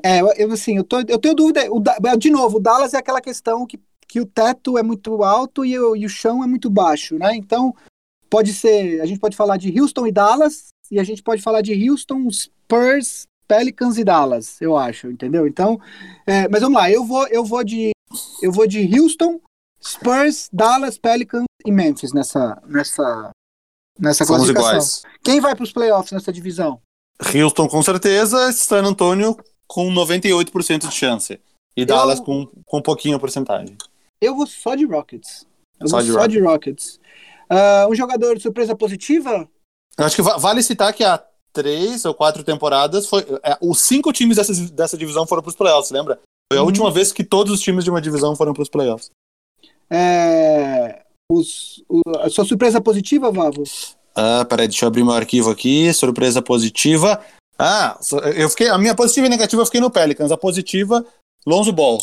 É, 0.03 0.20
eu 0.41 0.51
assim, 0.51 0.78
eu, 0.78 0.84
tô, 0.84 0.99
eu 1.01 1.20
tenho 1.20 1.36
dúvida. 1.36 1.62
O, 1.72 1.82
de 2.18 2.32
novo, 2.32 2.58
o 2.58 2.60
Dallas 2.60 2.93
é 2.93 2.97
aquela 2.97 3.22
questão 3.22 3.66
que, 3.66 3.80
que 4.08 4.20
o 4.20 4.26
teto 4.26 4.78
é 4.78 4.84
muito 4.84 5.24
alto 5.24 5.64
e 5.64 5.78
o, 5.78 5.95
e 5.95 6.06
o 6.06 6.10
chão 6.10 6.43
é 6.43 6.47
muito 6.47 6.70
baixo, 6.70 7.18
né? 7.18 7.36
Então, 7.36 7.76
pode 8.30 8.53
ser. 8.53 9.01
A 9.01 9.06
gente 9.06 9.20
pode 9.20 9.36
falar 9.36 9.58
de 9.58 9.80
Houston 9.80 10.08
e 10.08 10.12
Dallas, 10.12 10.68
e 10.91 10.99
a 10.99 11.03
gente 11.03 11.22
pode 11.22 11.41
falar 11.41 11.62
de 11.62 11.89
Houston, 11.89 12.30
Spurs, 12.32 13.28
Pelicans 13.47 13.97
e 13.97 14.03
Dallas, 14.03 14.60
eu 14.62 14.76
acho, 14.76 15.08
entendeu? 15.08 15.47
Então, 15.47 15.80
é, 16.26 16.47
mas 16.47 16.62
vamos 16.62 16.78
lá, 16.78 16.89
eu 16.89 17.03
vou, 17.03 17.28
eu 17.28 17.43
vou 17.43 17.64
de 17.64 17.91
eu 18.41 18.51
vou 18.51 18.68
de 18.68 18.99
Houston, 18.99 19.39
Spurs, 19.84 20.49
Dallas, 20.51 20.97
Pelicans 20.97 21.45
e 21.66 21.72
Memphis 21.72 22.14
nessa 22.14 22.62
nessa 22.66 23.32
nessa 23.99 24.25
Somos 24.25 24.43
classificação. 24.43 24.71
Iguais. 24.71 25.03
Quem 25.23 25.39
vai 25.39 25.55
para 25.55 25.63
os 25.63 25.71
playoffs 25.71 26.11
nessa 26.11 26.31
divisão? 26.31 26.79
Houston 27.33 27.67
com 27.67 27.81
certeza, 27.81 28.51
San 28.51 28.83
Antonio 28.83 29.37
com 29.67 29.91
98% 29.91 30.87
de 30.87 30.93
chance 30.93 31.39
e 31.75 31.81
eu, 31.81 31.85
Dallas 31.85 32.19
com, 32.19 32.47
com 32.65 32.77
um 32.77 32.81
pouquinho 32.81 33.15
a 33.15 33.19
porcentagem. 33.19 33.77
Eu 34.21 34.35
vou 34.35 34.47
só 34.47 34.75
de 34.75 34.85
Rockets. 34.85 35.45
Eu 35.79 35.87
só, 35.87 36.01
de, 36.01 36.11
só 36.11 36.19
Rockets. 36.19 36.33
de 36.33 36.39
Rockets. 36.39 36.99
Uh, 37.49 37.91
um 37.91 37.95
jogador 37.95 38.35
de 38.35 38.41
surpresa 38.41 38.75
positiva? 38.75 39.47
Eu 39.97 40.05
acho 40.05 40.15
que 40.15 40.21
vale 40.21 40.63
citar 40.63 40.93
que 40.93 41.03
há 41.03 41.23
três 41.53 42.03
ou 42.05 42.13
quatro 42.13 42.43
temporadas 42.43 43.07
foi 43.07 43.25
é, 43.43 43.57
os 43.61 43.79
cinco 43.81 44.11
times 44.11 44.35
dessa, 44.35 44.53
dessa 44.71 44.97
divisão 44.97 45.25
foram 45.25 45.41
para 45.41 45.49
os 45.49 45.55
playoffs, 45.55 45.91
lembra? 45.91 46.19
Foi 46.51 46.57
a 46.57 46.61
uhum. 46.61 46.67
última 46.67 46.91
vez 46.91 47.11
que 47.11 47.23
todos 47.23 47.53
os 47.53 47.61
times 47.61 47.83
de 47.83 47.89
uma 47.89 48.01
divisão 48.01 48.35
foram 48.35 48.53
para 48.53 48.63
os 48.63 48.69
playoffs. 48.69 49.09
É, 49.89 51.05
os, 51.32 51.84
o, 51.89 52.01
a 52.19 52.30
sua 52.30 52.45
surpresa 52.45 52.80
positiva, 52.80 53.32
Vavo? 53.32 53.63
Ah, 54.15 54.45
peraí, 54.45 54.67
deixa 54.67 54.86
eu 54.86 54.88
abrir 54.88 55.03
meu 55.03 55.13
arquivo 55.13 55.49
aqui. 55.49 55.93
Surpresa 55.93 56.41
positiva. 56.41 57.19
Ah, 57.57 57.97
eu 58.36 58.49
fiquei, 58.49 58.69
a 58.69 58.78
minha 58.78 58.95
positiva 58.95 59.28
e 59.28 59.30
negativa 59.30 59.61
eu 59.61 59.65
fiquei 59.65 59.82
no 59.82 59.89
Pelicans. 59.89 60.32
A 60.32 60.38
positiva, 60.38 61.05
Lonzo 61.45 61.71
Ball. 61.71 61.99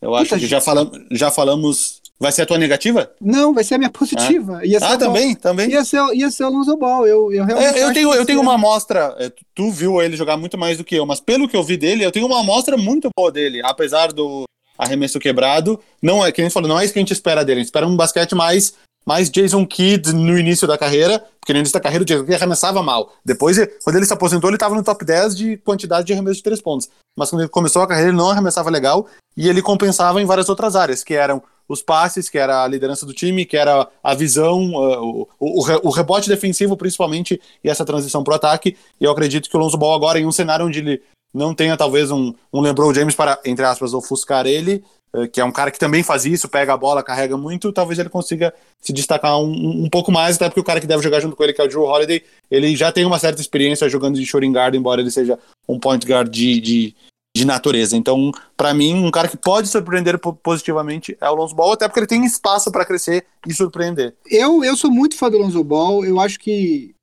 Eu 0.00 0.14
acho 0.14 0.30
Puta 0.30 0.40
que 0.40 0.46
já, 0.46 0.60
falam, 0.60 0.90
já 1.10 1.30
falamos. 1.30 2.02
Vai 2.18 2.30
ser 2.30 2.42
a 2.42 2.46
tua 2.46 2.58
negativa? 2.58 3.10
Não, 3.20 3.52
vai 3.52 3.64
ser 3.64 3.74
a 3.74 3.78
minha 3.78 3.90
positiva. 3.90 4.60
Ah, 4.62 4.92
ah 4.92 4.96
também, 4.96 5.34
também. 5.34 5.68
Ia 5.68 5.84
ser, 5.84 6.00
ia 6.14 6.30
ser 6.30 6.44
o 6.44 6.50
Lonzo 6.50 6.76
Ball. 6.76 7.06
Eu, 7.06 7.32
eu, 7.32 7.44
realmente 7.44 7.78
é, 7.78 7.82
eu 7.82 7.92
tenho, 7.92 8.14
eu 8.14 8.24
tenho 8.24 8.40
uma 8.40 8.54
amostra. 8.54 9.14
É, 9.18 9.32
tu 9.54 9.70
viu 9.70 10.00
ele 10.00 10.16
jogar 10.16 10.36
muito 10.36 10.56
mais 10.56 10.78
do 10.78 10.84
que 10.84 10.94
eu, 10.94 11.04
mas 11.04 11.20
pelo 11.20 11.48
que 11.48 11.56
eu 11.56 11.62
vi 11.62 11.76
dele, 11.76 12.04
eu 12.04 12.12
tenho 12.12 12.26
uma 12.26 12.40
amostra 12.40 12.76
muito 12.76 13.08
boa 13.16 13.32
dele. 13.32 13.60
Apesar 13.64 14.12
do 14.12 14.44
arremesso 14.78 15.18
quebrado, 15.18 15.80
não 16.02 16.24
é, 16.24 16.32
que 16.32 16.40
a 16.40 16.44
gente 16.44 16.52
falou, 16.52 16.68
não 16.68 16.78
é 16.78 16.84
isso 16.84 16.92
que 16.92 16.98
a 16.98 17.02
gente 17.02 17.12
espera 17.12 17.44
dele. 17.44 17.60
A 17.60 17.62
gente 17.62 17.68
espera 17.68 17.86
um 17.86 17.96
basquete 17.96 18.34
mais 18.34 18.74
mais 19.06 19.28
Jason 19.28 19.66
Kidd 19.66 20.14
no 20.14 20.38
início 20.38 20.66
da 20.66 20.78
carreira, 20.78 21.22
porque 21.38 21.52
no 21.52 21.58
início 21.58 21.74
da 21.74 21.80
carreira 21.80 22.02
o 22.02 22.06
Jason 22.06 22.22
Kidd 22.22 22.34
arremessava 22.34 22.82
mal. 22.82 23.12
Depois, 23.24 23.58
quando 23.82 23.96
ele 23.96 24.06
se 24.06 24.12
aposentou, 24.12 24.48
ele 24.48 24.56
estava 24.56 24.74
no 24.74 24.82
top 24.82 25.04
10 25.04 25.36
de 25.36 25.56
quantidade 25.58 26.06
de 26.06 26.12
arremesso 26.12 26.36
de 26.36 26.42
três 26.42 26.60
pontos. 26.60 26.88
Mas 27.16 27.30
quando 27.30 27.42
ele 27.42 27.50
começou 27.50 27.82
a 27.82 27.86
carreira, 27.86 28.08
ele 28.08 28.16
não 28.16 28.30
arremessava 28.30 28.70
legal 28.70 29.06
e 29.36 29.48
ele 29.48 29.60
compensava 29.60 30.22
em 30.22 30.24
várias 30.24 30.48
outras 30.48 30.74
áreas, 30.74 31.04
que 31.04 31.14
eram 31.14 31.42
os 31.68 31.82
passes, 31.82 32.28
que 32.28 32.38
era 32.38 32.62
a 32.62 32.68
liderança 32.68 33.06
do 33.06 33.14
time, 33.14 33.44
que 33.44 33.56
era 33.56 33.88
a 34.02 34.14
visão, 34.14 34.74
uh, 34.74 35.02
o, 35.02 35.28
o, 35.38 35.88
o, 35.88 35.90
rebote 35.90 36.28
defensivo 36.28 36.76
principalmente 36.76 37.40
e 37.62 37.70
essa 37.70 37.84
transição 37.84 38.22
para 38.22 38.32
o 38.32 38.36
ataque. 38.36 38.76
E 39.00 39.04
eu 39.04 39.10
acredito 39.10 39.48
que 39.48 39.56
o 39.56 39.60
Lonzo 39.60 39.78
Ball 39.78 39.94
agora, 39.94 40.18
em 40.18 40.26
um 40.26 40.32
cenário 40.32 40.66
onde 40.66 40.80
ele 40.80 41.02
não 41.34 41.52
tenha 41.52 41.76
talvez 41.76 42.12
um, 42.12 42.32
um 42.52 42.60
LeBron 42.60 42.94
James 42.94 43.14
para, 43.14 43.40
entre 43.44 43.64
aspas, 43.64 43.92
ofuscar 43.92 44.46
ele, 44.46 44.84
eh, 45.14 45.26
que 45.26 45.40
é 45.40 45.44
um 45.44 45.50
cara 45.50 45.70
que 45.70 45.78
também 45.78 46.02
faz 46.02 46.24
isso, 46.24 46.48
pega 46.48 46.72
a 46.72 46.76
bola, 46.76 47.02
carrega 47.02 47.36
muito, 47.36 47.72
talvez 47.72 47.98
ele 47.98 48.08
consiga 48.08 48.54
se 48.80 48.92
destacar 48.92 49.38
um, 49.38 49.84
um 49.84 49.90
pouco 49.90 50.12
mais, 50.12 50.36
até 50.36 50.48
porque 50.48 50.60
o 50.60 50.64
cara 50.64 50.80
que 50.80 50.86
deve 50.86 51.02
jogar 51.02 51.20
junto 51.20 51.34
com 51.34 51.42
ele, 51.42 51.52
que 51.52 51.60
é 51.60 51.64
o 51.64 51.68
Drew 51.68 51.82
Holiday, 51.82 52.22
ele 52.50 52.76
já 52.76 52.92
tem 52.92 53.04
uma 53.04 53.18
certa 53.18 53.40
experiência 53.40 53.88
jogando 53.88 54.16
de 54.16 54.24
shooting 54.24 54.52
guard, 54.52 54.74
embora 54.74 55.00
ele 55.00 55.10
seja 55.10 55.38
um 55.68 55.78
point 55.78 56.06
guard 56.06 56.28
de, 56.28 56.60
de, 56.60 56.94
de 57.36 57.44
natureza. 57.44 57.96
Então, 57.96 58.30
para 58.56 58.72
mim, 58.72 58.94
um 58.94 59.10
cara 59.10 59.28
que 59.28 59.36
pode 59.36 59.68
surpreender 59.68 60.18
positivamente 60.18 61.16
é 61.20 61.28
o 61.28 61.34
Lonzo 61.34 61.54
Ball, 61.54 61.72
até 61.72 61.88
porque 61.88 62.00
ele 62.00 62.06
tem 62.06 62.24
espaço 62.24 62.70
para 62.70 62.84
crescer 62.84 63.24
e 63.46 63.52
surpreender. 63.52 64.14
Eu, 64.30 64.62
eu 64.62 64.76
sou 64.76 64.90
muito 64.90 65.16
fã 65.16 65.30
do 65.30 65.38
Lonzo 65.38 65.64
Ball, 65.64 66.04
eu 66.04 66.20
acho 66.20 66.38
que, 66.38 66.93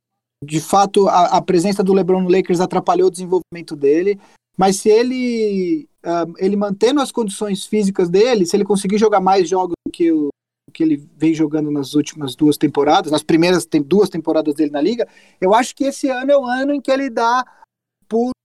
de 0.44 0.60
fato, 0.60 1.08
a, 1.08 1.38
a 1.38 1.42
presença 1.42 1.84
do 1.84 1.94
LeBron 1.94 2.22
no 2.22 2.30
Lakers 2.30 2.60
atrapalhou 2.60 3.08
o 3.08 3.12
desenvolvimento 3.12 3.76
dele, 3.76 4.20
mas 4.58 4.78
se 4.78 4.90
ele 4.90 5.88
uh, 6.04 6.34
ele 6.38 6.56
mantendo 6.56 7.00
as 7.02 7.12
condições 7.12 7.66
físicas 7.66 8.10
dele, 8.10 8.46
se 8.46 8.56
ele 8.56 8.66
conseguir 8.66 8.98
jogar 8.98 9.20
mais 9.20 9.48
jogos 9.48 9.74
do 9.86 9.92
que 9.92 10.12
o 10.12 10.30
que 10.74 10.84
ele 10.84 11.06
vem 11.18 11.34
jogando 11.34 11.70
nas 11.70 11.94
últimas 11.94 12.34
duas 12.34 12.58
temporadas, 12.58 13.12
nas 13.12 13.24
primeiras 13.24 13.66
tem 13.66 13.82
duas 13.82 14.10
temporadas 14.10 14.56
dele 14.56 14.72
na 14.72 14.80
liga, 14.80 15.08
eu 15.40 15.54
acho 15.54 15.76
que 15.76 15.84
esse 15.84 16.08
ano 16.10 16.32
é 16.32 16.38
o 16.38 16.46
ano 16.46 16.74
em 16.74 16.80
que 16.80 16.90
ele 16.90 17.10
dá 17.10 17.46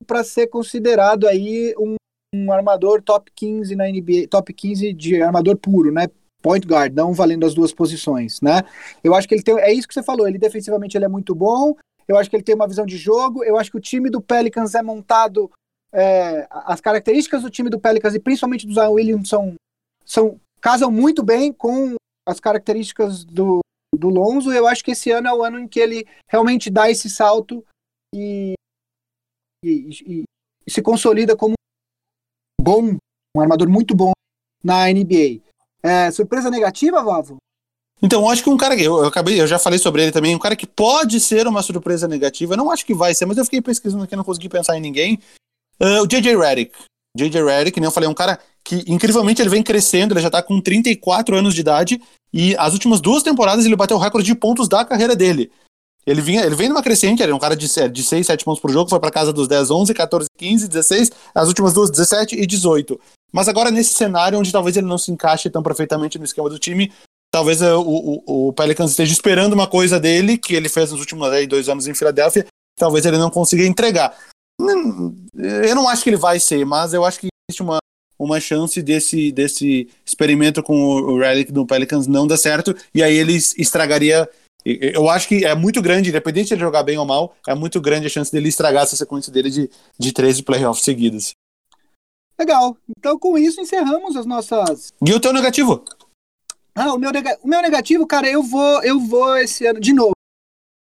para 0.07 0.25
ser 0.25 0.49
considerado 0.49 1.27
aí 1.27 1.75
um, 1.79 1.95
um, 2.35 2.53
armador 2.53 3.03
top 3.03 3.31
15 3.35 3.75
na 3.75 3.89
NBA, 3.89 4.29
top 4.29 4.53
15 4.53 4.93
de 4.93 5.23
armador 5.23 5.57
puro, 5.57 5.93
né? 5.93 6.09
Point 6.47 6.65
guard, 6.65 6.95
não 6.95 7.13
valendo 7.13 7.45
as 7.45 7.55
duas 7.55 7.73
posições, 7.73 8.41
né? 8.41 8.63
Eu 9.03 9.17
acho 9.17 9.27
que 9.27 9.35
ele 9.35 9.43
tem, 9.43 9.59
é 9.59 9.73
isso 9.73 9.89
que 9.89 9.93
você 9.93 10.03
falou, 10.03 10.29
ele 10.29 10.39
defensivamente 10.39 10.97
ele 10.97 11.05
é 11.05 11.09
muito 11.09 11.35
bom, 11.35 11.75
eu 12.07 12.17
acho 12.17 12.31
que 12.31 12.37
ele 12.37 12.45
tem 12.45 12.55
uma 12.55 12.69
visão 12.69 12.87
de 12.87 12.97
jogo, 12.97 13.43
eu 13.43 13.59
acho 13.59 13.69
que 13.69 13.77
o 13.77 13.81
time 13.81 14.09
do 14.09 14.21
Pelicans 14.21 14.77
é 14.77 14.81
montado 14.81 15.51
é, 15.93 16.47
as 16.51 16.81
características 16.81 17.43
do 17.43 17.51
time 17.51 17.69
do 17.69 17.81
Pelicans 17.81 18.15
e 18.15 18.21
principalmente 18.21 18.65
do 18.65 18.73
Zion 18.73 18.93
Williams 18.93 19.29
são, 19.29 19.57
são 20.05 20.41
casam 20.61 20.89
muito 20.89 21.21
bem 21.25 21.53
com 21.53 21.97
as 22.25 22.39
características 22.39 23.25
do, 23.25 23.59
do 23.93 24.09
Lonzo. 24.09 24.53
Eu 24.53 24.69
acho 24.69 24.85
que 24.85 24.93
esse 24.93 25.11
ano 25.11 25.27
é 25.27 25.35
o 25.35 25.43
ano 25.43 25.59
em 25.59 25.67
que 25.67 25.81
ele 25.81 26.07
realmente 26.29 26.71
dá 26.71 26.89
esse 26.89 27.11
salto 27.11 27.65
e, 28.15 28.55
e, 29.65 29.91
e, 30.07 30.25
e 30.65 30.71
se 30.71 30.81
consolida 30.81 31.37
como 31.37 31.55
bom, 32.61 32.97
um 33.37 33.41
armador 33.41 33.69
muito 33.69 33.97
bom 33.97 34.13
na 34.63 34.87
NBA. 34.87 35.46
É, 35.87 36.11
surpresa 36.11 36.51
negativa, 36.51 37.03
Vavo? 37.03 37.37
Então, 38.03 38.29
acho 38.29 38.43
que 38.43 38.51
um 38.51 38.57
cara 38.57 38.77
que 38.77 38.83
eu, 38.83 38.99
eu, 38.99 39.07
acabei, 39.07 39.41
eu 39.41 39.47
já 39.47 39.59
falei 39.59 39.79
sobre 39.79 40.03
ele 40.03 40.13
também, 40.13 40.35
um 40.35 40.39
cara 40.39 40.55
que 40.55 40.67
pode 40.67 41.19
ser 41.19 41.47
uma 41.47 41.63
surpresa 41.63 42.07
negativa. 42.07 42.53
Eu 42.53 42.59
não 42.59 42.71
acho 42.71 42.85
que 42.85 42.93
vai 42.93 43.15
ser, 43.15 43.25
mas 43.25 43.39
eu 43.39 43.45
fiquei 43.45 43.63
pesquisando 43.63 44.05
aqui, 44.05 44.15
não 44.15 44.25
consegui 44.25 44.49
pensar 44.49 44.77
em 44.77 44.81
ninguém. 44.81 45.19
Uh, 45.81 46.03
o 46.03 46.07
JJ 46.07 46.37
Redick. 46.37 46.77
JJ 47.17 47.43
Redick, 47.43 47.81
nem 47.81 47.87
eu 47.87 47.93
falei, 47.93 48.07
é 48.07 48.11
um 48.11 48.15
cara 48.15 48.39
que 48.63 48.85
incrivelmente 48.87 49.41
ele 49.41 49.49
vem 49.49 49.63
crescendo, 49.63 50.13
ele 50.13 50.21
já 50.21 50.29
tá 50.29 50.43
com 50.43 50.61
34 50.61 51.37
anos 51.37 51.55
de 51.55 51.61
idade 51.61 52.03
e 52.33 52.55
as 52.59 52.75
últimas 52.75 53.01
duas 53.01 53.23
temporadas 53.23 53.65
ele 53.65 53.77
bateu 53.77 53.97
o 53.97 54.01
recorde 54.01 54.27
de 54.27 54.35
pontos 54.35 54.69
da 54.69 54.85
carreira 54.85 55.17
dele. 55.17 55.51
Ele, 56.07 56.21
vinha, 56.21 56.45
ele 56.45 56.55
vem 56.55 56.69
numa 56.69 56.83
crescente, 56.83 57.23
ele 57.23 57.33
é 57.33 57.35
um 57.35 57.39
cara 57.39 57.57
de, 57.57 57.67
de 57.91 58.03
6, 58.03 58.27
7 58.27 58.45
pontos 58.45 58.61
por 58.61 58.71
jogo, 58.71 58.91
foi 58.91 59.01
para 59.01 59.11
casa 59.11 59.33
dos 59.33 59.49
10, 59.49 59.71
11, 59.71 59.95
14, 59.95 60.29
15, 60.37 60.69
16, 60.69 61.11
as 61.35 61.49
últimas 61.49 61.73
duas 61.73 61.91
17 61.91 62.37
e 62.37 62.47
18. 62.47 63.01
Mas 63.33 63.49
agora 63.49 63.71
nesse 63.71 63.95
cenário 63.95 64.39
onde 64.39 64.53
talvez 64.53 64.77
ele 64.77 64.87
não 64.87 64.99
se 64.99 65.11
encaixe 65.11 65.51
tão 65.51 65.63
perfeitamente 65.63 66.19
no 66.19 66.25
esquema 66.25 66.49
do 66.49 66.59
time, 66.59 66.93
talvez 67.31 67.61
uh, 67.61 67.79
o, 67.79 68.23
o, 68.27 68.49
o 68.49 68.53
Pelicans 68.53 68.91
esteja 68.91 69.13
esperando 69.13 69.53
uma 69.53 69.67
coisa 69.67 70.01
dele, 70.01 70.39
que 70.39 70.55
ele 70.55 70.69
fez 70.69 70.91
nos 70.91 71.01
últimos 71.01 71.29
aí, 71.29 71.47
dois 71.47 71.69
anos 71.69 71.87
em 71.87 71.95
Filadélfia, 71.95 72.47
talvez 72.79 73.05
ele 73.05 73.19
não 73.19 73.31
consiga 73.31 73.65
entregar. 73.65 74.17
Eu 74.59 75.75
não 75.75 75.89
acho 75.89 76.03
que 76.03 76.11
ele 76.11 76.17
vai 76.17 76.41
ser, 76.41 76.65
mas 76.65 76.95
eu 76.95 77.05
acho 77.05 77.21
que 77.21 77.29
existe 77.49 77.63
uma, 77.63 77.79
uma 78.19 78.41
chance 78.41 78.81
desse, 78.81 79.31
desse 79.31 79.89
experimento 80.05 80.63
com 80.63 80.75
o 80.75 81.19
Relic 81.19 81.53
do 81.53 81.67
Pelicans 81.67 82.07
não 82.07 82.27
dar 82.27 82.39
certo, 82.39 82.75
e 82.95 83.03
aí 83.03 83.15
ele 83.15 83.35
estragaria. 83.35 84.29
Eu 84.65 85.09
acho 85.09 85.29
que 85.29 85.45
é 85.45 85.55
muito 85.55 85.81
grande, 85.81 86.09
independente 86.09 86.49
de 86.49 86.55
ele 86.55 86.61
jogar 86.61 86.83
bem 86.83 86.99
ou 86.99 87.05
mal, 87.05 87.37
é 87.47 87.55
muito 87.55 87.81
grande 87.81 88.07
a 88.07 88.11
chance 88.11 88.33
dele 88.33 88.49
estragar 88.49 88.83
essa 88.83 88.97
sequência 88.97 89.33
dele 89.33 89.51
de, 89.51 89.71
de 89.99 90.13
13 90.13 90.43
playoffs 90.43 90.83
seguidos. 90.85 91.35
Legal. 92.39 92.77
Então, 92.99 93.19
com 93.19 93.39
isso, 93.39 93.61
encerramos 93.61 94.17
as 94.17 94.27
nossas. 94.27 94.93
E 95.05 95.13
o 95.13 95.21
teu 95.21 95.33
negativo? 95.33 95.85
Ah, 96.75 96.93
o 96.93 96.99
meu, 96.99 97.11
nega... 97.11 97.39
o 97.43 97.49
meu 97.49 97.63
negativo, 97.63 98.07
cara, 98.07 98.29
eu 98.29 98.43
vou, 98.43 98.83
eu 98.85 99.01
vou 99.01 99.37
esse 99.39 99.67
ano, 99.67 99.81
de 99.81 99.95
novo, 99.95 100.13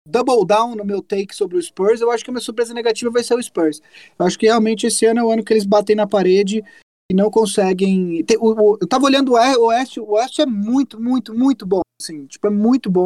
double 0.08 0.46
down 0.46 0.76
no 0.76 0.84
meu 0.84 1.02
take 1.02 1.36
sobre 1.36 1.58
o 1.58 1.62
Spurs. 1.62 2.02
Eu 2.02 2.12
acho 2.12 2.24
que 2.24 2.30
a 2.30 2.34
minha 2.34 2.42
surpresa 2.42 2.74
negativa 2.74 3.12
vai 3.12 3.24
ser 3.24 3.36
o 3.36 3.44
Spurs. 3.44 3.82
Eu 4.18 4.26
acho 4.26 4.38
que 4.38 4.46
realmente 4.46 4.88
esse 4.88 5.06
ano 5.06 5.20
é 5.20 5.24
o 5.24 5.32
ano 5.32 5.44
que 5.44 5.54
eles 5.54 5.66
batem 5.66 5.96
na 5.96 6.08
parede 6.08 6.64
e 7.10 7.16
não 7.16 7.32
conseguem. 7.32 8.26
Eu 8.30 8.88
tava 8.88 9.06
olhando 9.06 9.34
o 9.34 9.68
Oeste, 9.68 10.00
o 10.00 10.12
Oeste 10.12 10.42
é 10.42 10.46
muito, 10.46 11.00
muito, 11.02 11.34
muito 11.34 11.66
bom. 11.66 11.82
Assim, 12.02 12.26
tipo, 12.26 12.48
é 12.48 12.50
muito 12.50 12.90
bom. 12.90 13.06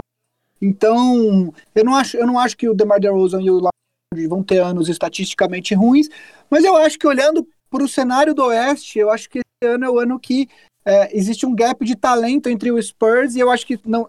Então, 0.62 1.54
eu 1.74 1.84
não 1.84 1.96
acho, 1.96 2.18
eu 2.18 2.26
não 2.26 2.38
acho 2.38 2.56
que 2.56 2.70
o 2.70 2.74
DeMar 2.74 3.00
DeRozan 3.00 3.42
e 3.42 3.50
o 3.50 3.58
Lillard 3.58 4.28
vão 4.28 4.44
ter 4.44 4.60
anos 4.60 4.90
estatisticamente 4.90 5.74
ruins, 5.74 6.08
mas 6.50 6.64
eu 6.64 6.76
acho 6.76 7.00
que 7.00 7.08
olhando 7.08 7.48
para 7.72 7.84
o 7.84 7.88
cenário 7.88 8.36
do 8.36 8.44
Oeste, 8.44 9.00
eu 9.00 9.10
acho 9.10 9.30
que 9.30 9.40
esse 9.40 9.74
ano 9.74 9.86
é 9.86 9.90
o 9.90 9.98
ano 9.98 10.20
que 10.20 10.50
é, 10.86 11.18
existe 11.18 11.46
um 11.46 11.56
gap 11.56 11.84
de 11.86 11.96
talento 11.96 12.50
entre 12.50 12.72
o 12.72 12.82
Spurs 12.82 13.36
e 13.36 13.40
eu 13.40 13.50
acho 13.50 13.66
que 13.66 13.80
não, 13.86 14.08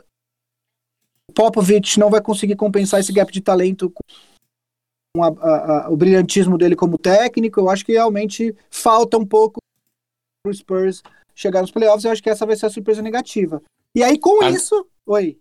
Popovich 1.33 1.99
não 1.99 2.11
vai 2.11 2.21
conseguir 2.21 2.57
compensar 2.57 3.01
esse 3.01 3.13
gap 3.13 3.33
de 3.33 3.41
talento 3.41 3.93
com 5.15 5.23
a, 5.23 5.29
a, 5.29 5.87
a, 5.87 5.91
o 5.91 5.97
brilhantismo 5.97 6.59
dele 6.59 6.75
como 6.75 6.99
técnico. 6.99 7.61
Eu 7.61 7.71
acho 7.71 7.85
que 7.85 7.93
realmente 7.93 8.55
falta 8.69 9.17
um 9.17 9.27
pouco 9.27 9.61
para 10.43 10.51
o 10.51 10.55
Spurs 10.55 11.03
chegar 11.35 11.61
nos 11.61 11.71
playoffs. 11.71 12.05
Eu 12.05 12.11
acho 12.11 12.23
que 12.23 12.31
essa 12.31 12.45
vai 12.45 12.57
ser 12.57 12.67
a 12.67 12.71
surpresa 12.71 13.01
negativa. 13.01 13.63
E 13.95 14.03
aí, 14.03 14.19
com 14.19 14.43
isso. 14.45 14.87
Oi. 15.07 15.39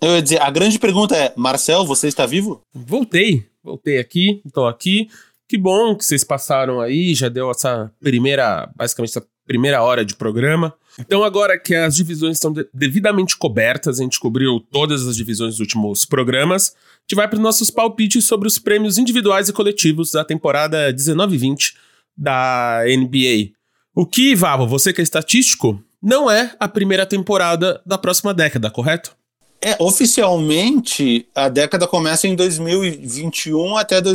Eu 0.00 0.16
ia 0.16 0.22
dizer, 0.22 0.42
a 0.42 0.50
grande 0.50 0.78
pergunta 0.78 1.16
é: 1.16 1.32
Marcel, 1.36 1.84
você 1.84 2.08
está 2.08 2.26
vivo? 2.26 2.60
Voltei. 2.72 3.48
Voltei 3.62 3.98
aqui, 3.98 4.42
estou 4.44 4.66
aqui. 4.66 5.08
Que 5.48 5.58
bom 5.58 5.94
que 5.94 6.04
vocês 6.04 6.24
passaram 6.24 6.80
aí, 6.80 7.14
já 7.14 7.28
deu 7.28 7.50
essa 7.50 7.92
primeira, 8.00 8.70
basicamente 8.74 9.10
essa 9.10 9.26
primeira 9.46 9.82
hora 9.82 10.04
de 10.04 10.16
programa. 10.16 10.74
Então, 10.98 11.22
agora 11.22 11.58
que 11.58 11.74
as 11.74 11.96
divisões 11.96 12.36
estão 12.36 12.52
de 12.52 12.66
devidamente 12.72 13.36
cobertas, 13.36 14.00
a 14.00 14.02
gente 14.02 14.18
cobriu 14.18 14.60
todas 14.60 15.06
as 15.06 15.16
divisões 15.16 15.54
dos 15.54 15.60
últimos 15.60 16.04
programas, 16.04 16.74
a 16.74 17.00
gente 17.02 17.16
vai 17.16 17.28
para 17.28 17.36
os 17.36 17.42
nossos 17.42 17.70
palpites 17.70 18.24
sobre 18.24 18.48
os 18.48 18.58
prêmios 18.58 18.96
individuais 18.96 19.48
e 19.48 19.52
coletivos 19.52 20.12
da 20.12 20.24
temporada 20.24 20.92
19-20 20.92 21.74
da 22.16 22.82
NBA. 22.86 23.52
O 23.94 24.06
que, 24.06 24.34
Vavo, 24.34 24.66
você 24.66 24.92
que 24.92 25.00
é 25.00 25.04
estatístico, 25.04 25.82
não 26.02 26.30
é 26.30 26.54
a 26.58 26.68
primeira 26.68 27.04
temporada 27.04 27.82
da 27.84 27.98
próxima 27.98 28.32
década, 28.32 28.70
correto? 28.70 29.16
É, 29.60 29.76
oficialmente, 29.80 31.26
a 31.34 31.48
década 31.48 31.86
começa 31.86 32.28
em 32.28 32.36
2021 32.36 33.76
até. 33.76 34.00
Do, 34.00 34.12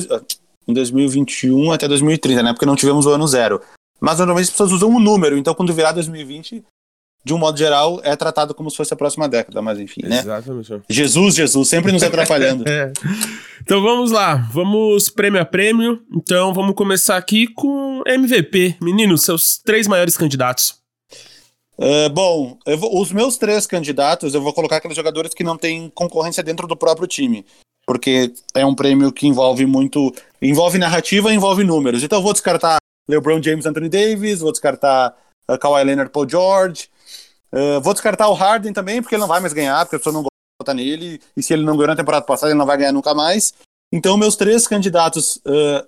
em 0.69 0.73
2021 0.73 1.71
até 1.71 1.87
2030, 1.87 2.43
né? 2.43 2.53
Porque 2.53 2.65
não 2.65 2.75
tivemos 2.75 3.05
o 3.05 3.11
ano 3.11 3.27
zero. 3.27 3.59
Mas 3.99 4.19
normalmente 4.19 4.45
as 4.45 4.51
pessoas 4.51 4.71
usam 4.71 4.89
um 4.89 4.99
número, 4.99 5.37
então 5.37 5.53
quando 5.53 5.73
virar 5.73 5.91
2020, 5.91 6.63
de 7.25 7.33
um 7.33 7.37
modo 7.37 7.57
geral, 7.57 7.99
é 8.03 8.15
tratado 8.15 8.53
como 8.53 8.69
se 8.71 8.77
fosse 8.77 8.93
a 8.93 8.97
próxima 8.97 9.27
década, 9.27 9.61
mas 9.61 9.79
enfim, 9.79 10.01
né? 10.03 10.19
Exatamente. 10.19 10.81
Jesus, 10.89 11.35
Jesus, 11.35 11.67
sempre 11.67 11.91
nos 11.91 12.03
atrapalhando. 12.03 12.63
é. 12.69 12.93
Então 13.61 13.81
vamos 13.81 14.11
lá, 14.11 14.35
vamos 14.53 15.09
prêmio 15.09 15.41
a 15.41 15.45
prêmio. 15.45 16.01
Então 16.15 16.53
vamos 16.53 16.75
começar 16.75 17.17
aqui 17.17 17.47
com 17.47 18.01
MVP. 18.05 18.77
Meninos, 18.81 19.23
seus 19.23 19.57
três 19.57 19.87
maiores 19.87 20.15
candidatos. 20.15 20.77
Uh, 21.77 22.09
bom, 22.11 22.57
vou, 22.77 23.01
os 23.01 23.11
meus 23.11 23.37
três 23.37 23.65
candidatos, 23.65 24.33
eu 24.33 24.41
vou 24.41 24.53
colocar 24.53 24.77
aqueles 24.77 24.97
jogadores 24.97 25.33
que 25.33 25.45
não 25.45 25.57
têm 25.57 25.89
concorrência 25.89 26.43
dentro 26.43 26.67
do 26.67 26.75
próprio 26.75 27.07
time. 27.07 27.45
Porque 27.89 28.31
é 28.53 28.63
um 28.63 28.75
prêmio 28.75 29.11
que 29.11 29.25
envolve 29.25 29.65
muito. 29.65 30.13
Envolve 30.39 30.77
narrativa 30.77 31.33
envolve 31.33 31.63
números. 31.63 32.03
Então 32.03 32.19
eu 32.19 32.23
vou 32.23 32.33
descartar 32.33 32.77
LeBron 33.09 33.41
James, 33.41 33.65
Anthony 33.65 33.89
Davis, 33.89 34.41
vou 34.41 34.51
descartar 34.51 35.17
uh, 35.49 35.57
Kawhi 35.57 35.83
Leonard, 35.83 36.11
Paul 36.11 36.29
George. 36.29 36.87
Uh, 37.51 37.81
vou 37.81 37.93
descartar 37.93 38.29
o 38.29 38.35
Harden 38.35 38.73
também, 38.73 39.01
porque 39.01 39.15
ele 39.15 39.21
não 39.21 39.27
vai 39.27 39.39
mais 39.39 39.53
ganhar, 39.53 39.83
porque 39.83 39.95
a 39.95 39.99
pessoa 39.99 40.13
não 40.13 40.21
gosta 40.21 40.71
nele. 40.71 41.19
E 41.35 41.41
se 41.41 41.51
ele 41.51 41.63
não 41.63 41.75
ganhou 41.75 41.87
na 41.87 41.95
temporada 41.95 42.23
passada, 42.23 42.51
ele 42.51 42.59
não 42.59 42.65
vai 42.67 42.77
ganhar 42.77 42.91
nunca 42.91 43.15
mais. 43.15 43.55
Então, 43.91 44.15
meus 44.17 44.35
três 44.35 44.67
candidatos: 44.67 45.37
uh, 45.37 45.83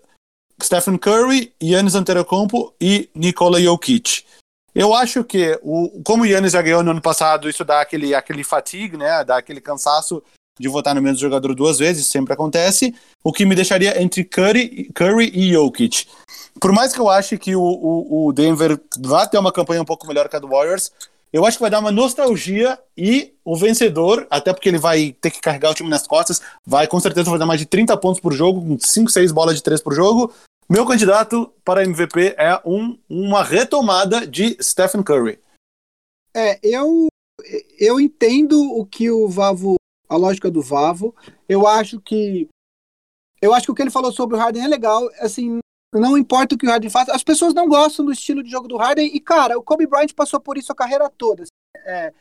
Stephen 0.60 0.97
Curry, 0.97 1.54
Yannis 1.62 1.93
Antetokounmpo 1.93 2.74
e 2.82 3.12
Nikola 3.14 3.62
Jokic. 3.62 4.26
Eu 4.74 4.95
acho 4.95 5.24
que, 5.24 5.60
o, 5.62 6.02
como 6.04 6.24
o 6.24 6.26
Yannis 6.26 6.54
já 6.54 6.64
ganhou 6.64 6.82
no 6.82 6.89
ano 6.89 7.02
passado, 7.02 7.47
isso 7.47 7.64
dá 7.64 7.80
aquele, 7.80 8.16
aquele 8.16 8.43
fatigue, 8.43 8.97
né? 8.97 9.24
Dá 9.24 9.38
aquele 9.38 9.62
cansaço 9.62 10.24
de 10.60 10.68
votar 10.68 10.93
no 10.93 11.02
mesmo 11.02 11.20
jogador 11.20 11.56
duas 11.56 11.80
vezes, 11.80 12.08
sempre 12.08 12.34
acontece, 12.34 12.93
o 13.24 13.32
que 13.32 13.45
me 13.45 13.56
deixaria 13.56 14.02
entre 14.02 14.24
Curry, 14.24 14.91
Curry 14.93 15.32
e 15.34 15.54
Jokic. 15.54 16.08
Por 16.60 16.72
mais 16.72 16.93
que 16.93 16.99
eu 16.99 17.10
ache 17.10 17.38
que 17.38 17.56
o, 17.56 17.62
o, 17.62 18.28
o 18.28 18.34
Denver 18.34 18.80
vá 18.99 19.26
ter 19.26 19.38
uma 19.38 19.52
campanha 19.52 19.82
um 19.82 19.86
pouco 19.86 20.08
melhor 20.08 20.28
que 20.28 20.36
a 20.36 20.39
do 20.39 20.49
Warriors, 20.49 20.91
eu 21.34 21.45
acho 21.45 21.58
que 21.58 21.62
vai 21.62 21.72
dar 21.72 21.80
uma 21.80 21.91
nostalgia 21.91 22.78
e 22.97 23.34
o 23.45 23.56
vencedor, 23.56 24.28
até 24.30 24.52
porque 24.52 24.68
ele 24.68 24.78
vai 24.78 25.16
ter 25.22 25.32
que 25.32 25.39
carregar 25.39 25.72
o 25.72 25.74
time 25.74 25.89
nas 25.89 26.06
costas, 26.06 26.41
vai 26.66 26.88
com 26.88 26.99
certeza 26.99 27.38
dar 27.38 27.45
mais 27.45 27.60
de 27.60 27.66
30 27.66 27.95
pontos 27.97 28.20
por 28.20 28.34
jogo, 28.34 28.62
com 28.62 28.78
5, 28.78 29.10
6 29.10 29.32
bolas 29.32 29.56
de 29.56 29.64
3 29.64 29.82
por 29.82 29.93
jogo. 29.93 30.34
Meu 30.70 30.86
candidato 30.86 31.52
para 31.64 31.84
MVP 31.84 32.36
é 32.38 32.60
um, 32.66 32.97
uma 33.10 33.43
retomada 33.43 34.28
de 34.28 34.58
Stephen 34.62 35.04
Curry. 35.04 35.39
É, 36.36 36.60
eu, 36.64 37.08
eu 37.80 37.99
entendo 37.99 38.62
o 38.62 38.86
que 38.86 39.10
o 39.10 39.28
Vavo 39.28 39.76
a 40.12 40.18
lógica 40.18 40.51
do 40.51 40.62
Vavo. 40.62 41.16
Eu 41.47 41.66
acho 41.66 42.01
que 42.01 42.49
eu 43.41 43.53
acho 43.53 43.66
que 43.66 43.72
o 43.72 43.76
que 43.76 43.82
ele 43.82 43.89
falou 43.89 44.12
sobre 44.12 44.36
o 44.36 44.39
Harden 44.39 44.66
é 44.66 44.68
legal. 44.68 45.09
Assim, 45.20 45.59
não 45.93 46.18
importa 46.18 46.53
o 46.53 46.57
que 46.57 46.68
o 46.68 46.70
Harden 46.70 46.89
faça, 46.89 47.14
as 47.16 47.24
pessoas 47.24 47.53
não 47.53 47.68
gostam 47.68 48.05
do 48.05 48.12
estilo 48.12 48.43
de 48.43 48.51
jogo 48.51 48.68
do 48.68 48.78
Harden. 48.78 49.09
E, 49.16 49.20
cara, 49.22 49.57
o 49.57 49.64
Kobe 49.64 49.88
Bryant 49.88 50.14
passou 50.14 50.39
por 50.39 50.57
isso 50.57 50.72
a 50.72 50.76
carreira 50.76 51.09
toda. 51.09 51.45
É, 51.86 52.14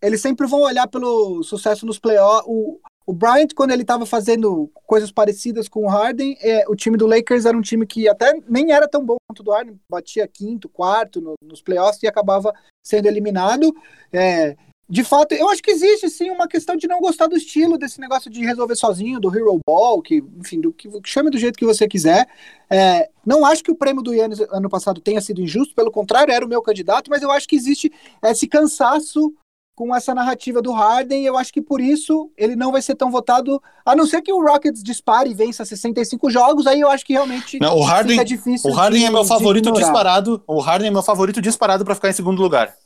eles 0.00 0.20
sempre 0.20 0.46
vão 0.46 0.60
olhar 0.60 0.86
pelo 0.86 1.42
sucesso 1.42 1.84
nos 1.84 1.98
playoffs. 1.98 2.44
O, 2.46 2.80
o 3.04 3.12
Bryant, 3.12 3.48
quando 3.54 3.72
ele 3.72 3.82
estava 3.82 4.06
fazendo 4.06 4.70
coisas 4.86 5.10
parecidas 5.10 5.68
com 5.68 5.84
o 5.84 5.88
Harden, 5.88 6.38
é, 6.40 6.64
o 6.68 6.76
time 6.76 6.96
do 6.96 7.06
Lakers 7.06 7.46
era 7.46 7.58
um 7.58 7.62
time 7.62 7.84
que 7.84 8.08
até 8.08 8.32
nem 8.48 8.72
era 8.72 8.88
tão 8.88 9.04
bom 9.04 9.16
quanto 9.28 9.40
o 9.40 9.42
do 9.42 9.50
Harden, 9.50 9.78
batia 9.90 10.26
quinto, 10.28 10.68
quarto 10.68 11.20
no, 11.20 11.34
nos 11.42 11.60
playoffs 11.60 12.02
e 12.02 12.06
acabava 12.06 12.54
sendo 12.86 13.06
eliminado. 13.06 13.74
É, 14.12 14.56
de 14.88 15.02
fato, 15.02 15.32
eu 15.32 15.48
acho 15.48 15.62
que 15.62 15.70
existe 15.70 16.10
sim 16.10 16.30
uma 16.30 16.46
questão 16.46 16.76
de 16.76 16.86
não 16.86 17.00
gostar 17.00 17.26
do 17.26 17.36
estilo 17.36 17.78
desse 17.78 18.00
negócio 18.00 18.30
de 18.30 18.44
resolver 18.44 18.76
sozinho, 18.76 19.18
do 19.18 19.34
Hero 19.34 19.58
Ball, 19.66 20.02
que, 20.02 20.22
enfim, 20.38 20.60
do 20.60 20.72
que 20.72 20.88
chame 21.04 21.30
do 21.30 21.38
jeito 21.38 21.58
que 21.58 21.64
você 21.64 21.88
quiser. 21.88 22.28
É, 22.68 23.08
não 23.24 23.46
acho 23.46 23.62
que 23.62 23.70
o 23.70 23.76
prêmio 23.76 24.02
do 24.02 24.12
Yannis 24.12 24.40
ano 24.50 24.68
passado 24.68 25.00
tenha 25.00 25.20
sido 25.20 25.40
injusto, 25.40 25.74
pelo 25.74 25.90
contrário, 25.90 26.32
era 26.32 26.44
o 26.44 26.48
meu 26.48 26.60
candidato, 26.60 27.10
mas 27.10 27.22
eu 27.22 27.30
acho 27.30 27.48
que 27.48 27.56
existe 27.56 27.90
esse 28.22 28.46
cansaço 28.46 29.32
com 29.74 29.94
essa 29.94 30.14
narrativa 30.14 30.62
do 30.62 30.72
Harden, 30.72 31.22
e 31.22 31.26
eu 31.26 31.36
acho 31.36 31.52
que 31.52 31.60
por 31.60 31.80
isso 31.80 32.30
ele 32.36 32.54
não 32.54 32.70
vai 32.70 32.80
ser 32.80 32.94
tão 32.94 33.10
votado, 33.10 33.60
a 33.84 33.96
não 33.96 34.06
ser 34.06 34.22
que 34.22 34.32
o 34.32 34.40
Rockets 34.40 34.82
dispare 34.82 35.30
e 35.30 35.34
vença 35.34 35.64
65 35.64 36.30
jogos, 36.30 36.66
aí 36.66 36.80
eu 36.80 36.88
acho 36.88 37.04
que 37.04 37.14
realmente 37.14 37.58
não, 37.58 37.78
o 37.78 37.82
Harden, 37.82 38.12
fica 38.12 38.24
difícil. 38.24 38.70
O 38.70 38.74
Harden 38.74 39.00
de, 39.00 39.06
é 39.06 39.10
meu 39.10 39.24
favorito 39.24 39.72
disparado. 39.72 40.42
O 40.46 40.60
Harden 40.60 40.88
é 40.88 40.92
meu 40.92 41.02
favorito 41.02 41.42
disparado 41.42 41.84
para 41.84 41.94
ficar 41.94 42.10
em 42.10 42.12
segundo 42.12 42.40
lugar. 42.40 42.76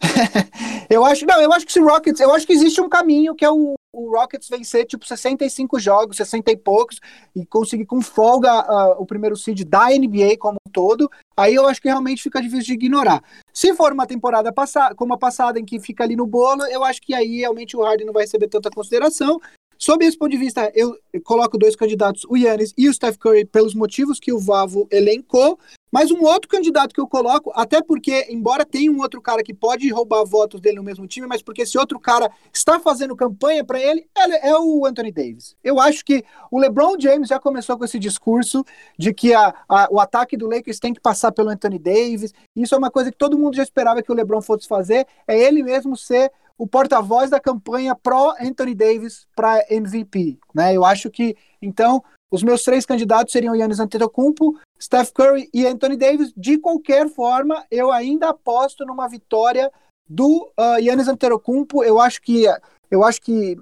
eu 0.92 1.06
acho, 1.06 1.24
não, 1.24 1.40
eu 1.40 1.50
acho 1.54 1.64
que 1.64 1.72
se 1.72 1.80
Rockets, 1.80 2.20
eu 2.20 2.34
acho 2.34 2.46
que 2.46 2.52
existe 2.52 2.78
um 2.78 2.88
caminho 2.88 3.34
que 3.34 3.46
é 3.46 3.50
o, 3.50 3.72
o 3.90 4.10
Rockets 4.10 4.46
vencer 4.46 4.84
tipo 4.84 5.06
65 5.06 5.80
jogos, 5.80 6.18
60 6.18 6.52
e 6.52 6.56
poucos 6.56 7.00
e 7.34 7.46
conseguir 7.46 7.86
com 7.86 8.02
folga 8.02 8.60
uh, 8.60 9.00
o 9.00 9.06
primeiro 9.06 9.34
seed 9.34 9.64
da 9.64 9.88
NBA 9.88 10.36
como 10.38 10.58
um 10.66 10.70
todo. 10.70 11.10
Aí 11.34 11.54
eu 11.54 11.66
acho 11.66 11.80
que 11.80 11.88
realmente 11.88 12.22
fica 12.22 12.42
difícil 12.42 12.66
de 12.66 12.72
ignorar. 12.74 13.24
Se 13.54 13.74
for 13.74 13.90
uma 13.90 14.06
temporada 14.06 14.52
passada, 14.52 14.94
como 14.94 15.14
a 15.14 15.18
passada 15.18 15.58
em 15.58 15.64
que 15.64 15.80
fica 15.80 16.04
ali 16.04 16.14
no 16.14 16.26
bolo, 16.26 16.66
eu 16.66 16.84
acho 16.84 17.00
que 17.00 17.14
aí 17.14 17.38
realmente 17.38 17.74
o 17.74 17.82
Harden 17.82 18.06
não 18.06 18.12
vai 18.12 18.24
receber 18.24 18.48
tanta 18.48 18.68
consideração. 18.68 19.40
Sob 19.78 20.04
esse 20.04 20.18
ponto 20.18 20.30
de 20.30 20.36
vista, 20.36 20.70
eu 20.74 20.94
coloco 21.24 21.56
dois 21.56 21.74
candidatos, 21.74 22.26
o 22.28 22.36
Yannis 22.36 22.74
e 22.76 22.86
o 22.86 22.92
Steph 22.92 23.16
Curry, 23.16 23.46
pelos 23.46 23.74
motivos 23.74 24.20
que 24.20 24.32
o 24.32 24.38
Vavo 24.38 24.86
elencou. 24.90 25.58
Mas 25.92 26.10
um 26.10 26.22
outro 26.22 26.48
candidato 26.48 26.94
que 26.94 27.00
eu 27.00 27.06
coloco, 27.06 27.52
até 27.54 27.82
porque, 27.82 28.26
embora 28.30 28.64
tenha 28.64 28.90
um 28.90 29.00
outro 29.00 29.20
cara 29.20 29.42
que 29.42 29.52
pode 29.52 29.86
roubar 29.90 30.24
votos 30.24 30.58
dele 30.58 30.76
no 30.76 30.82
mesmo 30.82 31.06
time, 31.06 31.26
mas 31.26 31.42
porque 31.42 31.62
esse 31.62 31.76
outro 31.76 32.00
cara 32.00 32.30
está 32.50 32.80
fazendo 32.80 33.14
campanha 33.14 33.62
para 33.62 33.78
ele, 33.78 34.08
é 34.16 34.56
o 34.56 34.86
Anthony 34.86 35.12
Davis. 35.12 35.54
Eu 35.62 35.78
acho 35.78 36.02
que 36.02 36.24
o 36.50 36.58
LeBron 36.58 36.98
James 36.98 37.28
já 37.28 37.38
começou 37.38 37.76
com 37.76 37.84
esse 37.84 37.98
discurso 37.98 38.64
de 38.98 39.12
que 39.12 39.34
a, 39.34 39.54
a, 39.68 39.88
o 39.90 40.00
ataque 40.00 40.34
do 40.34 40.48
Lakers 40.48 40.80
tem 40.80 40.94
que 40.94 41.00
passar 41.00 41.30
pelo 41.30 41.50
Anthony 41.50 41.78
Davis. 41.78 42.32
Isso 42.56 42.74
é 42.74 42.78
uma 42.78 42.90
coisa 42.90 43.12
que 43.12 43.18
todo 43.18 43.38
mundo 43.38 43.54
já 43.54 43.62
esperava 43.62 44.02
que 44.02 44.10
o 44.10 44.14
LeBron 44.14 44.40
fosse 44.40 44.66
fazer, 44.66 45.06
é 45.28 45.38
ele 45.38 45.62
mesmo 45.62 45.94
ser 45.94 46.32
o 46.56 46.66
porta-voz 46.66 47.28
da 47.28 47.40
campanha 47.40 47.94
pró 47.94 48.34
Anthony 48.40 48.74
Davis 48.74 49.26
para 49.34 49.64
MVP, 49.68 50.38
né? 50.54 50.74
Eu 50.74 50.84
acho 50.84 51.10
que 51.10 51.36
então 51.60 52.02
os 52.32 52.42
meus 52.42 52.62
três 52.62 52.86
candidatos 52.86 53.30
seriam 53.30 53.54
Yannis 53.54 53.78
Antetokounmpo, 53.78 54.58
Steph 54.80 55.10
Curry 55.12 55.50
e 55.52 55.66
Anthony 55.66 55.96
Davis. 55.98 56.32
De 56.34 56.56
qualquer 56.56 57.06
forma, 57.10 57.62
eu 57.70 57.92
ainda 57.92 58.30
aposto 58.30 58.86
numa 58.86 59.06
vitória 59.06 59.70
do 60.08 60.50
uh, 60.58 60.80
Yannis 60.80 61.08
Antetokounmpo. 61.08 61.84
Eu 61.84 62.00
acho 62.00 62.22
que 62.22 62.46
eu 62.90 63.04
acho 63.04 63.20
que 63.20 63.56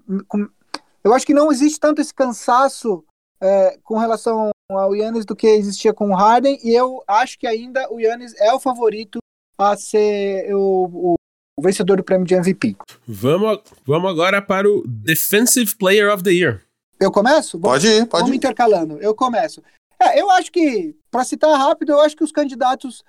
eu 1.03 1.13
acho 1.13 1.27
que 1.27 1.35
não 1.35 1.51
existe 1.51 1.81
tanto 1.81 2.01
esse 2.01 2.15
cansaço 2.15 3.05
é, 3.41 3.77
com 3.83 3.99
relação 3.99 4.51
ao 4.71 4.95
Yannis 4.95 5.25
do 5.25 5.35
que 5.35 5.49
existia 5.49 5.93
com 5.93 6.11
o 6.11 6.15
Harden 6.15 6.59
e 6.63 6.73
eu 6.73 7.03
acho 7.09 7.39
que 7.39 7.47
ainda 7.47 7.93
o 7.93 7.99
Yannis 7.99 8.35
é 8.39 8.53
o 8.53 8.61
favorito 8.61 9.19
a 9.59 9.77
ser 9.77 10.55
o, 10.55 10.85
o, 10.93 11.15
o 11.59 11.63
vencedor 11.63 11.97
do 11.97 12.05
prêmio 12.05 12.27
de 12.27 12.35
MVP. 12.35 12.77
Vamos, 13.07 13.63
vamos 13.85 14.11
agora 14.11 14.41
para 14.41 14.69
o 14.71 14.85
Defensive 14.87 15.75
Player 15.77 16.13
of 16.13 16.23
the 16.23 16.31
Year. 16.31 16.63
Eu 17.01 17.11
começo? 17.11 17.59
Pode 17.59 17.87
ir, 17.87 18.07
pode 18.07 18.25
Vamos 18.25 18.35
ir. 18.35 18.37
intercalando. 18.37 18.99
Eu 18.99 19.15
começo. 19.15 19.63
É, 19.99 20.21
eu 20.21 20.31
acho 20.31 20.53
que, 20.53 20.95
para 21.11 21.25
citar 21.25 21.59
rápido, 21.59 21.93
eu 21.93 22.01
acho 22.01 22.15
que 22.15 22.23
os 22.25 22.31
candidatos 22.31 23.03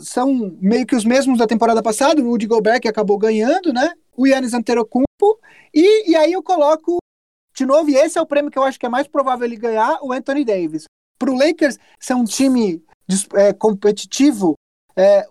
são 0.00 0.56
meio 0.60 0.86
que 0.86 0.96
os 0.96 1.04
mesmos 1.04 1.38
da 1.38 1.46
temporada 1.46 1.82
passada. 1.82 2.22
O 2.22 2.30
Rudy 2.30 2.46
Gobert, 2.46 2.80
que 2.80 2.88
acabou 2.88 3.18
ganhando, 3.18 3.72
né? 3.72 3.92
O 4.16 4.26
Yannis 4.26 4.54
Antetokounmpo. 4.54 5.38
E, 5.74 6.10
e 6.10 6.16
aí 6.16 6.32
eu 6.32 6.42
coloco, 6.42 6.98
de 7.54 7.66
novo, 7.66 7.90
e 7.90 7.96
esse 7.96 8.18
é 8.18 8.22
o 8.22 8.26
prêmio 8.26 8.50
que 8.50 8.58
eu 8.58 8.64
acho 8.64 8.78
que 8.78 8.86
é 8.86 8.88
mais 8.88 9.06
provável 9.06 9.46
ele 9.46 9.56
ganhar, 9.56 9.98
o 10.02 10.12
Anthony 10.12 10.44
Davis. 10.44 10.84
Para 11.18 11.30
o 11.30 11.38
Lakers 11.38 11.78
ser 11.98 12.14
um 12.14 12.24
time 12.24 12.82
é, 13.34 13.52
competitivo, 13.52 14.54
é, 14.96 15.26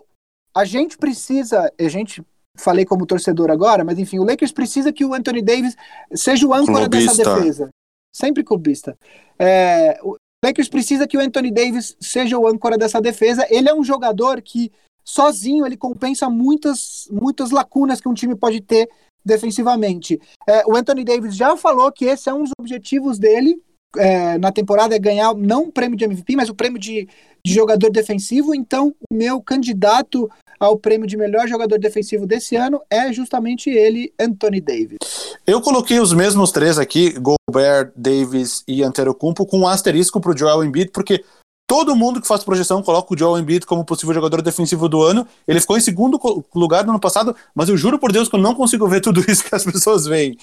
a 0.54 0.64
gente 0.64 0.96
precisa, 0.96 1.72
a 1.78 1.88
gente 1.88 2.24
falei 2.56 2.84
como 2.84 3.06
torcedor 3.06 3.50
agora, 3.50 3.84
mas 3.84 3.98
enfim, 3.98 4.18
o 4.18 4.24
Lakers 4.24 4.52
precisa 4.52 4.92
que 4.92 5.04
o 5.04 5.14
Anthony 5.14 5.42
Davis 5.42 5.76
seja 6.14 6.46
o 6.46 6.54
âncora 6.54 6.88
Clubista. 6.88 7.16
dessa 7.16 7.36
defesa. 7.36 7.70
Sempre 8.12 8.44
clubista. 8.44 8.96
É, 9.38 9.98
o 10.02 10.16
Lakers 10.44 10.68
precisa 10.68 11.06
que 11.06 11.16
o 11.16 11.20
Anthony 11.20 11.50
Davis 11.50 11.96
seja 12.00 12.38
o 12.38 12.46
âncora 12.46 12.76
dessa 12.76 13.00
defesa. 13.00 13.46
Ele 13.50 13.68
é 13.68 13.74
um 13.74 13.84
jogador 13.84 14.40
que 14.40 14.72
sozinho 15.04 15.66
ele 15.66 15.76
compensa 15.76 16.28
muitas, 16.28 17.08
muitas 17.10 17.50
lacunas 17.50 18.00
que 18.00 18.08
um 18.08 18.14
time 18.14 18.34
pode 18.34 18.60
ter 18.60 18.88
defensivamente. 19.24 20.20
É, 20.48 20.64
o 20.66 20.74
Anthony 20.74 21.04
Davis 21.04 21.36
já 21.36 21.56
falou 21.56 21.92
que 21.92 22.06
esse 22.06 22.28
é 22.28 22.34
um 22.34 22.42
dos 22.42 22.52
objetivos 22.58 23.18
dele 23.18 23.62
é, 23.96 24.38
na 24.38 24.52
temporada 24.52 24.94
é 24.94 24.98
ganhar 24.98 25.34
não 25.34 25.64
o 25.64 25.72
prêmio 25.72 25.96
de 25.96 26.04
MVP, 26.04 26.36
mas 26.36 26.48
o 26.48 26.54
prêmio 26.54 26.78
de, 26.78 27.08
de 27.44 27.52
jogador 27.52 27.90
defensivo. 27.90 28.54
Então, 28.54 28.94
o 29.10 29.14
meu 29.14 29.40
candidato 29.42 30.30
ao 30.58 30.78
prêmio 30.78 31.06
de 31.06 31.16
melhor 31.16 31.48
jogador 31.48 31.78
defensivo 31.78 32.26
desse 32.26 32.54
ano 32.54 32.80
é 32.90 33.12
justamente 33.12 33.70
ele, 33.70 34.12
Anthony 34.18 34.60
Davis. 34.60 34.98
Eu 35.46 35.60
coloquei 35.60 36.00
os 36.00 36.12
mesmos 36.12 36.50
três 36.50 36.78
aqui, 36.78 37.14
Gobert, 37.18 37.92
Davis 37.96 38.62
e 38.66 38.82
Antetokounmpo, 38.82 39.46
com 39.46 39.60
um 39.60 39.66
asterisco 39.66 40.20
pro 40.20 40.36
Joel 40.36 40.64
Embiid, 40.64 40.90
porque 40.90 41.24
todo 41.68 41.94
mundo 41.94 42.20
que 42.20 42.26
faz 42.26 42.42
projeção 42.42 42.82
coloca 42.82 43.14
o 43.14 43.18
Joel 43.18 43.38
Embiid 43.38 43.64
como 43.64 43.84
possível 43.84 44.14
jogador 44.14 44.42
defensivo 44.42 44.88
do 44.88 45.02
ano. 45.02 45.26
Ele 45.46 45.60
ficou 45.60 45.76
em 45.76 45.80
segundo 45.80 46.18
lugar 46.54 46.84
no 46.84 46.90
ano 46.90 47.00
passado, 47.00 47.34
mas 47.54 47.68
eu 47.68 47.76
juro 47.76 47.98
por 47.98 48.10
Deus 48.10 48.28
que 48.28 48.34
eu 48.34 48.40
não 48.40 48.54
consigo 48.54 48.88
ver 48.88 49.00
tudo 49.00 49.24
isso 49.30 49.44
que 49.44 49.54
as 49.54 49.64
pessoas 49.64 50.06
veem. 50.06 50.36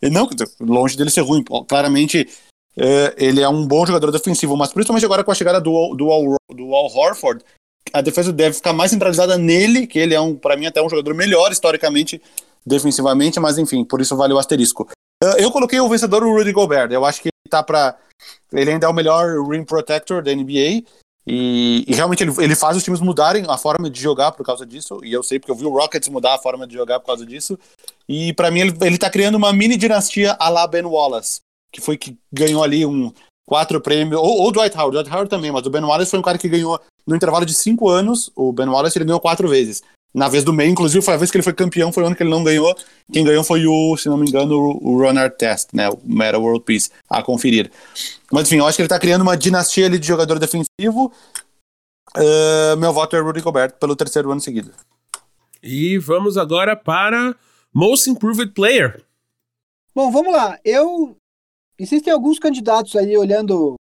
E 0.00 0.08
não, 0.08 0.28
longe 0.60 0.96
dele 0.96 1.10
ser 1.10 1.20
ruim, 1.20 1.44
claramente 1.68 2.28
é, 2.76 3.14
ele 3.18 3.42
é 3.42 3.48
um 3.48 3.66
bom 3.66 3.84
jogador 3.84 4.10
defensivo, 4.10 4.56
mas 4.56 4.72
principalmente 4.72 5.04
agora 5.04 5.22
com 5.22 5.30
a 5.30 5.34
chegada 5.34 5.60
do, 5.60 5.94
do, 5.94 6.10
Al, 6.10 6.36
do 6.48 6.74
Al 6.74 6.86
Horford, 6.86 7.44
a 7.92 8.00
defesa 8.00 8.32
deve 8.32 8.54
ficar 8.54 8.72
mais 8.72 8.90
centralizada 8.90 9.36
nele, 9.36 9.86
que 9.86 9.98
ele 9.98 10.14
é, 10.14 10.20
um, 10.20 10.34
para 10.34 10.56
mim, 10.56 10.66
até 10.66 10.80
um 10.80 10.88
jogador 10.88 11.14
melhor 11.14 11.50
historicamente, 11.50 12.22
defensivamente, 12.66 13.40
mas 13.40 13.58
enfim, 13.58 13.84
por 13.84 14.00
isso 14.00 14.16
vale 14.16 14.32
o 14.32 14.38
asterisco. 14.38 14.88
Uh, 15.22 15.36
Eu 15.38 15.50
coloquei 15.50 15.80
o 15.80 15.88
vencedor, 15.88 16.22
o 16.22 16.34
Rudy 16.36 16.52
Gobert. 16.52 16.90
Eu 16.90 17.04
acho 17.04 17.20
que 17.20 17.28
ele 17.28 17.50
tá 17.50 17.62
pra. 17.62 17.96
Ele 18.52 18.70
ainda 18.72 18.86
é 18.86 18.88
o 18.88 18.94
melhor 18.94 19.42
rim 19.48 19.64
protector 19.64 20.22
da 20.22 20.34
NBA. 20.34 20.84
E, 21.26 21.84
e 21.86 21.94
realmente 21.94 22.22
ele, 22.24 22.32
ele 22.38 22.56
faz 22.56 22.76
os 22.76 22.82
times 22.82 23.00
mudarem 23.00 23.44
a 23.48 23.58
forma 23.58 23.90
de 23.90 24.00
jogar 24.00 24.32
por 24.32 24.44
causa 24.44 24.64
disso. 24.64 25.00
E 25.04 25.12
eu 25.12 25.22
sei 25.22 25.38
porque 25.38 25.52
eu 25.52 25.56
vi 25.56 25.64
o 25.64 25.70
Rockets 25.70 26.08
mudar 26.08 26.34
a 26.34 26.38
forma 26.38 26.66
de 26.66 26.74
jogar 26.74 26.98
por 27.00 27.06
causa 27.06 27.26
disso. 27.26 27.58
E 28.08 28.32
pra 28.32 28.50
mim 28.50 28.60
ele, 28.60 28.78
ele 28.80 28.98
tá 28.98 29.10
criando 29.10 29.36
uma 29.36 29.52
mini 29.52 29.76
dinastia 29.76 30.36
a 30.40 30.48
la 30.48 30.66
Ben 30.66 30.84
Wallace, 30.84 31.40
que 31.72 31.80
foi 31.80 31.96
que 31.96 32.18
ganhou 32.32 32.64
ali 32.64 32.84
um 32.86 33.12
quatro 33.46 33.80
prêmios. 33.80 34.20
Ou 34.20 34.48
o 34.48 34.50
Dwight 34.50 34.76
Howard, 34.76 34.96
Dwight 34.96 35.10
Howard 35.10 35.30
também, 35.30 35.52
mas 35.52 35.66
o 35.66 35.70
Ben 35.70 35.82
Wallace 35.82 36.10
foi 36.10 36.18
um 36.18 36.22
cara 36.22 36.38
que 36.38 36.48
ganhou 36.48 36.80
no 37.06 37.14
intervalo 37.14 37.44
de 37.44 37.54
cinco 37.54 37.88
anos. 37.88 38.30
O 38.34 38.52
Ben 38.52 38.68
Wallace 38.68 38.96
ele 38.96 39.04
ganhou 39.04 39.20
quatro 39.20 39.48
vezes. 39.48 39.82
Na 40.12 40.28
vez 40.28 40.42
do 40.42 40.52
meio, 40.52 40.70
inclusive, 40.70 41.04
foi 41.04 41.14
a 41.14 41.16
vez 41.16 41.30
que 41.30 41.36
ele 41.36 41.44
foi 41.44 41.52
campeão, 41.52 41.92
foi 41.92 42.02
o 42.02 42.06
ano 42.06 42.16
que 42.16 42.22
ele 42.22 42.30
não 42.30 42.42
ganhou. 42.42 42.76
Quem 43.12 43.24
ganhou 43.24 43.44
foi 43.44 43.64
o, 43.66 43.96
se 43.96 44.08
não 44.08 44.16
me 44.16 44.28
engano, 44.28 44.58
o, 44.58 44.94
o 44.94 44.98
Runner 44.98 45.30
Test, 45.30 45.68
né? 45.72 45.88
O 45.88 45.98
Meta 46.04 46.38
World 46.38 46.64
Peace, 46.64 46.90
a 47.08 47.22
conferir. 47.22 47.70
Mas 48.32 48.46
enfim, 48.48 48.58
eu 48.58 48.66
acho 48.66 48.76
que 48.76 48.82
ele 48.82 48.88
tá 48.88 48.98
criando 48.98 49.22
uma 49.22 49.36
dinastia 49.36 49.86
ali 49.86 49.98
de 49.98 50.06
jogador 50.06 50.38
defensivo. 50.38 51.12
Uh, 52.16 52.76
meu 52.76 52.92
voto 52.92 53.14
é 53.14 53.20
Rudy 53.20 53.40
Gobert 53.40 53.74
pelo 53.74 53.94
terceiro 53.94 54.32
ano 54.32 54.40
seguido. 54.40 54.72
E 55.62 55.96
vamos 55.98 56.36
agora 56.36 56.74
para 56.74 57.36
Most 57.72 58.10
Improved 58.10 58.52
Player. 58.52 59.04
Bom, 59.94 60.10
vamos 60.10 60.32
lá. 60.32 60.58
Eu. 60.64 61.16
Existem 61.78 62.12
alguns 62.12 62.38
candidatos 62.38 62.94
aí 62.96 63.16
olhando 63.16 63.74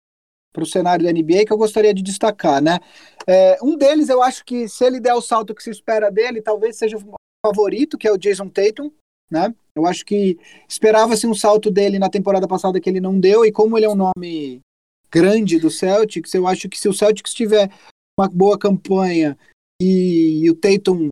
para 0.57 0.62
o 0.62 0.66
cenário 0.66 1.05
da 1.05 1.12
NBA 1.12 1.45
que 1.45 1.53
eu 1.53 1.59
gostaria 1.59 1.93
de 1.93 2.03
destacar, 2.03 2.62
né? 2.62 2.81
É, 3.27 3.59
um 3.62 3.77
deles, 3.77 4.09
eu 4.09 4.23
acho 4.23 4.43
que 4.43 4.66
se 4.66 4.83
ele 4.87 4.99
der 4.99 5.12
o 5.12 5.20
salto 5.20 5.55
que 5.55 5.62
se 5.62 5.69
espera 5.69 6.11
dele, 6.11 6.41
talvez 6.41 6.78
seja 6.78 6.97
o 6.97 7.15
favorito, 7.45 7.99
que 7.99 8.09
é 8.09 8.12
o 8.12 8.16
Jason 8.16 8.49
Tatum, 8.49 8.91
né? 9.31 9.55
Eu 9.74 9.85
acho 9.85 10.03
que 10.07 10.39
esperava-se 10.66 11.27
um 11.27 11.35
salto 11.35 11.70
dele 11.70 11.99
na 11.99 12.09
temporada 12.09 12.49
passada 12.49 12.81
que 12.81 12.89
ele 12.89 13.01
não 13.01 13.20
deu, 13.20 13.45
e 13.45 13.53
como 13.53 13.77
ele 13.77 13.85
é 13.85 13.91
um 13.91 13.95
nome 13.95 14.62
grande 15.11 15.59
do 15.59 15.70
Celtics, 15.70 16.33
eu 16.33 16.47
acho 16.47 16.70
que 16.70 16.78
se 16.78 16.89
o 16.89 16.95
Celtics 16.95 17.35
tiver 17.35 17.70
uma 18.19 18.27
boa 18.27 18.59
campanha 18.59 19.37
e, 19.81 20.41
e 20.43 20.51
o 20.51 20.55
Tatum 20.55 21.09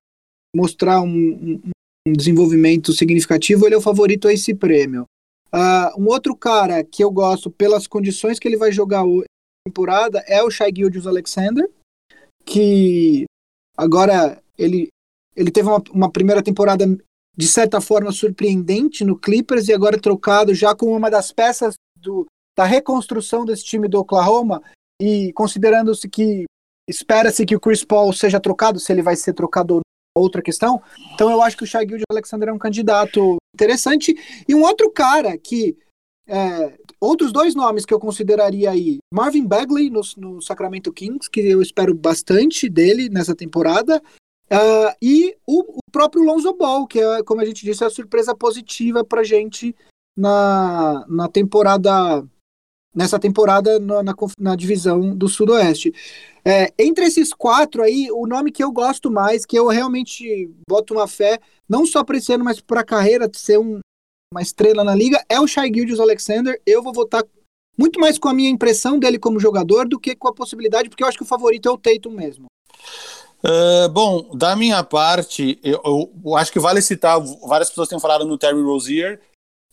mostrar 0.57 1.03
um, 1.03 1.09
um, 1.09 1.71
um 2.09 2.13
desenvolvimento 2.15 2.95
significativo, 2.95 3.67
ele 3.67 3.75
é 3.75 3.79
o 3.79 3.83
favorito 3.83 4.27
a 4.27 4.33
esse 4.33 4.55
prêmio. 4.55 5.05
Uh, 5.55 6.01
um 6.01 6.07
outro 6.09 6.35
cara 6.35 6.83
que 6.83 7.05
eu 7.05 7.11
gosto 7.11 7.51
pelas 7.51 7.87
condições 7.87 8.41
que 8.41 8.49
ele 8.49 8.57
vai 8.57 8.73
jogar 8.73 9.05
temporada 9.65 10.23
é 10.27 10.43
o 10.43 10.51
Shai 10.51 10.71
Gilgeous 10.75 11.07
Alexander, 11.07 11.69
que 12.45 13.25
agora 13.77 14.43
ele, 14.59 14.89
ele 15.35 15.51
teve 15.51 15.69
uma, 15.69 15.83
uma, 15.91 16.13
primeira 16.13 16.43
temporada 16.43 16.87
de 17.37 17.49
certa 17.49 17.81
forma 17.81 18.13
surpreendente 18.13 19.05
no 19.05 19.19
Clippers 19.19 19.69
e 19.69 19.73
agora 19.73 20.01
trocado 20.01 20.55
já 20.55 20.75
com 20.75 20.95
uma 20.95 21.11
das 21.11 21.33
peças 21.33 21.75
do, 21.97 22.27
da 22.57 22.65
reconstrução 22.65 23.45
desse 23.45 23.65
time 23.65 23.89
do 23.89 23.99
Oklahoma 23.99 24.63
e 25.01 25.33
considerando-se 25.33 26.09
que 26.09 26.45
espera-se 26.89 27.47
que 27.47 27.57
o 27.57 27.61
Chris 27.61 27.83
Paul 27.83 28.13
seja 28.13 28.39
trocado, 28.39 28.79
se 28.79 28.93
ele 28.93 29.03
vai 29.03 29.17
ser 29.17 29.33
trocado 29.33 29.77
ou 29.77 29.81
não, 29.81 30.23
outra 30.23 30.43
questão. 30.43 30.81
Então 31.15 31.31
eu 31.31 31.43
acho 31.43 31.57
que 31.57 31.65
o 31.65 31.67
Shai 31.67 31.85
Gilgeous 31.85 32.05
Alexander 32.11 32.51
é 32.51 32.53
um 32.53 32.59
candidato 32.59 33.37
interessante 33.55 34.15
e 34.47 34.55
um 34.55 34.63
outro 34.63 34.91
cara 34.91 35.39
que 35.39 35.77
é, 36.27 36.79
outros 36.99 37.33
dois 37.33 37.55
nomes 37.55 37.85
que 37.85 37.93
eu 37.93 38.01
consideraria 38.01 38.71
aí: 38.71 38.99
Marvin 39.13 39.47
Bagley 39.47 39.91
no, 39.91 40.01
no, 40.17 40.41
Sacramento 40.41 40.93
Kings, 40.93 41.31
que 41.31 41.41
eu 41.41 41.61
espero 41.61 41.95
bastante 41.95 42.69
dele 42.69 43.09
nessa 43.09 43.35
temporada, 43.35 44.03
uh, 44.51 44.97
e 45.03 45.37
o, 45.47 45.79
o, 45.79 45.93
próprio 45.93 46.25
Lonzo 46.25 46.53
Ball, 46.55 46.87
que 46.87 46.99
é, 46.99 47.23
como 47.23 47.41
a 47.41 47.45
gente 47.45 47.65
disse, 47.65 47.85
é 47.85 47.87
a 47.87 47.91
surpresa 47.91 48.35
positiva 48.35 49.05
pra 49.05 49.23
gente 49.23 49.75
na, 50.17 51.05
na 51.09 51.29
temporada. 51.29 52.25
Nessa 52.97 53.19
temporada 53.19 53.81
na, 53.81 54.05
na, 54.05 54.15
na 54.39 54.55
divisão 54.55 55.17
do 55.17 55.29
Sudoeste. 55.29 55.93
É, 56.45 56.73
entre 56.79 57.05
esses 57.05 57.33
quatro 57.33 57.83
aí, 57.83 58.09
o 58.13 58.25
nome 58.25 58.53
que 58.53 58.63
eu 58.63 58.71
gosto 58.71 59.11
mais, 59.11 59.45
que 59.45 59.59
eu 59.59 59.67
realmente 59.67 60.49
boto 60.69 60.95
uma 60.95 61.09
fé, 61.09 61.41
não 61.69 61.85
só 61.85 62.05
para 62.05 62.19
esse 62.19 62.33
ano, 62.33 62.45
mas 62.45 62.61
para 62.61 62.83
a 62.83 62.85
carreira, 62.85 63.29
de 63.29 63.37
ser 63.37 63.59
um, 63.59 63.81
uma 64.35 64.43
estrela 64.43 64.83
na 64.83 64.95
liga, 64.95 65.25
é 65.29 65.41
o 65.41 65.47
Shai 65.47 65.73
Gilgeous 65.73 66.01
Alexander. 66.01 66.61
Eu 66.67 66.83
vou 66.83 66.93
votar 66.93 67.23
muito 67.79 68.01
mais 68.01 68.19
com 68.19 68.29
a 68.29 68.35
minha 68.35 68.51
impressão 68.51 68.99
dele 68.99 69.19
como 69.19 69.39
jogador 69.39 69.89
do 69.89 69.99
que 69.99 70.17
com 70.17 70.29
a 70.29 70.35
possibilidade, 70.35 70.89
porque 70.89 71.05
eu 71.05 71.09
acho 71.09 71.17
que 71.17 71.23
o 71.23 71.27
favorito 71.27 71.69
é 71.69 71.73
o 71.73 71.79
Tatum 71.79 72.11
mesmo. 72.11 72.47
Uh, 73.45 73.89
bom, 73.91 74.35
da 74.35 74.57
minha 74.57 74.83
parte, 74.83 75.59
eu, 75.63 75.81
eu, 75.85 76.13
eu, 76.25 76.37
acho 76.37 76.51
que 76.51 76.59
vale 76.59 76.81
citar, 76.81 77.21
várias 77.47 77.69
pessoas 77.69 77.89
têm 77.89 78.01
falado 78.01 78.25
no 78.25 78.39
Terry 78.39 78.61
Rozier, 78.61 79.21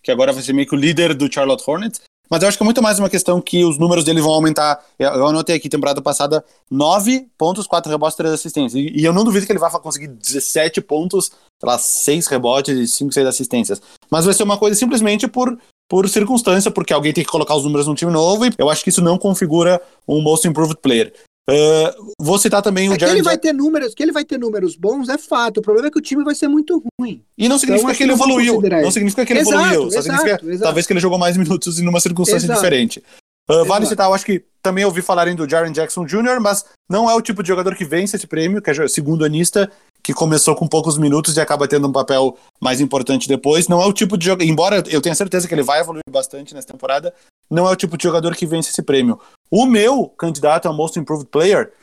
que 0.03 0.11
agora 0.11 0.33
vai 0.33 0.43
ser 0.43 0.53
meio 0.53 0.67
que 0.67 0.75
o 0.75 0.79
líder 0.79 1.13
do 1.13 1.31
Charlotte 1.31 1.63
Hornets, 1.65 2.01
mas 2.31 2.41
eu 2.41 2.47
acho 2.47 2.57
que 2.57 2.63
é 2.63 2.65
muito 2.65 2.81
mais 2.81 2.97
uma 2.97 3.09
questão 3.09 3.41
que 3.41 3.65
os 3.65 3.77
números 3.77 4.05
dele 4.05 4.21
vão 4.21 4.31
aumentar. 4.31 4.81
Eu 4.97 5.27
anotei 5.27 5.57
aqui, 5.57 5.67
temporada 5.67 6.01
passada, 6.01 6.41
9 6.69 7.27
pontos, 7.37 7.67
4 7.67 7.91
rebotes, 7.91 8.15
3 8.15 8.33
assistências. 8.33 8.81
E, 8.81 9.03
eu 9.03 9.11
não 9.11 9.25
duvido 9.25 9.45
que 9.45 9.51
ele 9.51 9.59
vai 9.59 9.69
conseguir 9.69 10.07
17 10.07 10.79
pontos, 10.79 11.25
sei 11.25 11.69
lá, 11.69 11.77
6 11.77 12.27
rebotes 12.27 12.77
e 12.77 12.87
5, 12.87 13.11
6 13.11 13.27
assistências. 13.27 13.81
Mas 14.09 14.23
vai 14.23 14.33
ser 14.33 14.43
uma 14.43 14.57
coisa 14.57 14.79
simplesmente 14.79 15.27
por, 15.27 15.59
por 15.89 16.07
circunstância, 16.07 16.71
porque 16.71 16.93
alguém 16.93 17.11
tem 17.11 17.25
que 17.25 17.29
colocar 17.29 17.53
os 17.53 17.65
números 17.65 17.85
num 17.85 17.95
time 17.95 18.13
novo, 18.13 18.45
e 18.45 18.53
eu 18.57 18.69
acho 18.69 18.81
que 18.81 18.89
isso 18.89 19.01
não 19.01 19.17
configura 19.17 19.81
um 20.07 20.21
Most 20.21 20.47
Improved 20.47 20.77
Player. 20.81 21.13
Uh, 21.49 22.13
vou 22.19 22.38
citar 22.38 22.61
também 22.61 22.88
o 22.88 22.93
é 22.93 22.97
que 22.97 23.03
ele 23.03 23.23
vai 23.23 23.38
ter 23.38 23.51
números, 23.51 23.95
que 23.95 24.03
ele 24.03 24.11
vai 24.11 24.23
ter 24.23 24.38
números 24.38 24.76
bons 24.76 25.09
é 25.09 25.18
fato. 25.18 25.57
O 25.57 25.61
problema 25.61 25.88
é 25.88 25.91
que 25.91 25.97
o 25.97 26.01
time 26.01 26.23
vai 26.23 26.35
ser 26.35 26.47
muito 26.47 26.84
ruim. 26.99 27.23
E 27.38 27.49
não 27.49 27.57
significa 27.57 27.91
então, 27.91 27.97
que 27.97 28.03
ele 28.03 28.11
evoluiu. 28.13 28.61
Não 28.61 28.91
significa 28.91 29.26
que 29.26 29.34
ele 29.34 29.39
exato, 29.39 29.57
evoluiu. 29.57 29.91
Só 29.91 29.99
exato, 29.99 30.03
significa 30.03 30.45
exato. 30.45 30.63
talvez 30.63 30.88
que 30.88 30.93
ele 30.93 30.99
jogou 30.99 31.18
mais 31.18 31.35
minutos 31.38 31.80
em 31.80 31.88
uma 31.88 31.99
circunstância 31.99 32.47
diferente. 32.47 33.03
Uh, 33.49 33.65
vale 33.65 33.85
citar, 33.85 34.07
eu 34.07 34.13
acho 34.13 34.26
que 34.26 34.45
também 34.61 34.85
ouvi 34.85 35.01
falarem 35.01 35.35
do 35.35 35.49
Jaren 35.49 35.72
Jackson 35.72 36.05
Jr., 36.05 36.39
mas 36.39 36.63
não 36.89 37.09
é 37.09 37.15
o 37.15 37.22
tipo 37.22 37.41
de 37.41 37.49
jogador 37.49 37.76
que 37.76 37.84
vence 37.84 38.15
esse 38.15 38.27
prêmio, 38.27 38.61
que 38.61 38.69
é 38.69 38.88
segundo 38.88 39.26
anista, 39.26 39.69
que 40.03 40.13
começou 40.13 40.55
com 40.55 40.68
poucos 40.68 40.97
minutos 40.97 41.35
e 41.35 41.41
acaba 41.41 41.68
tendo 41.68 41.88
um 41.88 41.91
papel 41.91 42.38
mais 42.61 42.80
importante 42.80 43.27
depois. 43.27 43.68
Não 43.68 43.81
é 43.81 43.85
o 43.85 43.93
tipo 43.93 44.18
de 44.18 44.26
jogador, 44.26 44.49
embora 44.49 44.84
eu 44.89 45.01
tenha 45.01 45.15
certeza 45.15 45.47
que 45.47 45.53
ele 45.53 45.63
vai 45.63 45.81
evoluir 45.81 46.03
bastante 46.09 46.53
nessa 46.53 46.68
temporada, 46.68 47.13
não 47.52 47.68
é 47.68 47.72
o 47.72 47.76
tipo 47.76 47.98
de 47.98 48.03
jogador 48.03 48.34
que 48.36 48.45
vence 48.45 48.69
esse 48.69 48.82
prêmio. 48.82 49.19
O 49.49 49.65
meu 49.65 50.07
candidato 50.07 50.69
a 50.69 50.73
Most 50.73 50.98
Improved 50.98 51.30
Player 51.30 51.73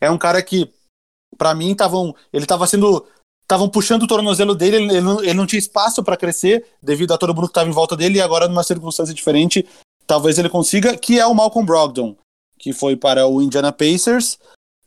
é 0.00 0.08
um 0.08 0.16
cara 0.16 0.40
que, 0.40 0.72
para 1.36 1.52
mim, 1.52 1.74
tavam, 1.74 2.14
ele 2.32 2.44
estava 2.44 2.66
sendo 2.66 3.04
estavam 3.42 3.68
puxando 3.68 4.02
o 4.02 4.08
tornozelo 4.08 4.56
dele, 4.56 4.76
ele, 4.76 4.90
ele, 4.90 5.00
não, 5.00 5.20
ele 5.22 5.34
não, 5.34 5.46
tinha 5.46 5.58
espaço 5.58 6.02
para 6.02 6.16
crescer 6.16 6.64
devido 6.82 7.14
a 7.14 7.18
todo 7.18 7.32
mundo 7.32 7.46
que 7.46 7.50
estava 7.50 7.68
em 7.68 7.72
volta 7.72 7.96
dele, 7.96 8.18
e 8.18 8.20
agora, 8.20 8.48
numa 8.48 8.64
circunstância 8.64 9.14
diferente, 9.14 9.64
talvez 10.04 10.36
ele 10.36 10.48
consiga, 10.48 10.96
que 10.96 11.20
é 11.20 11.26
o 11.26 11.34
Malcolm 11.34 11.64
Brogdon, 11.64 12.16
que 12.58 12.72
foi 12.72 12.96
para 12.96 13.26
o 13.26 13.40
Indiana 13.40 13.72
Pacers. 13.72 14.38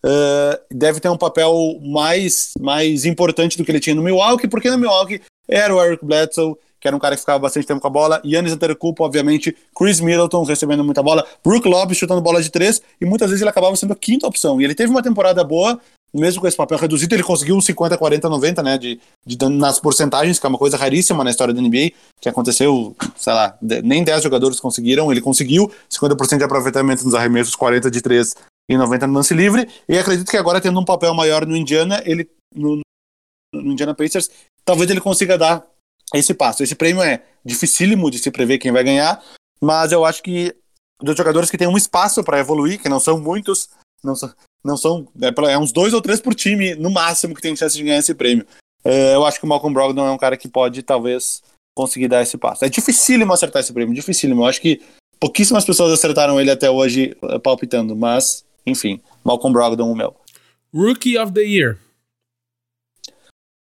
Uh, 0.03 0.59
deve 0.71 0.99
ter 0.99 1.09
um 1.09 1.17
papel 1.17 1.79
mais, 1.81 2.51
mais 2.59 3.05
importante 3.05 3.57
do 3.57 3.63
que 3.63 3.71
ele 3.71 3.79
tinha 3.79 3.95
no 3.95 4.03
Milwaukee, 4.03 4.47
porque 4.47 4.69
no 4.69 4.77
Milwaukee 4.77 5.21
era 5.47 5.73
o 5.73 5.81
Eric 5.81 6.05
Bledsoe, 6.05 6.55
que 6.79 6.87
era 6.87 6.95
um 6.95 6.99
cara 6.99 7.15
que 7.15 7.21
ficava 7.21 7.39
bastante 7.39 7.67
tempo 7.67 7.81
com 7.81 7.87
a 7.87 7.91
bola, 7.91 8.21
Yannis 8.25 8.53
Antetokounmpo, 8.53 9.03
obviamente, 9.03 9.55
Chris 9.75 9.99
Middleton 9.99 10.43
recebendo 10.43 10.83
muita 10.83 11.03
bola, 11.03 11.25
Brook 11.43 11.67
Lopes 11.67 11.97
chutando 11.97 12.21
bola 12.21 12.41
de 12.41 12.49
três, 12.49 12.81
e 12.99 13.05
muitas 13.05 13.29
vezes 13.29 13.41
ele 13.41 13.49
acabava 13.49 13.75
sendo 13.75 13.93
a 13.93 13.95
quinta 13.95 14.25
opção. 14.25 14.61
E 14.61 14.63
ele 14.63 14.73
teve 14.73 14.89
uma 14.89 15.03
temporada 15.03 15.43
boa, 15.43 15.79
mesmo 16.13 16.41
com 16.41 16.47
esse 16.47 16.57
papel 16.57 16.77
reduzido, 16.77 17.13
ele 17.13 17.23
conseguiu 17.23 17.55
uns 17.55 17.65
50, 17.65 17.97
40, 17.97 18.29
90, 18.29 18.63
né, 18.63 18.77
de, 18.77 18.99
de, 19.25 19.49
nas 19.49 19.79
porcentagens, 19.79 20.39
que 20.39 20.45
é 20.45 20.49
uma 20.49 20.57
coisa 20.57 20.77
raríssima 20.77 21.23
na 21.23 21.29
história 21.29 21.53
da 21.53 21.61
NBA, 21.61 21.91
que 22.19 22.29
aconteceu, 22.29 22.95
sei 23.15 23.33
lá, 23.33 23.57
nem 23.61 24.03
10 24.03 24.23
jogadores 24.23 24.59
conseguiram, 24.59 25.11
ele 25.11 25.21
conseguiu 25.21 25.71
50% 25.89 26.37
de 26.37 26.43
aproveitamento 26.43 27.03
nos 27.03 27.13
arremessos, 27.13 27.55
40 27.55 27.91
de 27.91 28.01
3 28.01 28.35
e 28.69 28.77
90 28.77 29.07
no 29.07 29.13
lance 29.13 29.33
livre, 29.33 29.67
e 29.87 29.97
acredito 29.97 30.29
que 30.29 30.37
agora, 30.37 30.61
tendo 30.61 30.79
um 30.79 30.85
papel 30.85 31.13
maior 31.13 31.45
no 31.45 31.55
Indiana, 31.55 32.01
ele, 32.05 32.29
no, 32.55 32.79
no 33.53 33.71
Indiana 33.71 33.93
Pacers, 33.93 34.29
talvez 34.65 34.89
ele 34.89 35.01
consiga 35.01 35.37
dar 35.37 35.65
esse 36.13 36.33
passo. 36.33 36.63
Esse 36.63 36.75
prêmio 36.75 37.01
é 37.01 37.21
dificílimo 37.43 38.09
de 38.09 38.19
se 38.19 38.31
prever 38.31 38.57
quem 38.57 38.71
vai 38.71 38.83
ganhar, 38.83 39.23
mas 39.61 39.91
eu 39.91 40.05
acho 40.05 40.23
que 40.23 40.55
dos 41.01 41.15
jogadores 41.15 41.49
que 41.49 41.57
têm 41.57 41.67
um 41.67 41.77
espaço 41.77 42.23
para 42.23 42.39
evoluir, 42.39 42.81
que 42.81 42.89
não 42.89 42.99
são 42.99 43.19
muitos, 43.19 43.69
não 44.03 44.15
são, 44.15 44.33
não 44.63 44.77
são 44.77 45.07
é, 45.21 45.51
é, 45.51 45.57
uns 45.57 45.71
dois 45.71 45.93
ou 45.93 46.01
três 46.01 46.19
por 46.19 46.35
time 46.35 46.75
no 46.75 46.89
máximo 46.89 47.35
que 47.35 47.41
tem 47.41 47.55
chance 47.55 47.75
de 47.75 47.83
ganhar 47.83 47.99
esse 47.99 48.13
prêmio. 48.13 48.45
É, 48.83 49.15
eu 49.15 49.25
acho 49.25 49.39
que 49.39 49.45
o 49.45 49.47
Malcolm 49.47 49.73
Brogdon 49.73 50.05
é 50.05 50.11
um 50.11 50.17
cara 50.17 50.37
que 50.37 50.47
pode 50.47 50.83
talvez 50.83 51.41
conseguir 51.75 52.07
dar 52.07 52.21
esse 52.21 52.37
passo. 52.37 52.65
É 52.65 52.69
dificílimo 52.69 53.31
acertar 53.31 53.61
esse 53.61 53.73
prêmio, 53.73 53.93
dificílimo. 53.93 54.41
Eu 54.41 54.45
acho 54.45 54.61
que 54.61 54.81
pouquíssimas 55.19 55.65
pessoas 55.65 55.93
acertaram 55.93 56.39
ele 56.39 56.51
até 56.51 56.69
hoje 56.69 57.15
é, 57.23 57.39
palpitando, 57.39 57.95
mas 57.95 58.43
enfim, 58.65 59.01
Malcolm 59.23 59.53
Brogdon 59.53 59.91
o 59.91 59.95
meu. 59.95 60.15
Rookie 60.73 61.17
of 61.17 61.33
the 61.33 61.41
Year. 61.41 61.77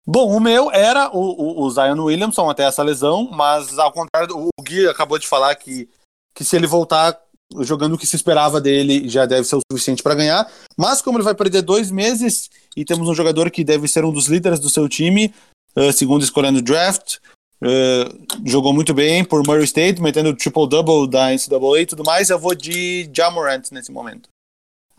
Bom, 0.09 0.33
o 0.33 0.39
meu 0.39 0.71
era 0.71 1.09
o, 1.13 1.19
o, 1.19 1.65
o, 1.65 1.69
Zion 1.69 2.01
Williamson 2.01 2.49
até 2.49 2.63
essa 2.63 2.81
lesão, 2.81 3.29
mas 3.29 3.77
ao 3.77 3.91
contrário, 3.91 4.37
o 4.37 4.63
Gui 4.63 4.87
acabou 4.87 5.19
de 5.19 5.27
falar 5.27 5.53
que, 5.55 5.89
que 6.33 6.45
se 6.45 6.55
ele 6.55 6.65
voltar 6.65 7.19
jogando 7.59 7.95
o 7.95 7.97
que 7.97 8.07
se 8.07 8.15
esperava 8.15 8.61
dele 8.61 9.07
já 9.09 9.25
deve 9.25 9.45
ser 9.45 9.57
o 9.57 9.61
suficiente 9.69 10.01
para 10.01 10.15
ganhar. 10.15 10.49
Mas 10.77 11.01
como 11.01 11.17
ele 11.17 11.25
vai 11.25 11.35
perder 11.35 11.61
dois 11.61 11.91
meses 11.91 12.49
e 12.75 12.85
temos 12.85 13.09
um 13.09 13.13
jogador 13.13 13.51
que 13.51 13.65
deve 13.65 13.85
ser 13.87 14.05
um 14.05 14.11
dos 14.11 14.27
líderes 14.27 14.61
do 14.61 14.69
seu 14.69 14.87
time, 14.87 15.33
uh, 15.75 15.91
segundo 15.91 16.23
escolhendo 16.23 16.59
o 16.59 16.61
draft, 16.61 17.17
uh, 17.61 18.45
jogou 18.45 18.73
muito 18.73 18.93
bem 18.93 19.25
por 19.25 19.45
Murray 19.45 19.65
State, 19.65 20.01
metendo 20.01 20.29
o 20.29 20.35
triple-double 20.35 21.09
da 21.09 21.33
NCAA 21.33 21.81
e 21.81 21.85
tudo 21.85 22.05
mais, 22.05 22.29
eu 22.29 22.39
vou 22.39 22.55
de 22.55 23.09
Jamorant 23.13 23.63
nesse 23.71 23.91
momento. 23.91 24.29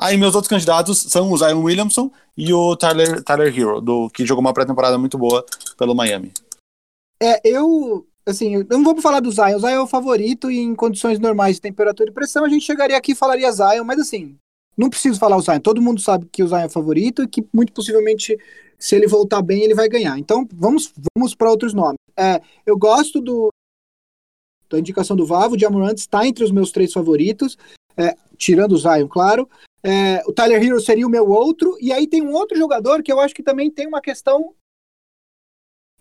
Aí 0.00 0.16
meus 0.16 0.34
outros 0.36 0.48
candidatos 0.48 0.98
são 0.98 1.32
o 1.32 1.36
Zion 1.36 1.60
Williamson 1.60 2.10
e 2.36 2.52
o 2.52 2.76
Tyler, 2.76 3.22
Tyler 3.24 3.58
Hero, 3.58 3.80
do, 3.80 4.08
que 4.10 4.24
jogou 4.24 4.40
uma 4.40 4.54
pré-temporada 4.54 4.96
muito 4.96 5.18
boa 5.18 5.44
pelo 5.76 5.94
Miami. 5.94 6.32
É, 7.20 7.40
eu, 7.42 8.06
assim, 8.24 8.64
não 8.70 8.84
vou 8.84 9.00
falar 9.02 9.18
do 9.18 9.32
Zion, 9.32 9.56
o 9.56 9.60
Zion 9.60 9.68
é 9.70 9.80
o 9.80 9.88
favorito 9.88 10.52
e 10.52 10.58
em 10.58 10.72
condições 10.72 11.18
normais 11.18 11.56
de 11.56 11.62
temperatura 11.62 12.10
e 12.10 12.14
pressão 12.14 12.44
a 12.44 12.48
gente 12.48 12.64
chegaria 12.64 12.96
aqui 12.96 13.10
e 13.10 13.16
falaria 13.16 13.50
Zion, 13.50 13.82
mas 13.82 13.98
assim, 13.98 14.36
não 14.76 14.88
preciso 14.88 15.18
falar 15.18 15.36
o 15.36 15.42
Zion, 15.42 15.58
todo 15.58 15.82
mundo 15.82 16.00
sabe 16.00 16.28
que 16.30 16.44
o 16.44 16.46
Zion 16.46 16.58
é 16.58 16.66
o 16.66 16.70
favorito 16.70 17.24
e 17.24 17.28
que 17.28 17.44
muito 17.52 17.72
possivelmente 17.72 18.38
se 18.78 18.94
ele 18.94 19.08
voltar 19.08 19.42
bem 19.42 19.64
ele 19.64 19.74
vai 19.74 19.88
ganhar. 19.88 20.16
Então 20.16 20.46
vamos, 20.52 20.92
vamos 21.16 21.34
para 21.34 21.50
outros 21.50 21.74
nomes. 21.74 21.98
É, 22.16 22.40
eu 22.64 22.78
gosto 22.78 23.20
do 23.20 23.48
da 24.70 24.78
indicação 24.78 25.16
do 25.16 25.26
Vavo, 25.26 25.56
o 25.56 25.58
Jamorant 25.58 25.96
está 25.96 26.26
entre 26.26 26.44
os 26.44 26.50
meus 26.50 26.70
três 26.70 26.92
favoritos, 26.92 27.56
é, 27.96 28.14
tirando 28.36 28.72
o 28.72 28.78
Zion, 28.78 29.08
claro. 29.08 29.48
É, 29.82 30.22
o 30.26 30.32
Tyler 30.32 30.62
Hero 30.62 30.80
seria 30.80 31.06
o 31.06 31.10
meu 31.10 31.28
outro. 31.28 31.76
E 31.80 31.92
aí 31.92 32.06
tem 32.06 32.22
um 32.22 32.32
outro 32.32 32.56
jogador 32.56 33.02
que 33.02 33.12
eu 33.12 33.20
acho 33.20 33.34
que 33.34 33.42
também 33.42 33.70
tem 33.70 33.86
uma 33.86 34.00
questão. 34.00 34.54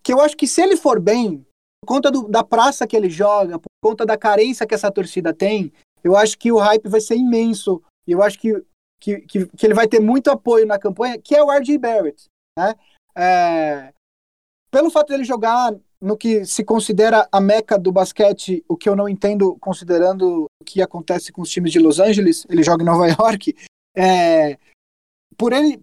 Que 0.02 0.14
eu 0.14 0.22
acho 0.22 0.36
que 0.36 0.48
se 0.48 0.62
ele 0.62 0.78
for 0.78 1.00
bem, 1.00 1.46
por 1.82 1.88
conta 1.88 2.10
do, 2.10 2.28
da 2.28 2.44
praça 2.44 2.88
que 2.88 2.96
ele 2.96 3.10
joga, 3.10 3.60
por 3.60 3.70
conta 3.84 4.06
da 4.06 4.18
carência 4.18 4.66
que 4.66 4.74
essa 4.74 4.92
torcida 4.92 5.34
tem, 5.34 5.72
eu 6.04 6.16
acho 6.16 6.38
que 6.38 6.52
o 6.52 6.58
hype 6.58 6.88
vai 6.88 7.02
ser 7.02 7.16
imenso. 7.16 7.82
E 8.08 8.14
eu 8.14 8.24
acho 8.24 8.40
que, 8.40 8.64
que, 9.00 9.22
que, 9.22 9.46
que, 9.48 9.66
ele 9.66 9.74
vai 9.74 9.88
ter 9.88 10.00
muito 10.00 10.30
apoio 10.30 10.66
na 10.66 10.80
campanha, 10.80 11.20
que 11.20 11.36
é 11.36 11.44
o 11.44 11.52
RJ 11.52 11.78
Barrett. 11.78 12.26
Né? 12.58 12.76
É, 13.16 13.94
pelo 14.72 14.90
fato 14.90 15.10
dele 15.10 15.24
jogar 15.24 15.76
no 16.00 16.18
que 16.18 16.46
se 16.46 16.64
considera 16.64 17.28
a 17.32 17.42
meca 17.42 17.78
do 17.78 17.92
basquete, 17.92 18.64
o 18.68 18.78
que 18.78 18.88
eu 18.88 18.96
não 18.96 19.10
entendo 19.10 19.58
considerando 19.60 20.47
que 20.66 20.82
acontece 20.82 21.32
com 21.32 21.42
os 21.42 21.50
times 21.50 21.72
de 21.72 21.80
Los 21.80 22.00
Angeles, 22.00 22.46
ele 22.50 22.64
joga 22.64 22.84
em 22.84 22.86
Nova 22.86 23.08
York, 23.10 23.56
é, 23.96 24.58
por 25.38 25.54
ele, 25.54 25.82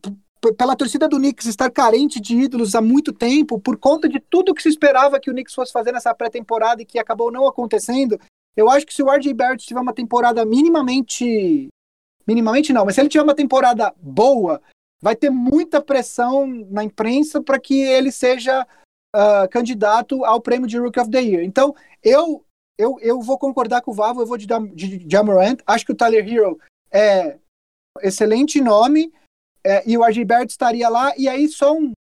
pela 0.57 0.77
torcida 0.77 1.09
do 1.09 1.17
Knicks 1.17 1.47
estar 1.47 1.71
carente 1.71 2.21
de 2.21 2.37
ídolos 2.37 2.75
há 2.75 2.81
muito 2.81 3.13
tempo, 3.13 3.59
por 3.59 3.77
conta 3.77 4.09
de 4.09 4.21
tudo 4.21 4.55
que 4.55 4.63
se 4.63 4.69
esperava 4.69 5.21
que 5.21 5.31
o 5.31 5.33
Knicks 5.33 5.55
fosse 5.55 5.73
fazer 5.73 5.93
nessa 5.93 6.15
pré-temporada 6.15 6.83
e 6.83 6.87
que 6.87 6.99
acabou 6.99 7.31
não 7.31 7.47
acontecendo, 7.47 8.19
eu 8.57 8.71
acho 8.71 8.87
que 8.87 8.95
se 8.95 9.03
o 9.03 9.11
RJ 9.11 9.33
Barrett 9.35 9.67
tiver 9.67 9.81
uma 9.81 9.93
temporada 9.93 10.45
minimamente. 10.45 11.69
Minimamente 12.27 12.73
não, 12.73 12.85
mas 12.85 12.95
se 12.95 13.01
ele 13.01 13.09
tiver 13.09 13.25
uma 13.25 13.35
temporada 13.35 13.93
boa, 14.01 14.63
vai 15.03 15.15
ter 15.15 15.29
muita 15.29 15.83
pressão 15.83 16.47
na 16.71 16.83
imprensa 16.83 17.43
para 17.43 17.59
que 17.59 17.83
ele 17.83 18.11
seja 18.11 18.67
uh, 19.15 19.49
candidato 19.51 20.25
ao 20.25 20.41
prêmio 20.41 20.67
de 20.67 20.79
Rookie 20.79 21.01
of 21.01 21.11
the 21.11 21.21
Year. 21.21 21.45
Então, 21.45 21.75
eu, 22.03 22.43
eu, 22.79 22.97
eu 23.01 23.21
vou 23.21 23.39
concordar 23.39 23.83
com 23.83 23.91
o 23.91 23.95
Vavo, 23.95 24.23
eu 24.23 24.27
vou 24.27 24.37
de, 24.37 24.47
de, 24.47 24.99
de 24.99 25.11
Jamorant. 25.11 25.59
Acho 25.67 25.87
que 25.87 25.93
o 25.93 25.95
Tyler 25.95 26.27
Hero 26.27 26.59
é 26.91 27.39
excelente 28.03 28.61
nome 28.61 29.13
é, 29.65 29.83
e 29.89 29.97
o 29.97 30.01
Barrett 30.27 30.51
estaria 30.51 30.89
lá. 30.89 31.13
E 31.17 31.29
aí, 31.29 31.49
só 31.49 31.73
um 31.73 31.93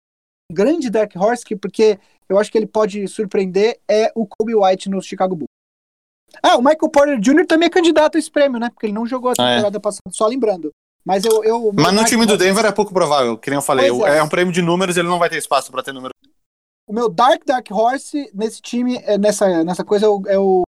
grande 0.53 0.91
Dark 0.91 1.15
Horse, 1.17 1.45
que, 1.45 1.57
porque 1.57 1.99
eu 2.29 2.39
acho 2.39 2.51
que 2.51 2.59
ele 2.59 2.67
pode 2.67 3.07
surpreender, 3.09 3.79
é 3.89 4.11
o 4.15 4.27
Kobe 4.27 4.55
White 4.55 4.89
no 4.89 5.01
Chicago 5.01 5.37
Bulls. 5.37 5.49
Ah, 6.43 6.57
o 6.57 6.63
Michael 6.63 6.91
Porter 6.91 7.21
Jr. 7.21 7.47
também 7.47 7.67
é 7.67 7.71
candidato 7.71 8.17
a 8.17 8.19
esse 8.19 8.31
prêmio, 8.31 8.59
né? 8.59 8.69
Porque 8.71 8.87
ele 8.87 8.93
não 8.93 9.07
jogou 9.07 9.31
a 9.31 9.35
temporada 9.35 9.77
ah, 9.77 9.79
é. 9.79 9.81
passada, 9.81 10.11
só 10.11 10.27
lembrando. 10.27 10.71
Mas 11.05 11.25
eu. 11.25 11.45
eu 11.45 11.71
Mas 11.73 11.93
no 11.93 12.05
time 12.05 12.27
do 12.27 12.37
Denver 12.37 12.65
é 12.65 12.73
pouco 12.73 12.93
provável, 12.93 13.37
que 13.37 13.51
nem 13.51 13.59
eu 13.59 13.63
falei. 13.63 13.87
É. 13.87 14.19
é. 14.19 14.23
um 14.23 14.29
prêmio 14.29 14.53
de 14.53 14.63
números, 14.63 14.97
ele 14.97 15.07
não 15.07 15.19
vai 15.19 15.29
ter 15.29 15.37
espaço 15.37 15.71
para 15.71 15.83
ter 15.83 15.93
número 15.93 16.14
o 16.87 16.93
meu 16.93 17.09
Dark 17.09 17.45
Dark 17.45 17.71
Horse 17.71 18.31
nesse 18.35 18.61
time, 18.61 18.99
é, 19.05 19.17
nessa, 19.19 19.65
nessa 19.65 19.85
coisa, 19.85 20.07
é 20.07 20.09
o, 20.09 20.23
é 20.27 20.39
o 20.39 20.63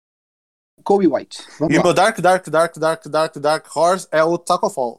Kobe 0.83 1.07
White. 1.07 1.43
Vamos 1.59 1.75
e 1.75 1.79
o 1.79 1.83
meu 1.83 1.95
Dark 1.95 2.19
Dark 2.21 2.49
Dark 2.49 2.77
Dark 2.77 3.07
Dark 3.07 3.37
Dark 3.37 3.77
Horse 3.77 4.09
é 4.11 4.23
o 4.23 4.39
Taco 4.39 4.71
Fall. 4.71 4.99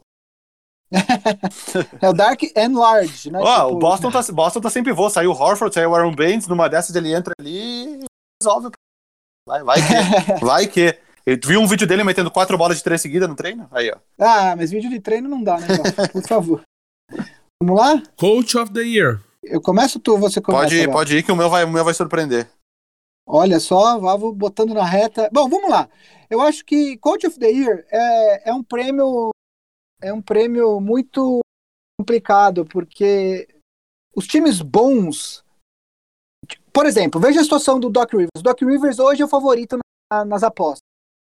é 2.01 2.09
o 2.09 2.13
Dark 2.13 2.41
and 2.55 2.79
Large, 2.79 3.31
né? 3.31 3.39
Oh, 3.39 3.43
tipo... 3.43 3.75
O 3.75 3.79
Boston 3.79 4.11
tá, 4.11 4.21
Boston 4.31 4.61
tá 4.61 4.69
sem 4.69 4.83
pivô. 4.83 5.09
Saiu 5.09 5.31
o 5.31 5.33
Horford, 5.33 5.73
saiu 5.73 5.89
o 5.89 5.95
Aaron 5.95 6.15
Baines. 6.15 6.47
Numa 6.47 6.69
dessas 6.69 6.95
ele 6.95 7.13
entra 7.13 7.33
ali 7.39 7.99
e 8.01 8.05
resolve. 8.41 8.69
Vai, 9.45 9.63
vai 9.63 9.77
que. 9.81 10.33
vai 10.45 10.67
que. 10.67 10.99
Eu 11.25 11.37
vi 11.43 11.57
um 11.57 11.67
vídeo 11.67 11.85
dele 11.85 12.05
metendo 12.05 12.31
quatro 12.31 12.57
bolas 12.57 12.77
de 12.77 12.83
três 12.83 13.01
seguidas 13.01 13.27
no 13.27 13.35
treino? 13.35 13.67
Aí, 13.71 13.91
ó. 13.91 13.97
Ah, 14.17 14.55
mas 14.55 14.71
vídeo 14.71 14.89
de 14.89 15.01
treino 15.01 15.27
não 15.27 15.43
dá, 15.43 15.57
né? 15.59 15.67
Por 16.13 16.25
favor. 16.25 16.61
Vamos 17.61 17.77
lá? 17.77 18.01
Coach 18.15 18.57
of 18.57 18.71
the 18.71 18.81
Year. 18.81 19.19
Eu 19.49 19.61
começo 19.61 19.99
tu, 19.99 20.17
você 20.17 20.41
começa. 20.41 20.63
Pode 20.63 20.75
ir, 20.75 20.91
pode 20.91 21.17
ir 21.17 21.23
que 21.23 21.31
o 21.31 21.35
meu 21.35 21.49
vai, 21.49 21.63
o 21.63 21.69
meu 21.69 21.83
vai 21.83 21.93
surpreender. 21.93 22.49
Olha 23.25 23.59
só, 23.59 23.99
Vavo 23.99 24.31
botando 24.31 24.73
na 24.73 24.85
reta. 24.85 25.29
Bom, 25.33 25.49
vamos 25.49 25.69
lá. 25.69 25.89
Eu 26.29 26.41
acho 26.41 26.63
que 26.63 26.97
Coach 26.97 27.27
of 27.27 27.37
the 27.37 27.49
Year 27.49 27.85
é, 27.91 28.49
é 28.49 28.53
um 28.53 28.63
prêmio 28.63 29.31
é 30.01 30.13
um 30.13 30.21
prêmio 30.21 30.79
muito 30.79 31.39
complicado 31.99 32.65
porque 32.65 33.47
os 34.15 34.27
times 34.27 34.61
bons, 34.61 35.43
por 36.71 36.85
exemplo, 36.85 37.19
veja 37.19 37.41
a 37.41 37.43
situação 37.43 37.79
do 37.79 37.89
Doc 37.89 38.11
Rivers. 38.13 38.29
O 38.37 38.43
Doc 38.43 38.61
Rivers 38.61 38.99
hoje 38.99 39.21
é 39.21 39.25
o 39.25 39.29
favorito 39.29 39.77
na, 40.11 40.23
nas 40.23 40.43
apostas. 40.43 40.81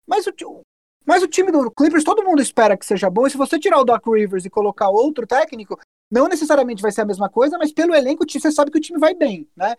Mas 0.08 0.26
o, 0.28 0.62
mas 1.06 1.24
o 1.24 1.28
time 1.28 1.52
do 1.52 1.70
Clippers 1.72 2.04
todo 2.04 2.24
mundo 2.24 2.42
espera 2.42 2.78
que 2.78 2.86
seja 2.86 3.10
bom. 3.10 3.28
E 3.28 3.32
se 3.32 3.38
você 3.38 3.60
tirar 3.60 3.80
o 3.80 3.86
Doc 3.86 4.06
Rivers 4.08 4.46
e 4.46 4.50
colocar 4.50 4.90
outro 4.90 5.28
técnico, 5.28 5.80
não 6.12 6.28
necessariamente 6.28 6.82
vai 6.82 6.92
ser 6.92 7.02
a 7.02 7.06
mesma 7.06 7.30
coisa, 7.30 7.58
mas 7.58 7.72
pelo 7.72 7.96
elenco 7.96 8.26
você 8.28 8.52
sabe 8.52 8.70
que 8.70 8.78
o 8.78 8.82
time 8.82 9.00
vai 9.00 9.14
bem, 9.14 9.48
né? 9.56 9.76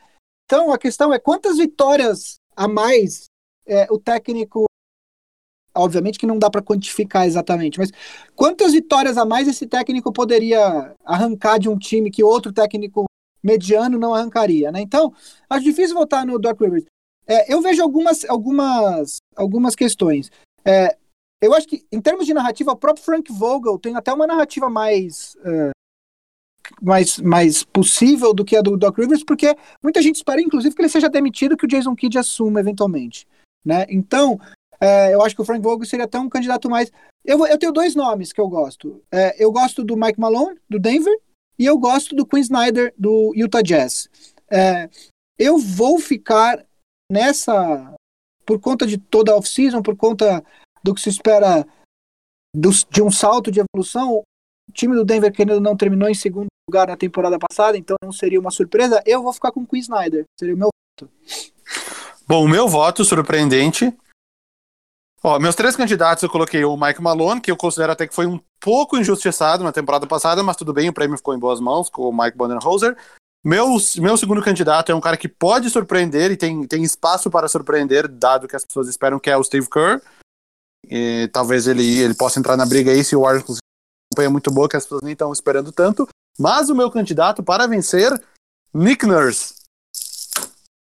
Então 0.47 0.73
a 0.73 0.79
questão 0.79 1.13
é 1.13 1.19
quantas 1.19 1.59
vitórias 1.59 2.37
a 2.57 2.67
mais 2.67 3.25
é, 3.67 3.87
o 3.91 3.99
técnico 3.99 4.65
obviamente 5.75 6.19
que 6.19 6.27
não 6.27 6.39
dá 6.39 6.51
para 6.51 6.63
quantificar 6.63 7.27
exatamente, 7.27 7.79
mas 7.79 7.91
quantas 8.35 8.73
vitórias 8.73 9.17
a 9.17 9.25
mais 9.25 9.49
esse 9.49 9.67
técnico 9.67 10.13
poderia 10.13 10.95
arrancar 11.05 11.59
de 11.59 11.69
um 11.69 11.79
time 11.79 12.11
que 12.11 12.23
outro 12.23 12.53
técnico 12.53 13.07
mediano 13.43 13.99
não 13.99 14.15
arrancaria, 14.15 14.71
né? 14.71 14.81
Então, 14.81 15.13
acho 15.49 15.65
difícil 15.65 15.97
votar 15.97 16.25
no 16.25 16.39
Doc 16.39 16.61
Rivers. 16.61 16.85
É, 17.27 17.53
eu 17.53 17.61
vejo 17.61 17.83
algumas, 17.83 18.25
algumas, 18.27 19.17
algumas 19.35 19.75
questões. 19.75 20.31
É, 20.65 20.97
eu 21.41 21.53
acho 21.55 21.67
que, 21.67 21.85
em 21.91 22.01
termos 22.01 22.25
de 22.25 22.35
narrativa, 22.35 22.71
o 22.71 22.77
próprio 22.77 23.05
Frank 23.05 23.33
Vogel 23.33 23.79
tem 23.79 23.97
até 23.97 24.13
uma 24.13 24.27
narrativa 24.27 24.71
mais, 24.71 25.35
uh, 25.41 25.72
mais, 26.81 27.19
mais 27.19 27.65
possível 27.65 28.33
do 28.33 28.45
que 28.45 28.57
a 28.57 28.63
do 28.63 28.77
Doc 28.77 28.99
Rivers, 28.99 29.25
porque 29.25 29.57
muita 29.83 30.03
gente 30.03 30.17
espera, 30.17 30.41
inclusive, 30.41 30.75
que 30.75 30.83
ele 30.83 30.89
seja 30.89 31.09
demitido, 31.09 31.57
que 31.57 31.65
o 31.65 31.69
Jason 31.69 31.95
Kidd 31.95 32.19
assuma 32.19 32.61
eventualmente. 32.61 33.27
Né? 33.65 33.87
Então, 33.89 34.39
é, 34.81 35.15
eu 35.15 35.23
acho 35.23 35.35
que 35.35 35.43
o 35.43 35.45
Frank 35.45 35.63
Vogel 35.63 35.87
seria 35.87 36.07
até 36.07 36.19
um 36.19 36.29
candidato 36.29 36.69
mais. 36.69 36.91
Eu, 37.25 37.47
eu 37.47 37.59
tenho 37.59 37.73
dois 37.73 37.95
nomes 37.95 38.33
que 38.33 38.41
eu 38.41 38.49
gosto. 38.49 39.03
É, 39.13 39.43
eu 39.43 39.53
gosto 39.53 39.85
do 39.85 39.97
Mike 39.97 40.19
Malone, 40.19 40.59
do 40.69 40.79
Denver, 40.79 41.17
e 41.59 41.65
eu 41.65 41.79
gosto 41.79 42.17
do 42.17 42.27
Quinn 42.27 42.41
Snyder, 42.41 42.93
do 42.99 43.33
Utah 43.37 43.63
Jazz. 43.63 44.09
É, 44.51 44.91
eu 45.39 45.59
vou 45.59 45.99
ficar 45.99 46.65
nessa. 47.11 47.95
Por 48.45 48.61
conta 48.61 48.85
de 48.85 48.99
toda 48.99 49.31
a 49.31 49.37
off-season, 49.37 49.83
por 49.83 49.97
conta 49.97 50.45
do 50.83 50.93
que 50.93 51.01
se 51.01 51.09
espera 51.09 51.65
do, 52.55 52.71
de 52.91 53.01
um 53.01 53.11
salto 53.11 53.53
de 53.53 53.61
evolução, 53.61 54.23
o 54.69 54.73
time 54.73 54.95
do 54.95 55.05
Denver 55.05 55.33
que 55.33 55.43
ainda 55.43 55.61
não 55.61 55.77
terminou 55.77 56.09
em 56.09 56.15
segundo 56.15 56.49
lugar 56.69 56.89
na 56.89 56.97
temporada 56.97 57.39
passada, 57.39 57.77
então 57.77 57.97
não 58.03 58.13
seria 58.13 58.41
uma 58.41 58.51
surpresa. 58.51 59.03
Eu 59.05 59.23
vou 59.23 59.33
ficar 59.33 59.53
com 59.53 59.61
o 59.61 59.67
Quinn 59.67 59.81
Snyder, 59.81 60.25
seria 60.39 60.55
o 60.55 60.59
meu 60.59 60.69
voto. 61.01 61.13
Bom, 62.27 62.45
o 62.45 62.49
meu 62.49 62.69
voto 62.69 63.05
surpreendente 63.05 63.93
Ó, 65.25 65.39
meus 65.39 65.55
três 65.55 65.77
candidatos 65.77 66.23
eu 66.23 66.29
coloquei 66.29 66.65
o 66.65 66.77
Mike 66.77 67.01
Malone, 67.01 67.41
que 67.41 67.51
eu 67.51 67.57
considero 67.57 67.93
até 67.93 68.09
que 68.09 68.15
foi 68.15 68.27
um 68.27 68.41
pouco 68.59 68.99
injustiçado 68.99 69.63
na 69.63 69.71
temporada 69.71 70.05
passada, 70.05 70.43
mas 70.43 70.57
tudo 70.57 70.73
bem, 70.73 70.89
o 70.89 70.93
prêmio 70.93 71.17
ficou 71.17 71.33
em 71.33 71.39
boas 71.39 71.61
mãos 71.61 71.89
com 71.89 72.09
o 72.09 72.13
Mike 72.13 72.37
Budenholzer. 72.37 72.97
Meu, 73.45 73.69
meu 73.99 74.17
segundo 74.17 74.43
candidato 74.43 74.91
é 74.91 74.95
um 74.95 75.01
cara 75.01 75.17
que 75.17 75.29
pode 75.29 75.71
surpreender 75.71 76.33
e 76.33 76.37
tem, 76.37 76.67
tem 76.67 76.83
espaço 76.83 77.31
para 77.31 77.49
surpreender, 77.49 78.09
dado 78.09 78.49
que 78.49 78.57
as 78.57 78.65
pessoas 78.65 78.89
esperam 78.89 79.21
que 79.21 79.31
é 79.31 79.37
o 79.37 79.45
Steve 79.45 79.69
Kerr. 79.69 80.01
E, 80.89 81.29
talvez 81.33 81.69
ele, 81.69 82.01
ele 82.01 82.15
possa 82.15 82.41
entrar 82.41 82.57
na 82.57 82.67
briga 82.67 82.91
aí 82.91 83.05
se 83.05 83.15
o 83.15 83.21
Warriors 83.21 83.59
campanha 84.13 84.31
muito 84.31 84.51
boa 84.51 84.69
que 84.69 84.77
as 84.77 84.85
pessoas 84.85 85.03
nem 85.03 85.13
estão 85.13 85.33
esperando 85.33 85.73
tanto. 85.73 86.07
Mas 86.39 86.69
o 86.71 86.75
meu 86.75 86.91
candidato 86.91 87.43
para 87.43 87.67
vencer, 87.67 88.13
Nick 88.73 89.07
Nurse. 89.07 89.55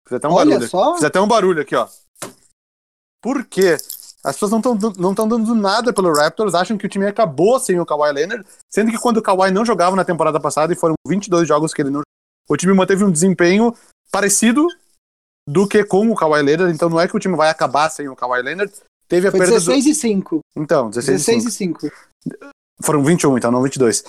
Fiz 0.08 0.18
até 0.18 0.28
um 0.28 0.34
Olha 0.34 0.52
barulho. 0.52 0.70
Só. 0.70 0.96
Fiz 0.96 1.04
até 1.04 1.22
um 1.22 1.28
barulho 1.28 1.62
aqui, 1.62 1.76
ó. 1.76 1.88
Por 3.22 3.46
quê? 3.46 3.78
As 4.24 4.36
pessoas 4.36 4.52
não 4.52 4.60
estão 4.60 4.78
não 4.98 5.28
dando 5.28 5.56
nada 5.56 5.92
pelo 5.92 6.14
Raptors, 6.14 6.54
acham 6.54 6.78
que 6.78 6.86
o 6.86 6.90
time 6.90 7.08
acabou 7.08 7.60
sem 7.60 7.80
o 7.80 7.86
Kawhi 7.86 8.12
Leonard, 8.12 8.46
sendo 8.72 8.92
que 8.92 9.00
quando 9.00 9.18
o 9.18 9.22
Kawhi 9.22 9.50
não 9.52 9.66
jogava 9.66 9.96
na 9.96 10.06
temporada 10.06 10.40
passada, 10.40 10.72
e 10.72 10.76
foram 10.76 10.94
22 11.08 11.48
jogos 11.48 11.74
que 11.74 11.82
ele 11.82 11.90
não 11.90 12.02
o 12.50 12.58
time 12.58 12.74
manteve 12.74 13.04
um 13.04 13.12
desempenho 13.12 13.74
parecido 14.12 14.68
do 15.48 15.68
que 15.68 15.84
com 15.84 16.10
o 16.10 16.16
Kawhi 16.16 16.42
Leonard, 16.42 16.74
então 16.74 16.90
não 16.90 17.00
é 17.00 17.08
que 17.08 17.16
o 17.16 17.20
time 17.20 17.36
vai 17.36 17.50
acabar 17.50 17.90
sem 17.90 18.10
o 18.10 18.16
Kawhi 18.16 18.42
Leonard. 18.42 18.72
Teve 19.08 19.28
a 19.28 19.32
Foi 19.32 19.40
perda 19.40 19.56
16 19.56 19.84
do... 19.84 19.90
e 19.90 19.96
5. 19.96 20.40
Então, 20.56 20.90
16, 20.90 21.26
16 21.26 21.46
e 21.46 21.52
5. 21.52 21.82
5. 21.82 21.96
Foram 22.84 23.04
21, 23.04 23.38
então, 23.38 23.52
não 23.52 23.62
22. 23.62 24.04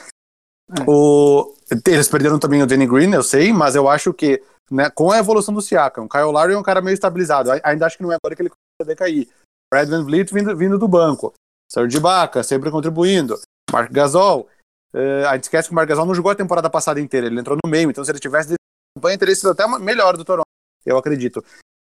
É. 0.78 0.84
O... 0.86 1.54
Eles 1.86 2.08
perderam 2.08 2.38
também 2.38 2.62
o 2.62 2.66
Danny 2.66 2.86
Green, 2.86 3.12
eu 3.12 3.22
sei, 3.22 3.52
mas 3.52 3.74
eu 3.74 3.88
acho 3.88 4.12
que 4.12 4.42
né, 4.70 4.88
com 4.90 5.10
a 5.10 5.18
evolução 5.18 5.52
do 5.52 5.60
Siakam, 5.60 6.04
o 6.04 6.08
Kyle 6.08 6.24
Lowry 6.24 6.54
é 6.54 6.58
um 6.58 6.62
cara 6.62 6.80
meio 6.80 6.94
estabilizado. 6.94 7.50
Ainda 7.62 7.86
acho 7.86 7.96
que 7.96 8.02
não 8.02 8.12
é 8.12 8.16
agora 8.16 8.34
que 8.34 8.42
ele 8.42 8.50
começa 8.50 8.82
a 8.82 8.84
decair. 8.84 9.28
Brad 9.72 9.88
Van 9.88 10.04
Vliet 10.04 10.32
vindo, 10.32 10.56
vindo 10.56 10.78
do 10.78 10.88
banco. 10.88 11.34
Serge 11.70 11.96
Ibaka 11.96 12.42
sempre 12.42 12.70
contribuindo. 12.70 13.38
Mark 13.70 13.90
Gasol. 13.90 14.48
Uh, 14.94 15.26
a 15.28 15.34
gente 15.34 15.44
esquece 15.44 15.68
que 15.68 15.72
o 15.72 15.74
Mark 15.74 15.88
Gasol 15.88 16.04
não 16.04 16.14
jogou 16.14 16.30
a 16.30 16.34
temporada 16.34 16.68
passada 16.68 17.00
inteira, 17.00 17.26
ele 17.26 17.40
entrou 17.40 17.56
no 17.64 17.70
meio, 17.70 17.88
então 17.88 18.04
se 18.04 18.10
ele 18.10 18.18
tivesse 18.18 18.54
campanha, 18.94 19.16
teria 19.16 19.34
sido 19.34 19.50
até 19.50 19.66
melhor 19.78 20.18
do 20.18 20.24
Toronto, 20.24 20.44
eu 20.84 20.98
acredito. 20.98 21.42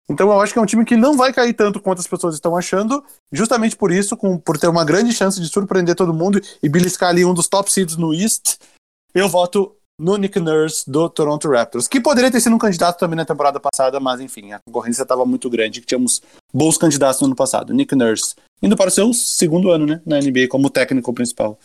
Então 0.09 0.31
eu 0.31 0.41
acho 0.41 0.53
que 0.53 0.59
é 0.59 0.63
um 0.63 0.67
time 0.67 0.85
que 0.85 0.97
não 0.97 1.17
vai 1.17 1.33
cair 1.33 1.53
tanto 1.53 1.81
quanto 1.81 1.99
as 1.99 2.07
pessoas 2.07 2.35
estão 2.35 2.57
achando, 2.57 3.05
justamente 3.31 3.77
por 3.77 3.93
isso, 3.93 4.17
com, 4.17 4.39
por 4.39 4.57
ter 4.57 4.69
uma 4.69 4.85
grande 4.85 5.13
chance 5.13 5.41
de 5.41 5.49
surpreender 5.49 5.95
todo 5.95 6.15
mundo 6.15 6.41
e 6.63 6.69
beliscar 6.69 7.11
ali 7.11 7.25
um 7.25 7.35
dos 7.35 7.47
top 7.47 7.71
seeds 7.71 7.97
no 7.97 8.15
East. 8.15 8.57
Eu 9.15 9.29
voto 9.29 9.75
no 9.99 10.17
Nick 10.17 10.39
Nurse 10.39 10.89
do 10.89 11.11
Toronto 11.11 11.51
Raptors, 11.51 11.89
que 11.89 12.01
poderia 12.01 12.31
ter 12.31 12.41
sido 12.41 12.55
um 12.55 12.59
candidato 12.59 12.99
também 12.99 13.17
na 13.17 13.25
temporada 13.25 13.59
passada, 13.59 13.99
mas 13.99 14.21
enfim, 14.21 14.53
a 14.53 14.61
concorrência 14.61 15.03
estava 15.03 15.27
muito 15.27 15.51
grande, 15.51 15.81
tínhamos 15.81 16.23
bons 16.55 16.79
candidatos 16.79 17.21
no 17.21 17.27
ano 17.27 17.37
passado. 17.37 17.75
Nick 17.75 17.95
Nurse, 17.97 18.37
indo 18.63 18.77
para 18.77 18.89
o 18.89 18.93
seu 18.93 19.13
segundo 19.13 19.71
ano 19.71 19.87
né, 19.87 20.01
na 20.07 20.21
NBA 20.21 20.47
como 20.49 20.71
técnico 20.71 21.13
principal. 21.13 21.59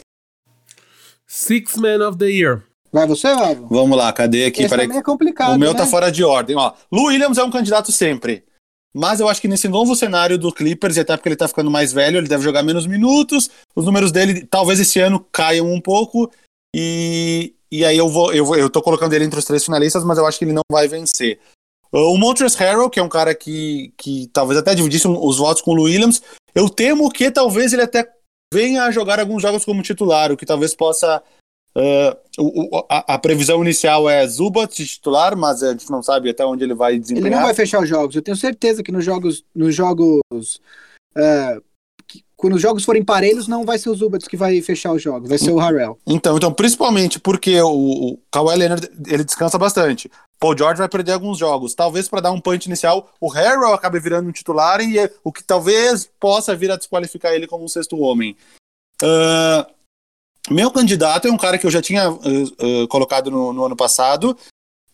Six 1.27 1.77
Man 1.77 2.05
of 2.07 2.17
the 2.17 2.29
Year. 2.29 2.63
Vai 2.93 3.07
você, 3.07 3.33
Vavo? 3.33 3.67
Vamos 3.69 3.97
lá, 3.97 4.13
cadê 4.13 4.45
aqui? 4.45 4.63
Esse 4.63 4.75
é 4.75 5.01
complicado, 5.01 5.55
O 5.55 5.59
meu 5.59 5.73
tá 5.73 5.79
né? 5.79 5.85
tá 5.85 5.89
fora 5.89 6.11
de 6.11 6.23
ordem. 6.23 6.55
Ó, 6.55 6.71
Lou 6.91 7.07
Williams 7.07 7.39
é 7.39 7.43
um 7.43 7.49
candidato 7.49 7.91
sempre. 7.91 8.45
Mas 8.93 9.19
eu 9.19 9.27
acho 9.27 9.41
que 9.41 9.47
nesse 9.47 9.67
novo 9.67 9.95
cenário 9.95 10.37
do 10.37 10.53
Clippers, 10.53 10.95
e 10.95 10.99
até 10.99 11.17
porque 11.17 11.27
ele 11.27 11.35
tá 11.35 11.47
ficando 11.47 11.71
mais 11.71 11.91
velho, 11.91 12.19
ele 12.19 12.27
deve 12.27 12.43
jogar 12.43 12.61
menos 12.61 12.85
minutos. 12.85 13.49
Os 13.75 13.85
números 13.85 14.11
dele, 14.11 14.45
talvez 14.45 14.79
esse 14.79 14.99
ano, 14.99 15.25
caiam 15.31 15.73
um 15.73 15.81
pouco. 15.81 16.29
E, 16.75 17.55
e 17.71 17.83
aí 17.83 17.97
eu 17.97 18.07
vou, 18.07 18.31
eu 18.31 18.45
vou, 18.45 18.55
eu 18.55 18.69
tô 18.69 18.79
colocando 18.83 19.13
ele 19.13 19.25
entre 19.25 19.39
os 19.39 19.45
três 19.45 19.65
finalistas, 19.65 20.03
mas 20.03 20.19
eu 20.19 20.27
acho 20.27 20.37
que 20.37 20.45
ele 20.45 20.53
não 20.53 20.61
vai 20.71 20.87
vencer. 20.87 21.39
O 21.91 22.17
Montrezl 22.17 22.57
Harrell, 22.57 22.89
que 22.89 22.99
é 22.99 23.03
um 23.03 23.09
cara 23.09 23.33
que, 23.33 23.91
que 23.97 24.29
talvez 24.31 24.59
até 24.59 24.75
dividisse 24.75 25.07
os 25.07 25.37
votos 25.37 25.63
com 25.63 25.71
o 25.71 25.83
Williams, 25.83 26.21
eu 26.53 26.69
temo 26.69 27.09
que 27.11 27.31
talvez 27.31 27.73
ele 27.73 27.81
até 27.81 28.07
venha 28.53 28.83
a 28.83 28.91
jogar 28.91 29.19
alguns 29.19 29.41
jogos 29.41 29.65
como 29.65 29.81
titular, 29.81 30.31
o 30.31 30.37
que 30.37 30.45
talvez 30.45 30.75
possa. 30.75 31.21
Uh, 31.75 32.15
o, 32.37 32.85
a, 32.87 33.15
a, 33.15 33.17
previsão 33.17 33.63
inicial 33.63 34.07
é 34.07 34.25
Zubat 34.27 34.85
titular, 34.85 35.35
mas 35.35 35.63
a 35.63 35.71
gente 35.71 35.89
não 35.89 36.03
sabe 36.03 36.29
até 36.29 36.45
onde 36.45 36.63
ele 36.63 36.75
vai 36.75 36.99
desempenhar. 36.99 37.27
Ele 37.27 37.35
não 37.35 37.43
vai 37.43 37.53
fechar 37.53 37.81
os 37.81 37.89
jogos. 37.89 38.15
Eu 38.15 38.21
tenho 38.21 38.37
certeza 38.37 38.83
que 38.83 38.91
nos 38.91 39.03
jogos, 39.03 39.43
nos 39.55 39.73
jogos 39.73 40.21
uh, 41.17 41.63
quando 42.43 42.55
os 42.55 42.61
jogos 42.61 42.83
forem 42.83 43.05
parelhos, 43.05 43.47
não 43.47 43.63
vai 43.63 43.79
ser 43.79 43.89
o 43.89 43.95
Zubats 43.95 44.27
que 44.27 44.35
vai 44.35 44.61
fechar 44.61 44.91
os 44.91 45.01
jogos, 45.01 45.29
vai 45.29 45.37
ser 45.37 45.51
o 45.51 45.57
Harrell. 45.57 45.97
Então, 46.05 46.35
então 46.35 46.51
principalmente 46.51 47.17
porque 47.17 47.61
o, 47.61 47.71
o 47.71 48.19
Kawhi 48.29 48.57
Leonard 48.57 48.89
ele 49.07 49.23
descansa 49.23 49.57
bastante. 49.57 50.11
Paul 50.37 50.57
George 50.57 50.79
vai 50.79 50.89
perder 50.89 51.13
alguns 51.13 51.37
jogos. 51.37 51.73
Talvez 51.73 52.09
para 52.09 52.19
dar 52.19 52.31
um 52.31 52.41
punch 52.41 52.67
inicial, 52.67 53.09
o 53.17 53.29
Harrell 53.29 53.73
acabe 53.73 53.97
virando 53.97 54.27
um 54.27 54.31
titular 54.33 54.81
e 54.81 54.99
é, 54.99 55.09
o 55.23 55.31
que 55.31 55.41
talvez 55.41 56.09
possa 56.19 56.53
vir 56.53 56.69
a 56.69 56.75
desqualificar 56.75 57.31
ele 57.31 57.47
como 57.47 57.63
um 57.63 57.69
sexto 57.69 57.97
homem. 57.97 58.35
Uh, 59.01 59.65
meu 60.49 60.69
candidato 60.71 61.27
é 61.27 61.31
um 61.31 61.37
cara 61.37 61.57
que 61.57 61.65
eu 61.65 61.71
já 61.71 61.81
tinha 61.81 62.09
uh, 62.09 62.17
uh, 62.17 62.87
colocado 62.87 63.31
no, 63.31 63.53
no, 63.53 63.65
ano 63.65 63.75
passado. 63.75 64.37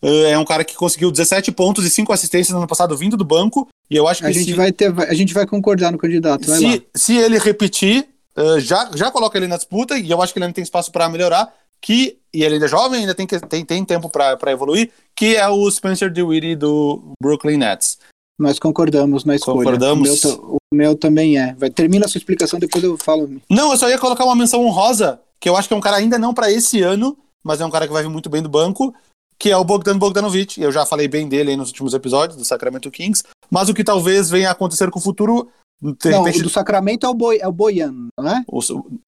é 0.02 0.38
um 0.38 0.44
cara 0.44 0.64
que 0.64 0.74
conseguiu 0.74 1.10
17 1.10 1.52
pontos 1.52 1.84
e 1.84 1.90
5 1.90 2.12
assistências 2.12 2.52
no 2.52 2.58
ano 2.58 2.68
passado 2.68 2.96
vindo 2.96 3.16
do 3.16 3.24
banco. 3.24 3.68
E 3.90 3.96
eu 3.96 4.06
acho 4.06 4.20
que 4.20 4.28
a 4.28 4.32
gente 4.32 4.50
se... 4.50 4.54
vai 4.54 4.70
ter, 4.72 4.92
a 4.98 5.14
gente 5.14 5.34
vai 5.34 5.46
concordar 5.46 5.90
no 5.90 5.98
candidato. 5.98 6.44
se, 6.44 6.86
se 6.94 7.16
ele 7.16 7.38
repetir, 7.38 8.08
uh, 8.36 8.60
já, 8.60 8.90
já 8.94 9.10
coloca 9.10 9.36
ele 9.36 9.48
na 9.48 9.56
disputa 9.56 9.98
e 9.98 10.10
eu 10.10 10.22
acho 10.22 10.32
que 10.32 10.38
ele 10.38 10.46
ainda 10.46 10.54
tem 10.54 10.62
espaço 10.62 10.92
para 10.92 11.08
melhorar. 11.08 11.52
Que, 11.82 12.18
e 12.32 12.44
ele 12.44 12.54
ainda 12.54 12.66
é 12.66 12.68
jovem, 12.68 13.00
ainda 13.00 13.14
tem, 13.14 13.26
tem, 13.26 13.64
tem 13.64 13.84
tempo 13.86 14.10
para 14.10 14.52
evoluir, 14.52 14.90
que 15.16 15.34
é 15.34 15.48
o 15.48 15.70
Spencer 15.70 16.12
DeWitt 16.12 16.54
do 16.56 17.14
Brooklyn 17.22 17.56
Nets. 17.56 17.98
Nós 18.40 18.58
concordamos 18.58 19.24
na 19.24 19.36
escolha. 19.36 19.58
Concordamos. 19.58 20.24
O 20.24 20.28
meu, 20.28 20.58
o 20.62 20.74
meu 20.74 20.94
também 20.94 21.38
é. 21.38 21.54
Vai, 21.54 21.68
termina 21.68 22.06
a 22.06 22.08
sua 22.08 22.18
explicação, 22.18 22.58
depois 22.58 22.82
eu 22.82 22.96
falo. 22.96 23.30
Não, 23.50 23.70
eu 23.70 23.76
só 23.76 23.88
ia 23.88 23.98
colocar 23.98 24.24
uma 24.24 24.34
menção 24.34 24.64
honrosa, 24.64 25.20
que 25.40 25.48
eu 25.48 25.56
acho 25.56 25.66
que 25.66 25.74
é 25.74 25.76
um 25.76 25.80
cara 25.80 25.96
ainda 25.96 26.18
não 26.18 26.34
para 26.34 26.50
esse 26.52 26.82
ano, 26.82 27.16
mas 27.42 27.60
é 27.60 27.66
um 27.66 27.70
cara 27.70 27.86
que 27.86 27.92
vai 27.92 28.02
vir 28.02 28.10
muito 28.10 28.28
bem 28.28 28.42
do 28.42 28.48
banco, 28.48 28.94
que 29.38 29.50
é 29.50 29.56
o 29.56 29.64
Bogdan 29.64 29.98
Bogdanovic. 29.98 30.60
Eu 30.60 30.70
já 30.70 30.84
falei 30.84 31.08
bem 31.08 31.28
dele 31.28 31.50
aí 31.50 31.56
nos 31.56 31.68
últimos 31.68 31.94
episódios 31.94 32.36
do 32.36 32.44
Sacramento 32.44 32.90
Kings, 32.90 33.24
mas 33.50 33.68
o 33.68 33.74
que 33.74 33.82
talvez 33.82 34.28
venha 34.28 34.50
a 34.50 34.52
acontecer 34.52 34.90
com 34.90 34.98
o 34.98 35.02
futuro. 35.02 35.50
não, 35.80 36.22
repente... 36.24 36.40
o 36.40 36.42
do 36.44 36.50
Sacramento 36.50 37.06
é 37.06 37.08
o, 37.08 37.14
Boi, 37.14 37.38
é 37.40 37.48
o 37.48 37.52
Boyan, 37.52 38.08
não 38.18 38.28
é? 38.28 38.44
O, 38.46 38.60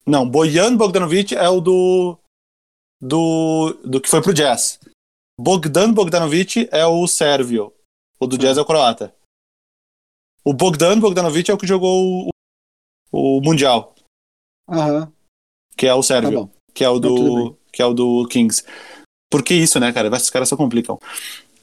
não, 0.07 0.29
Boyan 0.29 0.75
Bogdanovic 0.75 1.35
é 1.35 1.49
o 1.49 1.61
do, 1.61 2.19
do. 2.99 3.79
do 3.85 4.01
que 4.01 4.09
foi 4.09 4.23
pro 4.23 4.33
Jazz. 4.33 4.81
Bogdan 5.39 5.93
Bogdanovic 5.93 6.69
é 6.73 6.87
o 6.87 7.07
sérvio. 7.07 7.73
O 8.19 8.27
do 8.27 8.39
Jazz 8.39 8.57
é 8.57 8.61
o 8.61 8.67
croata. 8.67 9.15
O 10.45 10.55
Bogdan 10.55 10.99
Bogdanovic 10.99 11.51
é 11.51 11.55
o 11.55 11.59
que 11.59 11.67
jogou 11.67 12.29
o, 12.29 12.31
o 13.13 13.41
Mundial. 13.43 13.95
Aham. 14.69 15.13
Que 15.77 15.87
é 15.87 15.95
o 15.95 16.03
sérvio. 16.03 16.47
Tá 16.47 16.63
que 16.75 16.85
é 16.85 16.89
o 16.89 16.99
do. 16.99 17.57
Que 17.73 17.83
é 17.83 17.87
o 17.87 17.95
do 17.95 18.27
Kings. 18.29 18.65
Por 19.31 19.43
que 19.43 19.55
isso, 19.55 19.81
né, 19.81 19.93
cara? 19.93 20.15
Esses 20.15 20.31
caras 20.31 20.49
só 20.49 20.57
complicam. 20.57 20.99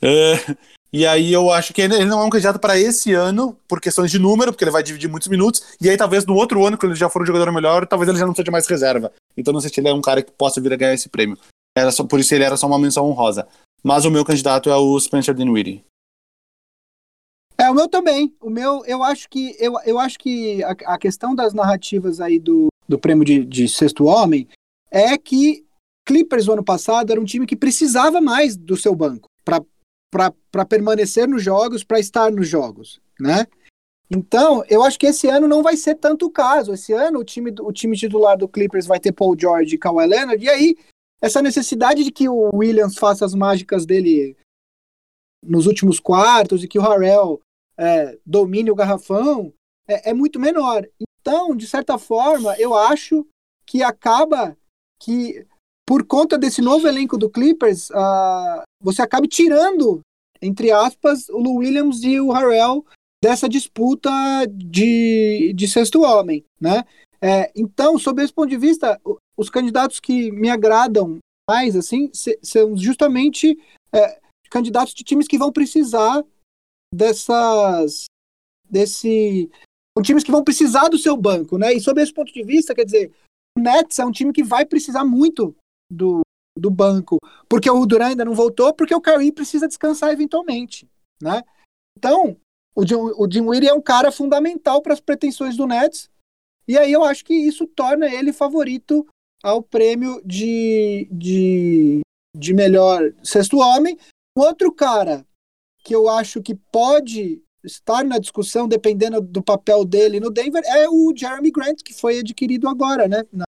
Uh, 0.01 0.57
e 0.91 1.05
aí 1.05 1.31
eu 1.31 1.51
acho 1.51 1.71
que 1.71 1.81
ele 1.81 2.03
não 2.05 2.21
é 2.21 2.25
um 2.25 2.29
candidato 2.29 2.59
para 2.59 2.79
esse 2.79 3.13
ano, 3.13 3.55
por 3.67 3.79
questões 3.79 4.09
de 4.09 4.17
número, 4.17 4.51
porque 4.51 4.63
ele 4.63 4.71
vai 4.71 4.81
dividir 4.81 5.07
muitos 5.07 5.27
minutos, 5.27 5.61
e 5.79 5.87
aí 5.87 5.95
talvez 5.95 6.25
no 6.25 6.33
outro 6.33 6.65
ano, 6.65 6.77
quando 6.77 6.93
ele 6.93 6.99
já 6.99 7.09
for 7.09 7.21
um 7.21 7.25
jogador 7.25 7.51
melhor, 7.51 7.85
talvez 7.85 8.09
ele 8.09 8.17
já 8.17 8.25
não 8.25 8.33
seja 8.33 8.49
mais 8.49 8.65
reserva. 8.65 9.11
Então 9.37 9.53
não 9.53 9.61
sei 9.61 9.69
se 9.69 9.79
ele 9.79 9.89
é 9.89 9.93
um 9.93 10.01
cara 10.01 10.23
que 10.23 10.31
possa 10.31 10.59
vir 10.59 10.73
a 10.73 10.77
ganhar 10.77 10.95
esse 10.95 11.07
prêmio. 11.07 11.37
Era 11.77 11.91
só, 11.91 12.03
por 12.03 12.19
isso 12.19 12.33
ele 12.33 12.43
era 12.43 12.57
só 12.57 12.65
uma 12.65 12.79
menção 12.79 13.05
honrosa. 13.05 13.47
Mas 13.83 14.03
o 14.03 14.11
meu 14.11 14.25
candidato 14.25 14.69
é 14.69 14.75
o 14.75 14.99
Spencer 14.99 15.35
Dinwiddie. 15.35 15.83
É, 17.55 17.69
o 17.69 17.75
meu 17.75 17.87
também. 17.87 18.33
O 18.41 18.49
meu, 18.49 18.83
eu 18.85 19.03
acho 19.03 19.29
que 19.29 19.55
eu, 19.59 19.75
eu 19.85 19.99
acho 19.99 20.17
que 20.17 20.63
a, 20.63 20.71
a 20.85 20.97
questão 20.97 21.35
das 21.35 21.53
narrativas 21.53 22.19
aí 22.19 22.39
do, 22.39 22.69
do 22.89 22.97
prêmio 22.97 23.23
de, 23.23 23.45
de 23.45 23.69
sexto 23.69 24.05
homem 24.05 24.47
é 24.91 25.15
que 25.15 25.63
Clippers 26.05 26.47
o 26.47 26.53
ano 26.53 26.63
passado 26.63 27.11
era 27.11 27.21
um 27.21 27.25
time 27.25 27.45
que 27.45 27.55
precisava 27.55 28.19
mais 28.19 28.57
do 28.57 28.75
seu 28.75 28.95
banco 28.95 29.29
para 29.45 30.65
permanecer 30.67 31.27
nos 31.27 31.43
jogos, 31.43 31.83
para 31.83 31.99
estar 31.99 32.31
nos 32.31 32.47
jogos, 32.47 32.99
né? 33.19 33.45
Então, 34.09 34.63
eu 34.67 34.81
acho 34.81 34.97
que 34.97 35.05
esse 35.05 35.27
ano 35.27 35.47
não 35.47 35.61
vai 35.61 35.77
ser 35.77 35.93
tanto 35.93 36.25
o 36.25 36.31
caso. 36.31 36.73
Esse 36.73 36.93
ano 36.93 37.19
o 37.19 37.23
time, 37.23 37.53
o 37.61 37.71
time 37.71 37.95
titular 37.95 38.35
do 38.35 38.47
Clippers 38.47 38.87
vai 38.87 38.99
ter 38.99 39.11
Paul 39.11 39.37
George 39.39 39.75
e 39.75 39.77
Kawhi 39.77 40.07
Leonard, 40.07 40.43
e 40.43 40.49
aí 40.49 40.75
essa 41.21 41.43
necessidade 41.43 42.03
de 42.03 42.11
que 42.11 42.27
o 42.27 42.49
Williams 42.55 42.97
faça 42.97 43.23
as 43.23 43.35
mágicas 43.35 43.85
dele 43.85 44.35
nos 45.43 45.67
últimos 45.67 45.99
quartos 45.99 46.63
e 46.63 46.67
que 46.67 46.79
o 46.79 46.81
Harrell 46.81 47.39
é, 47.77 48.17
domine 48.25 48.71
o 48.71 48.75
garrafão 48.75 49.53
é, 49.87 50.09
é 50.09 50.13
muito 50.13 50.39
menor. 50.39 50.87
Então, 51.19 51.55
de 51.55 51.67
certa 51.67 51.97
forma, 51.97 52.55
eu 52.57 52.73
acho 52.75 53.25
que 53.65 53.83
acaba 53.83 54.57
que 55.01 55.45
por 55.87 56.05
conta 56.05 56.37
desse 56.37 56.61
novo 56.61 56.87
elenco 56.87 57.17
do 57.17 57.29
Clippers, 57.29 57.89
uh, 57.89 58.61
você 58.81 59.01
acaba 59.01 59.27
tirando, 59.27 60.01
entre 60.41 60.71
aspas, 60.71 61.29
o 61.29 61.37
Lou 61.37 61.57
Williams 61.57 62.03
e 62.03 62.19
o 62.19 62.31
Harrell 62.31 62.85
dessa 63.23 63.49
disputa 63.49 64.11
de, 64.47 65.51
de 65.55 65.67
sexto 65.67 66.01
homem, 66.01 66.43
né? 66.59 66.85
É, 67.21 67.51
então, 67.55 67.97
sob 67.97 68.23
esse 68.23 68.31
ponto 68.31 68.49
de 68.49 68.57
vista, 68.57 69.01
os 69.37 69.49
candidatos 69.49 69.99
que 69.99 70.31
me 70.31 70.49
agradam 70.49 71.17
mais, 71.49 71.75
assim, 71.75 72.09
são 72.43 72.77
justamente 72.77 73.57
é, 73.91 74.21
candidatos 74.49 74.93
de 74.93 75.03
times 75.03 75.27
que 75.27 75.37
vão 75.37 75.51
precisar 75.51 76.23
dessas, 76.93 78.05
desse, 78.69 79.49
são 79.99 80.01
times 80.01 80.23
que 80.23 80.31
vão 80.31 80.43
precisar 80.43 80.87
do 80.87 80.97
seu 80.97 81.17
banco, 81.17 81.57
né? 81.57 81.73
E 81.73 81.81
sob 81.81 82.01
esse 82.01 82.13
ponto 82.13 82.33
de 82.33 82.41
vista, 82.43 82.73
quer 82.73 82.85
dizer, 82.85 83.11
o 83.57 83.61
Nets 83.61 83.99
é 83.99 84.05
um 84.05 84.11
time 84.11 84.31
que 84.31 84.43
vai 84.43 84.65
precisar 84.65 85.03
muito 85.03 85.53
do, 85.91 86.21
do 86.57 86.71
banco, 86.71 87.17
porque 87.49 87.69
o 87.69 87.85
Duran 87.85 88.07
ainda 88.07 88.25
não 88.25 88.33
voltou, 88.33 88.73
porque 88.73 88.95
o 88.95 89.01
Kyrie 89.01 89.31
precisa 89.31 89.67
descansar 89.67 90.11
eventualmente, 90.11 90.89
né? 91.21 91.43
Então, 91.97 92.37
o 92.73 92.85
Jim, 92.87 92.95
o 92.95 93.29
Jim 93.29 93.67
é 93.67 93.73
um 93.73 93.81
cara 93.81 94.11
fundamental 94.11 94.81
para 94.81 94.93
as 94.93 95.01
pretensões 95.01 95.57
do 95.57 95.67
Nets, 95.67 96.09
e 96.67 96.77
aí 96.77 96.91
eu 96.91 97.03
acho 97.03 97.25
que 97.25 97.33
isso 97.33 97.67
torna 97.67 98.07
ele 98.07 98.31
favorito 98.31 99.05
ao 99.43 99.61
prêmio 99.61 100.21
de, 100.23 101.09
de, 101.11 102.01
de 102.37 102.53
melhor 102.53 103.13
sexto 103.23 103.57
homem. 103.57 103.97
Outro 104.37 104.71
cara 104.71 105.25
que 105.83 105.95
eu 105.95 106.07
acho 106.07 106.41
que 106.41 106.53
pode 106.53 107.41
estar 107.63 108.03
na 108.03 108.17
discussão, 108.17 108.67
dependendo 108.67 109.21
do 109.21 109.41
papel 109.41 109.85
dele 109.85 110.19
no 110.19 110.29
Denver, 110.29 110.63
é 110.65 110.87
o 110.89 111.13
Jeremy 111.15 111.51
Grant, 111.51 111.81
que 111.83 111.93
foi 111.93 112.19
adquirido 112.19 112.67
agora, 112.67 113.07
né? 113.07 113.23
Na 113.31 113.45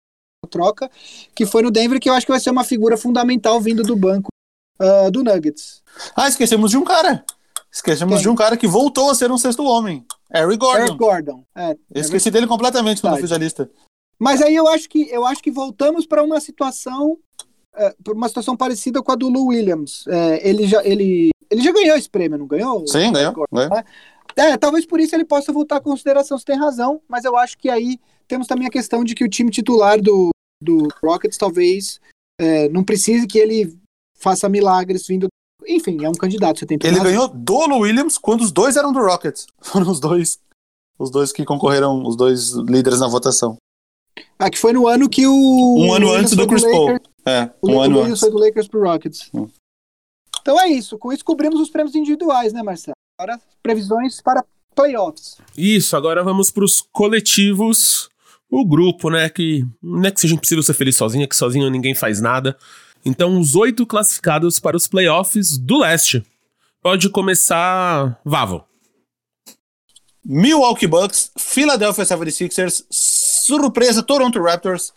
troca, 0.48 0.90
que 1.34 1.46
foi 1.46 1.62
no 1.62 1.70
Denver, 1.70 2.00
que 2.00 2.08
eu 2.08 2.14
acho 2.14 2.26
que 2.26 2.32
vai 2.32 2.40
ser 2.40 2.50
uma 2.50 2.64
figura 2.64 2.96
fundamental 2.96 3.60
vindo 3.60 3.82
do 3.82 3.94
banco 3.94 4.28
uh, 4.80 5.10
do 5.10 5.22
Nuggets. 5.22 5.82
Ah, 6.16 6.28
esquecemos 6.28 6.70
de 6.70 6.76
um 6.76 6.84
cara. 6.84 7.24
Esquecemos 7.70 8.14
Quem? 8.14 8.22
de 8.22 8.28
um 8.28 8.34
cara 8.34 8.56
que 8.56 8.66
voltou 8.66 9.10
a 9.10 9.14
ser 9.14 9.30
um 9.30 9.38
sexto 9.38 9.62
homem. 9.64 10.04
Harry 10.32 10.56
Gordon. 10.56 10.84
Harry 10.84 10.96
Gordon. 10.96 11.44
É, 11.54 11.76
eu 11.94 12.00
esqueci 12.00 12.28
é 12.28 12.32
dele 12.32 12.46
completamente 12.46 13.00
quando 13.00 13.14
eu 13.14 13.20
fiz 13.20 13.32
a 13.32 13.38
lista. 13.38 13.70
Mas 14.18 14.42
aí 14.42 14.54
eu 14.54 14.68
acho 14.68 14.88
que 14.88 15.08
eu 15.10 15.24
acho 15.24 15.42
que 15.42 15.50
voltamos 15.50 16.06
para 16.06 16.22
uma 16.22 16.40
situação 16.40 17.16
é, 17.76 17.94
uma 18.08 18.28
situação 18.28 18.56
parecida 18.56 19.02
com 19.02 19.12
a 19.12 19.14
do 19.14 19.28
Lou 19.28 19.48
Williams. 19.48 20.04
É, 20.08 20.48
ele, 20.48 20.66
já, 20.66 20.84
ele, 20.84 21.30
ele 21.50 21.62
já 21.62 21.72
ganhou 21.72 21.96
esse 21.96 22.08
prêmio, 22.08 22.38
não 22.38 22.46
ganhou? 22.46 22.86
Sim, 22.86 23.12
ganhou. 23.12 23.34
ganhou. 23.50 23.70
Né? 23.70 23.84
É, 24.36 24.56
talvez 24.56 24.86
por 24.86 25.00
isso 25.00 25.14
ele 25.14 25.24
possa 25.24 25.52
voltar 25.52 25.76
à 25.76 25.80
consideração, 25.80 26.38
você 26.38 26.44
tem 26.44 26.58
razão, 26.58 27.00
mas 27.08 27.24
eu 27.24 27.36
acho 27.36 27.58
que 27.58 27.68
aí 27.68 27.98
temos 28.28 28.46
também 28.46 28.66
a 28.66 28.70
questão 28.70 29.02
de 29.02 29.14
que 29.14 29.24
o 29.24 29.28
time 29.28 29.50
titular 29.50 30.00
do, 30.00 30.30
do 30.62 30.88
Rockets 31.02 31.36
talvez 31.36 32.00
é, 32.40 32.68
não 32.68 32.84
precise 32.84 33.26
que 33.26 33.38
ele 33.38 33.76
faça 34.16 34.48
milagres 34.48 35.06
vindo. 35.06 35.28
Enfim, 35.66 36.04
é 36.04 36.08
um 36.08 36.12
candidato, 36.12 36.58
você 36.58 36.66
tem 36.66 36.78
Ele 36.82 36.98
razão. 36.98 37.04
ganhou 37.04 37.28
do 37.28 37.78
Williams 37.78 38.16
quando 38.16 38.40
os 38.42 38.52
dois 38.52 38.76
eram 38.76 38.92
do 38.92 39.00
Rockets. 39.00 39.46
Foram 39.60 39.90
os 39.90 40.00
dois, 40.00 40.38
os 40.98 41.10
dois 41.10 41.32
que 41.32 41.44
concorreram, 41.44 42.02
os 42.06 42.16
dois 42.16 42.52
líderes 42.52 43.00
na 43.00 43.08
votação. 43.08 43.56
Ah, 44.38 44.48
que 44.48 44.58
foi 44.58 44.72
no 44.72 44.86
ano 44.86 45.08
que 45.08 45.26
o. 45.26 45.76
Um 45.78 45.92
ano 45.92 46.10
antes 46.10 46.34
do 46.34 46.46
Chris 46.46 46.62
Paul. 46.62 46.98
É, 47.30 47.50
um 47.62 47.76
o 47.76 47.80
ano 47.80 48.00
antes. 48.00 48.20
foi 48.20 48.30
do 48.30 48.38
Lakers 48.38 48.68
pro 48.68 48.82
Rockets. 48.82 49.30
Hum. 49.32 49.48
Então 50.40 50.60
é 50.60 50.68
isso. 50.68 50.98
Com 50.98 51.12
isso 51.12 51.24
cobrimos 51.24 51.60
os 51.60 51.70
prêmios 51.70 51.94
individuais, 51.94 52.52
né, 52.52 52.62
Marcelo? 52.62 52.94
Agora 53.18 53.40
previsões 53.62 54.20
para 54.20 54.44
playoffs. 54.74 55.36
Isso, 55.56 55.96
agora 55.96 56.22
vamos 56.22 56.50
para 56.50 56.64
os 56.64 56.80
coletivos 56.92 58.08
o 58.50 58.64
grupo, 58.66 59.10
né? 59.10 59.28
Que 59.28 59.64
não 59.82 60.04
é 60.04 60.10
que 60.10 60.20
seja 60.20 60.34
impossível 60.34 60.62
ser 60.62 60.74
feliz 60.74 60.96
sozinho, 60.96 61.24
é 61.24 61.26
que 61.26 61.36
sozinho 61.36 61.70
ninguém 61.70 61.94
faz 61.94 62.20
nada. 62.20 62.58
Então, 63.04 63.38
os 63.38 63.54
oito 63.54 63.86
classificados 63.86 64.58
para 64.58 64.76
os 64.76 64.86
playoffs 64.88 65.56
do 65.56 65.78
leste. 65.78 66.24
Pode 66.82 67.08
começar, 67.10 68.20
Vavo. 68.24 68.64
Milwaukee 70.24 70.86
Bucks, 70.86 71.30
Philadelphia 71.38 72.04
76ers, 72.04 72.84
surpresa 72.90 74.02
Toronto 74.02 74.40
Raptors, 74.42 74.92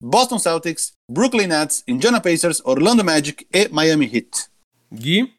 Boston 0.00 0.38
Celtics, 0.38 0.92
Brooklyn 1.10 1.46
Nets, 1.46 1.82
Indiana 1.88 2.20
Pacers, 2.20 2.60
Orlando 2.64 3.02
Magic 3.02 3.46
e 3.52 3.68
Miami 3.68 4.06
Heat. 4.06 4.50
Gui? 4.92 5.32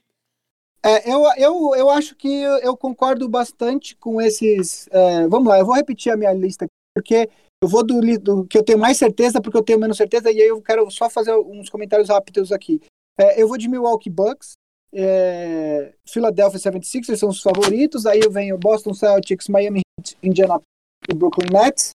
É, 0.84 1.12
eu, 1.12 1.24
eu, 1.38 1.76
eu 1.76 1.90
acho 1.90 2.16
que 2.16 2.28
eu 2.28 2.76
concordo 2.76 3.28
bastante 3.28 3.96
com 3.96 4.22
esses. 4.22 4.88
É, 4.92 5.28
vamos 5.28 5.48
lá, 5.48 5.60
eu 5.60 5.66
vou 5.66 5.76
repetir 5.76 6.12
a 6.12 6.18
minha 6.18 6.34
lista 6.34 6.66
aqui, 6.66 6.74
porque 6.96 7.30
eu 7.62 7.68
vou 7.68 7.84
do, 7.84 8.00
do, 8.20 8.46
que 8.46 8.58
eu 8.58 8.64
tenho 8.64 8.80
mais 8.80 8.98
certeza, 8.98 9.42
porque 9.42 9.58
eu 9.58 9.64
tenho 9.64 9.80
menos 9.80 9.98
certeza, 9.98 10.32
e 10.32 10.42
aí 10.42 10.48
eu 10.48 10.62
quero 10.62 10.90
só 10.90 11.10
fazer 11.10 11.36
uns 11.36 11.70
comentários 11.70 12.10
rápidos 12.10 12.52
aqui. 12.52 12.82
É, 13.20 13.42
eu 13.42 13.48
vou 13.48 13.58
de 13.58 13.68
Milwaukee 13.68 14.10
Bucks, 14.10 14.54
é, 14.94 15.94
Philadelphia 16.08 16.60
76ers 16.60 17.18
são 17.18 17.30
os 17.30 17.42
favoritos, 17.42 18.06
aí 18.06 18.22
eu 18.24 18.32
venho 18.32 18.58
Boston 18.58 18.94
Celtics, 18.94 19.50
Miami 19.50 19.82
Heat, 20.00 20.18
Indiana 20.24 20.62
e 21.10 21.14
Brooklyn 21.14 21.52
Nets, 21.52 21.92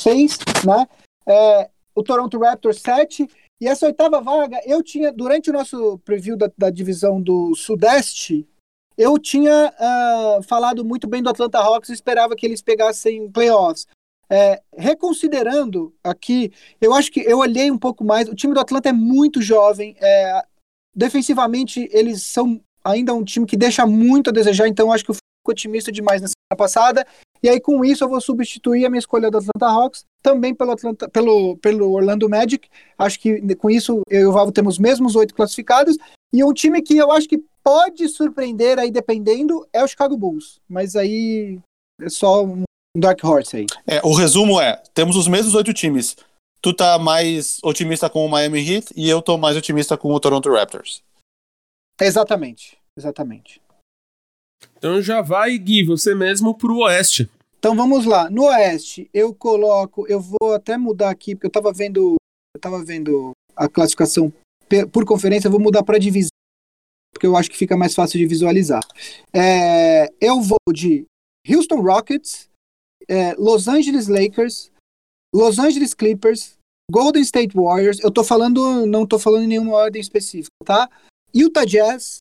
seis, 0.00 0.38
né? 0.66 0.86
É, 1.26 1.70
o 1.98 2.02
Toronto 2.02 2.38
Raptors, 2.38 2.80
sete, 2.80 3.28
e 3.60 3.66
essa 3.66 3.86
oitava 3.86 4.20
vaga, 4.20 4.60
eu 4.64 4.82
tinha, 4.84 5.12
durante 5.12 5.50
o 5.50 5.52
nosso 5.52 5.98
preview 6.04 6.36
da, 6.36 6.48
da 6.56 6.70
divisão 6.70 7.20
do 7.20 7.56
Sudeste, 7.56 8.46
eu 8.96 9.18
tinha 9.18 9.72
uh, 9.72 10.42
falado 10.44 10.84
muito 10.84 11.08
bem 11.08 11.22
do 11.22 11.28
Atlanta 11.28 11.58
Hawks 11.58 11.90
e 11.90 11.92
esperava 11.92 12.36
que 12.36 12.46
eles 12.46 12.62
pegassem 12.62 13.28
playoffs. 13.30 13.86
É, 14.30 14.60
reconsiderando 14.76 15.92
aqui, 16.04 16.52
eu 16.80 16.92
acho 16.94 17.10
que 17.10 17.20
eu 17.20 17.38
olhei 17.38 17.70
um 17.70 17.78
pouco 17.78 18.04
mais. 18.04 18.28
O 18.28 18.34
time 18.34 18.54
do 18.54 18.60
Atlanta 18.60 18.90
é 18.90 18.92
muito 18.92 19.42
jovem. 19.42 19.96
É, 20.00 20.42
defensivamente, 20.94 21.88
eles 21.92 22.22
são 22.22 22.60
ainda 22.84 23.14
um 23.14 23.24
time 23.24 23.46
que 23.46 23.56
deixa 23.56 23.86
muito 23.86 24.30
a 24.30 24.32
desejar, 24.32 24.68
então 24.68 24.92
acho 24.92 25.04
que 25.04 25.10
eu 25.10 25.14
fui 25.14 25.22
otimista 25.52 25.90
demais 25.90 26.20
na 26.20 26.28
semana 26.28 26.56
passada. 26.56 27.06
E 27.42 27.48
aí, 27.48 27.60
com 27.60 27.84
isso, 27.84 28.04
eu 28.04 28.08
vou 28.08 28.20
substituir 28.20 28.84
a 28.84 28.90
minha 28.90 28.98
escolha 28.98 29.30
do 29.30 29.38
Atlanta 29.38 29.66
Hawks 29.66 30.04
também 30.22 30.54
pelo, 30.54 30.72
Atlanta, 30.72 31.08
pelo, 31.08 31.56
pelo 31.58 31.92
Orlando 31.92 32.28
Magic. 32.28 32.68
Acho 32.96 33.20
que 33.20 33.54
com 33.56 33.70
isso 33.70 34.02
eu 34.08 34.20
e 34.20 34.26
o 34.26 34.32
Vavo 34.32 34.52
temos 34.52 34.74
os 34.74 34.78
mesmos 34.78 35.16
oito 35.16 35.34
classificados. 35.34 35.96
E 36.32 36.44
um 36.44 36.52
time 36.52 36.82
que 36.82 36.96
eu 36.96 37.10
acho 37.10 37.28
que 37.28 37.42
pode 37.62 38.08
surpreender 38.08 38.78
aí, 38.78 38.90
dependendo, 38.90 39.66
é 39.72 39.82
o 39.82 39.88
Chicago 39.88 40.16
Bulls. 40.16 40.60
Mas 40.68 40.96
aí 40.96 41.58
é 42.00 42.08
só 42.08 42.44
um 42.44 42.64
Dark 42.96 43.22
Horse 43.22 43.56
aí. 43.56 43.66
É, 43.86 44.00
o 44.04 44.14
resumo 44.14 44.60
é: 44.60 44.82
temos 44.92 45.16
os 45.16 45.28
mesmos 45.28 45.54
oito 45.54 45.72
times. 45.72 46.16
Tu 46.60 46.74
tá 46.74 46.98
mais 46.98 47.58
otimista 47.62 48.10
com 48.10 48.26
o 48.26 48.28
Miami 48.28 48.58
Heat 48.58 48.92
e 48.96 49.08
eu 49.08 49.22
tô 49.22 49.38
mais 49.38 49.56
otimista 49.56 49.96
com 49.96 50.12
o 50.12 50.18
Toronto 50.18 50.50
Raptors. 50.52 51.02
Exatamente, 52.00 52.76
exatamente. 52.96 53.60
Então 54.76 55.02
já 55.02 55.20
vai, 55.20 55.56
Gui, 55.58 55.84
você 55.84 56.14
mesmo 56.14 56.56
pro 56.56 56.78
Oeste. 56.78 57.28
Então 57.58 57.74
vamos 57.74 58.04
lá. 58.04 58.30
No 58.30 58.44
Oeste, 58.44 59.10
eu 59.12 59.34
coloco, 59.34 60.06
eu 60.08 60.20
vou 60.20 60.54
até 60.54 60.76
mudar 60.76 61.10
aqui, 61.10 61.34
porque 61.34 61.46
eu 61.46 61.50
tava 61.50 61.72
vendo, 61.72 62.16
vendo 62.84 63.32
a 63.56 63.68
classificação 63.68 64.32
por 64.92 65.04
conferência, 65.04 65.48
eu 65.48 65.52
vou 65.52 65.60
mudar 65.60 65.82
para 65.82 65.98
divisão, 65.98 66.28
porque 67.12 67.26
eu 67.26 67.36
acho 67.36 67.50
que 67.50 67.56
fica 67.56 67.76
mais 67.76 67.94
fácil 67.94 68.18
de 68.18 68.26
visualizar. 68.26 68.82
É, 69.32 70.08
eu 70.20 70.40
vou 70.40 70.58
de 70.72 71.04
Houston 71.48 71.80
Rockets, 71.80 72.48
é, 73.08 73.34
Los 73.34 73.66
Angeles 73.66 74.06
Lakers, 74.06 74.70
Los 75.34 75.58
Angeles 75.58 75.94
Clippers, 75.94 76.58
Golden 76.90 77.22
State 77.22 77.56
Warriors. 77.56 77.98
Eu 78.00 78.10
tô 78.10 78.22
falando, 78.22 78.86
não 78.86 79.06
tô 79.06 79.18
falando 79.18 79.44
em 79.44 79.48
nenhuma 79.48 79.74
ordem 79.74 80.00
específica, 80.00 80.52
tá? 80.64 80.88
Utah 81.34 81.64
Jazz, 81.64 82.18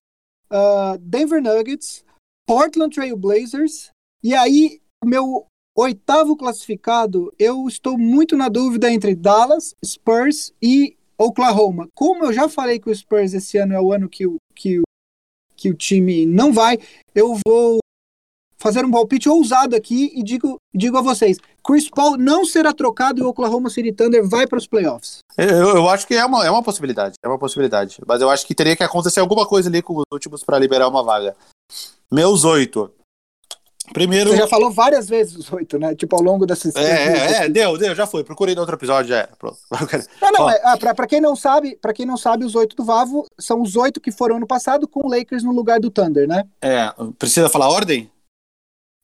uh, 0.52 0.98
Denver 1.00 1.42
Nuggets, 1.42 2.04
Portland 2.48 2.96
Trail 2.96 3.18
Blazers. 3.18 3.92
E 4.24 4.34
aí, 4.34 4.80
meu 5.04 5.46
oitavo 5.78 6.36
classificado, 6.36 7.32
eu 7.38 7.68
estou 7.68 7.98
muito 7.98 8.38
na 8.38 8.48
dúvida 8.48 8.92
entre 8.92 9.14
Dallas, 9.14 9.76
Spurs 9.86 10.54
e 10.62 10.96
Oklahoma. 11.18 11.88
Como 11.94 12.26
eu 12.26 12.34
já 12.34 12.48
falei 12.48 12.80
que 12.80 12.90
o 12.90 12.96
Spurs 12.96 13.34
esse 13.34 13.58
ano 13.58 13.74
é 13.74 13.82
o 13.82 13.92
ano 13.92 14.08
que 14.08 14.26
o, 14.26 14.38
que 14.56 14.80
o, 14.80 14.84
que 15.56 15.70
o 15.70 15.76
time 15.76 16.26
não 16.26 16.54
vai, 16.54 16.80
eu 17.14 17.38
vou 17.46 17.80
fazer 18.58 18.84
um 18.84 18.92
palpite 18.92 19.30
ousado 19.30 19.76
aqui 19.76 20.12
e 20.16 20.24
digo, 20.24 20.58
digo 20.74 20.98
a 20.98 21.02
vocês: 21.02 21.38
Chris 21.64 21.90
Paul 21.90 22.18
não 22.18 22.46
será 22.46 22.74
trocado 22.74 23.20
e 23.20 23.24
o 23.24 23.28
Oklahoma 23.28 23.70
City 23.70 23.92
Thunder 23.92 24.28
vai 24.28 24.48
para 24.48 24.58
os 24.58 24.68
playoffs. 24.68 25.20
Eu, 25.38 25.76
eu 25.76 25.90
acho 25.90 26.08
que 26.08 26.16
é 26.16 26.26
uma, 26.26 26.46
é 26.46 26.50
uma 26.50 26.64
possibilidade. 26.64 27.16
É 27.24 27.28
uma 27.28 27.38
possibilidade. 27.38 28.00
Mas 28.08 28.22
eu 28.22 28.30
acho 28.30 28.48
que 28.48 28.56
teria 28.56 28.76
que 28.76 28.84
acontecer 28.84 29.20
alguma 29.20 29.46
coisa 29.46 29.70
ali 29.70 29.82
com 29.82 29.98
os 29.98 30.06
últimos 30.12 30.44
para 30.44 30.58
liberar 30.58 30.88
uma 30.88 31.04
vaga. 31.04 31.36
Meus 32.12 32.44
oito. 32.46 32.94
Primeiro. 33.94 34.32
Você 34.32 34.38
já 34.38 34.48
falou 34.48 34.70
várias 34.70 35.08
vezes 35.08 35.36
os 35.36 35.52
oito, 35.52 35.80
né? 35.80 35.96
Tipo, 35.96 36.16
ao 36.16 36.22
longo 36.22 36.46
desses. 36.46 36.76
É, 36.76 36.82
é, 36.82 37.46
é, 37.46 37.50
deu, 37.50 37.78
deu, 37.78 37.96
já 37.96 38.06
foi. 38.06 38.24
Procurei 38.24 38.54
no 38.54 38.62
outro 38.62 38.76
episódio, 38.76 39.10
já 39.10 39.18
era. 39.20 39.30
Pronto. 39.38 39.58
Não, 40.22 40.32
não, 40.32 40.50
é, 40.50 40.60
ah, 40.64 40.78
pra, 40.78 40.94
pra, 40.94 41.08
quem 41.08 41.22
não 41.22 41.36
sabe, 41.36 41.78
para 41.78 41.94
quem 41.94 42.06
não 42.06 42.18
sabe, 42.18 42.44
os 42.44 42.54
oito 42.56 42.76
do 42.76 42.84
Vavo 42.84 43.26
são 43.40 43.62
os 43.62 43.76
oito 43.76 44.02
que 44.02 44.12
foram 44.12 44.38
ano 44.38 44.48
passado 44.48 44.88
com 44.88 45.06
o 45.06 45.10
Lakers 45.10 45.44
no 45.44 45.52
lugar 45.52 45.80
do 45.80 45.90
Thunder, 45.90 46.28
né? 46.28 46.44
É, 46.62 46.94
precisa 47.18 47.50
falar 47.50 47.70
ordem? 47.70 48.12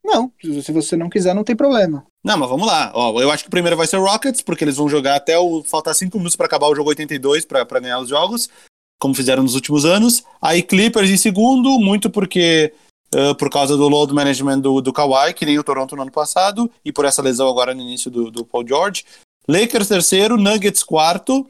Não, 0.04 0.32
se 0.42 0.72
você 0.72 0.98
não 0.98 1.10
quiser, 1.10 1.34
não 1.34 1.46
tem 1.46 1.56
problema. 1.56 2.06
Não, 2.24 2.38
mas 2.38 2.50
vamos 2.50 2.68
lá. 2.68 2.92
Ó, 2.94 3.22
eu 3.22 3.32
acho 3.32 3.44
que 3.44 3.48
o 3.48 3.52
primeiro 3.52 3.78
vai 3.78 3.88
ser 3.88 3.98
o 3.98 4.04
Rockets, 4.04 4.42
porque 4.42 4.64
eles 4.64 4.76
vão 4.76 4.90
jogar 4.90 5.16
até 5.16 5.40
o. 5.40 5.64
faltar 5.64 5.96
cinco 5.96 6.18
minutos 6.18 6.36
para 6.36 6.46
acabar 6.46 6.68
o 6.68 6.76
jogo 6.76 6.90
82 6.90 7.46
para 7.46 7.80
ganhar 7.80 8.00
os 8.00 8.10
jogos, 8.10 8.50
como 9.00 9.16
fizeram 9.16 9.44
nos 9.44 9.56
últimos 9.56 9.86
anos. 9.86 10.24
Aí 10.42 10.62
Clippers 10.62 11.10
em 11.10 11.18
segundo, 11.18 11.80
muito 11.80 12.10
porque 12.10 12.74
uh, 13.14 13.36
por 13.36 13.50
causa 13.50 13.78
do 13.78 13.88
load 13.88 14.14
management 14.14 14.60
do, 14.60 14.82
do 14.82 14.92
Kawhi, 14.92 15.34
que 15.34 15.46
nem 15.46 15.58
o 15.58 15.64
Toronto 15.64 15.96
no 15.96 16.02
ano 16.02 16.12
passado, 16.12 16.70
e 16.84 16.92
por 16.92 17.06
essa 17.06 17.22
lesão 17.22 17.48
agora 17.48 17.74
no 17.74 17.82
início 17.82 18.10
do, 18.10 18.30
do 18.30 18.46
Paul 18.46 18.68
George. 18.68 19.06
Lakers 19.48 19.88
terceiro, 19.88 20.38
Nuggets 20.38 20.84
quarto, 20.84 21.42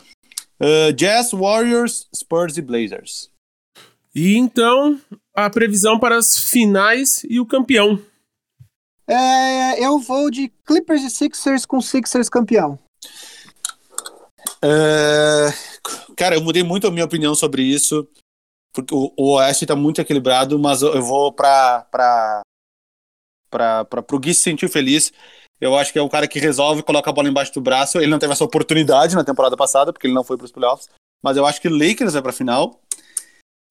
uh, 0.59 0.93
Jazz, 0.93 1.31
Warriors, 1.31 2.07
Spurs 2.15 2.57
e 2.57 2.61
Blazers. 2.61 3.29
E 4.15 4.35
então, 4.35 4.99
a 5.35 5.49
previsão 5.49 5.99
para 5.99 6.17
as 6.17 6.37
finais 6.37 7.23
e 7.27 7.39
o 7.39 7.45
campeão. 7.45 7.99
É, 9.07 9.85
eu 9.85 9.99
vou 9.99 10.29
de 10.29 10.51
Clippers 10.65 11.01
e 11.01 11.09
Sixers 11.09 11.65
com 11.65 11.81
Sixers 11.81 12.29
campeão. 12.29 12.79
É, 14.63 15.49
cara, 16.15 16.35
eu 16.35 16.41
mudei 16.41 16.63
muito 16.63 16.87
a 16.87 16.91
minha 16.91 17.03
opinião 17.03 17.35
sobre 17.35 17.63
isso 17.63 18.07
porque 18.73 18.93
o, 18.93 19.13
o 19.15 19.35
Oeste 19.35 19.65
está 19.65 19.75
muito 19.75 20.01
equilibrado, 20.01 20.57
mas 20.57 20.81
eu, 20.81 21.01
vou 21.01 21.31
para 21.31 21.85
para 23.49 24.03
o 24.11 24.19
Gui 24.19 24.33
se 24.33 24.41
sentir 24.41 24.67
feliz. 24.67 25.13
Eu 25.61 25.77
acho 25.77 25.93
que 25.93 25.99
é 25.99 26.03
um 26.03 26.09
cara 26.09 26.27
que 26.27 26.39
resolve, 26.39 26.81
coloca 26.81 27.09
a 27.09 27.13
bola 27.13 27.29
embaixo 27.29 27.53
do 27.53 27.61
braço. 27.61 27.99
Ele 27.99 28.09
não 28.09 28.19
teve 28.19 28.33
essa 28.33 28.43
oportunidade 28.43 29.15
na 29.15 29.23
temporada 29.23 29.55
passada, 29.55 29.93
porque 29.93 30.07
ele 30.07 30.13
não 30.13 30.23
foi 30.23 30.35
para 30.35 30.45
os 30.45 30.51
playoffs. 30.51 30.89
Mas 31.21 31.37
eu 31.37 31.45
acho 31.45 31.61
que 31.61 31.67
o 31.67 31.77
Lakers 31.77 32.13
vai 32.13 32.21
para 32.21 32.31
a 32.31 32.33
final. 32.35 32.81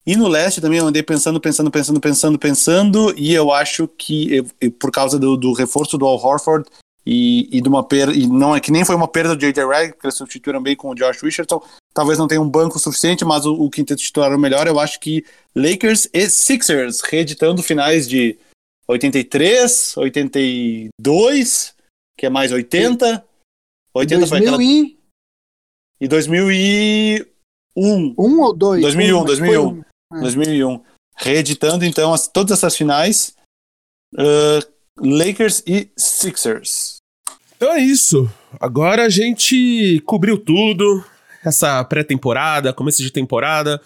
E 0.05 0.15
no 0.15 0.27
leste 0.27 0.59
também 0.59 0.79
eu 0.79 0.87
andei 0.87 1.03
pensando, 1.03 1.39
pensando, 1.39 1.69
pensando, 1.69 1.99
pensando, 1.99 2.39
pensando. 2.39 3.13
E 3.17 3.33
eu 3.33 3.51
acho 3.51 3.87
que, 3.87 4.41
por 4.79 4.91
causa 4.91 5.19
do, 5.19 5.37
do 5.37 5.53
reforço 5.53 5.97
do 5.97 6.05
Al 6.05 6.17
Horford 6.17 6.67
e, 7.05 7.49
e 7.57 7.61
de 7.61 7.67
uma 7.67 7.83
perda, 7.83 8.13
e 8.13 8.25
não 8.27 8.55
é 8.55 8.59
que 8.59 8.71
nem 8.71 8.85
foi 8.85 8.95
uma 8.95 9.07
perda 9.07 9.35
do 9.35 9.39
J.J. 9.39 9.65
Reg, 9.65 9.91
porque 9.93 10.07
eles 10.07 10.17
substituíram 10.17 10.61
bem 10.61 10.75
com 10.75 10.89
o 10.89 10.95
Josh 10.95 11.21
Richardson, 11.21 11.61
talvez 11.93 12.17
não 12.17 12.27
tenha 12.27 12.41
um 12.41 12.49
banco 12.49 12.79
suficiente, 12.79 13.25
mas 13.25 13.45
o, 13.45 13.53
o 13.53 13.69
quinteto 13.69 14.01
titular 14.01 14.31
é 14.31 14.35
o 14.35 14.39
melhor. 14.39 14.67
Eu 14.67 14.79
acho 14.79 14.99
que 14.99 15.25
Lakers 15.55 16.07
e 16.13 16.29
Sixers, 16.29 17.01
reeditando 17.01 17.61
finais 17.61 18.07
de 18.07 18.37
83, 18.87 19.97
82, 19.97 21.75
que 22.17 22.25
é 22.25 22.29
mais 22.29 22.51
80. 22.51 23.25
80 23.93 24.27
foi 24.27 24.39
aquela... 24.39 24.63
e... 24.63 24.97
e 25.99 26.07
2001. 26.07 27.25
Um 28.17 28.41
ou 28.41 28.53
dois? 28.53 28.81
2001, 28.81 29.19
um, 29.19 29.25
2001. 29.25 29.67
Um. 29.67 29.83
É. 30.13 30.19
2001. 30.21 30.83
Reeditando, 31.15 31.85
então, 31.85 32.13
as, 32.13 32.27
todas 32.27 32.57
essas 32.57 32.75
finais. 32.75 33.35
Uh, 34.13 34.72
Lakers 34.97 35.63
e 35.65 35.89
Sixers. 35.97 36.97
Então 37.55 37.71
é 37.73 37.79
isso. 37.79 38.29
Agora 38.59 39.05
a 39.05 39.09
gente 39.09 40.01
cobriu 40.05 40.37
tudo 40.37 41.03
essa 41.43 41.83
pré-temporada, 41.83 42.73
começo 42.73 43.01
de 43.01 43.11
temporada. 43.11 43.81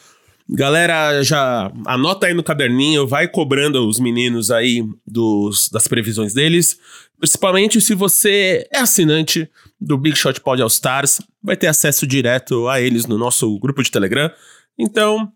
Galera, 0.50 1.22
já 1.24 1.72
anota 1.86 2.28
aí 2.28 2.34
no 2.34 2.44
caderninho, 2.44 3.06
vai 3.06 3.28
cobrando 3.28 3.86
os 3.88 4.00
meninos 4.00 4.50
aí 4.50 4.82
dos, 5.06 5.70
das 5.70 5.88
previsões 5.88 6.34
deles. 6.34 6.80
Principalmente 7.20 7.82
se 7.82 7.94
você 7.94 8.66
é 8.72 8.80
assinante 8.80 9.50
do 9.80 9.98
Big 9.98 10.16
Shot 10.16 10.40
Pod 10.40 10.62
All 10.62 10.68
Stars, 10.70 11.20
vai 11.44 11.58
ter 11.58 11.68
acesso 11.68 12.08
direto 12.08 12.68
a 12.70 12.80
eles 12.80 13.06
no 13.06 13.18
nosso 13.18 13.60
grupo 13.60 13.84
de 13.84 13.92
Telegram. 13.92 14.32
Então, 14.80 15.32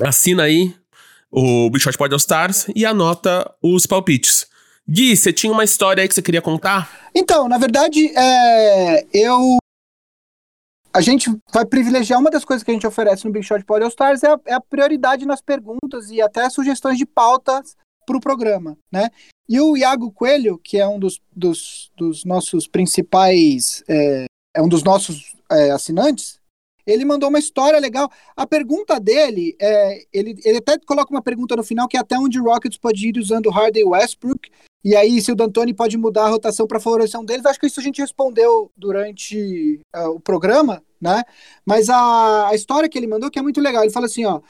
assina 0.00 0.44
aí 0.44 0.72
o 1.30 1.68
Big 1.70 1.82
Shot 1.82 1.98
Pod 1.98 2.12
All 2.12 2.18
Stars 2.18 2.66
e 2.76 2.86
anota 2.86 3.50
os 3.60 3.86
palpites. 3.86 4.46
Gui, 4.88 5.16
você 5.16 5.32
tinha 5.32 5.52
uma 5.52 5.64
história 5.64 6.02
aí 6.02 6.08
que 6.08 6.14
você 6.14 6.22
queria 6.22 6.42
contar? 6.42 7.10
Então, 7.14 7.48
na 7.48 7.58
verdade, 7.58 8.12
é, 8.16 9.06
eu 9.12 9.56
a 10.94 11.00
gente 11.00 11.28
vai 11.52 11.66
privilegiar 11.66 12.20
uma 12.20 12.30
das 12.30 12.44
coisas 12.44 12.62
que 12.62 12.70
a 12.70 12.74
gente 12.74 12.86
oferece 12.86 13.24
no 13.24 13.32
Big 13.32 13.44
Shot 13.44 13.64
Pod 13.64 13.82
All 13.82 13.88
Stars 13.88 14.22
é 14.22 14.28
a, 14.28 14.40
é 14.46 14.54
a 14.54 14.60
prioridade 14.60 15.26
nas 15.26 15.40
perguntas 15.40 16.08
e 16.10 16.22
até 16.22 16.48
sugestões 16.48 16.96
de 16.96 17.04
pautas 17.04 17.76
para 18.06 18.16
o 18.16 18.20
programa, 18.20 18.78
né? 18.92 19.10
E 19.48 19.60
o 19.60 19.76
Iago 19.76 20.12
Coelho, 20.12 20.56
que 20.58 20.78
é 20.78 20.86
um 20.86 20.98
dos, 20.98 21.20
dos, 21.34 21.90
dos 21.96 22.24
nossos 22.24 22.68
principais, 22.68 23.82
é, 23.88 24.26
é, 24.54 24.62
um 24.62 24.68
dos 24.68 24.84
nossos 24.84 25.34
é, 25.50 25.72
assinantes, 25.72 26.38
ele 26.86 27.04
mandou 27.04 27.28
uma 27.28 27.38
história 27.38 27.78
legal. 27.78 28.10
A 28.36 28.46
pergunta 28.46 29.00
dele, 29.00 29.56
é, 29.60 30.04
ele, 30.12 30.38
ele 30.44 30.58
até 30.58 30.78
coloca 30.78 31.10
uma 31.10 31.22
pergunta 31.22 31.56
no 31.56 31.62
final 31.62 31.88
que 31.88 31.96
é 31.96 32.00
até 32.00 32.18
onde 32.18 32.40
o 32.40 32.44
Rockets 32.44 32.78
pode 32.78 33.08
ir 33.08 33.18
usando 33.18 33.50
Harden 33.50 33.82
e 33.82 33.86
Westbrook. 33.86 34.50
E 34.84 34.94
aí, 34.94 35.20
se 35.22 35.32
o 35.32 35.34
D'Antoni 35.34 35.72
pode 35.72 35.96
mudar 35.96 36.26
a 36.26 36.28
rotação 36.28 36.66
para 36.66 36.78
favorecer 36.78 37.18
um 37.18 37.24
deles, 37.24 37.46
acho 37.46 37.58
que 37.58 37.66
isso 37.66 37.80
a 37.80 37.82
gente 37.82 38.02
respondeu 38.02 38.70
durante 38.76 39.80
uh, 39.96 40.10
o 40.10 40.20
programa, 40.20 40.82
né? 41.00 41.22
Mas 41.64 41.88
a, 41.88 42.48
a 42.48 42.54
história 42.54 42.86
que 42.86 42.98
ele 42.98 43.06
mandou 43.06 43.30
que 43.30 43.38
é 43.38 43.42
muito 43.42 43.62
legal. 43.62 43.82
Ele 43.82 43.92
fala 43.92 44.04
assim, 44.04 44.26
ó. 44.26 44.42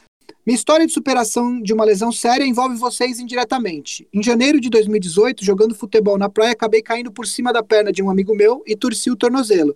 Minha 0.44 0.56
história 0.56 0.86
de 0.86 0.92
superação 0.92 1.62
de 1.62 1.72
uma 1.72 1.84
lesão 1.84 2.10
séria 2.10 2.44
envolve 2.44 2.76
vocês 2.76 3.20
indiretamente. 3.20 4.08
Em 4.12 4.22
janeiro 4.22 4.60
de 4.60 4.68
2018, 4.68 5.44
jogando 5.44 5.74
futebol 5.74 6.18
na 6.18 6.28
praia, 6.28 6.52
acabei 6.52 6.82
caindo 6.82 7.12
por 7.12 7.26
cima 7.26 7.52
da 7.52 7.62
perna 7.62 7.92
de 7.92 8.02
um 8.02 8.10
amigo 8.10 8.34
meu 8.34 8.62
e 8.66 8.76
torci 8.76 9.10
o 9.10 9.16
tornozelo. 9.16 9.74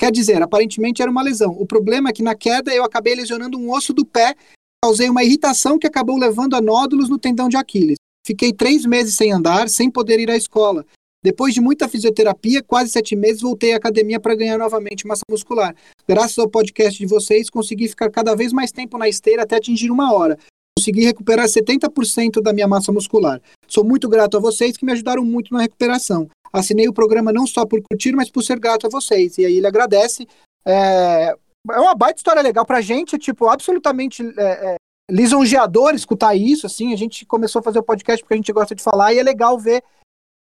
Quer 0.00 0.10
dizer, 0.10 0.40
aparentemente 0.40 1.02
era 1.02 1.10
uma 1.10 1.22
lesão. 1.22 1.54
O 1.60 1.66
problema 1.66 2.08
é 2.08 2.12
que 2.14 2.22
na 2.22 2.34
queda 2.34 2.74
eu 2.74 2.82
acabei 2.82 3.14
lesionando 3.14 3.58
um 3.58 3.70
osso 3.70 3.92
do 3.92 4.02
pé, 4.02 4.34
causei 4.82 5.10
uma 5.10 5.22
irritação 5.22 5.78
que 5.78 5.86
acabou 5.86 6.16
levando 6.16 6.56
a 6.56 6.60
nódulos 6.62 7.10
no 7.10 7.18
tendão 7.18 7.50
de 7.50 7.58
Aquiles. 7.58 7.98
Fiquei 8.26 8.50
três 8.50 8.86
meses 8.86 9.14
sem 9.14 9.30
andar, 9.30 9.68
sem 9.68 9.90
poder 9.90 10.18
ir 10.18 10.30
à 10.30 10.36
escola. 10.38 10.86
Depois 11.22 11.52
de 11.52 11.60
muita 11.60 11.86
fisioterapia, 11.86 12.62
quase 12.62 12.88
sete 12.88 13.14
meses, 13.14 13.42
voltei 13.42 13.74
à 13.74 13.76
academia 13.76 14.18
para 14.18 14.34
ganhar 14.34 14.56
novamente 14.56 15.06
massa 15.06 15.20
muscular. 15.30 15.76
Graças 16.08 16.38
ao 16.38 16.48
podcast 16.48 16.98
de 16.98 17.04
vocês, 17.04 17.50
consegui 17.50 17.86
ficar 17.86 18.10
cada 18.10 18.34
vez 18.34 18.54
mais 18.54 18.72
tempo 18.72 18.96
na 18.96 19.06
esteira 19.06 19.42
até 19.42 19.56
atingir 19.56 19.90
uma 19.90 20.14
hora. 20.14 20.38
Consegui 20.78 21.04
recuperar 21.04 21.46
70% 21.46 22.40
da 22.40 22.54
minha 22.54 22.66
massa 22.66 22.90
muscular. 22.90 23.38
Sou 23.68 23.84
muito 23.84 24.08
grato 24.08 24.38
a 24.38 24.40
vocês 24.40 24.78
que 24.78 24.86
me 24.86 24.92
ajudaram 24.92 25.22
muito 25.26 25.52
na 25.52 25.60
recuperação. 25.60 26.26
Assinei 26.52 26.88
o 26.88 26.92
programa 26.92 27.32
não 27.32 27.46
só 27.46 27.64
por 27.64 27.80
curtir, 27.82 28.12
mas 28.12 28.30
por 28.30 28.42
ser 28.42 28.58
grato 28.58 28.86
a 28.86 28.90
vocês. 28.90 29.38
E 29.38 29.46
aí 29.46 29.56
ele 29.56 29.66
agradece. 29.66 30.26
É, 30.66 31.34
é 31.70 31.80
uma 31.80 31.94
baita 31.94 32.18
história 32.18 32.42
legal 32.42 32.64
pra 32.64 32.80
gente, 32.80 33.18
tipo, 33.18 33.48
absolutamente 33.48 34.22
é, 34.38 34.72
é, 34.72 34.76
lisonjeador 35.10 35.94
escutar 35.94 36.34
isso, 36.34 36.66
assim, 36.66 36.92
a 36.92 36.96
gente 36.96 37.26
começou 37.26 37.60
a 37.60 37.62
fazer 37.62 37.78
o 37.78 37.84
podcast 37.84 38.22
porque 38.22 38.34
a 38.34 38.36
gente 38.36 38.52
gosta 38.52 38.74
de 38.74 38.82
falar 38.82 39.12
e 39.12 39.18
é 39.18 39.22
legal 39.22 39.58
ver, 39.58 39.82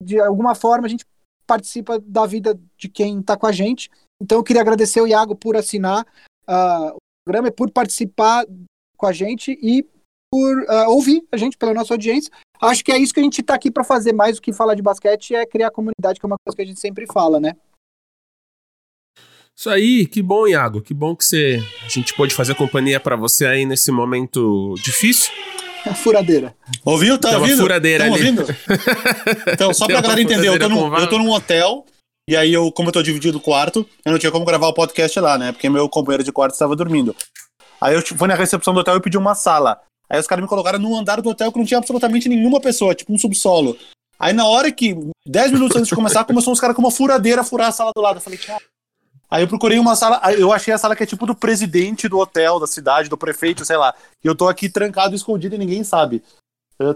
de 0.03 0.20
alguma 0.20 0.55
forma, 0.55 0.87
a 0.87 0.91
gente 0.91 1.07
participa 1.47 1.99
da 1.99 2.27
vida 2.27 2.59
de 2.77 2.89
quem 2.89 3.20
está 3.20 3.37
com 3.37 3.47
a 3.47 3.53
gente. 3.53 3.91
Então 4.20 4.39
eu 4.39 4.45
queria 4.45 4.62
agradecer 4.62 5.01
o 5.01 5.07
Iago 5.07 5.35
por 5.35 5.57
assinar 5.57 6.05
uh, 6.49 6.95
o 6.95 6.99
programa 7.25 7.49
e 7.49 7.53
por 7.53 7.70
participar 7.70 8.45
com 8.97 9.07
a 9.07 9.12
gente 9.12 9.59
e 9.62 9.87
por 10.30 10.59
uh, 10.62 10.90
ouvir 10.90 11.22
a 11.32 11.36
gente 11.36 11.56
pela 11.56 11.74
nossa 11.74 11.94
audiência. 11.94 12.30
Acho 12.60 12.84
que 12.84 12.92
é 12.92 12.98
isso 12.98 13.14
que 13.14 13.20
a 13.20 13.22
gente 13.22 13.40
está 13.40 13.55
aqui 13.55 13.70
para 13.70 13.84
fazer 13.84 14.12
mais 14.12 14.36
do 14.36 14.42
que 14.42 14.52
falar 14.52 14.74
de 14.74 14.82
basquete, 14.82 15.34
é 15.34 15.46
criar 15.46 15.70
comunidade, 15.70 16.18
que 16.18 16.26
é 16.26 16.28
uma 16.28 16.36
coisa 16.44 16.56
que 16.56 16.62
a 16.62 16.66
gente 16.66 16.80
sempre 16.80 17.06
fala, 17.06 17.40
né? 17.40 17.55
Isso 19.56 19.70
aí, 19.70 20.06
que 20.06 20.22
bom, 20.22 20.46
Iago. 20.46 20.80
Que 20.80 20.94
bom 20.94 21.16
que 21.16 21.24
você, 21.24 21.60
a 21.84 21.88
gente 21.88 22.14
pôde 22.14 22.32
fazer 22.32 22.55
companhia 22.55 23.00
para 23.00 23.16
você 23.16 23.44
aí 23.44 23.66
nesse 23.66 23.90
momento 23.90 24.74
difícil. 24.76 25.32
A 25.84 25.94
furadeira. 25.94 26.55
Ouviu? 26.84 27.18
Tá 27.18 27.30
Tem 27.30 27.38
ouvindo? 27.38 27.55
uma 27.55 27.62
furadeira 27.62 28.05
Tão 28.05 28.14
ali. 28.14 28.24
ouvindo? 28.28 28.46
Então, 29.52 29.74
só 29.74 29.86
pra 29.86 30.00
galera 30.00 30.20
entender, 30.20 30.48
eu 30.48 30.59
tô, 30.59 30.68
num, 30.68 30.96
eu 30.96 31.09
tô 31.09 31.18
num 31.18 31.30
hotel, 31.30 31.84
e 32.28 32.36
aí 32.36 32.52
eu, 32.52 32.70
como 32.70 32.90
eu 32.90 32.92
tô 32.92 33.02
dividido 33.02 33.38
o 33.38 33.40
quarto, 33.40 33.84
eu 34.05 34.12
não 34.12 34.18
tinha 34.18 34.30
como 34.30 34.44
gravar 34.44 34.68
o 34.68 34.74
podcast 34.74 35.18
lá, 35.18 35.38
né? 35.38 35.50
Porque 35.50 35.68
meu 35.68 35.88
companheiro 35.88 36.22
de 36.22 36.30
quarto 36.30 36.52
estava 36.52 36.76
dormindo. 36.76 37.16
Aí 37.80 37.94
eu 37.94 38.02
fui 38.02 38.28
na 38.28 38.34
recepção 38.34 38.74
do 38.74 38.80
hotel 38.80 38.96
e 38.96 39.00
pedi 39.00 39.16
uma 39.16 39.34
sala. 39.34 39.80
Aí 40.09 40.18
os 40.18 40.26
caras 40.26 40.43
me 40.43 40.48
colocaram 40.48 40.78
num 40.78 40.97
andar 40.97 41.20
do 41.20 41.28
hotel 41.28 41.52
que 41.52 41.59
não 41.59 41.66
tinha 41.66 41.78
absolutamente 41.78 42.28
nenhuma 42.28 42.60
pessoa, 42.60 42.94
tipo 42.94 43.12
um 43.12 43.18
subsolo. 43.18 43.76
Aí 44.18 44.32
na 44.32 44.47
hora 44.47 44.72
que, 44.72 44.97
10 45.26 45.52
minutos 45.52 45.76
antes 45.76 45.89
de 45.89 45.94
começar, 45.94 46.24
começou 46.24 46.52
uns 46.52 46.60
caras 46.60 46.74
com 46.74 46.82
uma 46.82 46.90
furadeira 46.90 47.43
a 47.43 47.44
furar 47.44 47.68
a 47.68 47.72
sala 47.72 47.93
do 47.94 48.01
lado. 48.01 48.16
Eu 48.16 48.22
falei, 48.22 48.39
cara, 48.39 48.62
Aí 49.30 49.43
eu 49.43 49.48
procurei 49.48 49.78
uma 49.78 49.94
sala, 49.94 50.20
eu 50.32 50.52
achei 50.52 50.72
a 50.72 50.78
sala 50.78 50.97
que 50.97 51.02
é 51.02 51.06
tipo 51.06 51.26
do 51.26 51.35
presidente 51.35 52.09
do 52.09 52.18
hotel, 52.18 52.59
da 52.59 52.66
cidade, 52.66 53.10
do 53.10 53.18
prefeito, 53.18 53.64
sei 53.64 53.76
lá. 53.76 53.94
E 54.24 54.26
eu 54.26 54.35
tô 54.35 54.48
aqui 54.48 54.70
trancado, 54.70 55.14
escondido 55.14 55.55
e 55.55 55.59
ninguém 55.59 55.85
sabe. 55.85 56.22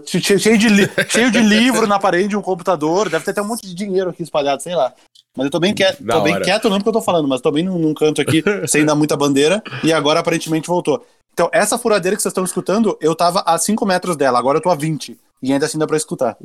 Cheio 0.05 0.57
de, 0.57 0.67
cheio 1.09 1.31
de 1.31 1.39
livro 1.39 1.85
na 1.85 1.99
parede 1.99 2.29
de 2.29 2.37
um 2.37 2.41
computador. 2.41 3.07
Deve 3.07 3.23
ter 3.23 3.31
até 3.31 3.41
um 3.41 3.47
monte 3.47 3.67
de 3.67 3.75
dinheiro 3.75 4.09
aqui 4.09 4.23
espalhado, 4.23 4.63
sei 4.63 4.75
lá. 4.75 4.93
Mas 5.37 5.45
eu 5.45 5.51
tô 5.51 5.59
bem 5.59 5.73
quieto, 5.73 6.03
tô 6.05 6.21
bem 6.21 6.39
quieto, 6.41 6.69
não 6.69 6.77
porque 6.77 6.89
eu 6.89 6.93
tô 6.93 7.01
falando, 7.01 7.27
mas 7.27 7.41
tô 7.41 7.51
bem 7.51 7.63
num, 7.63 7.77
num 7.77 7.93
canto 7.93 8.21
aqui, 8.21 8.43
sem 8.67 8.85
dar 8.85 8.93
muita 8.93 9.17
bandeira, 9.17 9.63
e 9.83 9.91
agora 9.91 10.19
aparentemente 10.19 10.67
voltou. 10.67 11.05
Então, 11.33 11.49
essa 11.51 11.77
furadeira 11.77 12.15
que 12.15 12.21
vocês 12.21 12.31
estão 12.31 12.43
escutando, 12.43 12.97
eu 13.01 13.15
tava 13.15 13.43
a 13.45 13.57
5 13.57 13.85
metros 13.85 14.15
dela, 14.15 14.37
agora 14.37 14.59
eu 14.59 14.61
tô 14.61 14.69
a 14.69 14.75
20. 14.75 15.19
E 15.41 15.51
ainda 15.51 15.65
assim 15.65 15.79
dá 15.79 15.87
pra 15.87 15.97
escutar. 15.97 16.37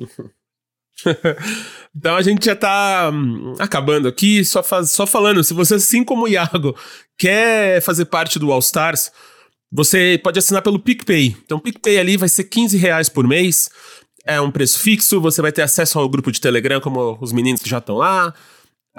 então 1.95 2.17
a 2.17 2.23
gente 2.23 2.45
já 2.45 2.57
tá 2.57 3.11
hum, 3.13 3.55
acabando 3.59 4.09
aqui, 4.09 4.45
só, 4.45 4.63
faz, 4.63 4.91
só 4.91 5.07
falando, 5.07 5.45
se 5.45 5.55
você, 5.55 5.75
assim 5.75 6.03
como 6.03 6.25
o 6.25 6.29
Iago, 6.29 6.75
quer 7.17 7.81
fazer 7.83 8.07
parte 8.07 8.39
do 8.39 8.51
All 8.51 8.59
Stars, 8.59 9.13
você 9.71 10.19
pode 10.25 10.39
assinar 10.39 10.63
pelo 10.63 10.79
PicPay. 10.79 11.37
Então, 11.45 11.59
o 11.59 11.61
PicPay 11.61 11.99
ali 11.99 12.17
vai 12.17 12.29
ser 12.29 12.45
15 12.45 12.77
reais 12.79 13.09
por 13.09 13.29
mês. 13.29 13.69
É 14.25 14.41
um 14.41 14.51
preço 14.51 14.79
fixo, 14.79 15.21
você 15.21 15.43
vai 15.43 15.53
ter 15.53 15.63
acesso 15.63 15.99
ao 15.99 16.09
grupo 16.09 16.33
de 16.33 16.41
Telegram, 16.41 16.81
como 16.81 17.19
os 17.21 17.33
meninos 17.33 17.63
que 17.63 17.69
já 17.69 17.79
estão 17.79 17.97
lá. 17.97 18.35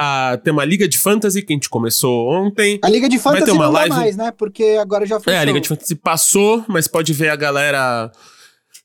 Ah, 0.02 0.40
tem 0.42 0.54
uma 0.54 0.64
Liga 0.64 0.88
de 0.88 0.98
Fantasy 0.98 1.42
que 1.42 1.52
a 1.52 1.56
gente 1.58 1.70
começou 1.70 2.30
ontem. 2.30 2.80
A 2.82 2.90
Liga 2.90 3.10
de 3.10 3.20
Fantasy 3.20 3.42
vai 3.42 3.46
ter 3.46 3.52
uma 3.52 3.66
não 3.66 3.74
live... 3.74 3.90
mais, 3.94 4.16
né? 4.16 4.32
Porque 4.32 4.78
agora 4.80 5.06
já 5.06 5.20
foi. 5.20 5.34
É, 5.34 5.40
a 5.40 5.44
Liga 5.44 5.60
de 5.60 5.68
Fantasy 5.68 5.94
passou, 5.94 6.64
mas 6.70 6.88
pode 6.88 7.12
ver 7.12 7.28
a 7.28 7.36
galera 7.36 8.10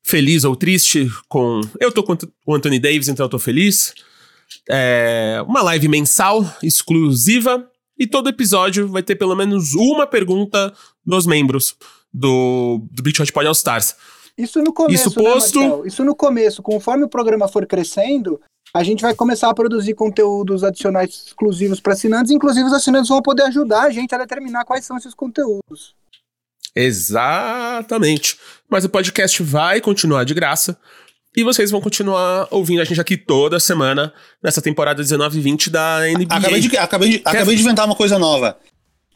feliz 0.02 0.42
ou 0.42 0.56
triste 0.56 1.08
com. 1.28 1.60
Eu 1.78 1.92
tô 1.92 2.02
com 2.02 2.16
o 2.44 2.54
Anthony 2.56 2.80
Davis, 2.80 3.06
então 3.06 3.26
eu 3.26 3.30
tô 3.30 3.38
feliz. 3.38 3.94
É 4.68 5.40
uma 5.46 5.62
live 5.62 5.86
mensal, 5.86 6.44
exclusiva. 6.60 7.64
E 7.96 8.08
todo 8.08 8.28
episódio 8.28 8.88
vai 8.88 9.04
ter 9.04 9.14
pelo 9.14 9.36
menos 9.36 9.72
uma 9.72 10.08
pergunta 10.08 10.74
dos 11.06 11.26
membros 11.26 11.76
do, 12.12 12.84
do 12.90 13.04
Big 13.04 13.16
Shot 13.16 13.32
Pod 13.32 13.46
All 13.46 13.52
Stars. 13.52 13.94
Isso 14.36 14.60
no 14.60 14.72
começo, 14.72 15.08
Isso 15.10 15.22
né, 15.22 15.30
posto... 15.30 15.60
Né, 15.60 15.82
Isso 15.86 16.04
no 16.04 16.16
começo. 16.16 16.60
Conforme 16.60 17.04
o 17.04 17.08
programa 17.08 17.46
for 17.46 17.64
crescendo, 17.66 18.40
a 18.74 18.82
gente 18.82 19.02
vai 19.02 19.14
começar 19.14 19.48
a 19.48 19.54
produzir 19.54 19.94
conteúdos 19.94 20.64
adicionais 20.64 21.26
exclusivos 21.28 21.78
para 21.78 21.92
assinantes. 21.92 22.32
Inclusive, 22.32 22.66
os 22.66 22.72
assinantes 22.72 23.08
vão 23.08 23.22
poder 23.22 23.44
ajudar 23.44 23.82
a 23.82 23.90
gente 23.90 24.12
a 24.12 24.18
determinar 24.18 24.64
quais 24.64 24.84
são 24.84 24.96
esses 24.96 25.14
conteúdos. 25.14 25.94
Exatamente. 26.74 28.36
Mas 28.68 28.84
o 28.84 28.88
podcast 28.88 29.40
vai 29.44 29.80
continuar 29.80 30.24
de 30.24 30.34
graça. 30.34 30.76
E 31.36 31.44
vocês 31.44 31.70
vão 31.70 31.80
continuar 31.80 32.48
ouvindo 32.50 32.82
a 32.82 32.84
gente 32.84 33.00
aqui 33.00 33.16
toda 33.16 33.60
semana 33.60 34.12
nessa 34.42 34.60
temporada 34.60 35.02
19 35.02 35.38
e 35.38 35.40
20 35.40 35.70
da 35.70 36.00
NBA. 36.08 36.34
Acabei 36.34 36.60
de, 36.60 36.76
acabei 36.76 37.08
de, 37.10 37.22
acabei 37.24 37.56
de 37.56 37.62
inventar 37.62 37.86
uma 37.86 37.96
coisa 37.96 38.18
nova. 38.18 38.58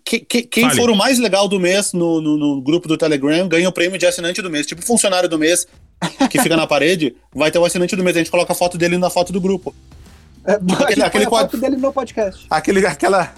Que, 0.05 0.21
que, 0.21 0.43
quem 0.43 0.65
Fale. 0.65 0.77
for 0.77 0.91
o 0.91 0.97
mais 0.97 1.19
legal 1.19 1.49
do 1.49 1.59
mês 1.59 1.93
no, 1.93 2.21
no, 2.21 2.37
no, 2.37 2.63
grupo 2.63 2.89
do 2.89 2.97
Telegram 2.97 3.47
ganha 3.47 3.69
o 3.69 3.73
prêmio 3.73 3.99
de 3.99 4.07
assinante 4.07 4.41
do 4.41 4.51
mês. 4.51 4.67
Tipo 4.67 4.83
funcionário 4.83 5.29
do 5.29 5.39
mês 5.39 5.67
que 6.31 6.41
fica 6.41 6.57
na 6.57 6.67
parede, 6.67 7.17
vai 7.35 7.51
ter 7.51 7.59
o 7.59 7.65
assinante 7.65 7.97
do 7.97 8.05
mês. 8.05 8.17
A 8.17 8.21
gente 8.21 8.31
coloca 8.31 8.53
a 8.53 8.57
foto 8.57 8.79
dele 8.79 8.99
na 8.99 9.11
foto 9.11 9.33
do 9.33 9.41
grupo. 9.41 9.75
É, 10.49 10.55
aquele, 10.55 11.03
aquele 11.03 11.27
quadro... 11.27 11.61
dele 11.61 11.77
no 11.77 11.93
podcast. 11.93 12.47
Aquele, 12.49 12.87
aquela, 12.87 13.35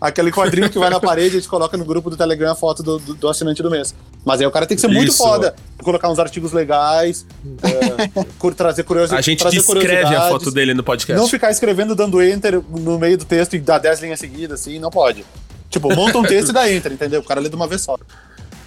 aquele 0.00 0.32
quadrinho 0.32 0.68
que 0.68 0.80
vai 0.80 0.90
na 0.90 0.98
parede, 0.98 1.36
a 1.36 1.38
gente 1.38 1.48
coloca 1.48 1.76
no 1.76 1.84
grupo 1.84 2.10
do 2.10 2.16
Telegram 2.16 2.50
a 2.50 2.54
foto 2.56 2.82
do, 2.82 2.98
do, 2.98 3.14
do 3.14 3.28
assinante 3.28 3.62
do 3.62 3.70
mês. 3.70 3.94
Mas 4.24 4.40
aí 4.40 4.46
o 4.46 4.50
cara 4.50 4.66
tem 4.66 4.74
que 4.74 4.80
ser 4.80 4.88
muito 4.88 5.10
Isso. 5.10 5.18
foda. 5.18 5.54
Colocar 5.80 6.10
uns 6.10 6.18
artigos 6.18 6.52
legais, 6.52 7.24
é, 7.62 8.50
trazer 8.56 8.82
curiosidades. 8.82 9.26
A 9.26 9.30
gente 9.30 9.48
descreve 9.48 10.14
a 10.14 10.28
foto 10.28 10.50
dele 10.50 10.74
no 10.74 10.82
podcast. 10.82 11.20
Não 11.20 11.28
ficar 11.28 11.52
escrevendo, 11.52 11.94
dando 11.94 12.20
enter 12.20 12.60
no 12.68 12.98
meio 12.98 13.16
do 13.16 13.24
texto 13.24 13.54
e 13.54 13.60
dar 13.60 13.78
10 13.78 14.00
linhas 14.00 14.18
seguidas, 14.18 14.60
assim, 14.60 14.80
não 14.80 14.90
pode. 14.90 15.24
Tipo, 15.68 15.94
monta 15.94 16.18
um 16.18 16.24
texto 16.24 16.48
e 16.48 16.52
dá 16.52 16.68
enter, 16.68 16.92
entendeu? 16.92 17.20
O 17.20 17.24
cara 17.24 17.40
lê 17.40 17.48
de 17.48 17.54
uma 17.54 17.68
vez 17.68 17.82
só 17.82 17.96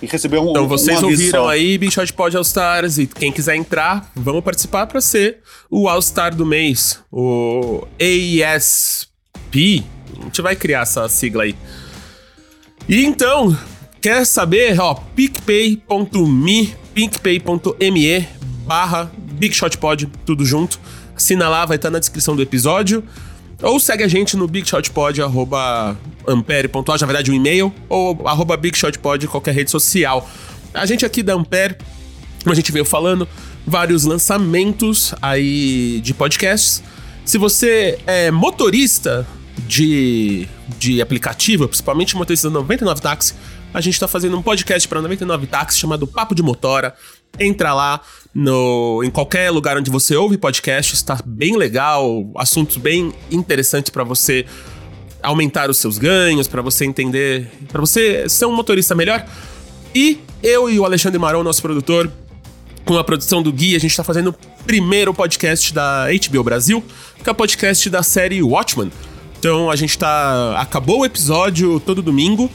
e 0.03 0.07
receber 0.07 0.37
um 0.37 0.51
Então 0.51 0.67
vocês 0.67 1.01
um 1.01 1.05
ouviram 1.07 1.43
só. 1.43 1.49
aí 1.49 1.77
Big 1.77 1.93
Shot 1.93 2.11
Pod 2.13 2.35
All 2.35 2.41
Stars 2.41 2.97
e 2.97 3.07
quem 3.07 3.31
quiser 3.31 3.55
entrar, 3.55 4.11
vamos 4.13 4.43
participar 4.43 4.85
para 4.85 4.99
ser 4.99 5.39
o 5.69 5.87
All 5.87 6.01
Star 6.01 6.35
do 6.35 6.45
mês, 6.45 6.99
o 7.11 7.87
AESP. 7.99 9.83
A 10.19 10.23
gente 10.25 10.41
vai 10.41 10.55
criar 10.55 10.81
essa 10.81 11.07
sigla 11.07 11.43
aí. 11.43 11.55
E 12.87 13.05
então, 13.05 13.57
quer 14.01 14.25
saber, 14.25 14.77
ó, 14.79 14.93
picpay.me, 14.93 16.75
picpay.me 16.93 18.27
barra 18.65 19.09
Big 19.15 19.55
Shot 19.55 19.77
Pod, 19.77 20.09
tudo 20.25 20.45
junto. 20.45 20.79
Assina 21.15 21.47
lá, 21.47 21.65
vai 21.65 21.77
estar 21.77 21.89
na 21.89 21.99
descrição 21.99 22.35
do 22.35 22.41
episódio. 22.41 23.03
Ou 23.61 23.79
segue 23.79 24.03
a 24.03 24.07
gente 24.09 24.35
no 24.35 24.45
bigshotpod, 24.45 25.21
arroba 25.21 25.97
ampere.au, 26.27 26.83
na 26.85 27.05
verdade 27.07 27.31
um 27.31 27.33
e-mail, 27.33 27.73
ou 27.89 28.27
arroba 28.27 28.57
bigshotpod, 28.57 29.27
qualquer 29.27 29.53
rede 29.53 29.71
social. 29.71 30.29
A 30.73 30.85
gente 30.85 31.05
aqui 31.05 31.21
da 31.21 31.33
Ampere, 31.33 31.75
como 32.41 32.51
a 32.51 32.55
gente 32.55 32.71
veio 32.71 32.85
falando, 32.85 33.27
vários 33.65 34.03
lançamentos 34.03 35.13
aí 35.21 36.01
de 36.03 36.13
podcasts. 36.13 36.83
Se 37.23 37.37
você 37.37 37.99
é 38.05 38.31
motorista 38.31 39.25
de, 39.67 40.47
de 40.79 41.01
aplicativo, 41.01 41.67
principalmente 41.67 42.15
motorista 42.15 42.49
da 42.49 42.55
99 42.55 43.01
Táxi, 43.01 43.33
a 43.73 43.81
gente 43.81 43.93
está 43.93 44.07
fazendo 44.07 44.37
um 44.37 44.41
podcast 44.41 44.87
para 44.87 45.01
99 45.01 45.47
Táxi 45.47 45.79
chamado 45.79 46.05
Papo 46.05 46.35
de 46.35 46.43
Motora. 46.43 46.93
Entra 47.39 47.73
lá 47.73 48.01
no, 48.33 49.01
em 49.03 49.09
qualquer 49.09 49.49
lugar 49.51 49.77
onde 49.77 49.89
você 49.89 50.15
ouve 50.15 50.37
podcast, 50.37 50.93
está 50.93 51.17
bem 51.25 51.55
legal, 51.57 52.31
assuntos 52.35 52.77
bem 52.77 53.13
interessantes 53.31 53.89
para 53.89 54.03
você 54.03 54.45
aumentar 55.23 55.69
os 55.69 55.77
seus 55.77 55.97
ganhos, 55.97 56.47
para 56.47 56.61
você 56.61 56.85
entender, 56.85 57.49
para 57.69 57.81
você 57.81 58.27
ser 58.29 58.45
um 58.45 58.55
motorista 58.55 58.93
melhor. 58.93 59.25
E 59.95 60.19
eu 60.43 60.69
e 60.69 60.77
o 60.79 60.85
Alexandre 60.85 61.17
Marão, 61.17 61.43
nosso 61.43 61.61
produtor, 61.61 62.11
com 62.85 62.97
a 62.97 63.03
produção 63.03 63.41
do 63.41 63.51
Gui, 63.51 63.75
a 63.75 63.79
gente 63.79 63.91
está 63.91 64.03
fazendo 64.03 64.31
o 64.31 64.63
primeiro 64.65 65.13
podcast 65.13 65.73
da 65.73 66.07
HBO 66.29 66.43
Brasil, 66.43 66.83
que 67.23 67.29
é 67.29 67.31
o 67.31 67.35
podcast 67.35 67.89
da 67.89 68.03
série 68.03 68.43
Watchmen. 68.43 68.91
Então 69.39 69.71
a 69.71 69.75
gente 69.75 69.97
tá. 69.97 70.59
Acabou 70.59 70.99
o 70.99 71.05
episódio 71.05 71.79
todo 71.79 72.01
domingo. 72.01 72.51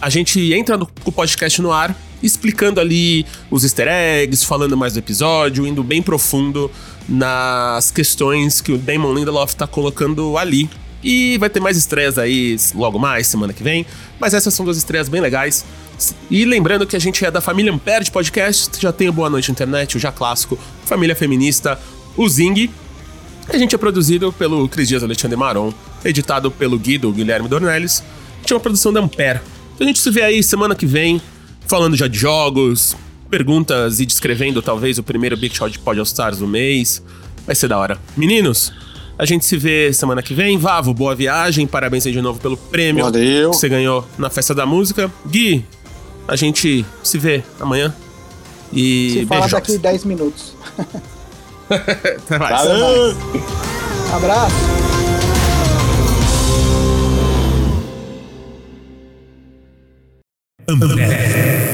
A 0.00 0.10
gente 0.10 0.52
entra 0.52 0.76
no, 0.76 0.86
com 0.86 1.10
o 1.10 1.12
podcast 1.12 1.60
no 1.62 1.72
ar 1.72 1.96
explicando 2.22 2.80
ali 2.80 3.24
os 3.50 3.64
easter 3.64 3.88
eggs, 3.88 4.44
falando 4.44 4.76
mais 4.76 4.92
do 4.92 4.98
episódio, 4.98 5.66
indo 5.66 5.82
bem 5.82 6.02
profundo 6.02 6.70
nas 7.08 7.90
questões 7.90 8.60
que 8.60 8.72
o 8.72 8.78
Damon 8.78 9.14
Lindelof 9.14 9.54
tá 9.54 9.66
colocando 9.66 10.36
ali. 10.36 10.68
E 11.02 11.38
vai 11.38 11.48
ter 11.48 11.60
mais 11.60 11.76
estreias 11.76 12.18
aí 12.18 12.56
logo 12.74 12.98
mais, 12.98 13.26
semana 13.26 13.52
que 13.52 13.62
vem. 13.62 13.86
Mas 14.18 14.34
essas 14.34 14.52
são 14.52 14.64
duas 14.64 14.76
estreias 14.76 15.08
bem 15.08 15.20
legais. 15.20 15.64
E 16.30 16.44
lembrando 16.44 16.86
que 16.86 16.96
a 16.96 16.98
gente 16.98 17.24
é 17.24 17.30
da 17.30 17.40
família 17.40 17.72
Ampere 17.72 18.04
de 18.04 18.10
podcast, 18.10 18.80
já 18.80 18.92
tem 18.92 19.08
o 19.08 19.12
Boa 19.12 19.28
Noite 19.28 19.50
Internet, 19.50 19.96
o 19.96 20.00
Já 20.00 20.10
Clássico, 20.10 20.58
Família 20.84 21.14
Feminista, 21.14 21.78
o 22.16 22.28
Zing. 22.28 22.70
A 23.48 23.58
gente 23.58 23.74
é 23.74 23.78
produzido 23.78 24.32
pelo 24.32 24.68
Cris 24.68 24.88
Dias 24.88 25.02
Alexandre 25.02 25.36
Maron, 25.36 25.72
editado 26.04 26.50
pelo 26.50 26.78
Guido 26.78 27.12
Guilherme 27.12 27.48
Dornelles. 27.48 28.02
A 28.36 28.40
gente 28.40 28.52
é 28.52 28.56
uma 28.56 28.60
produção 28.60 28.92
da 28.92 29.00
Ampere. 29.00 29.40
Então 29.74 29.86
a 29.86 29.88
gente 29.88 29.98
se 29.98 30.10
vê 30.10 30.22
aí 30.22 30.42
semana 30.42 30.74
que 30.74 30.86
vem 30.86 31.20
falando 31.66 31.96
já 31.96 32.06
de 32.06 32.18
jogos, 32.18 32.96
perguntas 33.30 34.00
e 34.00 34.06
descrevendo 34.06 34.60
talvez 34.60 34.98
o 34.98 35.02
primeiro 35.02 35.36
Big 35.36 35.54
Shot 35.54 35.78
Pod 35.78 35.98
All 35.98 36.04
Stars 36.04 36.38
do 36.38 36.46
mês. 36.46 37.02
Vai 37.46 37.54
ser 37.54 37.68
da 37.68 37.78
hora. 37.78 37.98
Meninos, 38.16 38.72
a 39.20 39.26
gente 39.26 39.44
se 39.44 39.58
vê 39.58 39.92
semana 39.92 40.22
que 40.22 40.32
vem. 40.32 40.56
Vavo, 40.56 40.94
boa 40.94 41.14
viagem. 41.14 41.66
Parabéns 41.66 42.06
aí 42.06 42.12
de 42.12 42.22
novo 42.22 42.40
pelo 42.40 42.56
prêmio 42.56 43.04
Valeu. 43.04 43.50
que 43.50 43.56
você 43.58 43.68
ganhou 43.68 44.08
na 44.16 44.30
festa 44.30 44.54
da 44.54 44.64
música. 44.64 45.12
Gui, 45.26 45.62
a 46.26 46.36
gente 46.36 46.86
se 47.02 47.18
vê 47.18 47.44
amanhã. 47.60 47.94
E 48.72 49.10
se 49.20 49.26
fala 49.26 49.46
daqui 49.46 49.76
10 49.76 50.04
minutos. 50.04 50.54
Até 51.68 52.38
mais. 52.38 52.66
Valeu. 52.66 53.14
Abraço. 54.10 54.54
Abraço. 60.66 61.69